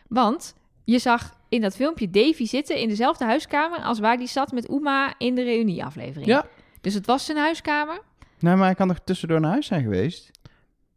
Want 0.08 0.56
je 0.84 1.00
zag 1.00 1.34
in 1.50 1.62
dat 1.62 1.76
filmpje 1.76 2.10
Davy 2.10 2.46
zitten 2.46 2.78
in 2.78 2.88
dezelfde 2.88 3.26
huiskamer 3.26 3.80
als 3.80 4.00
waar 4.00 4.18
die 4.18 4.28
zat 4.28 4.52
met 4.52 4.70
Uma 4.70 5.14
in 5.18 5.36
de 5.36 5.44
reunieaflevering. 5.44 6.26
Ja. 6.26 6.46
Dus 6.82 6.94
het 6.94 7.06
was 7.06 7.26
zijn 7.26 7.38
huiskamer. 7.38 8.02
Nou, 8.40 8.58
maar 8.58 8.66
hij 8.66 8.76
kan 8.76 8.88
nog 8.88 9.00
tussendoor 9.04 9.40
naar 9.40 9.52
huis 9.52 9.68
zijn 9.68 9.84
geweest. 9.84 10.32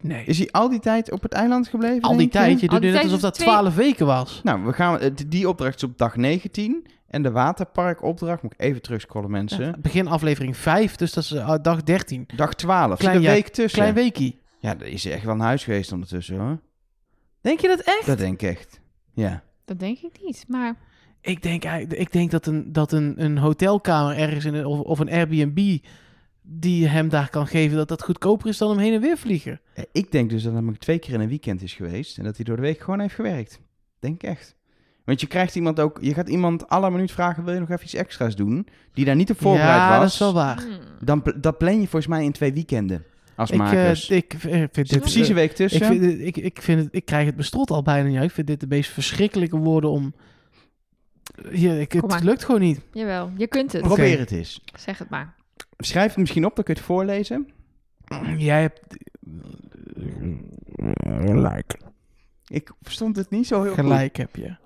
Nee. 0.01 0.25
Is 0.25 0.39
hij 0.39 0.51
al 0.51 0.69
die 0.69 0.81
tijd 0.81 1.13
op 1.13 1.23
het 1.23 1.33
eiland 1.33 1.69
gebleven? 1.69 2.01
Al 2.03 2.17
die 2.17 2.29
tijd. 2.29 2.61
Je 2.61 2.69
doet 2.69 2.81
net 2.81 3.03
alsof 3.03 3.21
dat 3.21 3.35
twee- 3.35 3.49
12 3.49 3.75
weken 3.75 4.07
was. 4.07 4.41
Nou, 4.45 4.65
we 4.65 4.73
gaan, 4.73 4.99
eh, 5.01 5.11
die 5.27 5.49
opdracht 5.49 5.77
is 5.77 5.83
op 5.83 5.99
dag 5.99 6.17
19. 6.17 6.87
En 7.07 7.23
de 7.23 7.31
waterparkopdracht, 7.31 8.43
moet 8.43 8.53
ik 8.53 8.61
even 8.61 8.83
terugscrollen 8.83 9.31
mensen. 9.31 9.65
Ja, 9.65 9.75
begin 9.79 10.07
aflevering 10.09 10.57
5, 10.57 10.97
dus 10.97 11.13
dat 11.13 11.25
is 11.25 11.33
eh, 11.33 11.55
dag 11.63 11.83
13. 11.83 12.27
Dag 12.37 12.55
12, 12.55 12.99
Klein 12.99 13.21
ja- 13.21 13.31
week 13.33 13.49
tussen. 13.49 13.79
Klein 13.81 13.95
weekie. 13.95 14.39
Ja, 14.59 14.75
er 14.79 14.87
is 14.87 15.05
echt 15.05 15.25
wel 15.25 15.35
een 15.35 15.41
huis 15.41 15.65
geweest 15.65 15.93
ondertussen 15.93 16.39
hoor. 16.39 16.61
Denk 17.41 17.61
je 17.61 17.69
dat 17.69 17.81
echt? 17.81 18.07
Dat 18.07 18.19
denk 18.19 18.43
ik 18.43 18.49
echt. 18.49 18.81
Ja. 19.15 19.43
Dat 19.65 19.79
denk 19.79 19.99
ik 19.99 20.19
niet. 20.23 20.45
Maar 20.49 20.75
Ik 21.21 21.43
denk, 21.43 21.65
eigenlijk- 21.65 22.01
ik 22.01 22.13
denk 22.13 22.31
dat, 22.31 22.47
een, 22.47 22.73
dat 22.73 22.93
een, 22.93 23.15
een 23.25 23.39
hotelkamer 23.39 24.17
ergens 24.17 24.45
in 24.45 24.55
een, 24.55 24.67
of, 24.67 24.81
of 24.81 24.99
een 24.99 25.11
Airbnb 25.11 25.79
die 26.49 26.81
je 26.81 26.87
hem 26.87 27.09
daar 27.09 27.31
kan 27.31 27.47
geven, 27.47 27.77
dat 27.77 27.89
dat 27.89 28.03
goedkoper 28.03 28.49
is 28.49 28.59
dan 28.59 28.71
hem 28.71 28.79
heen 28.79 28.93
en 28.93 29.01
weer 29.01 29.19
vliegen. 29.19 29.61
Eh, 29.75 29.85
Ik 29.93 30.13
denk 30.13 30.31
dus 30.31 30.43
dat 30.43 30.53
hij 30.53 30.63
twee 30.79 30.99
keer 30.99 31.15
in 31.15 31.21
een 31.21 31.29
weekend 31.29 31.63
is 31.63 31.75
geweest. 31.75 32.19
En 32.19 32.25
dat 32.25 32.37
hij 32.37 32.45
door 32.45 32.57
de 32.57 32.63
week 32.63 32.81
gewoon 32.81 33.01
heeft 33.01 33.15
gewerkt. 33.15 33.61
Denk 33.99 34.23
ik 34.23 34.29
echt. 34.29 34.55
Want 35.05 35.21
je 35.21 35.27
krijgt 35.27 35.55
iemand 35.57 35.81
ook, 35.81 35.99
je 36.01 36.15
gaat 36.15 36.29
iemand 36.29 36.69
alle 36.69 36.91
minuut 36.91 37.13
vragen, 37.13 37.45
wil 37.45 37.55
je 37.55 37.61
nog 37.61 37.71
even 37.71 37.85
iets 37.85 37.95
extra's 37.95 38.37
doen? 38.37 38.67
Die 38.93 39.05
daar 39.05 39.17
niet 39.17 39.31
op 39.31 39.41
voorbereid 39.41 39.77
ja, 39.77 39.89
was. 39.89 39.99
dat 39.99 40.11
is 40.13 40.19
wel 40.19 40.33
waar. 40.35 40.61
hmm, 40.63 40.79
Dan, 41.01 41.23
dat 41.37 41.59
plan 41.59 41.73
je 41.81 41.81
volgens 41.89 42.07
mij 42.07 42.25
in 42.25 42.33
twee 42.33 42.53
weekenden. 42.53 43.05
Als 43.37 43.51
Ik, 43.51 43.59
eh, 43.61 43.65
makers. 43.65 44.09
ik 44.11 44.33
eh, 44.35 44.41
vind 44.73 44.89
dit, 44.89 45.01
precies 45.01 45.29
een 45.29 45.35
week 45.35 45.51
ik, 45.51 45.57
tussen. 45.57 45.87
vind, 45.87 46.05
het- 46.05 46.21
ik, 46.21 46.37
ik, 46.37 46.63
vind 46.63 46.81
het, 46.85 46.89
ik 46.95 47.05
krijg 47.05 47.27
het 47.27 47.37
bestrot 47.37 47.71
al 47.71 47.83
bijna 47.83 48.09
niet. 48.09 48.23
Ik 48.23 48.31
vind 48.31 48.47
dit 48.47 48.61
de 48.61 48.67
meest 48.67 48.91
verschrikkelijke 48.91 49.57
woorden 49.57 49.91
om... 49.91 50.15
Ja, 51.51 51.73
ik, 51.73 51.93
het 51.93 52.23
lukt 52.23 52.45
gewoon 52.45 52.61
niet. 52.61 52.81
jawel, 52.93 53.31
je 53.37 53.47
kunt 53.47 53.73
het. 53.73 53.83
Probeer 53.83 54.19
het 54.19 54.31
eens. 54.31 54.61
Zeg 54.79 54.99
het 54.99 55.09
maar. 55.11 55.35
Schrijf 55.79 56.09
het 56.09 56.17
misschien 56.19 56.45
op, 56.45 56.55
dan 56.57 56.65
kun 56.65 56.75
je 56.75 56.81
het 56.81 56.89
voorlezen. 56.89 57.49
Jij 58.37 58.61
hebt 58.61 58.81
Gelijk. 61.27 61.77
Ik 62.47 62.71
verstond 62.83 63.17
het 63.17 63.31
niet 63.31 63.47
zo 63.47 63.63
heel 63.63 63.73
goed. 63.75 63.81
gelijk, 63.81 64.17
heb 64.17 64.37
je. 64.37 64.57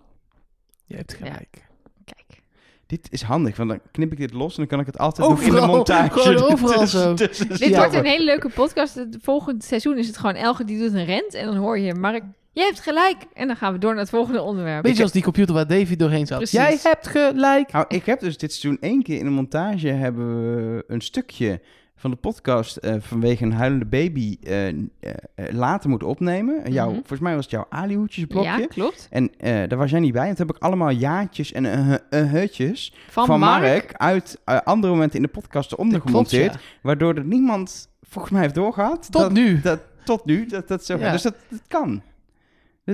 Je 0.86 0.97
hebt 0.97 1.14
gelijk. 1.14 1.66
Kijk. 2.05 2.43
Dit 2.86 3.09
is 3.12 3.22
handig, 3.22 3.57
want 3.57 3.68
dan 3.68 3.80
knip 3.91 4.12
ik 4.12 4.18
dit 4.18 4.32
los 4.32 4.51
en 4.51 4.57
dan 4.57 4.66
kan 4.66 4.80
ik 4.80 4.86
het 4.86 4.99
altijd 4.99 5.28
nog 5.28 5.41
in 5.41 5.51
de 5.51 5.57
Overal, 5.57 5.74
montage. 5.76 6.18
gewoon 6.20 6.53
overal 6.53 6.78
tussen- 6.80 7.01
zo. 7.01 7.14
tussen 7.26 7.49
Dit 7.59 7.76
wordt 7.76 7.95
een 7.95 8.05
hele 8.05 8.24
leuke 8.24 8.49
podcast. 8.49 8.95
Het 8.95 9.16
volgende 9.22 9.64
seizoen 9.64 9.99
is 9.99 10.07
het 10.07 10.16
gewoon 10.16 10.34
Elge 10.34 10.64
die 10.64 10.78
doet 10.78 10.93
een 10.93 11.05
rent. 11.05 11.34
En 11.34 11.47
dan 11.47 11.57
hoor 11.57 11.78
je 11.78 11.95
Mark, 11.95 12.22
je 12.53 12.61
hebt 12.61 12.80
gelijk. 12.80 13.16
En 13.34 13.46
dan 13.46 13.57
gaan 13.57 13.72
we 13.72 13.78
door 13.78 13.90
naar 13.90 14.01
het 14.01 14.11
volgende 14.11 14.42
onderwerp. 14.42 14.82
Beetje 14.82 15.03
als 15.03 15.12
die 15.12 15.22
computer 15.22 15.55
waar 15.55 15.66
Davy 15.66 15.96
doorheen 15.96 16.26
zat. 16.26 16.36
Precies. 16.38 16.59
Jij 16.59 16.78
hebt 16.82 17.07
gelijk. 17.07 17.72
Nou, 17.72 17.84
ik 17.88 18.07
heb 18.07 18.20
dus 18.20 18.38
dit 18.38 18.53
seizoen 18.53 18.80
één 18.80 19.03
keer 19.03 19.18
in 19.18 19.24
de 19.24 19.30
montage 19.30 19.88
hebben 19.88 20.44
we 20.76 20.84
een 20.88 21.01
stukje 21.01 21.61
van 21.96 22.11
de 22.11 22.16
podcast 22.16 22.76
eh, 22.76 22.94
vanwege 22.98 23.44
een 23.44 23.53
huilende 23.53 23.84
baby 23.84 24.36
eh, 24.42 24.68
eh, 24.68 24.74
eh, 25.01 25.53
later 25.53 25.90
moeten 25.90 26.09
opnemen. 26.09 26.64
En 26.64 26.72
Jouw, 26.72 26.86
Mhm. 26.88 26.94
Volgens 26.96 27.20
mij 27.20 27.34
was 27.34 27.42
het 27.44 27.53
jouw 27.53 27.66
Ali-hoedjesblokje. 27.68 28.59
Ja, 28.61 28.66
klopt. 28.66 29.07
En 29.11 29.30
eh, 29.38 29.68
daar 29.68 29.78
was 29.78 29.90
jij 29.90 30.01
niet 30.01 30.12
bij. 30.12 30.28
En 30.28 30.34
toen 30.36 30.46
heb 30.46 30.57
ik 30.57 30.62
allemaal 30.62 30.90
jaartjes 30.90 31.53
en 31.53 31.64
uh, 31.64 31.94
hutjes 32.30 32.94
Van, 33.09 33.26
van, 33.26 33.38
Mark. 33.40 33.62
Mark. 33.62 33.92
uit 33.94 34.40
andere 34.64 34.92
momenten 34.92 35.16
in 35.16 35.22
de 35.22 35.28
podcast 35.32 35.72
eronder 35.72 36.01
gemonteerd. 36.01 36.53
ja. 36.53 36.61
Waardoor 36.82 37.14
er 37.14 37.24
niemand 37.24 37.88
volgens 38.03 38.32
mij 38.32 38.42
heeft 38.42 38.55
doorgehad. 38.55 39.09
Tot 39.12 39.22
dat, 39.22 39.32
nu. 39.32 39.61
Dat, 39.61 39.80
tot 40.05 40.24
nu. 40.24 40.46
Dat, 40.46 40.68
dat 40.68 40.84
zo, 40.84 40.98
Ja. 40.98 41.12
Dus 41.12 41.22
dat, 41.22 41.34
dat 41.48 41.61
kan. 41.68 42.03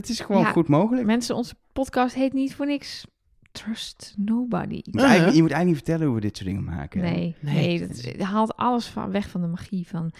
Dat 0.00 0.08
is 0.08 0.20
gewoon 0.20 0.42
Ja. 0.42 0.50
goed 0.50 0.68
mogelijk. 0.68 1.06
Mensen, 1.06 1.34
onze 1.36 1.54
podcast 1.72 2.14
heet 2.14 2.32
niet 2.32 2.54
voor 2.54 2.66
niks 2.66 3.06
trust 3.52 4.14
nobody. 4.16 4.74
Je 4.74 4.90
moet, 4.90 5.00
eigenlijk, 5.02 5.36
je 5.36 5.42
moet 5.42 5.50
eigenlijk 5.50 5.64
niet 5.64 5.76
vertellen 5.76 6.06
hoe 6.06 6.14
we 6.14 6.20
dit 6.20 6.36
soort 6.36 6.48
dingen 6.48 6.64
maken. 6.64 7.00
Nee, 7.00 7.34
Nee, 7.40 7.78
nee, 7.78 8.16
dat 8.16 8.26
haalt 8.26 8.56
alles 8.56 8.86
van, 8.86 9.10
weg 9.10 9.28
van 9.28 9.40
de 9.40 9.46
magie 9.46 9.86
van... 9.88 10.12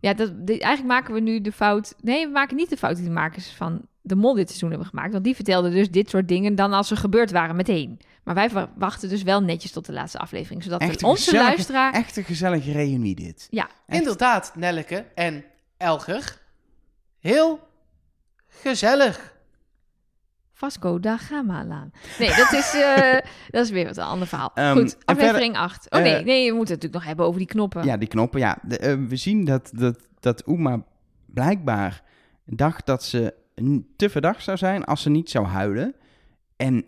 Ja, 0.00 0.14
dat, 0.14 0.46
dit- 0.46 0.60
eigenlijk 0.60 0.94
maken 1.00 1.14
we 1.14 1.20
nu 1.20 1.40
de 1.40 1.52
fout... 1.52 1.94
Nee, 2.00 2.26
we 2.26 2.32
maken 2.32 2.56
niet 2.56 2.68
de 2.70 2.76
fout 2.76 2.96
die 2.96 3.04
de 3.04 3.10
makers 3.10 3.50
van 3.50 3.80
de 4.02 4.14
mol 4.16 4.34
dit 4.34 4.46
seizoen 4.48 4.70
hebben 4.70 4.88
gemaakt. 4.88 5.12
Want 5.12 5.24
die 5.24 5.34
vertelden 5.34 5.70
dus 5.70 5.90
dit 5.90 6.10
soort 6.10 6.28
dingen 6.28 6.54
dan 6.54 6.72
als 6.72 6.88
ze 6.88 6.96
gebeurd 6.96 7.30
waren 7.30 7.56
meteen. 7.56 7.98
Maar 8.24 8.34
wij 8.34 8.50
wa- 8.50 8.72
wachten 8.76 9.08
dus 9.08 9.22
wel 9.22 9.40
netjes 9.42 9.72
tot 9.72 9.86
de 9.86 9.92
laatste 9.92 10.18
aflevering. 10.18 10.62
Zodat 10.62 10.80
Echt 10.80 11.02
onze 11.02 11.22
gezellige- 11.24 11.48
luisteraar... 11.48 11.92
Echt 11.92 12.16
een 12.16 12.24
gezellige 12.24 12.72
reunie 12.72 13.14
dit. 13.14 13.46
Ja, 13.50 13.68
Echt. 13.86 13.98
Inderdaad, 14.00 14.52
Nelleke 14.56 15.04
en 15.14 15.44
Elger. 15.76 16.38
Heel 17.18 17.68
gezellig. 18.50 19.38
Vasco 20.52 21.00
da 21.00 21.16
Gama 21.16 21.64
laan. 21.64 21.92
Nee, 22.18 22.28
dat 22.28 22.52
is, 22.52 22.74
eh, 22.74 23.18
dat 23.54 23.64
is 23.64 23.70
weer 23.70 23.86
wat 23.86 23.96
een 23.96 24.04
ander 24.04 24.26
verhaal. 24.28 24.50
Ehm, 24.54 24.76
Goed, 24.76 24.96
aflevering 25.04 25.56
8. 25.56 25.90
Oh 25.90 26.00
nee, 26.00 26.14
eh, 26.14 26.24
nee, 26.24 26.50
we 26.50 26.56
moeten 26.56 26.74
het 26.74 26.82
natuurlijk 26.82 26.92
nog 26.92 27.04
hebben 27.04 27.26
over 27.26 27.38
die 27.38 27.48
knoppen. 27.48 27.84
Ja, 27.84 27.96
die 27.96 28.08
knoppen. 28.08 28.40
Ja, 28.40 28.58
De, 28.62 28.78
eh, 28.78 28.94
we 29.08 29.16
zien 29.16 29.44
dat, 29.44 29.70
dat, 29.74 30.08
dat 30.20 30.48
Uma 30.48 30.84
blijkbaar 31.26 32.02
dacht 32.44 32.86
dat 32.86 33.04
ze 33.04 33.34
te 33.96 34.10
verdacht 34.10 34.42
zou 34.44 34.56
zijn 34.56 34.84
als 34.84 35.02
ze 35.02 35.10
niet 35.10 35.30
zou 35.30 35.46
huilen. 35.46 35.94
En 36.56 36.84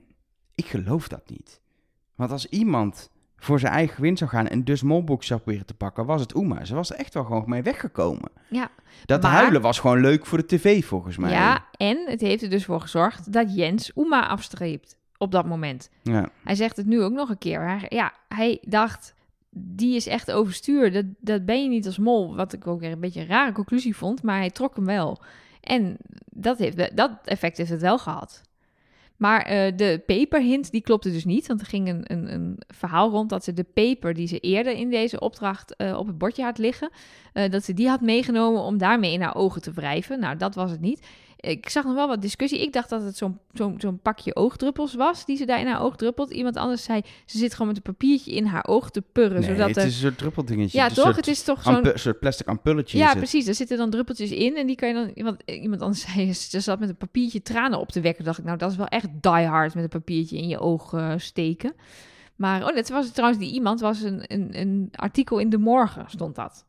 ik 0.54 0.66
geloof 0.66 1.08
dat 1.08 1.30
niet. 1.30 1.60
Want 2.14 2.30
als 2.30 2.46
iemand 2.46 3.10
voor 3.42 3.58
zijn 3.60 3.72
eigen 3.72 3.94
gewin 3.94 4.16
zou 4.16 4.30
gaan 4.30 4.48
en 4.48 4.64
dus 4.64 4.82
molbox 4.82 5.26
zou 5.26 5.40
proberen 5.40 5.66
te 5.66 5.74
pakken, 5.74 6.06
was 6.06 6.20
het 6.20 6.34
Uma. 6.34 6.64
Ze 6.64 6.74
was 6.74 6.90
er 6.90 6.96
echt 6.96 7.14
wel 7.14 7.24
gewoon 7.24 7.44
mee 7.46 7.62
weggekomen. 7.62 8.30
Ja, 8.48 8.70
Dat 9.04 9.22
Maar- 9.22 9.30
huilen 9.32 9.60
was 9.60 9.78
gewoon 9.78 10.00
leuk 10.00 10.26
voor 10.26 10.38
de 10.38 10.46
tv, 10.46 10.84
volgens 10.84 11.16
mij. 11.16 11.30
ja, 11.30 11.64
en 11.76 12.04
het 12.06 12.20
heeft 12.20 12.42
er 12.42 12.50
dus 12.50 12.64
voor 12.64 12.80
gezorgd 12.80 13.32
dat 13.32 13.54
Jens 13.56 13.92
Uma 13.96 14.26
afstreept 14.28 14.96
op 15.18 15.32
dat 15.32 15.46
moment. 15.46 15.90
Ja. 16.02 16.28
Hij 16.44 16.54
zegt 16.54 16.76
het 16.76 16.86
nu 16.86 17.02
ook 17.02 17.12
nog 17.12 17.28
een 17.28 17.38
keer. 17.38 17.60
Hij, 17.68 17.86
ja, 17.88 18.12
hij 18.28 18.58
dacht, 18.66 19.14
die 19.50 19.96
is 19.96 20.06
echt 20.06 20.32
overstuur. 20.32 20.92
Dat, 20.92 21.04
dat 21.20 21.44
ben 21.44 21.62
je 21.62 21.68
niet 21.68 21.86
als 21.86 21.98
mol. 21.98 22.36
Wat 22.36 22.52
ik 22.52 22.66
ook 22.66 22.80
weer 22.80 22.92
een 22.92 23.00
beetje 23.00 23.20
een 23.20 23.26
rare 23.26 23.52
conclusie 23.52 23.96
vond. 23.96 24.22
Maar 24.22 24.38
hij 24.38 24.50
trok 24.50 24.76
hem 24.76 24.84
wel. 24.86 25.20
En 25.60 25.96
dat, 26.24 26.58
heeft, 26.58 26.96
dat 26.96 27.10
effect 27.24 27.56
heeft 27.56 27.70
het 27.70 27.80
wel 27.80 27.98
gehad. 27.98 28.40
Maar 29.22 29.42
eh, 29.42 29.72
de 29.76 30.02
peperhint, 30.06 30.70
die 30.70 30.80
klopte 30.80 31.12
dus 31.12 31.24
niet. 31.24 31.46
Want 31.46 31.60
er 31.60 31.66
ging 31.66 31.88
een, 31.88 32.02
een, 32.04 32.32
een 32.32 32.58
verhaal 32.66 33.10
rond 33.10 33.30
dat 33.30 33.44
ze 33.44 33.52
de 33.52 33.66
peper 33.74 34.14
die 34.14 34.26
ze 34.26 34.38
eerder 34.38 34.72
in 34.72 34.90
deze 34.90 35.20
opdracht 35.20 35.76
eh, 35.76 35.98
op 35.98 36.06
het 36.06 36.18
bordje 36.18 36.42
had 36.42 36.58
liggen... 36.58 36.90
eh, 37.32 37.50
dat 37.50 37.64
ze 37.64 37.74
die 37.74 37.88
had 37.88 38.00
meegenomen 38.00 38.62
om 38.62 38.78
daarmee 38.78 39.12
in 39.12 39.20
haar 39.20 39.34
ogen 39.34 39.62
te 39.62 39.72
wrijven. 39.72 40.20
Nou, 40.20 40.36
dat 40.36 40.54
was 40.54 40.70
het 40.70 40.80
niet. 40.80 41.06
Ik 41.44 41.68
zag 41.68 41.84
nog 41.84 41.94
wel 41.94 42.08
wat 42.08 42.22
discussie. 42.22 42.62
Ik 42.62 42.72
dacht 42.72 42.88
dat 42.88 43.02
het 43.02 43.16
zo'n 43.16 43.38
zo'n 43.52 43.74
zo'n 43.78 43.98
pakje 43.98 44.36
oogdruppels 44.36 44.94
was 44.94 45.24
die 45.24 45.36
ze 45.36 45.44
daar 45.44 45.60
in 45.60 45.66
haar 45.66 45.82
oog 45.82 45.96
druppelt. 45.96 46.30
Iemand 46.30 46.56
anders 46.56 46.84
zei, 46.84 47.02
ze 47.26 47.38
zit 47.38 47.52
gewoon 47.52 47.66
met 47.66 47.76
een 47.76 47.82
papiertje 47.82 48.32
in 48.32 48.46
haar 48.46 48.66
oog 48.66 48.90
te 48.90 49.02
purren. 49.12 49.40
Nee, 49.40 49.50
zodat 49.50 49.68
het 49.68 49.76
er... 49.76 49.86
is 49.86 49.94
een 49.94 50.00
soort 50.00 50.18
druppeldingetje. 50.18 50.78
Ja, 50.78 50.88
toch? 50.88 51.04
soort 51.04 51.16
Het 51.16 51.26
is 51.26 51.42
toch 51.42 51.62
zo'n... 51.62 51.90
soort 51.94 52.18
plastic 52.18 52.46
ampulletje. 52.46 52.98
Ja, 52.98 53.14
precies. 53.14 53.46
Er 53.46 53.54
zitten 53.54 53.76
dan 53.76 53.90
druppeltjes 53.90 54.30
in 54.30 54.56
en 54.56 54.66
die 54.66 54.76
kan 54.76 54.88
je 54.88 54.94
dan... 54.94 55.10
Iemand, 55.14 55.42
iemand 55.44 55.82
anders 55.82 56.00
zei, 56.12 56.32
ze 56.32 56.60
zat 56.60 56.80
met 56.80 56.88
een 56.88 56.96
papiertje 56.96 57.42
tranen 57.42 57.78
op 57.78 57.92
te 57.92 58.00
wekken. 58.00 58.24
dacht 58.24 58.38
ik, 58.38 58.44
nou, 58.44 58.58
dat 58.58 58.70
is 58.70 58.76
wel 58.76 58.86
echt 58.86 59.08
die 59.20 59.46
hard 59.46 59.74
met 59.74 59.82
een 59.82 59.88
papiertje 59.88 60.36
in 60.36 60.48
je 60.48 60.58
oog 60.58 60.92
eh, 60.92 61.12
steken. 61.16 61.74
Maar, 62.36 62.68
oh, 62.68 62.74
dat 62.74 62.88
was 62.88 63.10
trouwens 63.10 63.40
die 63.42 63.52
iemand, 63.52 63.80
was 63.80 64.02
een, 64.02 64.22
een, 64.26 64.48
een 64.60 64.88
artikel 64.92 65.38
in 65.38 65.50
De 65.50 65.58
Morgen, 65.58 66.04
stond 66.08 66.34
dat. 66.34 66.64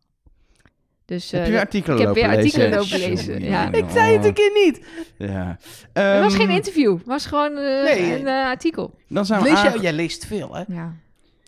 Dus, 1.13 1.31
Heb 1.31 1.39
eh, 1.39 1.45
je 1.45 1.51
weer 1.51 1.59
artikelen 1.61 1.99
ik 1.99 2.05
heb 2.05 2.13
weer 2.15 2.23
lopen 2.23 2.37
artikelen 2.37 2.69
lezen? 2.69 2.81
lopen 2.99 3.09
lezen, 3.09 3.33
Jongen, 3.33 3.49
ja. 3.49 3.63
jongen, 3.63 3.79
Ik 3.79 3.85
zei 3.89 4.17
het 4.17 4.25
een 4.25 4.33
keer 4.33 4.51
niet. 4.65 4.85
Ja. 5.17 5.57
het 5.93 6.23
was 6.23 6.33
Ehm, 6.33 6.41
geen 6.41 6.49
interview, 6.49 6.97
het 6.97 7.05
was 7.05 7.25
gewoon 7.25 7.57
eh, 7.57 7.83
Nee. 7.83 8.19
een 8.19 8.27
eh, 8.27 8.45
artikel. 8.45 8.93
Dan 9.07 9.25
zijn 9.25 9.41
we 9.41 9.49
Lees 9.49 9.57
aange- 9.57 9.69
jij, 9.71 9.79
jij 9.81 9.93
leest 9.93 10.25
veel, 10.25 10.55
hè? 10.55 10.63
Ja. 10.67 10.93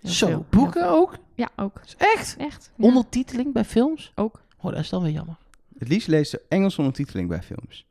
Zo, 0.03 0.28
veel, 0.28 0.45
boeken 0.49 0.89
ook? 0.89 1.16
Ja, 1.36 1.49
ook. 1.55 1.82
Echt? 1.97 2.36
Echt. 2.38 2.72
ja. 2.78 2.84
Ondertiteling 2.86 3.53
bij 3.53 3.63
films? 3.66 4.11
Ook. 4.16 4.41
Oh, 4.61 4.72
dat 4.72 4.80
is 4.82 4.89
dan 4.89 5.03
weer 5.03 5.11
jammer. 5.11 5.36
Het 5.80 5.88
liefst 5.88 6.07
leest 6.07 6.30
ze 6.30 6.41
Engels 6.49 6.78
ondertiteling 6.78 7.30
bij 7.30 7.41
films. 7.41 7.86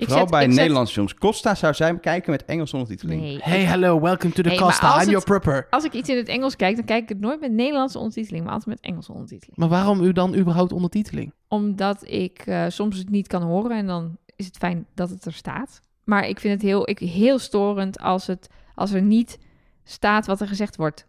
Ik 0.00 0.06
Vooral 0.06 0.22
zet- 0.22 0.30
bij 0.30 0.44
ik 0.44 0.50
zet- 0.50 0.58
Nederlandse 0.60 0.94
films. 0.94 1.14
Costa 1.14 1.54
zou 1.54 1.74
zij 1.74 1.98
kijken 1.98 2.30
met 2.30 2.44
Engels 2.44 2.72
ondertiteling. 2.72 3.20
Nee. 3.22 3.38
Hey, 3.42 3.64
hello, 3.64 4.00
welcome 4.00 4.32
to 4.32 4.42
the 4.42 4.48
Hey, 4.48 4.58
Costa. 4.58 4.92
I'm 4.92 4.98
het- 4.98 5.08
your 5.08 5.24
prepper. 5.24 5.66
Als 5.70 5.84
ik 5.84 5.92
iets 5.92 6.08
in 6.08 6.16
het 6.16 6.28
Engels 6.28 6.56
kijk, 6.56 6.76
dan 6.76 6.84
kijk 6.84 7.02
ik 7.02 7.08
het 7.08 7.20
nooit 7.20 7.40
met 7.40 7.52
Nederlandse 7.52 7.98
ondertiteling, 7.98 8.44
maar 8.44 8.52
altijd 8.52 8.76
met 8.80 8.84
Engelse 8.90 9.12
ondertiteling. 9.12 9.56
Maar 9.58 9.68
waarom 9.68 10.00
u 10.00 10.12
dan 10.12 10.34
überhaupt 10.36 10.72
ondertiteling? 10.72 11.32
Omdat 11.48 12.08
ik 12.08 12.38
eh, 12.38 12.64
soms 12.68 12.98
het 12.98 13.10
niet 13.10 13.26
kan 13.26 13.42
horen 13.42 13.70
en 13.76 13.86
dan 13.86 14.16
is 14.36 14.46
het 14.46 14.56
fijn 14.56 14.86
dat 14.94 15.10
het 15.10 15.24
er 15.24 15.32
staat. 15.32 15.80
Maar 16.04 16.28
ik 16.28 16.40
vind 16.40 16.52
het 16.52 16.62
heel, 16.62 16.88
ik, 16.88 16.98
heel 16.98 17.38
storend 17.38 17.98
als, 18.00 18.26
het, 18.26 18.48
als 18.74 18.92
er 18.92 19.02
niet 19.02 19.38
staat 19.84 20.26
wat 20.26 20.40
er 20.40 20.48
gezegd 20.48 20.76
wordt. 20.76 21.04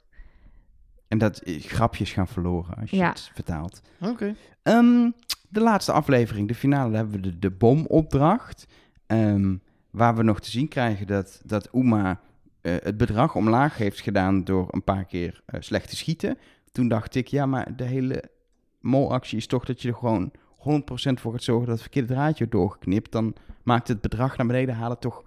En 1.07 1.17
dat 1.17 1.37
eh, 1.39 1.61
grapjes 1.61 2.11
gaan 2.11 2.27
verloren 2.27 2.75
als 2.75 2.89
je 2.89 2.97
Ja. 2.97 3.09
het 3.09 3.29
vertaalt. 3.33 3.81
Oké. 4.01 4.35
Ehm, 4.63 5.09
de 5.51 5.61
laatste 5.61 5.91
aflevering, 5.91 6.47
de 6.47 6.55
finale, 6.55 6.95
hebben 6.95 7.15
we 7.15 7.21
de, 7.21 7.39
de 7.39 7.51
bomopdracht. 7.51 8.67
Ehm, 9.07 9.55
waar 9.89 10.15
we 10.15 10.23
nog 10.23 10.39
te 10.39 10.49
zien 10.49 10.67
krijgen 10.67 11.07
dat, 11.07 11.41
dat 11.45 11.69
Uma 11.73 12.19
eh, 12.61 12.75
het 12.79 12.97
bedrag 12.97 13.35
omlaag 13.35 13.77
heeft 13.77 14.01
gedaan 14.01 14.43
door 14.43 14.67
een 14.71 14.83
paar 14.83 15.05
keer 15.05 15.41
eh, 15.45 15.61
slecht 15.61 15.89
te 15.89 15.95
schieten. 15.95 16.37
Toen 16.71 16.87
dacht 16.87 17.15
ik, 17.15 17.27
ja, 17.27 17.45
maar 17.45 17.75
de 17.75 17.83
hele 17.83 18.23
molactie 18.79 19.37
is 19.37 19.47
toch 19.47 19.65
dat 19.65 19.81
je 19.81 19.87
er 19.87 19.95
gewoon 19.95 20.31
100% 20.31 20.33
voor 21.13 21.31
gaat 21.31 21.43
zorgen 21.43 21.65
dat 21.65 21.73
het 21.73 21.81
verkeerde 21.81 22.13
draadje 22.13 22.47
doorgeknipt. 22.47 23.11
Dan 23.11 23.35
maakt 23.63 23.87
het 23.87 24.01
bedrag 24.01 24.37
naar 24.37 24.47
beneden 24.47 24.75
halen 24.75 24.99
toch 24.99 25.23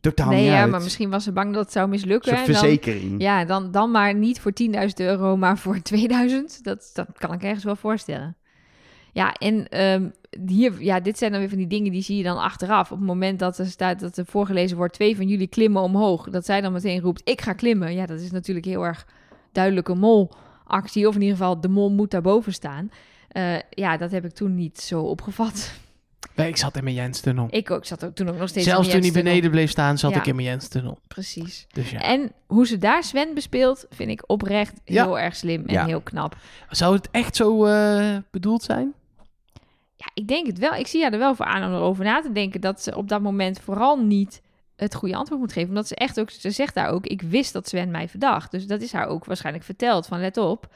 totaal 0.00 0.28
nee, 0.28 0.40
niet 0.40 0.48
ja, 0.48 0.60
uit. 0.60 0.70
maar 0.70 0.82
misschien 0.82 1.10
was 1.10 1.24
ze 1.24 1.32
bang 1.32 1.54
dat 1.54 1.62
het 1.64 1.72
zou 1.72 1.84
Een 1.84 1.90
mislukken. 1.90 2.36
soort 2.36 2.46
en 2.46 2.52
dan, 2.52 2.62
verzekering. 2.62 3.20
ja, 3.20 3.44
dan, 3.44 3.70
dan 3.70 3.90
maar 3.90 4.14
niet 4.14 4.40
voor 4.40 4.52
10.000 4.62 4.70
euro, 4.96 5.36
maar 5.36 5.58
voor 5.58 5.80
2000. 5.82 6.64
Dat, 6.64 6.90
dat 6.92 7.06
kan 7.18 7.32
ik 7.32 7.42
ergens 7.42 7.64
wel 7.64 7.76
voorstellen. 7.76 8.36
Ja, 9.12 9.32
en 9.32 9.68
ehm, 9.68 10.08
hier, 10.46 10.82
ja, 10.82 11.00
dit 11.00 11.18
zijn 11.18 11.30
dan 11.30 11.40
weer 11.40 11.48
van 11.48 11.58
die 11.58 11.66
dingen 11.66 11.92
die 11.92 12.02
zie 12.02 12.16
je 12.16 12.22
dan 12.22 12.38
achteraf. 12.38 12.90
Op 12.90 12.98
het 12.98 13.06
moment 13.06 13.38
dat 13.38 13.58
er 13.58 13.66
staat 13.66 14.00
dat 14.00 14.16
er 14.16 14.26
voorgelezen 14.26 14.76
wordt: 14.76 14.94
twee 14.94 15.16
van 15.16 15.28
jullie 15.28 15.46
klimmen 15.46 15.82
omhoog. 15.82 16.30
Dat 16.30 16.44
zij 16.44 16.60
dan 16.60 16.72
meteen 16.72 17.00
roept: 17.00 17.20
ik 17.24 17.40
ga 17.40 17.52
klimmen. 17.52 17.94
Ja, 17.94 18.06
dat 18.06 18.20
is 18.20 18.30
natuurlijk 18.30 18.66
heel 18.66 18.86
erg 18.86 19.06
duidelijke 19.52 19.94
molactie. 19.94 21.08
Of 21.08 21.14
in 21.14 21.20
ieder 21.20 21.36
geval, 21.36 21.60
de 21.60 21.68
mol 21.68 21.90
moet 21.90 22.10
daarboven 22.10 22.52
staan. 22.52 22.90
Eh, 23.28 23.54
ja, 23.70 23.96
dat 23.96 24.10
heb 24.10 24.24
ik 24.24 24.32
toen 24.32 24.54
niet 24.54 24.80
zo 24.80 25.00
opgevat. 25.00 25.72
Nee, 26.34 26.48
ik 26.48 26.56
zat 26.56 26.76
in 26.76 26.84
mijn 26.84 26.96
Jens-tunnel. 26.96 27.46
Ik 27.50 27.70
ook, 27.70 27.84
zat 27.84 28.04
ook 28.04 28.14
toen 28.14 28.28
ook 28.28 28.36
nog 28.38 28.48
steeds. 28.48 28.66
Zelfs 28.66 28.88
in 28.88 28.92
toen 28.92 29.02
hij 29.02 29.22
beneden 29.22 29.50
bleef 29.50 29.70
staan, 29.70 29.98
zat 29.98 30.10
Ja. 30.10 30.16
ik 30.18 30.26
in 30.26 30.34
mijn 30.34 30.46
Jens-tunnel. 30.46 30.98
Precies. 31.08 31.66
Dus 31.72 31.90
ja. 31.90 32.00
En 32.00 32.32
hoe 32.46 32.66
ze 32.66 32.78
daar 32.78 33.04
Sven 33.04 33.34
bespeelt, 33.34 33.86
vind 33.90 34.10
ik 34.10 34.24
oprecht 34.26 34.80
Ja. 34.84 35.04
heel 35.04 35.18
erg 35.18 35.36
slim 35.36 35.66
en 35.66 35.86
heel 35.86 36.00
knap. 36.00 36.36
Zou 36.68 36.94
het 36.94 37.08
echt 37.10 37.36
zo 37.36 37.64
eh, 37.64 38.16
bedoeld 38.30 38.62
zijn? 38.62 38.92
Ja, 40.04 40.10
ik 40.14 40.28
denk 40.28 40.46
het 40.46 40.58
wel. 40.58 40.74
Ik 40.74 40.86
zie 40.86 41.02
haar 41.02 41.12
er 41.12 41.18
wel 41.18 41.34
voor 41.34 41.46
aan 41.46 41.64
om 41.70 41.74
erover 41.76 42.04
na 42.04 42.20
te 42.20 42.32
denken 42.32 42.60
dat 42.60 42.82
ze 42.82 42.96
op 42.96 43.08
dat 43.08 43.20
moment 43.22 43.60
vooral 43.60 43.96
niet 43.98 44.40
het 44.76 44.94
goede 44.94 45.16
antwoord 45.16 45.40
moet 45.40 45.52
geven. 45.52 45.68
Omdat 45.68 45.86
ze 45.88 45.94
echt 45.94 46.20
ook, 46.20 46.30
ze 46.30 46.50
zegt 46.50 46.74
daar 46.74 46.88
ook, 46.88 47.06
ik 47.06 47.22
wist 47.22 47.52
dat 47.52 47.68
Sven 47.68 47.90
mij 47.90 48.08
verdacht. 48.08 48.50
Dus 48.50 48.66
dat 48.66 48.80
is 48.80 48.92
haar 48.92 49.06
ook 49.06 49.24
waarschijnlijk 49.24 49.64
verteld 49.64 50.06
van 50.06 50.20
let 50.20 50.36
op. 50.36 50.66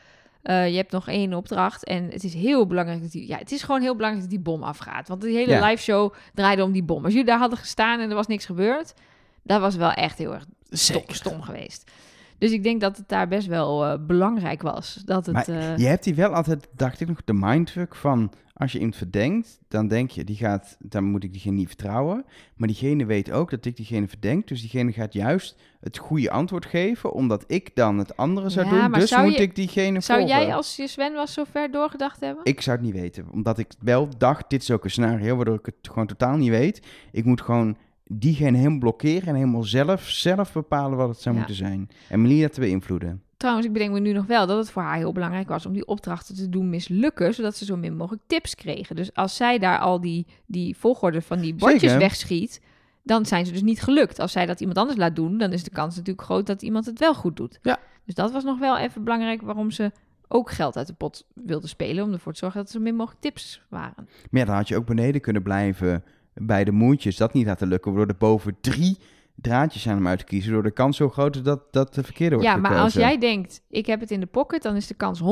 eh, 0.42 0.68
je 0.70 0.76
hebt 0.76 0.90
nog 0.92 1.08
één 1.08 1.32
opdracht 1.34 1.84
en 1.84 2.10
het 2.10 2.24
is 2.24 2.34
heel 2.34 2.66
belangrijk 2.66 3.02
dat 3.02 3.10
die, 3.12 3.26
ja, 3.28 3.36
het 3.38 3.52
is 3.52 3.62
gewoon 3.62 3.80
heel 3.80 3.94
belangrijk 3.96 4.24
dat 4.24 4.34
die 4.36 4.44
bom 4.44 4.62
afgaat. 4.62 5.08
Want 5.08 5.20
die 5.20 5.36
hele 5.36 5.50
Ja. 5.52 5.66
live 5.68 5.82
show 5.82 6.12
draaide 6.34 6.62
om 6.64 6.72
die 6.72 6.82
bom. 6.82 7.04
Als 7.04 7.12
jullie 7.12 7.28
daar 7.28 7.38
hadden 7.38 7.58
gestaan 7.58 8.00
en 8.00 8.08
er 8.08 8.14
was 8.16 8.26
niks 8.26 8.46
gebeurd, 8.46 8.94
dat 9.42 9.60
was 9.60 9.76
wel 9.76 9.90
echt 9.92 10.18
heel 10.18 10.34
erg 10.34 10.44
stom, 10.70 11.02
stom 11.06 11.42
geweest. 11.42 11.90
Dus 12.38 12.52
ik 12.52 12.62
denk 12.62 12.80
dat 12.80 12.96
het 12.96 13.08
daar 13.08 13.28
best 13.28 13.46
wel 13.46 13.84
eh, 13.84 13.98
belangrijk 14.06 14.62
was. 14.62 14.94
Dat 15.04 15.26
het, 15.26 15.34
Maar 15.34 15.48
eh, 15.48 15.76
Je 15.76 15.86
hebt 15.86 16.04
hier 16.04 16.14
wel 16.14 16.30
altijd, 16.34 16.68
dacht 16.76 17.00
ik 17.00 17.08
nog, 17.08 17.24
de 17.24 17.32
mindfuck 17.34 17.94
van... 17.94 18.32
als 18.54 18.72
je 18.72 18.78
iemand 18.78 18.96
verdenkt, 18.96 19.58
dan 19.68 19.88
denk 19.88 20.10
je, 20.10 20.24
die 20.24 20.36
gaat, 20.36 20.76
dan 20.78 21.04
moet 21.04 21.24
ik 21.24 21.32
diegene 21.32 21.54
niet 21.56 21.66
vertrouwen. 21.66 22.24
Maar 22.56 22.68
diegene 22.68 23.04
weet 23.06 23.30
ook 23.30 23.50
dat 23.50 23.64
ik 23.64 23.76
diegene 23.76 24.08
verdenk. 24.08 24.48
Dus 24.48 24.60
diegene 24.60 24.92
gaat 24.92 25.12
juist 25.12 25.56
het 25.80 25.98
goede 25.98 26.30
antwoord 26.30 26.66
geven... 26.66 27.12
omdat 27.12 27.44
ik 27.46 27.70
dan 27.74 27.98
het 27.98 28.16
andere 28.16 28.48
zou 28.48 28.66
Ja, 28.74 28.88
doen. 28.88 28.98
Dus 29.00 29.08
zou 29.08 29.24
moet 29.24 29.36
je- 29.36 29.42
ik 29.42 29.54
diegene 29.54 30.00
Zou 30.00 30.18
volgen. 30.20 30.36
jij 30.44 30.54
als 30.54 30.76
je 30.76 30.86
Sven 30.88 31.12
was 31.14 31.32
zo 31.32 31.44
ver 31.50 31.70
doorgedacht 31.70 32.20
hebben? 32.20 32.44
Ik 32.44 32.60
zou 32.60 32.76
het 32.76 32.86
niet 32.86 32.94
weten. 32.94 33.26
Omdat 33.32 33.58
ik 33.58 33.66
wel 33.80 34.08
dacht, 34.18 34.50
dit 34.50 34.62
is 34.62 34.70
ook 34.70 34.84
een 34.84 34.90
scenario... 34.90 35.36
waardoor 35.36 35.58
ik 35.58 35.66
het 35.66 35.76
gewoon 35.82 36.06
totaal 36.06 36.36
niet 36.36 36.50
weet. 36.50 36.86
Ik 37.12 37.24
moet 37.24 37.40
gewoon 37.40 37.76
diegene 38.08 38.56
helemaal 38.56 38.78
blokkeren... 38.78 39.28
en 39.28 39.34
helemaal 39.34 39.62
zelf, 39.62 40.08
zelf 40.08 40.52
bepalen 40.52 40.98
wat 40.98 41.08
het 41.08 41.18
zou 41.20 41.34
Ja. 41.34 41.40
moeten 41.40 41.58
zijn. 41.58 41.88
En 42.08 42.22
Melina 42.22 42.48
te 42.48 42.60
beïnvloeden. 42.60 43.22
Trouwens, 43.36 43.66
ik 43.66 43.72
bedenk 43.72 43.92
me 43.92 44.00
nu 44.00 44.12
nog 44.12 44.26
wel 44.26 44.46
dat 44.46 44.58
het 44.58 44.70
voor 44.70 44.82
haar 44.82 44.96
heel 44.96 45.12
belangrijk 45.12 45.48
was 45.48 45.66
om 45.66 45.72
die 45.72 45.86
opdrachten 45.86 46.34
te 46.34 46.48
doen 46.48 46.70
mislukken, 46.70 47.34
zodat 47.34 47.56
ze 47.56 47.64
zo 47.64 47.76
min 47.76 47.96
mogelijk 47.96 48.22
tips 48.26 48.54
kregen. 48.54 48.96
Dus 48.96 49.14
als 49.14 49.36
zij 49.36 49.58
daar 49.58 49.78
al 49.78 50.00
die, 50.00 50.26
die 50.46 50.76
volgorde 50.76 51.22
van 51.22 51.40
die 51.40 51.54
bordjes 51.54 51.80
Zeker. 51.80 51.98
wegschiet, 51.98 52.60
dan 53.02 53.26
zijn 53.26 53.46
ze 53.46 53.52
dus 53.52 53.62
niet 53.62 53.82
gelukt. 53.82 54.18
Als 54.18 54.32
zij 54.32 54.46
dat 54.46 54.60
iemand 54.60 54.78
anders 54.78 54.98
laat 54.98 55.16
doen, 55.16 55.38
dan 55.38 55.52
is 55.52 55.64
de 55.64 55.70
kans 55.70 55.96
natuurlijk 55.96 56.24
groot 56.26 56.46
dat 56.46 56.62
iemand 56.62 56.86
het 56.86 56.98
wel 56.98 57.14
goed 57.14 57.36
doet. 57.36 57.58
Ja. 57.62 57.78
Dus 58.04 58.14
dat 58.14 58.32
was 58.32 58.44
nog 58.44 58.58
wel 58.58 58.78
even 58.78 59.04
belangrijk 59.04 59.42
waarom 59.42 59.70
ze 59.70 59.92
ook 60.28 60.50
geld 60.50 60.76
uit 60.76 60.86
de 60.86 60.92
pot 60.92 61.26
wilde 61.34 61.66
spelen, 61.66 62.04
om 62.04 62.12
ervoor 62.12 62.32
te 62.32 62.38
zorgen 62.38 62.58
dat 62.60 62.68
er 62.68 62.74
zo 62.76 62.80
min 62.80 62.94
mogelijk 62.96 63.20
tips 63.22 63.62
waren. 63.68 64.08
Maar 64.30 64.40
ja, 64.40 64.44
dan 64.44 64.54
had 64.54 64.68
je 64.68 64.76
ook 64.76 64.86
beneden 64.86 65.20
kunnen 65.20 65.42
blijven 65.42 66.04
bij 66.40 66.64
de 66.64 66.72
moertjes. 66.72 67.16
Dat 67.16 67.32
niet 67.32 67.46
laten 67.46 67.68
lukken, 67.68 67.92
waardoor 67.92 68.08
er 68.14 68.18
boven 68.18 68.56
drie 68.60 68.98
draadjes 69.34 69.82
zijn 69.82 69.96
om 69.96 70.06
uit 70.08 70.18
te 70.18 70.24
kiezen, 70.24 70.52
door 70.52 70.62
de 70.62 70.70
kans 70.70 70.96
zo 70.96 71.08
groot 71.08 71.36
is 71.36 71.42
dat, 71.42 71.60
dat 71.72 71.94
de 71.94 72.02
verkeerde 72.02 72.34
wordt 72.36 72.50
Ja, 72.50 72.56
maar 72.56 72.76
als 72.78 72.92
jij 72.94 73.18
denkt, 73.18 73.60
ik 73.70 73.86
heb 73.86 74.00
het 74.00 74.10
in 74.10 74.20
de 74.20 74.26
pocket, 74.26 74.62
dan 74.62 74.76
is 74.76 74.86
de 74.86 74.94
kans 74.94 75.20
100% 75.20 75.22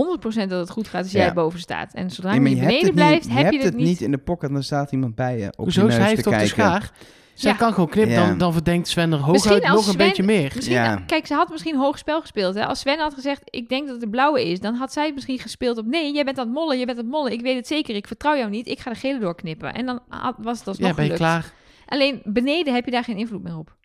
dat 0.49 0.51
het 0.51 0.71
goed 0.71 0.89
gaat 0.89 1.03
als 1.03 1.13
Ja. 1.13 1.19
jij 1.25 1.33
boven 1.33 1.59
staat. 1.61 1.95
En 1.95 2.11
zodra 2.11 2.35
Nee, 2.35 2.51
je 2.55 2.57
hebt 2.57 2.67
beneden 2.69 2.95
blijft, 2.95 3.29
niet, 3.29 3.37
heb 3.37 3.45
je 3.45 3.53
je 3.53 3.63
hebt 3.63 3.65
het 3.65 3.75
het 3.75 3.83
niet 3.91 4.01
in 4.01 4.11
de 4.11 4.19
pocket, 4.19 4.51
dan 4.53 4.63
staat 4.63 4.93
iemand 4.93 5.15
bij 5.15 5.39
je 5.39 5.47
op 5.47 5.57
Hoezo? 5.57 5.81
je 5.81 5.87
neus 5.87 5.95
Zij 5.97 6.05
te 6.05 6.11
heeft 6.11 6.23
toch 6.25 6.33
de 6.33 6.39
kijken. 6.39 6.57
schaar? 6.65 6.93
Zij 7.35 7.51
Ja. 7.51 7.57
kan 7.57 7.73
gewoon 7.73 7.89
knippen, 7.89 8.15
dan, 8.17 8.39
dan 8.39 8.53
verdenkt 8.53 8.89
Sven 8.89 9.13
er 9.13 9.27
Misschien 9.31 9.53
hooguit 9.53 9.73
nog 9.75 9.87
een 9.87 9.97
beetje 9.97 10.23
meer. 10.23 10.71
Ja. 10.71 10.97
Kijk, 10.97 11.27
ze 11.27 11.35
had 11.35 11.51
misschien 11.51 11.77
hoog 11.77 11.99
spel 11.99 12.21
gespeeld. 12.21 12.55
Hè? 12.55 12.67
Als 12.67 12.81
Sven 12.81 12.99
had 12.99 13.15
gezegd, 13.15 13.43
ik 13.45 13.69
denk 13.69 13.83
dat 13.83 13.91
het 13.93 14.01
de 14.05 14.09
blauwe 14.11 14.45
is, 14.51 14.61
dan 14.61 14.75
had 14.75 14.93
zij 14.93 15.13
misschien 15.13 15.39
gespeeld 15.39 15.79
op, 15.79 15.87
nee, 15.87 16.13
jij 16.15 16.25
bent 16.25 16.39
aan 16.39 16.45
het 16.45 16.55
mollen, 16.55 16.79
je 16.79 16.87
bent 16.87 16.99
aan 16.99 17.05
het 17.05 17.13
mollen, 17.13 17.33
ik 17.33 17.41
weet 17.41 17.57
het 17.57 17.67
zeker, 17.67 17.95
ik 17.95 18.07
vertrouw 18.07 18.37
jou 18.37 18.51
niet, 18.51 18.67
ik 18.69 18.81
ga 18.81 18.91
de 18.91 18.97
gele 18.97 19.19
doorknippen. 19.19 19.75
En 19.75 19.87
dan 19.87 20.01
had- 20.09 20.35
was 20.39 20.59
het 20.59 20.69
alsnog 20.69 20.89
Ja, 20.89 20.95
ben 20.95 21.05
je 21.05 21.11
gelukt. 21.17 21.31
klaar? 21.31 21.53
Alleen 21.87 22.21
beneden 22.25 22.75
heb 22.75 22.85
je 22.85 22.91
daar 22.91 23.05
geen 23.05 23.17
invloed 23.17 23.43
meer 23.43 23.59
op. 23.59 23.77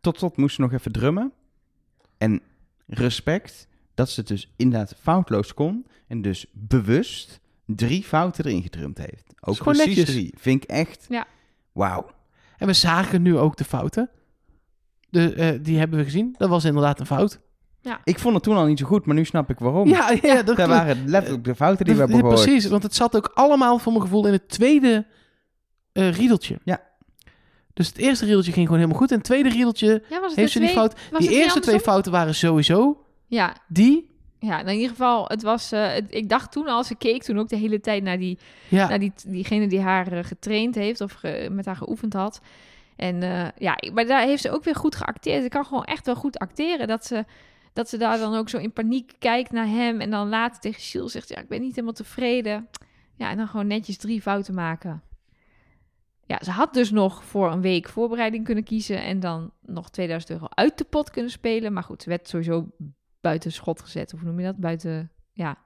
Tot 0.00 0.18
tot 0.18 0.36
moest 0.36 0.54
ze 0.54 0.60
nog 0.60 0.72
even 0.72 0.92
drummen. 0.92 1.32
En 2.18 2.40
respect 2.86 3.68
dat 3.94 4.10
ze 4.10 4.20
het 4.20 4.28
dus 4.28 4.52
inderdaad 4.56 4.94
foutloos 5.00 5.54
kon. 5.54 5.86
En 6.08 6.22
dus 6.22 6.46
bewust 6.52 7.40
drie 7.66 8.02
fouten 8.02 8.44
erin 8.44 8.62
gedrumd 8.62 8.98
heeft. 8.98 9.24
Ook 9.40 9.58
precies 9.62 9.86
netjes. 9.86 10.04
drie. 10.04 10.34
Vind 10.38 10.62
ik 10.64 10.70
echt... 10.70 11.06
Ja. 11.08 11.26
Wauw. 11.72 12.10
En 12.60 12.66
we 12.66 12.72
zagen 12.72 13.22
nu 13.22 13.36
ook 13.38 13.56
de 13.56 13.64
fouten. 13.64 14.10
De, 15.08 15.34
eh, 15.34 15.58
die 15.62 15.78
hebben 15.78 15.98
we 15.98 16.04
gezien. 16.04 16.34
Dat 16.38 16.48
was 16.48 16.64
inderdaad 16.64 17.00
een 17.00 17.06
fout. 17.06 17.40
Ik 18.04 18.18
vond 18.18 18.34
het 18.34 18.42
toen 18.42 18.56
al 18.56 18.64
niet 18.66 18.78
zo 18.78 18.86
goed, 18.86 19.06
maar 19.06 19.14
nu 19.14 19.24
snap 19.24 19.50
ik 19.50 19.58
waarom. 19.58 19.88
Ja, 19.88 20.10
ja, 20.22 20.42
dat 20.42 20.56
Daar 20.56 20.68
waren 20.68 21.08
letterlijk 21.08 21.44
de 21.44 21.54
fouten 21.54 21.84
die 21.84 21.94
we 21.94 22.00
hebben 22.00 22.16
ja, 22.18 22.22
gehoord. 22.22 22.42
Precies, 22.44 22.66
want 22.66 22.82
het 22.82 22.94
zat 22.94 23.16
ook 23.16 23.30
allemaal 23.34 23.78
voor 23.78 23.92
mijn 23.92 24.04
gevoel 24.04 24.26
in 24.26 24.32
het 24.32 24.48
tweede 24.48 25.06
eh 25.92 26.12
riedeltje. 26.12 26.58
Ja. 26.64 26.80
Dus 27.74 27.86
het 27.86 27.96
eerste 27.98 28.24
riedeltje 28.24 28.52
ging 28.52 28.64
gewoon 28.66 28.80
helemaal 28.80 29.00
goed. 29.00 29.10
En 29.10 29.16
het 29.16 29.26
tweede 29.26 29.48
riedeltje 29.48 30.02
Ja, 30.10 30.20
was 30.20 30.28
het 30.30 30.36
heeft 30.40 30.52
de 30.52 30.58
ze 30.58 30.58
die 30.58 30.68
twee- 30.68 30.80
fout. 30.80 30.96
Die 31.18 31.28
niet 31.28 31.30
eerste 31.38 31.60
twee 31.60 31.80
fouten 31.80 32.12
waren 32.12 32.34
sowieso 32.34 33.04
Ja, 33.26 33.56
die. 33.68 34.18
Ja, 34.40 34.60
in 34.60 34.74
ieder 34.74 34.88
geval, 34.88 35.24
het 35.28 35.42
was, 35.42 35.72
eh, 35.72 35.92
het- 35.92 36.14
ik 36.14 36.28
dacht 36.28 36.52
toen 36.52 36.66
al, 36.66 36.84
ze 36.84 36.94
keek 36.94 37.22
toen 37.22 37.38
ook 37.38 37.48
de 37.48 37.56
hele 37.56 37.80
tijd 37.80 38.02
naar 38.02 38.18
die 38.18 38.38
Ja, 38.68 38.88
naar 38.88 38.98
die, 38.98 39.12
diegene 39.26 39.66
die 39.66 39.80
haar 39.80 40.12
eh, 40.12 40.24
getraind 40.24 40.74
heeft 40.74 41.00
of 41.00 41.12
ge- 41.12 41.48
met 41.50 41.66
haar 41.66 41.76
geoefend 41.76 42.12
had. 42.12 42.40
En 42.96 43.22
eh, 43.22 43.48
ja, 43.58 43.74
ik- 43.80 43.92
maar 43.92 44.06
daar 44.06 44.22
heeft 44.26 44.42
ze 44.42 44.50
ook 44.50 44.64
weer 44.64 44.74
goed 44.76 44.94
geacteerd. 44.96 45.42
Ze 45.42 45.48
kan 45.48 45.64
gewoon 45.64 45.84
echt 45.84 46.06
wel 46.06 46.14
goed 46.16 46.38
acteren. 46.38 46.88
Dat 46.88 47.06
ze, 47.06 47.24
dat 47.72 47.88
ze 47.88 47.96
daar 47.98 48.18
dan 48.18 48.34
ook 48.34 48.48
zo 48.48 48.58
in 48.58 48.72
paniek 48.72 49.12
kijkt 49.18 49.50
naar 49.52 49.66
hem. 49.68 50.00
En 50.00 50.10
dan 50.10 50.28
later 50.28 50.60
tegen 50.60 50.80
Gilles 50.82 51.12
zegt, 51.12 51.28
ja, 51.28 51.38
ik 51.38 51.48
ben 51.48 51.60
niet 51.60 51.70
helemaal 51.74 51.92
tevreden. 51.92 52.68
Ja, 53.16 53.30
en 53.30 53.36
dan 53.36 53.48
gewoon 53.48 53.66
netjes 53.66 53.96
drie 53.96 54.22
fouten 54.22 54.54
maken. 54.54 55.02
Ja, 56.26 56.38
ze 56.44 56.50
had 56.50 56.74
dus 56.74 56.90
nog 56.90 57.24
voor 57.24 57.52
een 57.52 57.60
week 57.60 57.88
voorbereiding 57.88 58.44
kunnen 58.44 58.64
kiezen. 58.64 59.02
En 59.02 59.20
dan 59.20 59.52
nog 59.60 59.90
2000 59.90 60.32
euro 60.32 60.46
uit 60.50 60.78
de 60.78 60.84
pot 60.84 61.10
kunnen 61.10 61.30
spelen. 61.30 61.72
Maar 61.72 61.82
goed, 61.82 62.02
ze 62.02 62.08
werd 62.08 62.28
sowieso 62.28 62.66
buiten 63.20 63.52
schot 63.52 63.80
gezet. 63.80 64.14
Of 64.14 64.20
hoe 64.20 64.28
noem 64.28 64.38
je 64.40 64.46
dat? 64.46 64.56
Buiten, 64.56 65.10
ja, 65.32 65.58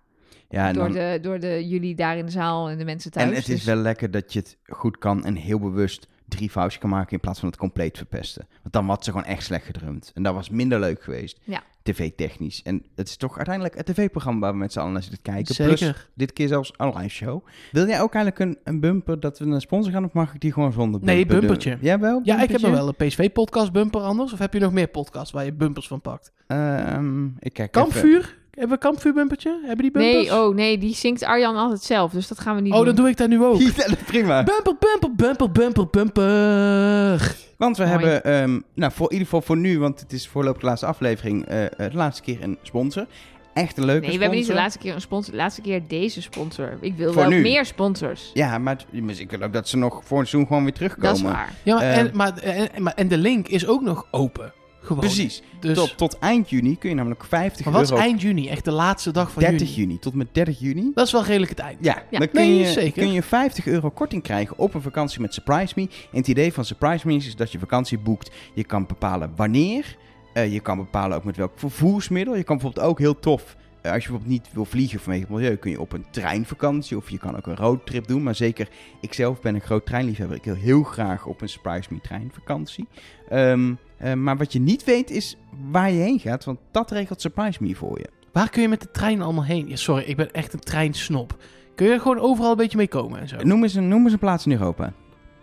Ja, 0.49 0.73
door, 0.73 0.83
dan- 0.85 0.93
de, 0.93 1.19
door 1.23 1.39
de 1.41 1.69
jullie 1.69 1.95
daar 1.95 2.17
in 2.17 2.25
de 2.27 2.31
zaal 2.33 2.69
en 2.69 2.79
de 2.79 2.85
mensen 2.85 3.11
thuis. 3.11 3.29
en 3.31 3.35
het 3.35 3.49
is 3.49 3.55
Dus- 3.55 3.65
wel 3.65 3.77
lekker 3.77 4.11
dat 4.11 4.33
je 4.33 4.39
het 4.39 4.59
goed 4.65 4.99
kan 4.99 5.25
en 5.25 5.35
heel 5.35 5.59
bewust 5.59 6.09
drie 6.29 6.51
foutjes 6.51 6.81
kan 6.81 6.91
maken 6.91 7.13
in 7.13 7.21
plaats 7.21 7.39
van 7.41 7.49
het 7.49 7.59
compleet 7.59 7.97
verpesten. 7.97 8.47
Want 8.63 8.73
dan 8.73 8.89
had 8.89 9.05
ze 9.05 9.11
gewoon 9.11 9.27
echt 9.27 9.43
slecht 9.43 9.65
gedrumd. 9.67 10.11
En 10.15 10.23
dat 10.23 10.35
was 10.35 10.51
minder 10.51 10.81
leuk 10.81 11.03
geweest. 11.03 11.41
Ja. 11.45 11.63
TV-technisch. 11.85 12.63
En 12.63 12.83
het 12.95 13.09
is 13.09 13.17
toch 13.17 13.37
uiteindelijk 13.37 13.77
het 13.77 13.87
tv-programma 13.87 14.41
waar 14.41 14.53
we 14.53 14.59
met 14.59 14.73
z'n 14.73 14.79
allen 14.79 14.93
naar 14.93 15.03
zitten 15.03 15.23
kijken. 15.23 15.55
Zeker. 15.55 15.75
Plus 15.77 16.09
dit 16.15 16.33
keer 16.33 16.49
zelfs 16.49 16.73
een 16.77 16.93
live 16.97 17.09
show. 17.09 17.45
Wil 17.73 17.87
jij 17.87 18.01
ook 18.01 18.15
eigenlijk 18.15 18.45
een, 18.45 18.59
een 18.75 18.81
bumper 18.81 19.21
dat 19.21 19.39
we 19.39 19.45
naar 19.45 19.61
sponsor 19.61 19.93
gaan 19.93 20.05
of 20.05 20.13
mag 20.13 20.35
ik 20.35 20.41
die 20.41 20.53
gewoon 20.53 20.73
zonder 20.73 21.01
bumper 21.01 21.15
Nee, 21.15 21.27
doen? 21.27 21.39
bumpertje. 21.39 21.79
Jawel, 21.81 22.21
ja, 22.23 22.35
ik 22.35 22.41
heb 22.41 22.49
bumpertje? 22.61 22.77
wel 22.77 22.95
een 22.99 23.07
PSV-podcast 23.09 23.73
bumper 23.73 24.01
anders. 24.01 24.33
Of 24.33 24.39
heb 24.39 24.53
je 24.53 24.61
nog 24.61 24.73
meer 24.73 24.89
podcasts 24.89 25.31
waar 25.33 25.45
je 25.45 25.53
bumpers 25.53 25.89
van 25.89 26.01
pakt? 26.01 26.33
Ehm, 26.47 27.25
ik 27.27 27.33
kijk 27.53 27.57
even. 27.59 27.71
Kampvuur? 27.71 28.21
Hebben 28.51 28.79
we 28.79 28.85
een 28.85 28.91
kampvuurbumpertje? 28.91 29.61
Hebben 29.65 29.83
die 29.83 29.91
bumpers? 29.91 30.29
Nee, 30.29 30.35
oh 30.41 30.55
nee, 30.55 30.79
die 30.79 30.95
zingt 30.95 31.23
Arjan 31.25 31.57
altijd 31.57 31.83
zelf, 31.83 32.13
dus 32.13 32.29
dat 32.29 32.41
gaan 32.41 32.55
we 32.55 32.61
niet 32.61 32.71
Oh, 32.73 32.77
doen. 32.77 32.87
dan 32.87 32.95
doe 32.97 33.09
ik 33.09 33.17
dat 33.17 33.29
nu 33.29 33.43
ook. 33.45 33.61
Ja, 33.77 33.87
prima. 34.07 34.43
Bumper, 34.45 34.75
bumper, 34.79 35.15
bumper, 35.15 35.53
bumper, 35.53 35.87
bumper. 35.91 37.37
Want 37.59 37.77
we 37.77 37.85
Mooi. 37.87 37.97
hebben, 38.07 38.25
ehm, 38.25 38.61
nou 38.75 38.93
voor 38.93 39.07
in 39.07 39.13
ieder 39.13 39.25
geval 39.27 39.43
voor 39.43 39.57
nu, 39.57 39.79
want 39.79 40.01
het 40.01 40.13
is 40.13 40.29
voorlopig 40.29 40.61
de 40.61 40.67
laatste 40.67 40.87
aflevering, 40.87 41.45
eh, 41.47 41.65
eh, 41.65 41.71
de 41.77 41.91
laatste 41.93 42.23
keer 42.23 42.43
een 42.43 42.59
sponsor. 42.63 43.07
Echt 43.55 43.77
een 43.79 43.85
leuke 43.85 44.01
Nee, 44.01 44.09
we 44.11 44.15
sponsor. 44.15 44.21
hebben 44.21 44.39
niet 44.39 44.47
de 44.47 44.55
laatste 44.55 44.79
keer 44.79 44.95
een 44.95 45.01
sponsor, 45.01 45.33
de 45.33 45.39
laatste 45.39 45.61
keer 45.61 45.83
deze 45.89 46.23
sponsor. 46.23 46.79
Ik 46.81 46.97
wil 46.97 47.13
Voor 47.13 47.23
wel 47.23 47.31
nu. 47.31 47.41
meer 47.43 47.65
sponsors. 47.65 48.31
Ja, 48.35 48.59
maar 48.59 48.75
het- 48.91 49.03
misschien 49.03 49.29
kan 49.29 49.43
ook 49.43 49.53
dat 49.53 49.69
ze 49.69 49.77
nog 49.77 49.93
voor 50.05 50.19
het 50.19 50.29
seizoen 50.29 50.47
gewoon 50.47 50.63
weer 50.65 50.73
terugkomen. 50.73 51.09
Dat 51.09 51.17
is 51.17 51.23
waar. 51.23 51.53
Ja, 51.63 51.75
maar, 51.75 51.83
Eh. 51.85 51.99
en, 51.99 52.11
maar, 52.15 52.39
en, 52.39 52.83
maar, 52.83 52.95
en 52.95 53.09
de 53.09 53.19
link 53.19 53.49
is 53.49 53.67
ook 53.67 53.83
nog 53.83 54.07
open. 54.11 54.53
Gewoon. 54.85 55.01
Precies. 55.01 55.43
Dus, 55.61 55.75
Tot, 55.77 55.97
tot 55.97 56.19
eind 56.19 56.51
juni 56.51 56.79
kun 56.79 56.89
je 56.89 56.95
namelijk 56.95 57.25
50 57.25 57.65
maar 57.65 57.75
wat 57.75 57.83
is 57.83 57.91
eind 57.91 58.21
juni? 58.21 58.49
Echt 58.49 58.65
de 58.65 58.71
laatste 58.71 59.11
dag 59.11 59.31
van 59.33 59.43
30 59.43 59.69
juni. 59.69 59.81
juni. 59.81 59.99
Tot 59.99 60.15
met 60.15 60.27
30 60.33 60.59
juni. 60.61 60.91
Dat 60.95 61.07
is 61.07 61.13
wel 61.13 61.25
redelijk 61.25 61.51
het 61.51 61.59
eind. 61.61 61.79
Ja, 61.81 62.03
Ja. 62.11 62.19
dan 62.19 62.29
kun, 62.31 62.41
Nee, 62.41 62.59
je, 62.59 62.67
zeker. 62.67 63.03
kun 63.03 63.13
je 63.13 63.23
50 63.23 63.67
euro 63.67 63.91
korting 63.91 64.23
krijgen 64.23 64.59
op 64.59 64.75
een 64.75 64.83
vakantie 64.83 65.21
met 65.21 65.35
Surprise 65.35 65.73
Me. 65.77 65.83
En 65.83 66.19
het 66.19 66.29
idee 66.29 66.53
van 66.53 66.65
Surprise 66.65 67.07
Me 67.07 67.15
is 67.15 67.37
dat 67.37 67.53
je 67.53 67.59
vakantie 67.59 67.99
boekt. 67.99 68.31
Je 68.55 68.65
kan 68.65 68.87
bepalen 68.87 69.33
wanneer. 69.37 69.97
Eh, 70.33 70.53
je 70.53 70.61
kan 70.61 70.77
bepalen 70.77 71.17
ook 71.17 71.25
met 71.25 71.37
welk 71.37 71.53
vervoersmiddel. 71.55 72.37
Je 72.37 72.43
kan 72.45 72.57
bijvoorbeeld 72.57 72.87
ook 72.87 72.99
heel 72.99 73.19
tof... 73.21 73.57
eh, 73.83 73.93
als 73.93 74.03
je 74.05 74.09
bijvoorbeeld 74.11 74.41
niet 74.45 74.53
wil 74.55 74.65
vliegen 74.65 75.01
vanwege 75.01 75.23
het 75.25 75.33
milieu, 75.33 75.57
kun 75.57 75.71
je 75.71 75.81
op 75.81 75.93
een 75.93 76.07
treinvakantie 76.11 76.97
of 76.97 77.11
je 77.11 77.19
kan 77.19 77.37
ook 77.37 77.47
een 77.47 77.57
roadtrip 77.57 78.07
doen. 78.07 78.23
Maar 78.23 78.35
zeker, 78.35 78.69
ik 79.01 79.13
zelf 79.15 79.41
ben 79.41 79.55
een 79.55 79.61
groot 79.61 79.87
treinliefhebber. 79.87 80.37
Ik 80.37 80.45
wil 80.45 80.55
heel 80.55 80.83
graag 80.83 81.27
op 81.27 81.41
een 81.41 81.49
Surprise 81.49 81.89
Me 81.93 82.01
treinvakantie. 82.03 82.87
Ehm, 83.29 83.73
eh, 83.97 84.13
maar 84.13 84.37
wat 84.37 84.53
je 84.53 84.61
niet 84.61 84.85
weet 84.85 85.11
is 85.11 85.37
waar 85.71 85.91
je 85.91 86.01
heen 86.01 86.19
gaat, 86.19 86.45
want 86.45 86.59
dat 86.71 86.91
regelt 86.91 87.21
Surprise 87.21 87.63
Me 87.63 87.75
voor 87.75 87.99
je. 87.99 88.09
Waar 88.33 88.51
kun 88.51 88.63
je 88.63 88.69
met 88.69 88.81
de 88.81 88.91
trein 88.91 89.23
allemaal 89.23 89.45
heen? 89.45 89.69
Ja, 89.69 89.77
sorry, 89.77 90.03
ik 90.03 90.17
ben 90.17 90.33
echt 90.33 90.53
een 90.53 90.61
treinsnop. 90.61 91.37
Kun 91.75 91.87
je 91.87 91.93
er 91.93 92.01
gewoon 92.01 92.19
overal 92.19 92.51
een 92.51 92.57
beetje 92.57 92.77
mee 92.77 92.89
komen 92.89 93.21
en 93.21 93.29
zo? 93.29 93.37
Noem 93.37 93.63
eens, 93.63 93.75
een, 93.75 93.89
noem 93.89 94.03
eens 94.03 94.13
een 94.13 94.19
plaats 94.19 94.47
in 94.47 94.53
Europa. 94.53 94.93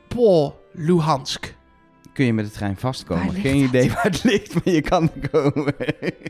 Po, 0.08 0.56
Luhansk. 0.72 1.56
Kun 2.14 2.26
je 2.26 2.34
met 2.34 2.46
de 2.46 2.52
trein 2.52 2.78
vastkomen. 2.78 3.34
Geen 3.34 3.60
dat? 3.60 3.68
idee 3.70 3.90
waar 3.94 4.04
het 4.04 4.24
ligt, 4.24 4.54
maar 4.54 4.74
je 4.74 4.82
kan 4.82 5.10
er 5.22 5.30
komen. 5.30 5.74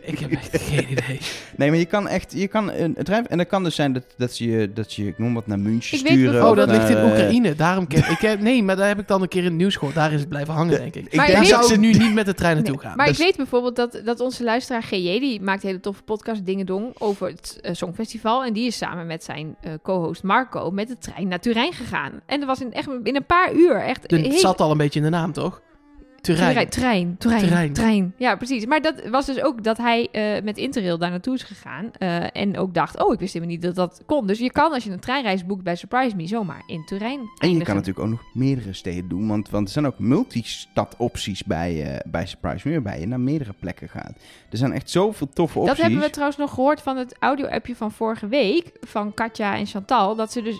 Ik 0.01 0.19
heb 0.19 0.31
echt 0.31 0.61
geen 0.61 0.91
idee. 0.91 1.19
nee, 1.57 1.69
maar 1.69 1.79
je 1.79 1.85
kan 1.85 2.07
echt, 2.07 2.33
je 2.33 2.47
kan 2.47 2.71
een, 2.71 2.93
trein, 3.03 3.27
en 3.27 3.37
dat 3.37 3.47
kan 3.47 3.63
dus 3.63 3.75
zijn 3.75 3.93
dat, 3.93 4.03
dat 4.17 4.33
ze 4.33 4.49
je, 4.49 4.73
dat 4.73 4.91
ze 4.91 5.03
je, 5.03 5.09
ik 5.09 5.17
noem 5.17 5.33
wat, 5.33 5.47
naar 5.47 5.59
München 5.59 5.97
Ik 5.97 6.03
weet 6.03 6.11
sturen. 6.13 6.31
bijvoorbeeld- 6.31 6.67
Oh, 6.67 6.73
dat 6.73 6.81
ligt 6.81 6.89
in 6.89 6.97
eh, 7.05 7.09
Oekraïne. 7.11 7.55
Daarom 7.55 7.87
ken 7.87 8.09
ik. 8.11 8.19
Heb, 8.19 8.39
nee, 8.41 8.63
maar 8.63 8.75
daar 8.75 8.87
heb 8.87 8.99
ik 8.99 9.07
dan 9.07 9.21
een 9.21 9.27
keer 9.27 9.39
in 9.43 9.47
het 9.47 9.55
nieuws 9.57 9.75
gehoord. 9.75 9.95
Daar 9.95 10.13
is 10.13 10.19
het 10.19 10.29
blijven 10.29 10.53
hangen, 10.53 10.77
denk 10.79 10.95
ik. 10.95 11.05
Ik 11.05 11.15
Maar 11.15 11.25
denk 11.25 11.37
Daar 11.37 11.47
je 11.47 11.51
dat 11.53 11.65
zou 11.65 11.81
ze 11.81 11.87
ik 11.87 11.97
nu 11.99 12.03
niet 12.05 12.13
met 12.13 12.25
de 12.25 12.33
trein 12.33 12.55
naartoe 12.55 12.75
Nee, 12.75 12.83
gaan. 12.85 12.95
maar 12.97 13.07
Dus- 13.07 13.19
ik 13.19 13.25
weet 13.25 13.35
bijvoorbeeld 13.35 13.75
dat, 13.75 14.01
dat 14.05 14.19
onze 14.19 14.43
luisteraar 14.43 14.83
GJ, 14.83 15.19
die 15.19 15.41
maakt 15.41 15.61
een 15.63 15.67
hele 15.69 15.81
toffe 15.81 16.03
podcast 16.03 16.45
Dingedong 16.45 16.95
over 16.97 17.27
het 17.27 17.59
eh, 17.61 17.73
Songfestival. 17.73 18.43
En 18.43 18.53
die 18.53 18.65
is 18.67 18.77
samen 18.77 19.07
met 19.07 19.23
zijn 19.23 19.55
eh, 19.61 19.71
co-host 19.83 20.23
Marco 20.23 20.71
met 20.71 20.87
de 20.87 20.97
trein 20.97 21.27
naar 21.27 21.39
Turijn 21.39 21.73
gegaan. 21.73 22.11
En 22.25 22.39
dat 22.39 22.47
was 22.47 22.61
in, 22.61 22.73
echt 22.73 22.87
in 23.03 23.15
een 23.15 23.25
paar 23.25 23.53
uur. 23.53 23.75
Echt 23.81 24.09
De- 24.09 24.15
heel- 24.15 24.29
Het 24.29 24.39
zat 24.39 24.61
al 24.61 24.71
een 24.71 24.77
beetje 24.77 24.99
in 24.99 25.05
de 25.05 25.11
naam, 25.11 25.31
toch? 25.31 25.61
Turijn. 26.21 26.69
Trein, 26.69 27.17
trein, 27.17 27.73
trein. 27.73 28.13
Ja, 28.17 28.35
precies. 28.35 28.65
Maar 28.65 28.81
dat 28.81 29.07
was 29.09 29.25
dus 29.25 29.41
ook 29.43 29.63
dat 29.63 29.77
hij 29.77 30.07
eh, 30.11 30.43
met 30.43 30.57
Interrail 30.57 30.97
daar 30.97 31.09
naartoe 31.09 31.33
is 31.33 31.43
gegaan. 31.43 31.91
eh, 31.97 32.35
en 32.35 32.57
ook 32.57 32.73
dacht, 32.73 33.03
oh, 33.03 33.13
ik 33.13 33.19
wist 33.19 33.33
helemaal 33.33 33.53
niet 33.55 33.63
dat 33.63 33.75
dat 33.75 34.01
kon. 34.05 34.27
Dus 34.27 34.39
je 34.39 34.51
kan 34.51 34.71
als 34.73 34.83
je 34.83 34.91
een 34.91 34.99
treinreis 34.99 35.45
boekt 35.45 35.63
bij 35.63 35.75
Surprise 35.75 36.15
Me 36.15 36.27
zomaar 36.27 36.63
in 36.67 36.85
Turijn 36.85 37.19
En 37.19 37.19
je 37.19 37.37
eindigen. 37.39 37.65
kan 37.65 37.75
natuurlijk 37.75 38.05
ook 38.05 38.11
nog 38.11 38.21
meerdere 38.33 38.73
steden 38.73 39.09
doen, 39.09 39.27
want, 39.27 39.49
want 39.49 39.67
er 39.67 39.73
zijn 39.73 39.85
ook 39.85 39.99
multistad 39.99 40.95
opties 40.97 41.43
bij, 41.43 41.83
eh, 41.93 42.11
bij 42.11 42.25
Surprise 42.25 42.67
Me, 42.67 42.73
waarbij 42.73 42.99
je 42.99 43.07
naar 43.07 43.19
meerdere 43.19 43.53
plekken 43.59 43.89
gaat. 43.89 44.13
Er 44.51 44.57
zijn 44.57 44.71
echt 44.71 44.89
zoveel 44.89 45.29
toffe 45.33 45.59
opties. 45.59 45.75
Dat 45.75 45.83
hebben 45.85 46.01
we 46.03 46.09
trouwens 46.09 46.39
nog 46.39 46.53
gehoord 46.53 46.81
van 46.81 46.97
het 46.97 47.15
audio-appje 47.19 47.75
van 47.75 47.91
vorige 47.91 48.27
week. 48.27 48.71
Van 48.81 49.13
Katja 49.13 49.55
en 49.57 49.65
Chantal. 49.65 50.15
Dat 50.15 50.31
ze 50.31 50.41
dus, 50.41 50.55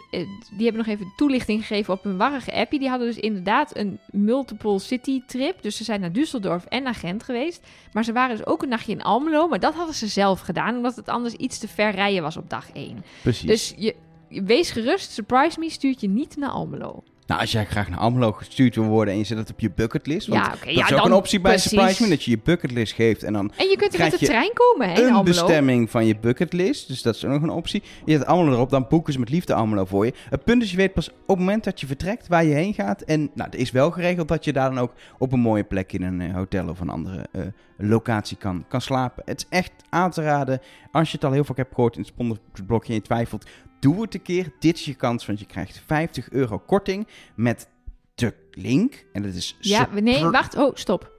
die 0.57 0.66
hebben 0.68 0.86
nog 0.86 0.88
even 0.88 1.14
toelichting 1.16 1.66
gegeven 1.66 1.93
op 1.93 2.03
hun 2.03 2.18
warrige 2.18 2.53
appje. 2.53 2.80
Die 2.80 2.89
hadden 2.89 3.07
dus 3.07 3.18
inderdaad 3.20 3.78
een 3.78 3.99
multiple 4.12 4.80
city 4.80 5.22
trip. 5.28 5.51
Dus 5.62 5.78
ze 5.78 5.84
zijn 5.84 6.02
naar 6.02 6.12
Düsseldorf 6.12 6.68
en 6.68 6.84
naar 6.84 6.95
Gent 6.95 7.24
geweest. 7.24 7.68
Maar 7.93 8.04
ze 8.04 8.14
waren 8.14 8.38
dus 8.38 8.45
ook 8.45 8.62
een 8.64 8.70
nachtje 8.70 8.91
in 8.91 9.04
Almelo. 9.04 9.47
Maar 9.47 9.60
dat 9.60 9.74
hadden 9.74 9.95
ze 9.95 10.08
zelf 10.08 10.39
gedaan. 10.39 10.76
Omdat 10.76 10.95
het 10.95 11.10
anders 11.10 11.34
iets 11.34 11.58
te 11.58 11.68
ver 11.68 11.91
rijden 11.91 12.22
was 12.22 12.38
op 12.38 12.49
dag 12.49 12.72
1. 12.74 13.04
Precies. 13.22 13.47
Dus 13.47 13.74
je, 13.78 13.95
je- 14.30 14.43
wees 14.43 14.72
gerust. 14.72 15.12
Surprise 15.12 15.60
Me 15.60 15.70
stuurt 15.70 16.02
je 16.02 16.08
niet 16.10 16.38
naar 16.38 16.49
Almelo. 16.49 17.04
Nou, 17.32 17.43
als 17.43 17.51
jij 17.51 17.65
graag 17.65 17.89
naar 17.89 17.99
Almelo 17.99 18.32
gestuurd 18.32 18.75
wil 18.75 18.84
worden 18.84 19.13
en 19.13 19.19
je 19.19 19.25
zet 19.25 19.38
het 19.38 19.51
op 19.51 19.59
je 19.59 19.71
bucketlist, 19.71 20.27
want 20.27 20.45
Ja, 20.45 20.49
dat 20.49 20.75
ja, 20.75 20.86
is 20.86 20.93
ook 20.93 21.05
een 21.05 21.13
optie 21.13 21.41
bij. 21.41 21.57
Surprise 21.57 22.03
Me, 22.03 22.09
dat 22.09 22.23
je 22.23 22.32
je 22.32 22.39
bucketlist 22.43 22.93
geeft 22.93 23.23
en 23.23 23.34
dan 23.34 23.51
En 23.57 23.69
je 23.69 23.77
kunt 23.77 23.93
er 23.93 23.99
met 23.99 24.19
de 24.19 24.25
trein 24.25 24.51
komen 24.53 24.89
hè, 24.89 25.01
een 25.01 25.23
bestemming 25.23 25.89
van 25.89 26.05
je 26.05 26.17
bucketlist. 26.17 26.88
Dus 26.88 27.01
dat 27.01 27.15
is 27.15 27.25
ook 27.25 27.32
nog 27.32 27.41
een 27.41 27.49
optie. 27.49 27.84
Je 28.05 28.17
zet 28.17 28.25
Almelo 28.25 28.55
erop, 28.55 28.69
dan 28.69 28.86
boeken 28.89 29.13
ze 29.13 29.19
met 29.19 29.29
liefde 29.29 29.53
Almelo 29.53 29.86
voor 29.86 30.05
je. 30.05 30.13
Het 30.29 30.43
punt 30.43 30.63
is, 30.63 30.71
je 30.71 30.77
weet 30.77 30.93
pas 30.93 31.09
op 31.09 31.15
het 31.27 31.38
moment 31.38 31.63
dat 31.63 31.79
je 31.79 31.88
vertrekt 31.88 32.27
waar 32.27 32.45
je 32.45 32.53
heen 32.53 32.73
gaat. 32.73 33.01
En 33.01 33.32
nou, 33.34 33.49
er 33.51 33.59
is 33.59 33.71
wel 33.71 33.91
geregeld 33.91 34.27
dat 34.27 34.45
je 34.45 34.53
daar 34.53 34.69
dan 34.69 34.79
ook 34.79 34.93
op 35.17 35.32
een 35.32 35.39
mooie 35.39 35.63
plek 35.63 35.93
in 35.93 36.03
een 36.03 36.21
eh, 36.21 36.34
hotel 36.34 36.69
of 36.69 36.79
een 36.79 36.89
andere 36.89 37.27
eh, 37.32 37.41
locatie 37.77 38.38
kan, 38.38 38.65
kan 38.67 38.82
slapen. 38.82 39.23
Het 39.25 39.39
is 39.39 39.57
echt 39.57 39.71
aan 39.89 40.11
te 40.11 40.21
raden. 40.21 40.59
Als 40.91 41.09
je 41.09 41.15
het 41.15 41.25
al 41.25 41.32
heel 41.32 41.43
vaak 41.43 41.57
hebt 41.57 41.73
gehoord 41.73 41.95
in 41.95 42.01
het 42.01 42.09
sponsorblokje 42.09 42.89
en 42.89 42.95
je 42.95 43.01
twijfelt, 43.01 43.45
doe 43.82 44.01
het 44.01 44.13
een 44.13 44.21
keer. 44.21 44.51
Dit 44.59 44.75
is 44.77 44.86
je 44.86 44.93
kans, 44.93 45.25
want 45.25 45.39
je 45.39 45.45
krijgt 45.45 45.82
50 45.86 46.29
euro 46.29 46.59
korting 46.59 47.07
met 47.36 47.69
de 48.15 48.34
link. 48.51 49.05
En 49.13 49.21
dat 49.21 49.34
is 49.34 49.57
Ja, 49.59 49.88
nee, 50.01 50.25
wacht. 50.25 50.57
Oh, 50.57 50.75
stop. 50.75 51.11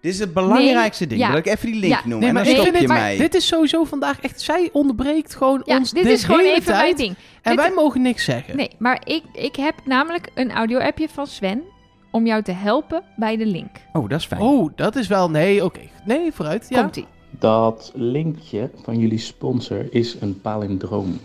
Dit 0.00 0.14
is 0.14 0.20
het 0.20 0.32
belangrijkste 0.34 1.06
ding. 1.06 1.20
ja. 1.20 1.28
Dat 1.28 1.38
ik 1.38 1.46
even 1.46 1.66
die 1.70 1.80
link 1.80 1.92
Ja. 1.92 2.00
noem. 2.04 2.18
Nee, 2.18 2.28
en 2.28 2.34
maar 2.34 2.44
dan 2.44 2.54
stop 2.56 2.74
je 2.76 2.86
mij. 2.88 3.16
dit 3.16 3.34
is 3.34 3.46
sowieso 3.46 3.84
vandaag 3.84 4.20
echt... 4.20 4.40
Zij 4.40 4.68
onderbreekt 4.72 5.34
gewoon 5.34 5.62
Ja, 5.64 5.76
ons 5.76 5.90
dit 5.92 6.04
is 6.06 6.24
gewoon 6.24 6.40
hele 6.40 6.52
even 6.56 6.72
mijn 6.72 6.84
tijd. 6.84 6.96
ding. 6.96 7.14
En 7.42 7.56
Dit- 7.56 7.64
wij 7.64 7.74
mogen 7.74 8.02
niks 8.02 8.24
zeggen. 8.24 8.56
Nee, 8.56 8.70
maar 8.78 9.00
ik, 9.04 9.22
ik 9.32 9.56
heb 9.56 9.74
namelijk 9.84 10.28
een 10.34 10.52
audio-appje 10.52 11.08
van 11.08 11.26
Sven 11.26 11.62
om 12.10 12.26
jou 12.26 12.42
te 12.42 12.52
helpen 12.52 13.02
bij 13.16 13.36
de 13.36 13.46
link. 13.46 13.70
Oh, 13.92 14.08
dat 14.08 14.18
is 14.20 14.26
fijn. 14.26 14.40
Oh, 14.40 14.72
dat 14.76 14.96
is 14.96 15.06
wel... 15.06 15.30
Nee, 15.30 15.64
oké. 15.64 15.80
Nee, 16.04 16.32
vooruit. 16.32 16.66
Ja. 16.68 16.80
Komt-ie. 16.80 17.06
Dat 17.30 17.92
linkje 17.94 18.70
van 18.82 18.98
jullie 18.98 19.18
sponsor 19.18 19.94
is 19.94 20.16
een 20.20 20.40
palindroom. 20.40 21.20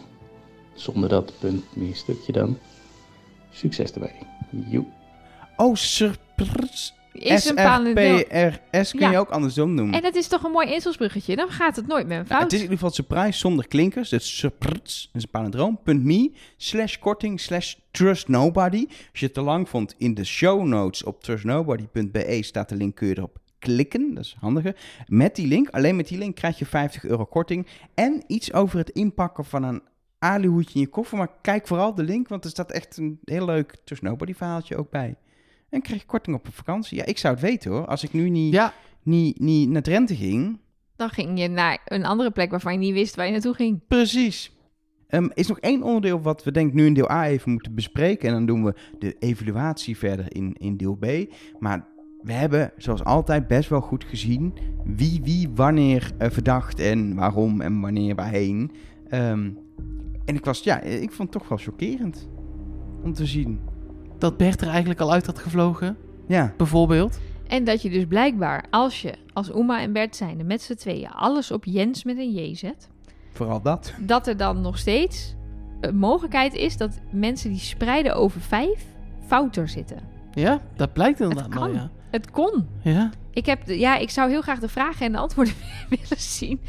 Zonder 0.73 1.09
dat 1.09 1.33
punt 1.39 1.75
meer 1.75 1.95
stukje 1.95 2.31
dan. 2.31 2.57
Succes 3.51 3.91
erbij. 3.91 4.15
Joe. 4.69 4.85
Oh, 5.57 5.75
surprise. 5.75 6.91
Is 7.13 7.45
een 7.49 7.55
palindroom. 7.55 8.17
S-R-P-R-S 8.19 8.91
kun 8.91 8.99
Ja. 8.99 9.11
je 9.11 9.17
ook 9.17 9.29
andersom 9.29 9.75
doen. 9.75 9.93
En 9.93 10.01
dat 10.01 10.15
is 10.15 10.27
toch 10.27 10.43
een 10.43 10.51
mooi 10.51 10.73
inselsbruggetje? 10.73 11.35
Dan 11.35 11.49
gaat 11.49 11.75
het 11.75 11.87
nooit 11.87 12.07
met 12.07 12.17
een 12.17 12.25
Nou, 12.27 12.27
fout. 12.27 12.41
het 12.41 12.51
is 12.51 12.57
in 12.57 12.63
ieder 12.63 12.77
geval 12.77 12.93
surprise 12.93 13.39
zonder 13.39 13.67
klinkers. 13.67 14.09
Dus 14.09 14.37
surprise 14.37 15.07
is 15.13 15.23
een 15.23 15.29
palindroom.me 15.31 16.31
slash 16.57 16.97
korting 16.97 17.39
slash 17.39 17.75
trust 17.91 18.27
nobody. 18.27 18.85
Als 18.87 19.19
je 19.19 19.25
het 19.25 19.33
te 19.33 19.41
lang 19.41 19.69
vond, 19.69 19.95
in 19.97 20.13
de 20.13 20.23
show 20.23 20.63
notes 20.65 21.03
op 21.03 21.23
trustnobody.be 21.23 22.37
staat 22.43 22.69
de 22.69 22.75
link, 22.75 22.95
kun 22.95 23.07
je 23.07 23.17
erop 23.17 23.39
klikken. 23.61 24.13
Dat 24.13 24.23
is 24.23 24.35
handiger. 24.39 24.75
Met 25.07 25.35
die 25.35 25.47
link, 25.47 25.69
alleen 25.69 25.95
met 25.95 26.07
die 26.07 26.17
link 26.17 26.35
krijg 26.35 26.59
je 26.59 26.65
50 26.65 27.03
euro 27.03 27.25
korting. 27.25 27.67
En 27.93 28.23
iets 28.27 28.53
over 28.53 28.77
het 28.77 28.89
inpakken 28.89 29.45
van 29.45 29.63
een 29.63 29.81
alihoedje 30.19 30.73
in 30.73 30.79
je 30.79 30.87
koffer. 30.87 31.17
Maar 31.17 31.31
kijk 31.41 31.67
vooral 31.67 31.95
de 31.95 32.03
link, 32.03 32.27
want 32.27 32.43
er 32.43 32.49
staat 32.49 32.71
echt 32.71 32.97
een 32.97 33.19
heel 33.23 33.45
leuk 33.45 33.75
Trust 33.83 34.01
Nobody 34.01 34.33
verhaaltje 34.33 34.77
ook 34.77 34.89
bij. 34.89 35.15
En 35.69 35.81
krijg 35.81 36.01
je 36.01 36.07
korting 36.07 36.35
op 36.35 36.45
een 36.45 36.51
vakantie. 36.51 36.97
Ja, 36.97 37.05
ik 37.05 37.17
zou 37.17 37.33
het 37.33 37.43
weten 37.43 37.71
hoor. 37.71 37.85
Als 37.85 38.03
ik 38.03 38.13
nu 38.13 38.29
niet, 38.29 38.53
Ja, 38.53 38.73
niet, 39.03 39.39
niet 39.39 39.69
naar 39.69 39.81
Drenthe 39.81 40.15
ging, 40.15 40.59
Dan 40.95 41.09
ging 41.09 41.39
je 41.39 41.47
naar 41.47 41.81
een 41.85 42.05
andere 42.05 42.31
plek 42.31 42.51
waarvan 42.51 42.73
je 42.73 42.79
niet 42.79 42.93
wist 42.93 43.15
waar 43.15 43.25
je 43.25 43.31
naartoe 43.31 43.53
ging. 43.53 43.79
Precies. 43.87 44.51
Ehm 45.07 45.29
is 45.33 45.47
nog 45.47 45.59
één 45.59 45.83
onderdeel 45.83 46.21
wat 46.21 46.43
we 46.43 46.51
denk 46.51 46.67
ik 46.67 46.73
nu 46.73 46.85
in 46.85 46.93
deel 46.93 47.11
A 47.11 47.27
even 47.27 47.51
moeten 47.51 47.75
bespreken. 47.75 48.27
En 48.27 48.33
dan 48.33 48.45
doen 48.45 48.63
we 48.63 48.75
de 48.99 49.15
evaluatie 49.19 49.97
verder 49.97 50.35
in, 50.35 50.55
in 50.59 50.77
deel 50.77 50.95
B. 50.95 51.05
Maar 51.59 51.87
we 52.23 52.33
hebben 52.33 52.71
zoals 52.77 53.03
altijd 53.03 53.47
best 53.47 53.69
wel 53.69 53.81
goed 53.81 54.03
gezien 54.03 54.53
wie 54.83 55.21
wie 55.23 55.49
wanneer 55.55 56.11
eh, 56.17 56.29
verdacht 56.29 56.79
en 56.79 57.15
waarom 57.15 57.61
en 57.61 57.79
wanneer 57.81 58.15
waarheen. 58.15 58.71
Ehm, 59.09 59.49
en 60.25 60.35
ik 60.35 60.45
was, 60.45 60.63
ja, 60.63 60.79
ik 60.81 61.11
vond 61.11 61.33
het 61.33 61.39
toch 61.41 61.49
wel 61.49 61.57
chockerend 61.57 62.27
om 63.03 63.13
te 63.13 63.25
zien. 63.25 63.59
dat 64.17 64.37
Bert 64.37 64.61
er 64.61 64.67
eigenlijk 64.67 64.99
al 64.99 65.11
uit 65.11 65.25
had 65.25 65.39
gevlogen, 65.39 65.97
Ja, 66.27 66.53
bijvoorbeeld. 66.57 67.19
En 67.47 67.63
dat 67.63 67.81
je 67.81 67.89
dus 67.89 68.05
blijkbaar, 68.05 68.65
als 68.69 69.01
je 69.01 69.13
als 69.33 69.49
Uma 69.55 69.81
en 69.81 69.93
Bert 69.93 70.15
zijnde 70.15 70.43
met 70.43 70.61
z'n 70.61 70.73
tweeën 70.73 71.09
alles 71.09 71.51
op 71.51 71.65
Jens 71.65 72.03
met 72.03 72.17
een 72.17 72.31
J 72.31 72.55
zet, 72.55 72.89
vooral 73.31 73.61
dat. 73.61 73.93
dat 73.99 74.27
er 74.27 74.37
dan 74.37 74.61
nog 74.61 74.77
steeds 74.77 75.35
een 75.81 75.95
mogelijkheid 75.97 76.53
is 76.53 76.77
dat 76.77 76.99
mensen 77.11 77.49
die 77.49 77.59
spreiden 77.59 78.15
over 78.15 78.41
vijf 78.41 78.85
fouter 79.27 79.67
zitten. 79.69 79.97
Ja, 80.33 80.61
dat 80.75 80.93
blijkt 80.93 81.19
inderdaad 81.19 81.45
Het 81.45 81.53
wel, 81.53 81.73
ja. 81.73 81.91
Het 82.11 82.31
kon. 82.31 82.67
Ja, 82.83 83.09
Ik, 83.33 83.45
heb 83.45 83.59
ja, 83.65 83.97
ik 83.97 84.09
zou 84.09 84.29
heel 84.29 84.41
graag 84.41 84.59
de 84.59 84.67
vragen 84.69 85.05
en 85.05 85.11
de 85.11 85.17
antwoorden 85.17 85.53
willen 85.89 86.05
zien. 86.17 86.59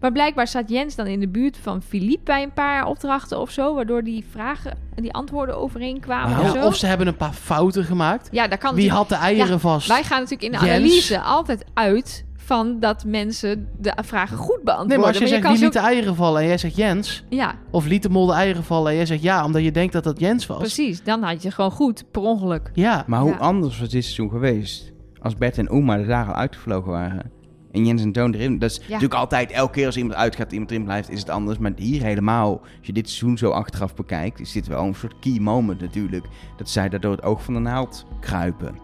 Maar 0.00 0.12
blijkbaar 0.12 0.48
zat 0.48 0.68
Jens 0.68 0.94
dan 0.94 1.06
in 1.06 1.20
de 1.20 1.28
buurt 1.28 1.56
van 1.62 1.82
Philippe 1.82 2.24
bij 2.24 2.42
een 2.42 2.52
paar 2.52 2.86
opdrachten 2.86 3.40
of 3.40 3.50
zo, 3.50 3.74
waardoor 3.74 4.02
die 4.04 4.24
vragen 4.30 4.78
en 4.94 5.02
die 5.02 5.12
antwoorden 5.12 5.56
overeenkwamen 5.58 6.30
Nou, 6.36 6.42
of 6.48 6.54
Ja, 6.54 6.60
zo. 6.60 6.66
of 6.66 6.76
ze 6.76 6.86
hebben 6.86 7.06
een 7.06 7.16
paar 7.16 7.32
fouten 7.32 7.84
gemaakt. 7.84 8.28
Ja, 8.32 8.48
dat 8.48 8.58
kan 8.58 8.74
Wie 8.74 8.90
had 8.90 9.08
de 9.08 9.14
eieren 9.14 9.50
Ja, 9.52 9.58
vast? 9.58 9.88
Wij 9.88 10.02
gaan 10.04 10.20
natuurlijk 10.20 10.52
in 10.54 10.58
de 10.60 10.66
Jens? 10.66 10.78
analyse 10.78 11.20
altijd 11.20 11.64
uit 11.74 12.24
van 12.36 12.80
dat 12.80 13.04
mensen 13.04 13.68
de 13.80 13.92
vragen 14.04 14.36
goed 14.36 14.62
beantwoorden. 14.62 14.88
Nee, 14.88 14.98
maar 14.98 15.06
als 15.06 15.18
je 15.18 15.26
zegt 15.26 15.48
wie 15.48 15.58
liet 15.58 15.72
de 15.72 15.78
eieren 15.78 16.14
vallen 16.16 16.40
en 16.42 16.46
jij 16.46 16.58
zegt 16.58 16.76
Jens... 16.76 17.24
Ja, 17.28 17.54
Of 17.70 17.86
liet 17.86 18.02
de 18.02 18.08
mol 18.08 18.26
de 18.26 18.32
eieren 18.32 18.64
vallen 18.64 18.90
en 18.90 18.96
jij 18.96 19.06
zegt 19.06 19.22
ja, 19.22 19.44
omdat 19.44 19.62
je 19.62 19.70
denkt 19.70 19.92
dat 19.92 20.04
dat 20.04 20.20
Jens 20.20 20.46
was. 20.46 20.58
precies. 20.58 21.02
Dan 21.04 21.22
had 21.22 21.42
je 21.42 21.50
gewoon 21.50 21.70
goed, 21.70 22.04
per 22.10 22.22
ongeluk. 22.22 22.70
Ja, 22.74 23.04
Maar 23.06 23.20
hoe 23.20 23.30
Ja. 23.30 23.36
anders 23.36 23.78
was 23.80 23.88
dit 23.88 24.02
seizoen 24.04 24.30
geweest 24.30 24.91
als 25.22 25.36
Bert 25.36 25.58
en 25.58 25.68
Oma 25.68 25.98
er 25.98 26.06
daar 26.06 26.26
al 26.26 26.34
uitgevlogen 26.34 26.90
waren? 26.90 27.30
En 27.72 27.86
Jens 27.86 28.02
en 28.02 28.12
Toon 28.12 28.34
erin. 28.34 28.58
Dat 28.58 28.70
is 28.70 28.80
natuurlijk 28.80 29.14
altijd, 29.14 29.50
elke 29.50 29.72
keer 29.72 29.86
als 29.86 29.96
iemand 29.96 30.14
uitgaat, 30.14 30.52
iemand 30.52 30.70
erin 30.70 30.84
blijft, 30.84 31.10
is 31.10 31.18
het 31.18 31.30
anders. 31.30 31.58
Maar 31.58 31.72
hier 31.76 32.02
helemaal, 32.02 32.60
als 32.60 32.86
je 32.86 32.92
dit 32.92 33.08
seizoen 33.08 33.38
zo 33.38 33.50
achteraf 33.50 33.94
bekijkt, 33.94 34.40
is 34.40 34.52
dit 34.52 34.66
wel 34.66 34.84
een 34.84 34.94
soort 34.94 35.18
key 35.20 35.38
moment 35.38 35.80
natuurlijk. 35.80 36.24
Dat 36.56 36.68
zij 36.70 36.88
daar 36.88 37.00
door 37.00 37.10
het 37.12 37.22
oog 37.22 37.42
van 37.42 37.54
de 37.54 37.60
naald 37.60 38.06
kruipen. 38.20 38.74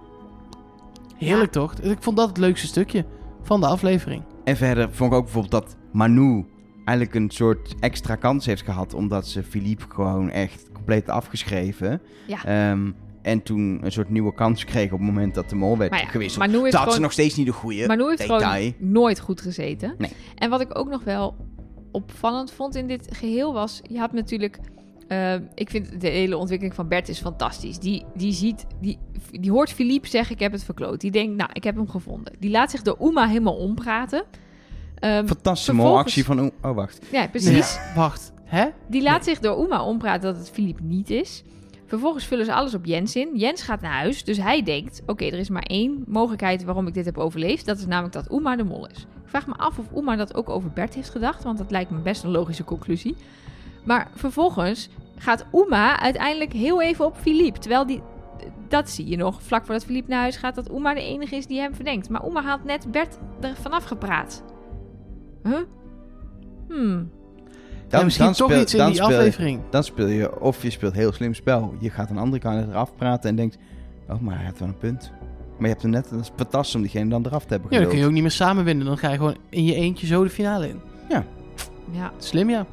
heerlijk 1.17 1.53
toch? 1.53 1.75
Ik 1.75 2.03
vond 2.03 2.17
dat 2.17 2.29
het 2.29 2.39
leukste 2.39 2.67
stukje 2.67 3.05
van 3.43 3.61
de 3.61 3.67
aflevering. 3.67 4.23
En 4.45 4.57
verder 4.57 4.93
vond 4.93 5.13
ik 5.13 5.19
ook 5.19 5.25
bijvoorbeeld 5.25 5.65
dat 5.65 5.77
Manu 5.93 6.47
eigenlijk 6.85 7.15
een 7.15 7.31
soort 7.31 7.75
extra 7.81 8.15
kans 8.15 8.47
heeft 8.47 8.63
gehad, 8.63 8.95
omdat 8.95 9.27
ze 9.27 9.43
Philippe 9.43 9.85
gewoon 9.89 10.31
echt 10.31 10.73
compleet 10.73 11.09
afgeschreven. 11.09 12.01
Ja. 12.27 12.45
Ehm, 12.45 12.91
en 13.29 13.43
toen 13.43 13.79
een 13.83 13.93
soort 13.93 14.11
nieuwe 14.11 14.35
kans 14.35 14.65
kreeg 14.65 14.93
op 14.93 14.99
het 14.99 15.07
moment 15.09 15.35
dat 15.35 15.49
de 15.51 15.57
mol 15.57 15.79
werd 15.79 15.91
Maar 15.91 16.01
ja, 16.01 16.07
gewisseld. 16.07 16.47
Manu 16.47 16.59
heeft 16.61 16.71
Toen 16.75 16.85
had 16.85 16.95
ze 16.95 17.01
nog 17.01 17.13
steeds 17.13 17.35
niet 17.37 17.47
de 17.47 17.53
goede 17.53 17.87
Maar 17.87 17.97
nu 17.97 18.05
heeft 18.07 18.19
detail. 18.19 18.41
gewoon 18.41 18.75
nooit 18.79 19.21
goed 19.21 19.41
gezeten. 19.41 19.95
Nee. 19.99 20.11
En 20.35 20.51
wat 20.51 20.61
ik 20.61 20.79
ook 20.79 20.89
nog 20.89 21.05
wel 21.05 21.37
opvallend 21.93 22.51
vond 22.53 22.75
in 22.75 22.87
dit 22.87 23.07
geheel 23.11 23.53
was... 23.53 23.81
Je 23.89 23.99
had 23.99 24.13
natuurlijk... 24.13 24.59
eh, 25.09 25.35
ik 25.55 25.71
vind 25.71 26.01
de 26.01 26.09
hele 26.09 26.37
ontwikkeling 26.37 26.75
van 26.77 26.89
Bert 26.89 27.09
is 27.09 27.21
fantastisch. 27.21 27.79
Die, 27.79 28.05
die 28.15 28.33
ziet... 28.33 28.67
Die, 28.81 28.99
die 29.31 29.51
hoort 29.51 29.73
Philippe 29.73 30.09
zeggen, 30.09 30.35
ik 30.35 30.41
heb 30.41 30.53
het 30.53 30.65
verkloot. 30.65 31.01
Die 31.01 31.11
denkt, 31.11 31.37
nou, 31.37 31.51
ik 31.53 31.65
heb 31.65 31.77
hem 31.77 31.89
gevonden. 31.89 32.33
Die 32.39 32.51
laat 32.51 32.71
zich 32.71 32.83
door 32.83 32.97
Uma 33.01 33.27
helemaal 33.27 33.57
ompraten. 33.57 34.25
Ehm, 34.99 35.27
Fantastische 35.27 35.73
Vervolgens- 35.75 36.05
actie 36.07 36.25
van... 36.25 36.41
O- 36.41 36.51
Oh, 36.63 36.75
wacht. 36.75 36.99
ja, 37.13 37.29
precies. 37.29 37.75
Ja, 37.75 37.93
wacht, 37.95 38.33
hè? 38.45 38.67
Die 38.89 39.03
laat 39.03 39.25
zich 39.25 39.39
door 39.39 39.65
Uma 39.65 39.85
ompraten 39.85 40.23
dat 40.33 40.37
het 40.41 40.51
Philippe 40.51 40.83
niet 40.83 41.11
is. 41.11 41.43
Vervolgens 41.89 42.25
vullen 42.25 42.45
ze 42.45 42.55
alles 42.55 42.75
op 42.75 42.85
Jens 42.85 43.17
in. 43.17 43.31
Jens 43.35 43.63
gaat 43.63 43.81
naar 43.81 43.93
huis, 43.93 44.25
dus 44.25 44.37
hij 44.37 44.63
denkt... 44.63 45.03
oké, 45.07 45.25
er 45.25 45.39
is 45.39 45.49
maar 45.49 45.63
één 45.63 46.05
mogelijkheid 46.07 46.65
waarom 46.65 46.87
ik 46.87 46.95
dit 46.95 47.05
heb 47.05 47.19
overleefd. 47.19 47.67
Dat 47.67 47.79
is 47.79 47.87
namelijk 47.87 48.15
dat 48.15 48.33
Uma 48.33 48.57
de 48.57 48.65
mol 48.65 48.87
is. 48.87 48.99
Ik 48.99 49.29
vraag 49.29 49.47
me 49.47 49.55
af 49.55 49.79
of 49.79 49.87
Uma 49.97 50.17
dat 50.17 50.35
ook 50.35 50.49
over 50.49 50.71
Bert 50.71 50.95
heeft 50.95 51.11
gedacht... 51.11 51.45
want 51.45 51.59
dat 51.59 51.71
lijkt 51.71 51.91
me 51.91 51.99
best 51.99 52.25
een 52.25 52.31
logische 52.31 52.65
conclusie. 52.65 53.17
Maar 53.85 54.11
vervolgens 54.15 54.89
gaat 55.17 55.47
Uma 55.53 56.01
uiteindelijk 56.01 56.53
heel 56.53 56.83
even 56.83 57.05
op 57.05 57.17
Philippe. 57.17 57.59
Terwijl 57.59 57.87
die... 57.87 58.03
Dat 58.69 58.91
zie 58.91 59.07
je 59.07 59.17
nog, 59.17 59.43
vlak 59.43 59.65
voordat 59.65 59.85
Philippe 59.85 60.11
naar 60.11 60.21
huis 60.21 60.37
gaat... 60.37 60.55
dat 60.55 60.71
Uma 60.71 60.95
de 60.95 61.03
enige 61.03 61.37
is 61.37 61.47
die 61.47 61.61
hem 61.61 61.75
verdenkt. 61.75 62.09
Maar 62.09 62.27
Uma 62.27 62.43
had 62.43 62.65
net 62.65 62.91
Bert 62.91 63.19
er 63.41 63.55
vanaf 63.55 63.85
gepraat. 63.85 64.45
Huh? 65.43 65.61
Hmm. 66.69 67.11
Dan, 67.89 68.05
misschien 68.05 68.33
toch 68.33 68.51
speel- 68.51 68.61
iets 68.61 68.73
in 68.73 68.79
dan 68.79 68.87
die 68.93 68.97
speel 69.03 69.17
aflevering. 69.17 69.61
Dan 69.71 69.85
speel 69.85 70.07
je, 70.07 70.41
of 70.41 70.63
je 70.63 70.71
speelt 70.71 70.93
heel 70.95 71.13
slim 71.13 71.35
spel. 71.35 71.75
Je 71.79 71.91
gaat 71.91 72.11
een 72.11 72.19
andere 72.19 72.43
kant 72.43 72.69
eraf 72.69 72.95
praten 72.97 73.31
en 73.31 73.37
denkt... 73.37 73.59
Oh, 74.09 74.21
maar 74.21 74.37
hij 74.37 74.45
heeft 74.45 74.59
wel 74.59 74.69
een 74.69 74.79
punt. 74.79 75.13
Maar 75.51 75.67
je 75.67 75.69
hebt 75.69 75.83
hem 75.83 75.91
net... 75.91 76.09
Dat 76.11 76.21
is 76.21 76.31
fantastisch 76.37 76.75
om 76.75 76.81
diegene 76.81 77.11
dan 77.11 77.27
eraf 77.27 77.43
te 77.45 77.49
hebben 77.49 77.71
Ja, 77.71 77.77
dan 77.77 77.79
kun 77.79 77.81
geduld. 77.81 78.01
je 78.01 78.07
ook 78.07 78.13
niet 78.13 78.23
meer 78.23 78.31
samen 78.31 78.65
winnen. 78.65 78.87
Dan 78.87 78.99
ga 78.99 79.11
je 79.11 79.17
gewoon 79.17 79.37
in 79.49 79.65
je 79.65 79.75
eentje 79.75 80.07
zo 80.07 80.23
de 80.25 80.31
finale 80.31 80.69
in. 80.69 80.81
Ja. 81.93 82.13
Slim, 82.19 82.51
ja. 82.51 82.67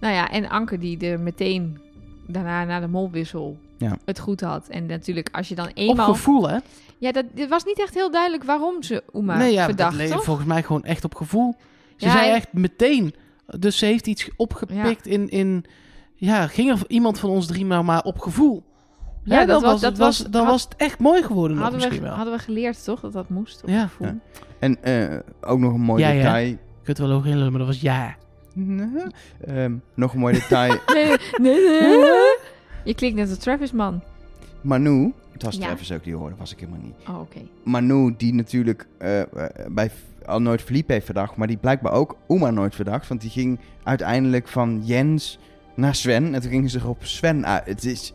Nou 0.00 0.14
ja, 0.14 0.30
en 0.30 0.48
Anke 0.48 0.78
die 0.78 0.98
er 1.06 1.20
meteen 1.20 1.80
daarna 2.26 2.64
na 2.64 2.80
de 2.80 2.86
molwissel 2.88 3.58
Ja. 3.78 3.96
het 4.04 4.18
goed 4.18 4.40
had. 4.40 4.68
En 4.68 4.86
natuurlijk 4.86 5.28
als 5.32 5.48
je 5.48 5.54
dan 5.54 5.66
Op 5.66 5.72
eenmaal... 5.74 6.12
gevoel, 6.12 6.48
hè? 6.48 6.56
Ja, 6.98 7.12
dat, 7.12 7.24
het 7.34 7.48
was 7.48 7.64
niet 7.64 7.80
echt 7.80 7.94
heel 7.94 8.10
duidelijk 8.10 8.44
waarom 8.44 8.82
ze 8.82 9.02
Uma 9.14 9.36
nee, 9.36 9.52
ja, 9.52 9.64
verdacht, 9.64 10.10
toch? 10.10 10.24
volgens 10.24 10.46
mij 10.46 10.62
gewoon 10.62 10.84
echt 10.84 11.04
op 11.04 11.14
gevoel. 11.14 11.54
Ze 11.96 12.06
Ja, 12.06 12.12
zei 12.12 12.30
echt 12.30 12.52
meteen. 12.52 13.14
Dus 13.58 13.78
ze 13.78 13.86
heeft 13.86 14.06
iets 14.06 14.30
opgepikt 14.36 15.06
in, 15.06 15.28
in... 15.28 15.64
Ja, 16.14 16.46
ging 16.46 16.70
er 16.70 16.78
iemand 16.86 17.18
van 17.18 17.30
ons 17.30 17.46
drie 17.46 17.64
maar, 17.64 17.84
maar 17.84 18.02
op 18.02 18.18
gevoel. 18.18 18.62
Ja, 19.24 19.38
Hè, 19.38 19.46
dat 19.46 19.62
was- 19.62 19.80
dat 19.80 19.90
het 19.90 19.98
was, 19.98 20.18
was- 20.18 20.30
dan 20.30 20.42
had- 20.42 20.50
was 20.50 20.62
het 20.62 20.74
echt 20.76 20.98
mooi 20.98 21.22
geworden 21.22 21.56
nog 21.56 21.62
Hadden 21.62 21.80
misschien 21.80 22.02
we, 22.02 22.08
wel. 22.08 22.16
hadden 22.16 22.34
we 22.34 22.40
geleerd, 22.40 22.84
toch? 22.84 23.00
Dat 23.00 23.12
dat 23.12 23.28
moest. 23.28 23.62
op 23.62 23.68
Ja. 23.68 23.86
gevoel. 23.86 24.06
Ja. 24.06 24.16
En 24.58 24.82
eh, 24.82 25.18
ook 25.40 25.58
nog 25.58 25.72
een 25.74 25.80
mooi 25.80 26.02
Ja, 26.02 26.08
ja. 26.08 26.22
detail. 26.22 26.48
Ik 26.52 26.58
kunt 26.82 26.98
wel 26.98 27.10
over 27.10 27.28
inlullen, 27.28 27.50
maar 27.50 27.58
dat 27.58 27.68
was 27.68 27.80
ja. 27.80 28.14
Ehm, 29.46 29.74
nog 29.94 30.12
een 30.12 30.18
mooi 30.20 30.34
detail. 30.34 30.78
Nee, 30.94 31.06
nee, 31.40 31.66
nee. 31.98 32.36
Je 32.84 32.94
klinkt 32.94 33.16
net 33.16 33.28
als 33.28 33.38
Travis, 33.38 33.72
man. 33.72 34.02
Manu... 34.60 35.12
Het 35.32 35.42
was 35.42 35.56
Ja. 35.56 35.66
Travis 35.66 35.92
ook 35.92 36.04
die 36.04 36.14
hoorde, 36.14 36.34
was 36.38 36.52
ik 36.52 36.58
helemaal 36.60 36.80
niet. 36.82 36.94
Oh, 37.08 37.20
oké. 37.20 37.38
Manu, 37.64 38.14
die 38.16 38.34
natuurlijk 38.34 38.86
eh, 38.98 39.20
eh, 39.20 39.26
bij 39.70 39.90
al 40.26 40.40
nooit 40.42 40.62
Philippe 40.62 40.92
heeft 40.92 41.04
verdacht, 41.04 41.36
maar 41.36 41.46
die 41.46 41.56
blijkbaar 41.56 41.92
ook 41.92 42.16
Oma 42.26 42.50
nooit 42.50 42.74
verdacht. 42.74 43.08
Want 43.08 43.20
die 43.20 43.30
ging 43.30 43.58
uiteindelijk 43.82 44.48
van 44.48 44.80
Jens 44.84 45.38
naar 45.74 45.94
Sven 45.94 46.34
en 46.34 46.40
toen 46.40 46.50
gingen 46.50 46.70
ze 46.70 46.78
er 46.78 46.88
op 46.88 47.04
Sven 47.04 47.46
uit. 47.46 47.66
Het 47.66 47.84
is... 47.84 48.12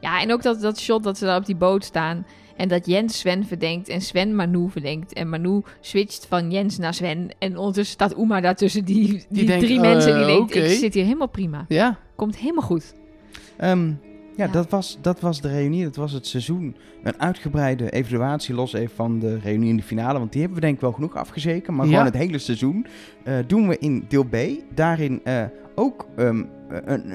Ja, 0.00 0.20
en 0.20 0.32
ook 0.32 0.42
dat, 0.42 0.60
dat 0.60 0.78
shot 0.78 1.02
dat 1.02 1.18
ze 1.18 1.24
daar 1.24 1.38
op 1.38 1.46
die 1.46 1.56
boot 1.56 1.84
staan. 1.84 2.26
En 2.56 2.68
dat 2.68 2.86
Jens 2.86 3.18
Sven 3.18 3.46
verdenkt 3.46 3.88
en 3.88 4.00
Sven 4.00 4.34
Manu 4.34 4.70
verdenkt. 4.70 5.12
En 5.12 5.28
Manu 5.28 5.62
switcht 5.80 6.26
van 6.28 6.50
Jens 6.50 6.78
naar 6.78 6.94
Sven. 6.94 7.30
En 7.38 7.56
ondertussen 7.56 7.94
staat 7.94 8.18
Uma 8.18 8.40
daartussen 8.40 8.84
die, 8.84 9.24
die, 9.28 9.46
denkt, 9.46 9.64
drie 9.64 9.76
eh, 9.76 9.82
mensen. 9.82 10.16
Die 10.16 10.26
denkt, 10.26 10.42
oké. 10.42 10.58
ik 10.58 10.78
zit 10.78 10.94
hier 10.94 11.04
helemaal 11.04 11.28
prima. 11.28 11.64
Ja, 11.68 11.98
Komt 12.16 12.36
helemaal 12.36 12.62
goed. 12.64 12.94
Ehm, 13.56 13.92
Ja. 14.36 14.46
Dat, 14.46 14.70
was, 14.70 14.98
dat 15.00 15.20
was 15.20 15.40
de 15.40 15.48
reunie, 15.48 15.84
dat 15.84 15.96
was 15.96 16.12
het 16.12 16.26
seizoen. 16.26 16.76
Een 17.02 17.20
uitgebreide 17.20 17.90
evaluatie, 17.90 18.54
los 18.54 18.72
even 18.72 18.94
van 18.94 19.18
de 19.18 19.38
reunie 19.38 19.68
in 19.68 19.76
de 19.76 19.82
finale. 19.82 20.18
Want 20.18 20.32
die 20.32 20.40
hebben 20.40 20.58
we 20.58 20.64
denk 20.64 20.76
ik 20.76 20.82
wel 20.82 20.92
genoeg 20.92 21.16
afgezeken. 21.16 21.74
Maar 21.74 21.86
gewoon 21.86 22.04
het 22.04 22.16
hele 22.16 22.38
seizoen 22.38 22.86
eh, 23.24 23.34
doen 23.46 23.68
we 23.68 23.78
in 23.78 24.04
deel 24.08 24.24
B. 24.24 24.36
Daarin 24.74 25.20
eh, 25.24 25.44
ook 25.74 26.06
ehm, 26.16 26.44
een 26.68 27.14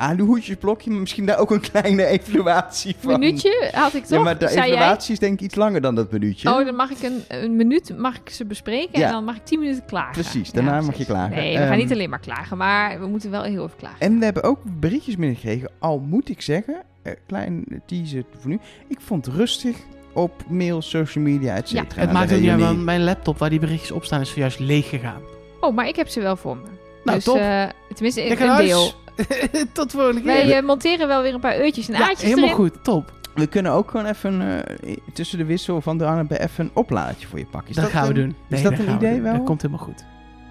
aluhoedjesblokje, 0.00 0.90
maar 0.90 1.00
misschien 1.00 1.26
daar 1.26 1.38
ook 1.38 1.50
een 1.50 1.60
kleine 1.60 2.04
evaluatie 2.06 2.96
van. 3.00 3.18
Minuutje 3.18 3.70
had 3.72 3.94
ik 3.94 4.04
toch? 4.04 4.18
Ja, 4.18 4.24
maar 4.24 4.38
de 4.38 4.48
zei 4.48 4.66
jij? 4.68 4.76
evaluatie 4.76 5.12
is 5.12 5.18
denk 5.18 5.32
ik 5.32 5.40
iets 5.40 5.54
langer 5.54 5.80
dan 5.80 5.94
dat 5.94 6.10
minuutje. 6.12 6.48
Oh, 6.58 6.64
dan 6.64 6.74
mag 6.74 6.90
ik 6.90 7.02
een, 7.02 7.24
een 7.28 7.56
minuut 7.56 7.98
mag 7.98 8.16
ik 8.16 8.30
ze 8.30 8.44
bespreken 8.44 9.00
Ja. 9.00 9.06
en 9.06 9.12
dan 9.12 9.24
mag 9.24 9.36
ik 9.36 9.44
tien 9.44 9.58
minuten 9.58 9.84
klagen. 9.84 10.12
Precies, 10.12 10.50
daarna 10.52 10.80
mag 10.80 10.96
je 10.96 11.04
klagen. 11.04 11.36
Nee, 11.36 11.52
we 11.52 11.58
gaan 11.58 11.68
Ehm, 11.68 11.78
niet 11.78 11.92
alleen 11.92 12.10
maar 12.10 12.20
klagen, 12.20 12.56
maar 12.56 13.00
we 13.00 13.06
moeten 13.06 13.30
wel 13.30 13.42
heel 13.42 13.64
even 13.64 13.76
klagen. 13.76 13.98
En 14.00 14.18
we 14.18 14.24
hebben 14.24 14.42
ook 14.42 14.58
berichtjes 14.64 15.16
binnengekregen. 15.16 15.70
Al 15.78 15.98
moet 15.98 16.28
ik 16.28 16.40
zeggen, 16.42 16.82
eh, 17.02 17.12
klein 17.26 17.64
teaser 17.86 18.24
voor 18.40 18.50
nu. 18.50 18.58
Ik 18.88 18.98
vond 19.00 19.26
het 19.26 19.34
rustig 19.34 19.76
op 20.12 20.32
mail, 20.48 20.82
social 20.82 21.24
media, 21.24 21.54
et 21.56 21.70
Ja, 21.70 21.82
cetera. 21.82 22.00
Het 22.00 22.12
na 22.12 22.18
maakt 22.18 22.32
ook 22.32 22.40
niet 22.40 22.50
uit, 22.50 22.60
want 22.60 22.84
mijn 22.84 23.04
laptop 23.04 23.38
waar 23.38 23.50
die 23.50 23.58
berichtjes 23.60 23.90
op 23.90 24.04
staan 24.04 24.20
is 24.20 24.30
zojuist 24.32 24.58
leeg 24.58 24.88
gegaan. 24.88 25.20
Oh, 25.60 25.74
maar 25.74 25.88
ik 25.88 25.96
heb 25.96 26.08
ze 26.08 26.20
wel 26.20 26.36
voor 26.36 26.56
me. 26.56 26.62
Nou, 27.04 27.16
dus, 27.16 27.24
top. 27.24 27.36
eh, 27.36 27.64
tenminste, 27.94 28.22
Ik 28.24 28.40
een 28.40 28.56
deel. 28.56 28.92
Tot 29.72 29.90
volgende 29.92 30.20
keer. 30.20 30.24
Wij 30.46 30.56
eh, 30.56 30.62
monteren 30.64 31.08
wel 31.08 31.22
weer 31.22 31.34
een 31.34 31.40
paar 31.40 31.64
uurtjes 31.64 31.88
en 31.88 31.94
ja, 31.94 32.00
aatjes 32.00 32.22
helemaal 32.22 32.44
erin. 32.44 32.56
goed. 32.56 32.84
Top. 32.84 33.12
We 33.34 33.46
kunnen 33.46 33.72
ook 33.72 33.90
gewoon 33.90 34.06
even 34.06 34.64
eh, 34.64 34.96
tussen 35.12 35.38
de 35.38 35.44
wissel 35.44 35.80
van 35.80 35.98
de 35.98 36.04
armen 36.06 36.26
bij 36.26 36.40
even 36.40 36.64
een 36.64 36.70
oplaadje 36.74 37.26
voor 37.26 37.38
je 37.38 37.46
pakken. 37.46 37.70
Is 37.70 37.76
dat, 37.76 37.90
gaan 37.90 38.06
we 38.08 38.14
doen. 38.14 38.34
Nee, 38.48 38.62
dat 38.62 38.76
dat 38.76 38.86
een 38.86 38.94
idee 38.94 39.20
wel? 39.20 39.32
Dat 39.36 39.44
komt 39.44 39.62
helemaal 39.62 39.84
goed. 39.84 40.04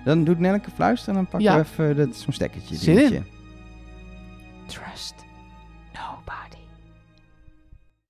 Dan 0.05 0.23
doet 0.23 0.39
Nelleke 0.39 0.69
fluisteren 0.75 1.15
en 1.15 1.21
dan 1.21 1.31
pakken 1.31 1.51
Ja. 1.51 1.57
we 1.63 1.65
even 1.93 1.95
dat- 2.07 2.15
zo'n 2.15 2.33
stekkertje. 2.33 2.75
Zin 2.75 3.13
in. 3.13 3.25
Trust. 4.67 5.15